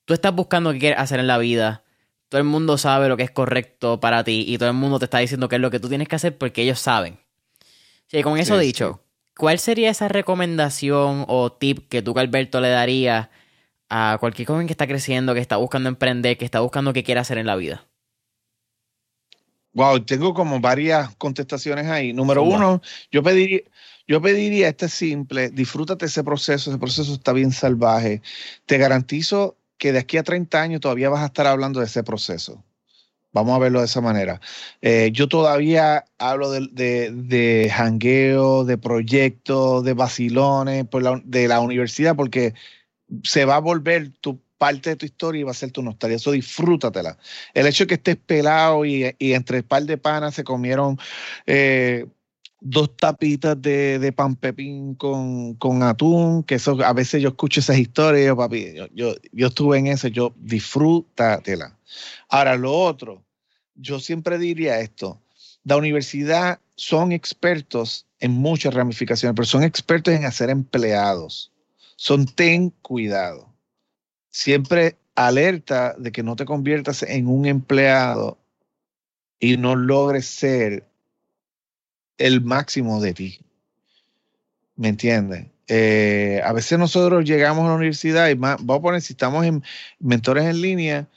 tú 0.05 0.15
estás 0.15 0.35
buscando 0.35 0.73
qué 0.73 0.79
quieres 0.79 0.99
hacer 0.99 1.21
en 1.21 1.27
la 1.27 1.39
vida, 1.39 1.85
todo 2.29 2.41
el 2.41 2.47
mundo 2.47 2.79
sabe 2.79 3.09
lo 3.09 3.17
que 3.17 3.25
es 3.25 3.31
correcto 3.31 4.01
para 4.01 4.25
ti 4.25 4.45
y 4.49 4.59
todo 4.59 4.71
el 4.71 4.75
mundo 4.75 4.99
te 4.99 5.05
está 5.05 5.19
diciendo 5.19 5.49
qué 5.49 5.57
es 5.57 5.61
lo 5.61 5.71
que 5.71 5.81
tú 5.81 5.89
tienes 5.89 6.09
que 6.09 6.17
hacer 6.17 6.39
porque 6.39 6.63
ellos 6.63 6.79
saben. 6.79 7.19
Sí, 8.07 8.23
con 8.23 8.39
eso 8.39 8.59
dicho, 8.59 9.05
¿cuál 9.37 9.59
sería 9.59 9.91
esa 9.91 10.09
recomendación 10.09 11.25
o 11.29 11.53
tip 11.53 11.89
que 11.89 12.03
tú, 12.03 12.19
Alberto, 12.19 12.61
le 12.61 12.69
darías 12.69 13.29
a 13.89 14.17
cualquier 14.19 14.49
joven 14.49 14.67
que 14.67 14.73
está 14.73 14.87
creciendo, 14.87 15.35
que 15.35 15.41
está 15.41 15.57
buscando 15.57 15.89
emprender, 15.89 16.39
que 16.39 16.47
está 16.47 16.61
buscando 16.61 16.93
qué 16.93 17.03
quiere 17.03 17.21
hacer 17.21 17.39
en 17.39 17.47
la 17.47 17.57
vida? 17.57 17.87
Wow, 19.75 20.01
tengo 20.05 20.35
como 20.35 20.61
varias 20.61 21.15
contestaciones 21.17 21.87
ahí. 21.87 22.13
Número 22.13 22.43
uno, 22.43 22.83
yo 23.11 23.23
pediría, 23.23 23.61
yo 24.07 24.21
pediría, 24.21 24.69
este 24.69 24.89
simple, 24.89 25.51
disfrútate 25.51 26.07
ese 26.07 26.25
proceso, 26.25 26.71
ese 26.71 26.79
proceso 26.79 27.13
está 27.13 27.33
bien 27.33 27.53
salvaje. 27.53 28.21
Te 28.67 28.79
garantizo 28.79 29.57
que 29.83 29.91
de 29.91 29.99
aquí 29.99 30.17
a 30.17 30.23
30 30.23 30.63
años 30.63 30.81
todavía 30.81 31.09
vas 31.09 31.25
a 31.25 31.27
estar 31.27 31.45
hablando 31.49 31.81
de 31.81 31.87
ese 31.87 32.05
proceso. 32.05 32.63
Vamos 33.33 33.57
a 33.57 33.59
verlo 33.59 33.81
de 33.81 33.87
esa 33.87 34.01
manera. 34.01 34.41
Eh, 34.81 35.11
yo 35.13 35.27
todavía 35.27 36.05
hablo 36.19 36.53
de, 36.53 36.69
de, 36.71 37.11
de 37.11 37.69
jangueo, 37.69 38.65
de 38.65 38.79
proyectos, 38.79 39.83
de 39.83 39.95
vacilones 39.95 40.87
de 41.25 41.49
la 41.49 41.59
universidad, 41.59 42.15
porque 42.15 42.55
se 43.25 43.45
va 43.45 43.57
a 43.57 43.59
volver 43.59 44.13
tu 44.21 44.41
parte 44.57 44.91
de 44.91 44.97
tu 44.97 45.05
historia 45.05 45.41
y 45.41 45.43
va 45.43 45.51
a 45.51 45.55
ser 45.55 45.73
tu 45.73 45.83
nostalgia. 45.83 46.15
Eso 46.15 46.31
disfrútatela. 46.31 47.19
El 47.53 47.67
hecho 47.67 47.83
de 47.83 47.89
que 47.89 47.95
estés 47.95 48.17
pelado 48.17 48.85
y, 48.85 49.17
y 49.19 49.33
entre 49.33 49.65
par 49.65 49.83
de 49.83 49.99
panas 49.99 50.37
se 50.37 50.45
comieron 50.45 50.97
eh, 51.47 52.07
dos 52.65 52.97
tapitas 52.97 53.61
de, 53.61 53.99
de 53.99 54.13
pan 54.13 54.37
pepín 54.37 54.95
con, 54.95 55.55
con, 55.55 55.83
atún, 55.83 56.45
que 56.45 56.55
eso 56.55 56.79
a 56.85 56.93
veces 56.93 57.21
yo 57.21 57.31
escucho 57.31 57.61
esas 57.61 57.79
historias, 57.79 58.27
yo, 58.27 58.37
papi, 58.37 58.75
yo, 58.95 59.15
yo, 59.33 59.47
estuve 59.47 59.79
en 59.79 59.89
eso, 59.89 60.09
yo 60.09 60.33
disfrútatela. 60.37 61.77
Ahora, 62.29 62.57
lo 62.57 62.73
otro, 62.73 63.25
yo 63.75 63.99
siempre 63.99 64.39
diría 64.39 64.81
esto, 64.81 65.21
la 65.65 65.77
universidad 65.77 66.61
son 66.77 67.13
expertos 67.13 68.07
en 68.21 68.33
muchas 68.33 68.75
ramificaciones, 68.75 69.35
pero 69.35 69.47
son 69.47 69.65
expertos 69.65 70.15
en 70.15 70.25
hacer 70.25 70.51
empleados. 70.51 71.53
Son 71.97 72.27
ten 72.27 72.71
cuidado. 72.83 73.49
Siempre 74.31 74.97
alerta 75.15 75.95
de 75.99 76.11
que 76.11 76.23
no 76.23 76.37
te 76.37 76.45
conviertas 76.45 77.03
en 77.03 77.29
un 77.29 77.47
empleado 77.47 78.39
y 79.39 79.57
no 79.57 79.77
logres 79.77 80.27
ser 80.27 80.89
el 82.27 82.41
máximo 82.41 83.01
de 83.01 83.15
ti. 83.15 83.39
¿Me 84.77 84.89
entiendes? 84.89 85.47
Eh, 85.67 86.41
a 86.45 86.53
veces 86.53 86.79
nosotros 86.79 87.25
llegamos 87.25 87.65
a 87.65 87.69
la 87.69 87.75
universidad 87.75 88.29
y 88.29 88.35
vamos 88.35 88.79
a 88.79 88.81
poner, 88.81 89.03
si 89.03 89.13
estamos 89.13 89.45
en 89.45 89.63
mentores 89.99 90.45
en 90.45 90.61
línea, 90.61 91.09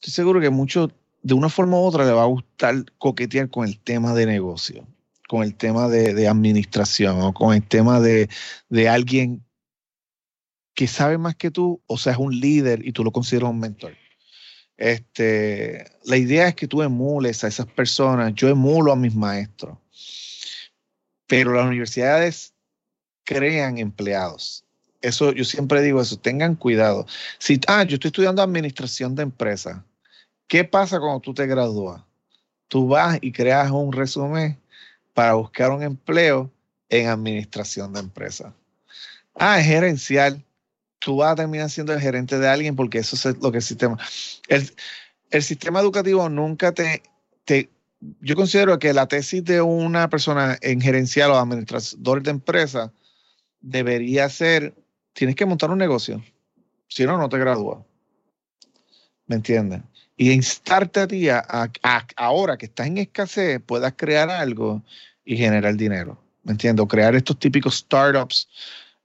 estoy 0.00 0.12
seguro 0.12 0.40
que 0.40 0.50
mucho, 0.50 0.90
de 1.22 1.34
una 1.34 1.48
forma 1.48 1.78
u 1.78 1.82
otra, 1.84 2.04
le 2.04 2.12
va 2.12 2.22
a 2.22 2.26
gustar 2.26 2.84
coquetear 2.98 3.50
con 3.50 3.66
el 3.66 3.78
tema 3.78 4.14
de 4.14 4.26
negocio, 4.26 4.86
con 5.28 5.42
el 5.42 5.54
tema 5.54 5.88
de, 5.88 6.28
administración 6.28 7.20
o 7.20 7.34
con 7.34 7.54
el 7.54 7.62
tema 7.62 8.00
de, 8.00 8.28
de 8.68 8.88
alguien 8.88 9.44
que 10.74 10.86
sabe 10.86 11.18
más 11.18 11.36
que 11.36 11.50
tú, 11.50 11.82
o 11.86 11.98
sea, 11.98 12.14
es 12.14 12.18
un 12.18 12.38
líder 12.38 12.86
y 12.86 12.92
tú 12.92 13.04
lo 13.04 13.12
consideras 13.12 13.50
un 13.50 13.60
mentor. 13.60 13.94
Este, 14.76 15.84
la 16.04 16.16
idea 16.16 16.48
es 16.48 16.54
que 16.54 16.66
tú 16.66 16.82
emules 16.82 17.44
a 17.44 17.48
esas 17.48 17.66
personas. 17.66 18.34
Yo 18.34 18.48
emulo 18.48 18.92
a 18.92 18.96
mis 18.96 19.14
maestros. 19.14 19.78
Pero 21.26 21.52
las 21.52 21.66
universidades 21.66 22.54
crean 23.24 23.78
empleados. 23.78 24.64
Eso 25.00 25.32
yo 25.32 25.44
siempre 25.44 25.82
digo 25.82 26.00
eso, 26.00 26.18
tengan 26.18 26.54
cuidado. 26.54 27.06
Si, 27.38 27.60
ah, 27.66 27.84
yo 27.84 27.94
estoy 27.94 28.08
estudiando 28.08 28.42
administración 28.42 29.14
de 29.14 29.22
empresas. 29.22 29.78
¿Qué 30.46 30.64
pasa 30.64 30.98
cuando 30.98 31.20
tú 31.20 31.34
te 31.34 31.46
gradúas? 31.46 32.02
Tú 32.68 32.88
vas 32.88 33.18
y 33.20 33.32
creas 33.32 33.70
un 33.70 33.92
resumen 33.92 34.58
para 35.12 35.34
buscar 35.34 35.70
un 35.70 35.82
empleo 35.82 36.50
en 36.88 37.08
administración 37.08 37.92
de 37.92 38.00
empresas. 38.00 38.52
Ah, 39.34 39.60
es 39.60 39.66
gerencial 39.66 40.44
tú 41.04 41.16
vas 41.16 41.32
a 41.32 41.36
terminar 41.36 41.68
siendo 41.68 41.92
el 41.92 42.00
gerente 42.00 42.38
de 42.38 42.48
alguien 42.48 42.74
porque 42.74 42.98
eso 42.98 43.16
es 43.28 43.36
lo 43.36 43.52
que 43.52 43.58
el 43.58 43.62
sistema. 43.62 43.98
El, 44.48 44.72
el 45.30 45.42
sistema 45.42 45.80
educativo 45.80 46.28
nunca 46.28 46.72
te, 46.72 47.02
te. 47.44 47.68
Yo 48.20 48.36
considero 48.36 48.78
que 48.78 48.92
la 48.92 49.06
tesis 49.06 49.44
de 49.44 49.62
una 49.62 50.08
persona 50.08 50.58
en 50.60 50.80
gerencial 50.80 51.30
o 51.30 51.38
administrador 51.38 52.22
de 52.22 52.30
empresa 52.30 52.92
debería 53.60 54.28
ser: 54.28 54.74
tienes 55.12 55.36
que 55.36 55.46
montar 55.46 55.70
un 55.70 55.78
negocio. 55.78 56.22
Si 56.88 57.04
no, 57.04 57.16
no 57.16 57.28
te 57.28 57.38
gradúas. 57.38 57.78
¿Me 59.26 59.36
entiendes? 59.36 59.80
Y 60.16 60.30
instarte 60.30 61.00
a 61.00 61.06
ti 61.08 61.28
a, 61.28 61.42
ahora 62.16 62.56
que 62.56 62.66
estás 62.66 62.86
en 62.86 62.98
escasez, 62.98 63.60
puedas 63.64 63.94
crear 63.96 64.30
algo 64.30 64.82
y 65.24 65.36
generar 65.36 65.74
dinero. 65.76 66.18
¿Me 66.42 66.52
entiendes? 66.52 66.86
Crear 66.88 67.14
estos 67.14 67.38
típicos 67.38 67.78
startups 67.78 68.48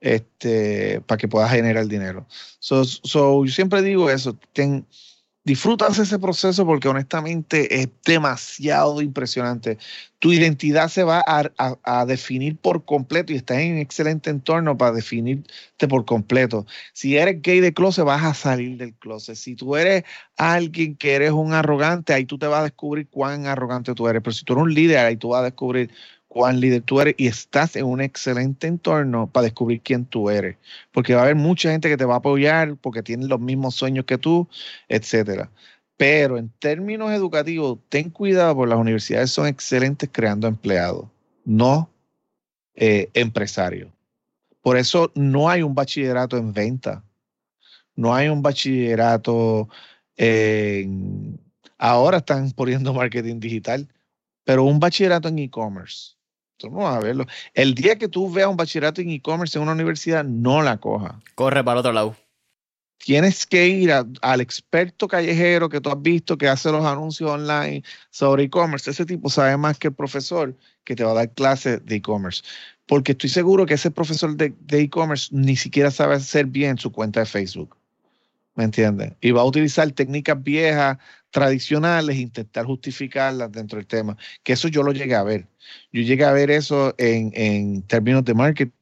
este, 0.00 1.00
para 1.02 1.18
que 1.18 1.26
puedas 1.26 1.50
generar 1.50 1.86
dinero. 1.86 2.26
So, 2.58 2.84
so, 2.84 3.44
yo 3.44 3.52
siempre 3.52 3.82
digo 3.82 4.10
eso, 4.10 4.38
disfrutas 5.50 5.98
ese 5.98 6.16
proceso 6.20 6.64
porque 6.64 6.86
honestamente 6.86 7.80
es 7.80 7.88
demasiado 8.06 9.02
impresionante. 9.02 9.78
Tu 10.20 10.32
identidad 10.32 10.86
se 10.88 11.02
va 11.02 11.24
a, 11.26 11.50
a, 11.82 12.06
definir 12.06 12.56
por 12.56 12.84
completo 12.84 13.32
y 13.32 13.36
estás 13.36 13.58
en 13.58 13.72
un 13.72 13.78
excelente 13.78 14.30
entorno 14.30 14.78
para 14.78 14.92
definirte 14.92 15.88
por 15.88 16.04
completo. 16.04 16.66
Si 16.92 17.16
eres 17.16 17.42
gay 17.42 17.58
de 17.58 17.74
closet, 17.74 18.04
vas 18.04 18.22
a 18.22 18.34
salir 18.34 18.76
del 18.76 18.94
closet. 18.94 19.34
Si 19.34 19.56
tú 19.56 19.74
eres 19.74 20.04
alguien 20.36 20.94
que 20.94 21.14
eres 21.14 21.32
un 21.32 21.52
arrogante, 21.52 22.12
ahí 22.14 22.26
tú 22.26 22.38
te 22.38 22.46
vas 22.46 22.60
a 22.60 22.64
descubrir 22.64 23.08
cuán 23.08 23.46
arrogante 23.46 23.92
tú 23.94 24.06
eres. 24.06 24.22
Pero 24.22 24.32
si 24.32 24.44
tú 24.44 24.52
eres 24.52 24.62
un 24.62 24.74
líder, 24.74 24.98
ahí 24.98 25.16
tú 25.16 25.30
vas 25.30 25.40
a 25.40 25.44
descubrir 25.46 25.90
cuán 26.30 26.60
líder 26.60 26.82
tú 26.82 27.00
eres 27.00 27.16
y 27.18 27.26
estás 27.26 27.74
en 27.74 27.84
un 27.84 28.00
excelente 28.00 28.68
entorno 28.68 29.26
para 29.26 29.46
descubrir 29.46 29.80
quién 29.80 30.04
tú 30.06 30.30
eres. 30.30 30.56
Porque 30.92 31.12
va 31.12 31.22
a 31.22 31.24
haber 31.24 31.34
mucha 31.34 31.72
gente 31.72 31.88
que 31.88 31.96
te 31.96 32.04
va 32.04 32.14
a 32.14 32.18
apoyar 32.18 32.76
porque 32.76 33.02
tienen 33.02 33.28
los 33.28 33.40
mismos 33.40 33.74
sueños 33.74 34.04
que 34.04 34.16
tú, 34.16 34.48
etcétera. 34.88 35.50
Pero 35.96 36.38
en 36.38 36.48
términos 36.60 37.10
educativos, 37.10 37.80
ten 37.88 38.10
cuidado 38.10 38.54
porque 38.54 38.70
las 38.70 38.78
universidades 38.78 39.32
son 39.32 39.48
excelentes 39.48 40.08
creando 40.12 40.46
empleados, 40.46 41.08
no 41.44 41.90
eh, 42.76 43.10
empresarios. 43.14 43.90
Por 44.62 44.76
eso 44.76 45.10
no 45.16 45.50
hay 45.50 45.62
un 45.62 45.74
bachillerato 45.74 46.36
en 46.38 46.52
venta, 46.52 47.02
no 47.96 48.14
hay 48.14 48.28
un 48.28 48.40
bachillerato 48.40 49.68
en... 50.16 51.40
Ahora 51.76 52.18
están 52.18 52.52
poniendo 52.56 52.94
marketing 52.94 53.40
digital, 53.40 53.88
pero 54.44 54.62
un 54.62 54.78
bachillerato 54.78 55.26
en 55.26 55.40
e-commerce 55.40 56.19
a 56.66 57.00
verlo. 57.00 57.26
El 57.54 57.74
día 57.74 57.96
que 57.98 58.08
tú 58.08 58.30
veas 58.30 58.48
un 58.48 58.56
bachillerato 58.56 59.00
en 59.00 59.10
e-commerce 59.10 59.58
en 59.58 59.62
una 59.62 59.72
universidad, 59.72 60.24
no 60.24 60.62
la 60.62 60.78
coja. 60.78 61.20
Corre 61.34 61.64
para 61.64 61.74
el 61.74 61.78
otro 61.80 61.92
lado. 61.92 62.16
Tienes 62.98 63.46
que 63.46 63.66
ir 63.66 63.90
al 63.92 64.40
experto 64.42 65.08
callejero 65.08 65.70
que 65.70 65.80
tú 65.80 65.88
has 65.88 66.02
visto 66.02 66.36
que 66.36 66.48
hace 66.48 66.70
los 66.70 66.84
anuncios 66.84 67.30
online 67.30 67.82
sobre 68.10 68.44
e-commerce. 68.44 68.90
Ese 68.90 69.06
tipo 69.06 69.30
sabe 69.30 69.56
más 69.56 69.78
que 69.78 69.88
el 69.88 69.94
profesor 69.94 70.54
que 70.84 70.94
te 70.94 71.02
va 71.02 71.12
a 71.12 71.14
dar 71.14 71.32
clases 71.32 71.84
de 71.86 71.96
e-commerce. 71.96 72.42
Porque 72.86 73.12
estoy 73.12 73.30
seguro 73.30 73.64
que 73.64 73.74
ese 73.74 73.90
profesor 73.90 74.36
de 74.36 74.54
e-commerce 74.68 75.28
ni 75.32 75.56
siquiera 75.56 75.90
sabe 75.90 76.16
hacer 76.16 76.44
bien 76.46 76.76
su 76.76 76.92
cuenta 76.92 77.20
de 77.20 77.26
Facebook. 77.26 77.79
¿Me 78.54 78.64
entiendes? 78.64 79.12
Y 79.20 79.30
va 79.30 79.42
a 79.42 79.44
utilizar 79.44 79.90
técnicas 79.92 80.42
viejas, 80.42 80.98
tradicionales, 81.30 82.16
e 82.16 82.20
intentar 82.20 82.66
justificarlas 82.66 83.50
dentro 83.52 83.78
del 83.78 83.86
tema. 83.86 84.16
Que 84.42 84.54
eso 84.54 84.68
yo 84.68 84.82
lo 84.82 84.92
llegué 84.92 85.14
a 85.14 85.22
ver. 85.22 85.46
Yo 85.92 86.02
llegué 86.02 86.24
a 86.24 86.32
ver 86.32 86.50
eso 86.50 86.94
en, 86.98 87.32
en 87.34 87.82
términos 87.82 88.24
de 88.24 88.34
marketing. 88.34 88.72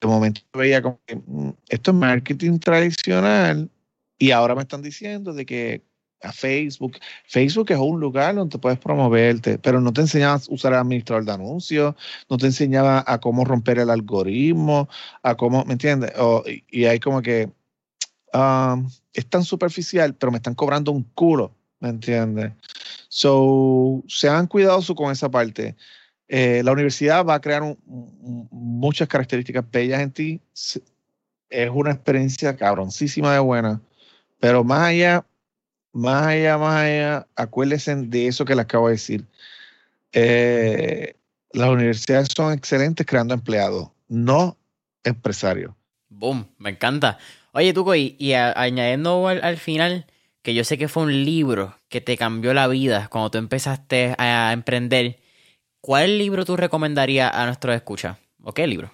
De 0.00 0.08
momento 0.08 0.40
veía 0.54 0.82
como 0.82 1.00
que 1.06 1.16
mm, 1.16 1.50
esto 1.68 1.90
es 1.90 1.96
marketing 1.96 2.58
tradicional 2.58 3.70
y 4.18 4.30
ahora 4.32 4.54
me 4.54 4.62
están 4.62 4.82
diciendo 4.82 5.32
de 5.32 5.46
que 5.46 5.82
a 6.22 6.32
Facebook, 6.32 6.98
Facebook 7.26 7.70
es 7.70 7.78
un 7.78 8.00
lugar 8.00 8.34
donde 8.34 8.58
puedes 8.58 8.78
promoverte, 8.78 9.58
pero 9.58 9.80
no 9.80 9.92
te 9.92 10.02
enseñaba 10.02 10.34
a 10.34 10.40
usar 10.48 10.72
el 10.72 10.78
administrador 10.80 11.24
de 11.24 11.32
anuncios, 11.32 11.94
no 12.28 12.36
te 12.36 12.46
enseñaba 12.46 13.04
a 13.06 13.20
cómo 13.20 13.44
romper 13.44 13.78
el 13.78 13.90
algoritmo, 13.90 14.88
a 15.22 15.34
cómo, 15.36 15.64
¿me 15.64 15.72
entiendes? 15.72 16.12
y, 16.70 16.84
hay 16.84 17.00
como 17.00 17.22
que 17.22 17.50
um, 18.32 18.88
es 19.12 19.26
tan 19.26 19.44
superficial, 19.44 20.14
pero 20.14 20.32
me 20.32 20.38
están 20.38 20.54
cobrando 20.54 20.92
un 20.92 21.02
culo, 21.02 21.54
¿me 21.80 21.88
entiendes? 21.88 22.52
So, 23.08 24.02
sean 24.08 24.46
cuidadosos 24.46 24.94
con 24.96 25.10
esa 25.10 25.30
parte. 25.30 25.76
Eh, 26.28 26.62
la 26.64 26.72
universidad 26.72 27.24
va 27.24 27.34
a 27.34 27.40
crear 27.40 27.62
muchas 27.86 29.08
características 29.08 29.64
bellas 29.70 30.00
en 30.00 30.12
ti. 30.12 30.40
Es 31.48 31.70
una 31.72 31.90
experiencia 31.90 32.56
cabroncísima 32.56 33.32
de 33.32 33.40
buena. 33.40 33.80
Pero 34.38 34.62
más 34.62 34.88
allá, 34.88 35.26
más 35.92 36.28
allá, 36.28 36.56
más 36.56 36.76
allá, 36.76 37.26
acuérdense 37.34 37.96
de 37.96 38.28
eso 38.28 38.44
que 38.44 38.54
les 38.54 38.62
acabo 38.62 38.86
de 38.86 38.94
decir. 38.94 39.26
Eh, 40.12 41.16
las 41.52 41.68
universidades 41.68 42.28
son 42.34 42.52
excelentes 42.52 43.04
creando 43.06 43.34
empleados, 43.34 43.90
no 44.08 44.56
empresarios. 45.02 45.74
Boom, 46.08 46.46
me 46.58 46.70
encanta. 46.70 47.18
Oye, 47.52 47.72
Tuco, 47.72 47.94
y, 47.94 48.32
añadiendo 48.34 49.26
al, 49.28 49.56
final, 49.56 50.06
que 50.42 50.54
yo 50.54 50.64
sé 50.64 50.78
que 50.78 50.88
fue 50.88 51.02
un 51.04 51.24
libro 51.24 51.76
que 51.88 52.00
te 52.00 52.16
cambió 52.16 52.54
la 52.54 52.68
vida 52.68 53.08
cuando 53.10 53.30
tú 53.30 53.38
empezaste 53.38 54.14
a 54.18 54.52
emprender 54.52 55.18
¿Cuál 55.80 56.18
libro 56.18 56.44
tú 56.44 56.56
recomendarías 56.56 57.32
a 57.32 57.46
nuestros 57.46 57.74
escuchas? 57.74 58.18
¿O 58.42 58.52
qué 58.52 58.66
libro? 58.66 58.92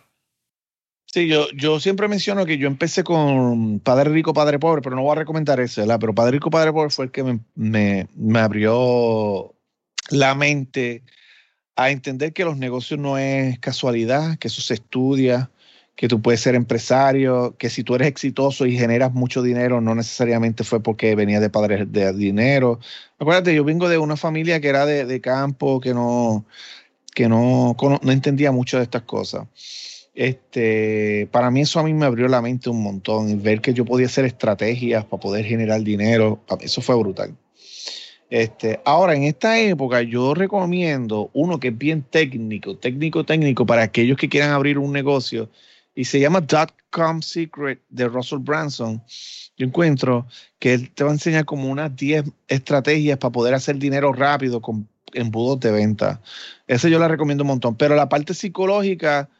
Sí, 1.07 1.27
yo, 1.27 1.47
yo 1.53 1.81
siempre 1.81 2.09
menciono 2.09 2.47
que 2.47 2.59
yo 2.59 2.69
empecé 2.69 3.03
con 3.03 3.81
Padre 3.81 4.11
Rico, 4.11 4.33
Padre 4.33 4.59
Pobre, 4.59 4.83
pero 4.83 4.95
no 4.95 5.03
voy 5.03 5.13
a 5.13 5.21
recomendar 5.21 5.59
ese, 5.61 5.81
¿verdad? 5.81 5.99
Pero 6.01 6.15
Padre 6.15 6.33
Rico, 6.33 6.51
Padre 6.51 6.73
Pobre 6.73 6.91
fue 6.91 7.07
el 7.07 7.11
que 7.11 7.25
me, 7.25 8.07
me, 8.15 8.39
abrió 8.39 9.55
la 10.11 10.35
mente 10.35 11.03
a 11.75 11.91
entender 11.91 12.33
que 12.33 12.45
los 12.45 12.57
negocios 12.57 13.01
no 13.01 13.19
es 13.19 13.59
casualidad, 13.59 14.39
que 14.39 14.49
eso 14.49 14.61
se 14.61 14.75
estudia, 14.75 15.51
que 15.97 16.09
tú 16.09 16.21
puedes 16.21 16.41
ser 16.41 16.55
empresario, 16.55 17.57
que 17.59 17.71
si 17.71 17.83
tú 17.83 17.95
eres 17.95 18.09
exitoso 18.09 18.67
y 18.67 18.77
generas 18.77 19.13
mucho 19.15 19.43
dinero, 19.43 19.81
no 19.81 19.95
necesariamente 19.95 20.63
fue 20.63 20.81
porque 20.83 21.15
venía 21.15 21.41
de 21.41 21.51
padres 21.51 21.91
de 21.91 22.13
dinero. 22.13 22.79
Acuérdate, 23.19 23.55
yo 23.55 23.65
vengo 23.65 23.89
de 23.89 23.99
una 23.99 24.17
familia 24.17 24.61
que 24.61 24.69
era 24.69 24.85
de, 24.85 25.21
campo, 25.23 25.81
que 25.81 25.95
no, 25.95 26.45
que 27.15 27.29
no, 27.29 27.75
no 28.03 28.13
entendía 28.13 28.53
mucho 28.53 28.77
de 28.77 28.83
estas 28.85 29.03
cosas. 29.03 29.47
Este, 30.15 31.29
para 31.31 31.51
mí 31.51 31.61
eso 31.61 31.79
a 31.79 31.83
mí 31.83 31.93
me 31.93 32.07
abrió 32.07 32.27
la 32.27 32.41
mente 32.41 32.71
un 32.71 32.83
montón 32.83 33.43
ver 33.43 33.61
que 33.61 33.75
yo 33.75 33.85
podía 33.85 34.07
hacer 34.07 34.25
estrategias 34.25 35.05
para 35.05 35.21
poder 35.21 35.45
generar 35.45 35.83
dinero, 35.83 36.41
eso 36.61 36.81
fue 36.81 36.95
brutal. 36.97 37.35
Este, 38.31 38.81
ahora, 38.85 39.15
en 39.15 39.25
esta 39.25 39.61
época, 39.61 40.03
yo 40.03 40.35
recomiendo 40.35 41.31
uno 41.33 41.61
que 41.61 41.69
es 41.69 41.79
bien 41.79 42.03
técnico, 42.03 42.77
técnico, 42.77 43.25
técnico, 43.25 43.67
para 43.67 43.83
aquellos 43.83 44.17
que 44.17 44.29
quieran 44.29 44.51
abrir 44.51 44.79
un 44.79 44.93
negocio, 44.93 45.49
y 45.97 46.05
se 46.05 46.21
llama 46.21 46.43
Dot 46.43 46.73
Com 46.91 47.23
Secret 47.23 47.81
de 47.89 48.07
Russell 48.07 48.39
Branson. 48.39 49.03
Yo 49.57 49.67
encuentro 49.67 50.27
que 50.59 50.75
él 50.75 50.91
te 50.91 51.03
va 51.03 51.11
a 51.11 51.15
enseñar 51.15 51.47
como 51.47 51.69
unas 51.69 51.97
10 51.97 52.27
estrategias 52.47 53.19
para 53.19 53.33
poder 53.33 53.55
hacer 53.55 53.77
dinero 53.77 54.13
rápido 54.13 54.61
con 54.61 54.87
embudos 55.15 55.59
de 55.61 55.73
venta. 55.73 56.21
Ese 56.67 56.91
yo 56.91 56.99
la 56.99 57.09
recomiendo 57.09 57.45
un 57.45 57.49
montón. 57.49 57.77
Pero 57.77 57.97
la 57.97 58.11
parte 58.11 58.35
psicológica, 58.35 59.31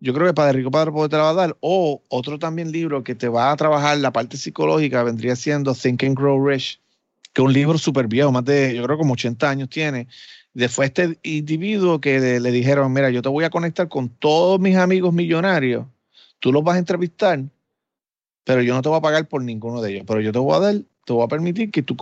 yo 0.00 0.14
creo 0.14 0.26
que 0.26 0.34
Padre 0.34 0.54
Rico 0.54 0.70
Padre 0.70 0.92
Pobre 0.92 1.10
te 1.10 1.16
la 1.18 1.24
va 1.24 1.30
a 1.30 1.34
dar. 1.34 1.56
O 1.60 2.02
otro 2.08 2.38
también 2.38 2.72
libro 2.72 3.04
que 3.04 3.14
te 3.14 3.28
va 3.28 3.52
a 3.52 3.56
trabajar 3.56 3.98
la 3.98 4.10
parte 4.10 4.38
psicológica 4.38 5.02
vendría 5.02 5.36
siendo 5.36 5.74
Think 5.74 6.04
and 6.04 6.18
Grow 6.18 6.42
Rich, 6.42 6.80
que 7.34 7.42
es 7.42 7.46
un 7.46 7.52
libro 7.52 7.76
súper 7.76 8.08
viejo, 8.08 8.32
más 8.32 8.46
de, 8.46 8.74
yo 8.74 8.82
creo 8.84 8.96
como 8.96 9.12
80 9.12 9.50
años 9.50 9.68
tiene. 9.68 10.08
Después 10.54 10.88
este 10.88 11.18
individuo 11.22 12.00
que 12.00 12.40
le 12.40 12.50
dijeron, 12.50 12.90
mira, 12.94 13.10
yo 13.10 13.20
te 13.20 13.28
voy 13.28 13.44
a 13.44 13.50
conectar 13.50 13.88
con 13.88 14.08
todos 14.08 14.58
mis 14.58 14.76
amigos 14.76 15.12
millonarios, 15.12 15.86
tú 16.40 16.52
los 16.52 16.62
vas 16.62 16.76
a 16.76 16.78
entrevistar, 16.78 17.42
pero 18.44 18.62
yo 18.62 18.74
no 18.74 18.82
te 18.82 18.88
voy 18.88 18.98
a 18.98 19.02
pagar 19.02 19.28
por 19.28 19.42
ninguno 19.42 19.82
de 19.82 19.92
ellos, 19.92 20.04
pero 20.06 20.20
yo 20.20 20.32
te 20.32 20.38
voy 20.38 20.56
a 20.56 20.60
dar, 20.60 20.74
te 21.04 21.12
voy 21.12 21.24
a 21.24 21.28
permitir 21.28 21.70
que 21.70 21.82
tú 21.82 21.96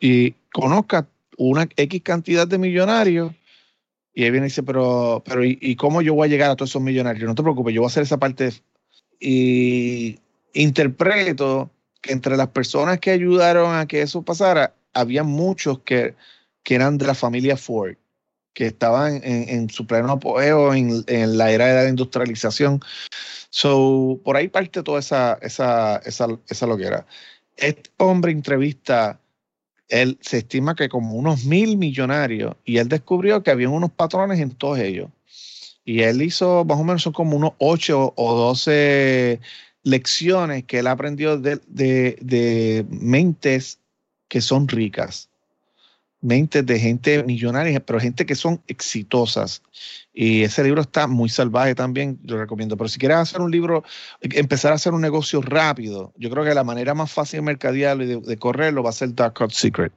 y 0.00 0.32
conozcas 0.52 1.04
una 1.36 1.68
X 1.76 2.02
cantidad 2.02 2.46
de 2.46 2.58
millonarios. 2.58 3.32
Y 4.12 4.24
él 4.24 4.32
viene 4.32 4.46
y 4.46 4.48
dice, 4.48 4.62
pero, 4.62 5.22
pero 5.26 5.44
¿y, 5.44 5.76
cómo 5.76 6.00
yo 6.00 6.14
voy 6.14 6.26
a 6.26 6.30
llegar 6.30 6.50
a 6.50 6.56
todos 6.56 6.70
esos 6.70 6.80
millonarios? 6.80 7.28
No 7.28 7.34
te 7.34 7.42
preocupes, 7.42 7.74
yo 7.74 7.82
voy 7.82 7.86
a 7.86 7.88
hacer 7.88 8.02
esa 8.02 8.18
parte. 8.18 8.50
Y, 9.20 10.18
interpreto 10.54 11.70
que 12.00 12.12
entre 12.12 12.36
las 12.36 12.48
personas 12.48 12.98
que 12.98 13.10
ayudaron 13.10 13.74
a 13.74 13.86
que 13.86 14.00
eso 14.00 14.22
pasara, 14.22 14.74
había 14.94 15.22
muchos 15.22 15.80
que, 15.80 16.14
que 16.62 16.74
eran 16.74 16.96
de 16.96 17.06
la 17.06 17.14
familia 17.14 17.56
Ford, 17.56 17.96
que 18.56 18.68
estaban 18.68 19.20
en, 19.22 19.68
su 19.68 19.86
pleno 19.86 20.12
apogeo 20.12 20.72
en, 20.72 21.04
en, 21.08 21.36
la 21.36 21.50
era 21.52 21.66
de 21.66 21.84
la 21.84 21.88
industrialización. 21.90 22.80
So, 23.50 24.18
por 24.24 24.34
ahí 24.34 24.48
parte 24.48 24.82
toda 24.82 24.98
esa, 24.98 25.38
esa, 25.42 25.98
esa, 25.98 26.26
esa 26.48 26.66
loquera. 26.66 27.06
Este 27.58 27.90
hombre 27.98 28.32
entrevista, 28.32 29.20
él 29.88 30.16
se 30.22 30.38
estima 30.38 30.74
que 30.74 30.88
como 30.88 31.16
unos 31.16 31.44
mil 31.44 31.76
millonarios, 31.76 32.56
y 32.64 32.78
él 32.78 32.88
descubrió 32.88 33.42
que 33.42 33.50
había 33.50 33.68
unos 33.68 33.92
patrones 33.92 34.40
en 34.40 34.52
todos 34.52 34.78
ellos. 34.78 35.10
Y 35.84 36.00
él 36.00 36.22
hizo 36.22 36.64
más 36.64 36.78
o 36.78 36.84
menos 36.84 37.02
son 37.02 37.12
como 37.12 37.36
unos 37.36 37.52
ocho 37.58 38.14
o 38.16 38.34
doce 38.34 39.38
lecciones 39.82 40.64
que 40.64 40.78
él 40.78 40.86
aprendió 40.86 41.36
de, 41.36 41.60
de, 41.66 42.16
de 42.22 42.86
mentes 42.88 43.80
que 44.28 44.40
son 44.40 44.66
ricas, 44.66 45.28
mentes 46.26 46.66
de 46.66 46.78
gente 46.78 47.22
millonaria, 47.22 47.78
pero 47.78 48.00
gente 48.00 48.26
que 48.26 48.34
son 48.34 48.60
exitosas. 48.66 49.62
Y 50.12 50.42
ese 50.42 50.64
libro 50.64 50.80
está 50.80 51.06
muy 51.06 51.28
salvaje 51.28 51.74
también, 51.74 52.18
lo 52.24 52.36
recomiendo. 52.38 52.76
Pero 52.76 52.88
si 52.88 52.98
quieres 52.98 53.18
hacer 53.18 53.40
un 53.40 53.50
libro, 53.50 53.84
empezar 54.20 54.72
a 54.72 54.74
hacer 54.74 54.92
un 54.92 55.00
negocio 55.00 55.40
rápido, 55.40 56.12
yo 56.16 56.28
creo 56.30 56.44
que 56.44 56.54
la 56.54 56.64
manera 56.64 56.94
más 56.94 57.12
fácil 57.12 57.38
de 57.38 57.42
mercadearlo 57.42 58.04
y 58.04 58.20
de, 58.20 58.36
correrlo 58.38 58.82
va 58.82 58.90
a 58.90 58.92
ser 58.92 59.14
Dark 59.14 59.34
Code 59.34 59.54
Secret, 59.54 59.92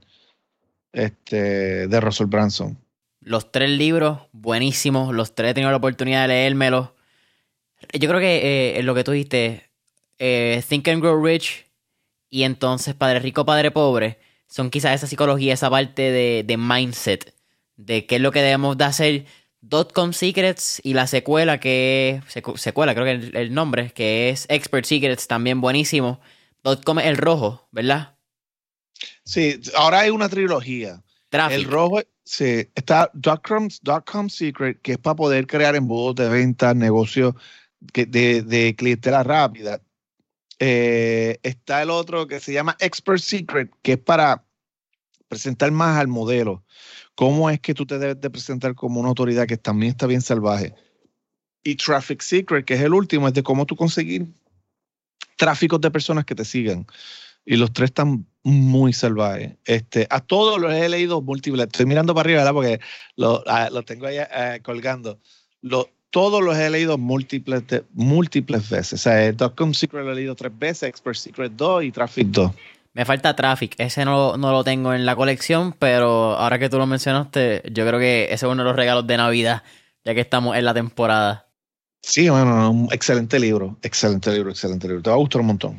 este, 0.94 1.88
de 1.88 2.00
Russell 2.00 2.28
Branson. 2.28 2.78
Los 3.22 3.52
tres 3.52 3.70
libros, 3.72 4.20
buenísimos. 4.32 5.14
Los 5.14 5.34
tres 5.34 5.52
he 5.52 5.54
tenido 5.56 5.72
la 5.72 5.78
oportunidad 5.78 6.24
de 6.24 6.28
leérmelos. 6.30 6.90
Yo 7.94 8.08
creo 8.08 8.20
que 8.20 8.78
eh, 8.78 8.84
lo 8.84 8.94
que 8.94 9.04
tú 9.04 9.12
dijiste, 9.12 9.70
eh, 10.20 10.64
Think 10.68 10.88
and 10.90 11.02
Grow 11.02 11.24
Rich 11.26 11.66
y 12.30 12.44
entonces 12.44 12.94
Padre 12.94 13.20
Rico, 13.20 13.46
Padre 13.46 13.72
Pobre 13.72 14.29
son 14.50 14.70
quizás 14.70 14.96
esa 14.96 15.08
psicología, 15.08 15.54
esa 15.54 15.70
parte 15.70 16.12
de, 16.12 16.58
mindset, 16.58 17.34
de 17.78 18.06
qué 18.06 18.16
es 18.16 18.22
lo 18.22 18.32
que 18.32 18.42
debemos 18.42 18.78
de 18.78 18.84
hacer. 18.84 19.26
Dotcom 19.62 20.14
Secrets 20.14 20.82
y 20.84 20.94
la 20.94 21.06
secuela 21.06 21.60
que 21.60 22.22
secuela, 22.56 22.94
creo 22.94 23.06
que 23.06 23.12
el, 23.12 23.36
el 23.36 23.54
nombre, 23.54 23.92
que 23.92 24.30
es 24.30 24.46
Expert 24.50 24.86
Secrets, 24.86 25.28
también 25.28 25.62
buenísimo. 25.62 26.20
Dotcom 26.64 27.00
es 27.00 27.06
el 27.06 27.18
rojo, 27.18 27.68
¿verdad? 27.72 28.16
Sí, 29.24 29.60
ahora 29.76 30.00
hay 30.02 30.10
una 30.10 30.30
trilogía. 30.30 31.04
El 31.32 31.66
rojo, 31.66 32.02
sí, 32.24 32.68
está 32.74 33.12
Dotcom, 33.14 33.70
Secret, 34.30 34.82
que 34.82 34.94
es 34.94 34.98
para 34.98 35.16
poder 35.16 35.46
crear 35.46 35.76
embudos 35.76 36.16
de 36.16 36.30
venta, 36.30 36.74
negocios 36.74 37.36
de, 37.80 38.42
de 38.42 38.76
clientela 38.76 39.22
rápida. 39.24 39.80
Eh, 40.60 41.40
está 41.42 41.82
el 41.82 41.90
otro 41.90 42.28
que 42.28 42.40
se 42.40 42.52
llama 42.52 42.76
Expert 42.80 43.22
Secret, 43.22 43.72
que 43.82 43.94
es 43.94 43.98
para 43.98 44.46
presentar 45.30 45.72
más 45.72 45.98
al 45.98 46.08
modelo. 46.08 46.64
¿Cómo 47.16 47.50
es 47.50 47.60
que 47.60 47.74
tú 47.74 47.86
te 47.86 47.98
debes 47.98 48.20
de 48.20 48.30
presentar 48.30 48.76
como 48.76 49.00
una 49.00 49.10
autoridad 49.10 49.48
que 49.48 49.58
también 49.58 49.92
está 49.92 50.06
bien 50.06 50.22
salvaje? 50.22 50.76
Y 51.64 51.76
Traffic 51.76 52.22
Secret, 52.22 52.66
que 52.66 52.74
es 52.74 52.82
el 52.82 52.94
último, 52.94 53.28
es 53.28 53.34
de 53.34 53.44
cómo 53.44 53.66
tú 53.66 53.76
conseguir 53.76 54.28
tráficos 55.38 55.80
de 55.82 55.92
personas 55.92 56.26
que 56.26 56.36
te 56.36 56.46
sigan. 56.46 56.86
Y 57.46 57.56
los 57.56 57.72
tres 57.72 57.90
están 57.90 58.28
muy 58.44 58.94
salvajes. 58.94 59.58
Este, 59.66 60.08
a 60.10 60.20
todos 60.20 60.60
los 60.60 60.74
he 60.74 60.88
leído 60.90 61.22
múltiples. 61.22 61.66
Estoy 61.66 61.86
mirando 61.86 62.14
para 62.14 62.28
arriba, 62.28 62.40
¿verdad? 62.40 62.54
Porque 62.54 62.80
lo, 63.16 63.44
ah, 63.48 63.70
tengo 63.86 64.08
ahí 64.08 64.18
eh, 64.20 64.60
colgando. 64.64 65.20
Lo, 65.62 65.90
todos 66.10 66.42
los 66.42 66.58
he 66.58 66.70
leído 66.70 66.98
múltiples, 66.98 67.64
múltiples 67.94 68.70
veces. 68.70 68.94
O 68.94 68.98
sea, 68.98 69.32
Dotcom 69.32 69.74
Secret 69.74 70.04
lo 70.04 70.12
he 70.12 70.16
leído 70.16 70.36
tres 70.36 70.58
veces, 70.58 70.90
Expert 70.90 71.16
Secret 71.18 71.52
2 71.56 71.84
y 71.84 71.92
Traffic 71.92 72.28
2. 72.28 72.52
Me 72.94 73.06
falta 73.06 73.36
Traffic, 73.36 73.76
ese 73.78 74.04
no, 74.04 74.36
no, 74.38 74.52
lo 74.52 74.64
tengo 74.64 74.94
en 74.94 75.06
la 75.06 75.16
colección, 75.16 75.74
pero 75.78 76.36
ahora 76.36 76.58
que 76.58 76.70
tú 76.70 76.78
lo 76.78 76.88
mencionaste, 76.88 77.64
yo 77.72 77.86
creo 77.86 78.00
que 78.00 78.26
ese 78.26 78.46
es 78.46 78.52
uno 78.52 78.64
de 78.64 78.70
los 78.70 78.76
regalos 78.76 79.06
de 79.06 79.16
Navidad, 79.16 79.64
ya 80.04 80.16
que 80.16 80.22
estamos 80.22 80.58
en 80.58 80.66
la 80.66 80.74
temporada. 80.74 81.48
Sí, 82.02 82.30
bueno, 82.30 82.72
un 82.72 82.90
excelente 82.92 83.40
libro, 83.40 83.78
excelente 83.84 84.32
libro, 84.32 84.50
excelente 84.50 84.88
libro. 84.88 85.04
Te 85.04 85.10
va 85.10 85.16
a 85.16 85.20
gustar 85.20 85.42
un 85.42 85.48
montón. 85.48 85.78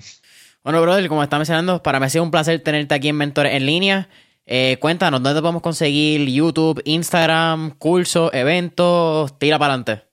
Bueno, 0.63 0.81
brother, 0.83 1.09
como 1.09 1.23
está 1.23 1.39
mencionando, 1.39 1.83
para 1.83 1.99
mí 1.99 2.07
ha 2.07 2.11
sido 2.11 2.23
un 2.23 2.31
placer 2.31 2.61
tenerte 2.61 2.95
aquí 2.95 3.09
en 3.09 3.17
Mentores 3.17 3.55
en 3.55 3.67
línea. 3.67 4.09
Eh, 4.47 4.77
cuéntanos, 4.81 5.23
¿dónde 5.23 5.41
podemos 5.41 5.63
conseguir 5.63 6.29
YouTube, 6.29 6.81
Instagram, 6.85 7.71
cursos, 7.79 8.31
eventos? 8.33 9.39
Tira 9.39 9.59
para 9.59 9.75
adelante. 9.75 10.10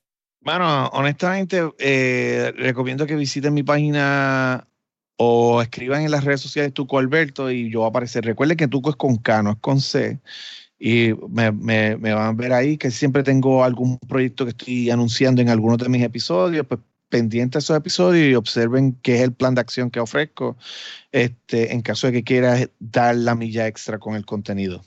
Bueno, 0.48 0.88
honestamente, 0.94 1.62
eh, 1.78 2.54
recomiendo 2.56 3.06
que 3.06 3.18
visiten 3.18 3.54
mi 3.54 3.64
página 3.64 4.66
o 5.18 5.62
escriban 5.62 6.04
en 6.04 6.12
las 6.12 6.24
redes 6.24 6.40
sociales 6.40 6.74
Tuco 6.74 7.00
Alberto 7.00 7.52
y 7.52 7.70
yo 7.70 7.80
voy 7.80 7.88
a 7.88 7.90
aparecer. 7.90 8.24
Recuerden 8.24 8.56
que 8.56 8.70
Tuco 8.70 8.92
es 8.92 8.96
con 8.96 9.18
K, 9.18 9.44
no 9.44 9.52
es 9.52 9.58
con 9.58 9.82
C. 9.82 10.22
Y 10.80 11.10
me, 11.28 11.96
van 11.98 12.18
a 12.18 12.32
ver 12.32 12.54
ahí 12.54 12.78
que 12.78 12.92
siempre 12.92 13.24
tengo 13.24 13.66
algún 13.66 13.98
proyecto 13.98 14.46
que 14.46 14.52
estoy 14.52 14.90
anunciando 14.90 15.42
en 15.42 15.50
algunos 15.50 15.80
de 15.80 15.90
mis 15.90 16.02
episodios, 16.02 16.66
pues 16.66 16.80
pendiente 17.10 17.58
de 17.58 17.60
esos 17.60 17.76
episodios 17.76 18.32
y 18.32 18.36
observen 18.36 18.98
qué 19.02 19.16
es 19.16 19.24
el 19.24 19.34
plan 19.34 19.54
de 19.54 19.60
acción 19.60 19.92
que 19.92 20.00
ofrezco 20.00 20.56
este, 21.12 21.74
en 21.74 21.82
caso 21.82 22.08
de 22.08 22.14
que 22.14 22.24
quieras 22.24 22.70
dar 22.80 23.18
la 23.18 23.36
milla 23.36 23.68
extra 23.68 24.00
con 24.00 24.16
el 24.16 24.26
contenido. 24.26 24.82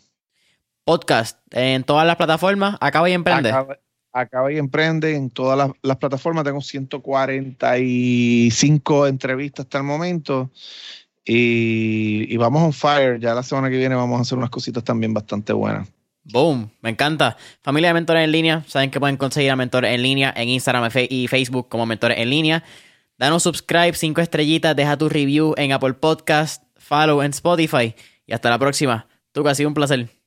Podcast 0.84 1.38
en 1.50 1.84
todas 1.84 2.06
las 2.06 2.16
plataformas, 2.16 2.78
acaba 2.80 3.10
y 3.10 3.12
emprende. 3.12 3.50
Acaba 3.50 3.76
y 4.50 4.58
emprende 4.58 5.14
en 5.14 5.30
todas 5.30 5.70
las, 5.82 5.96
plataformas. 5.96 6.44
Tengo 6.44 6.60
145 6.60 9.06
entrevistas 9.06 9.64
hasta 9.66 9.78
el 9.78 9.84
momento. 9.84 10.50
Y, 11.24 12.36
vamos 12.36 12.62
on 12.62 12.72
fire. 12.72 13.20
Ya 13.20 13.34
la 13.34 13.42
semana 13.42 13.68
que 13.70 13.76
viene 13.76 13.94
vamos 13.94 14.18
a 14.18 14.22
hacer 14.22 14.38
unas 14.38 14.50
cositas 14.50 14.82
también 14.82 15.14
bastante 15.14 15.52
buenas. 15.52 15.88
Boom, 16.24 16.70
me 16.80 16.90
encanta. 16.90 17.36
Familia 17.62 17.90
de 17.90 17.94
Mentores 17.94 18.24
en 18.24 18.32
línea, 18.32 18.64
saben 18.66 18.90
que 18.90 19.00
pueden 19.00 19.16
conseguir 19.16 19.50
a 19.50 19.56
Mentores 19.56 19.94
en 19.94 20.02
línea 20.02 20.34
en 20.36 20.50
Instagram 20.50 20.90
y 21.08 21.28
Facebook 21.28 21.68
como 21.68 21.86
Mentores 21.86 22.18
en 22.18 22.28
línea. 22.30 22.62
Danos 23.16 23.42
subscribe, 23.42 23.94
cinco 23.94 24.20
estrellitas, 24.20 24.76
deja 24.76 24.96
tu 24.96 25.08
review 25.08 25.54
en 25.56 25.72
Apple 25.72 25.94
Podcast, 25.94 26.62
follow 26.76 27.22
en 27.22 27.30
Spotify. 27.30 27.94
Y 28.26 28.32
hasta 28.32 28.50
la 28.50 28.58
próxima. 28.58 29.06
Tú 29.32 29.42
que 29.42 29.50
ha 29.50 29.54
sido 29.54 29.68
un 29.68 29.74
placer. 29.74 30.19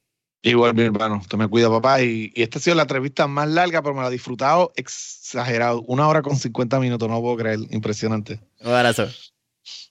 Igual, 0.46 0.74
mi 0.74 0.82
hermano, 0.84 1.22
te 1.28 1.38
me 1.38 1.48
cuida, 1.48 1.70
papá. 1.70 2.02
Y, 2.02 2.34
esta 2.36 2.60
ha 2.60 2.62
sido 2.62 2.76
la 2.76 2.82
entrevista 2.82 3.28
más 3.28 3.48
larga, 3.48 3.82
pero 3.82 3.96
me 3.96 4.02
la 4.02 4.10
he 4.10 4.12
disfrutado 4.12 4.74
exagerado. 4.76 5.82
Una 5.88 6.06
hora 6.08 6.22
con 6.22 6.36
50 6.36 6.82
minutos, 6.82 7.10
no 7.10 7.22
puedo 7.22 7.38
creer. 7.38 7.60
Impresionante. 7.70 8.42
Un 8.60 8.74
abrazo. 8.74 9.08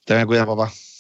Te 0.05 0.15
me 0.15 0.27
cuida, 0.27 0.45
papá. 0.45 0.71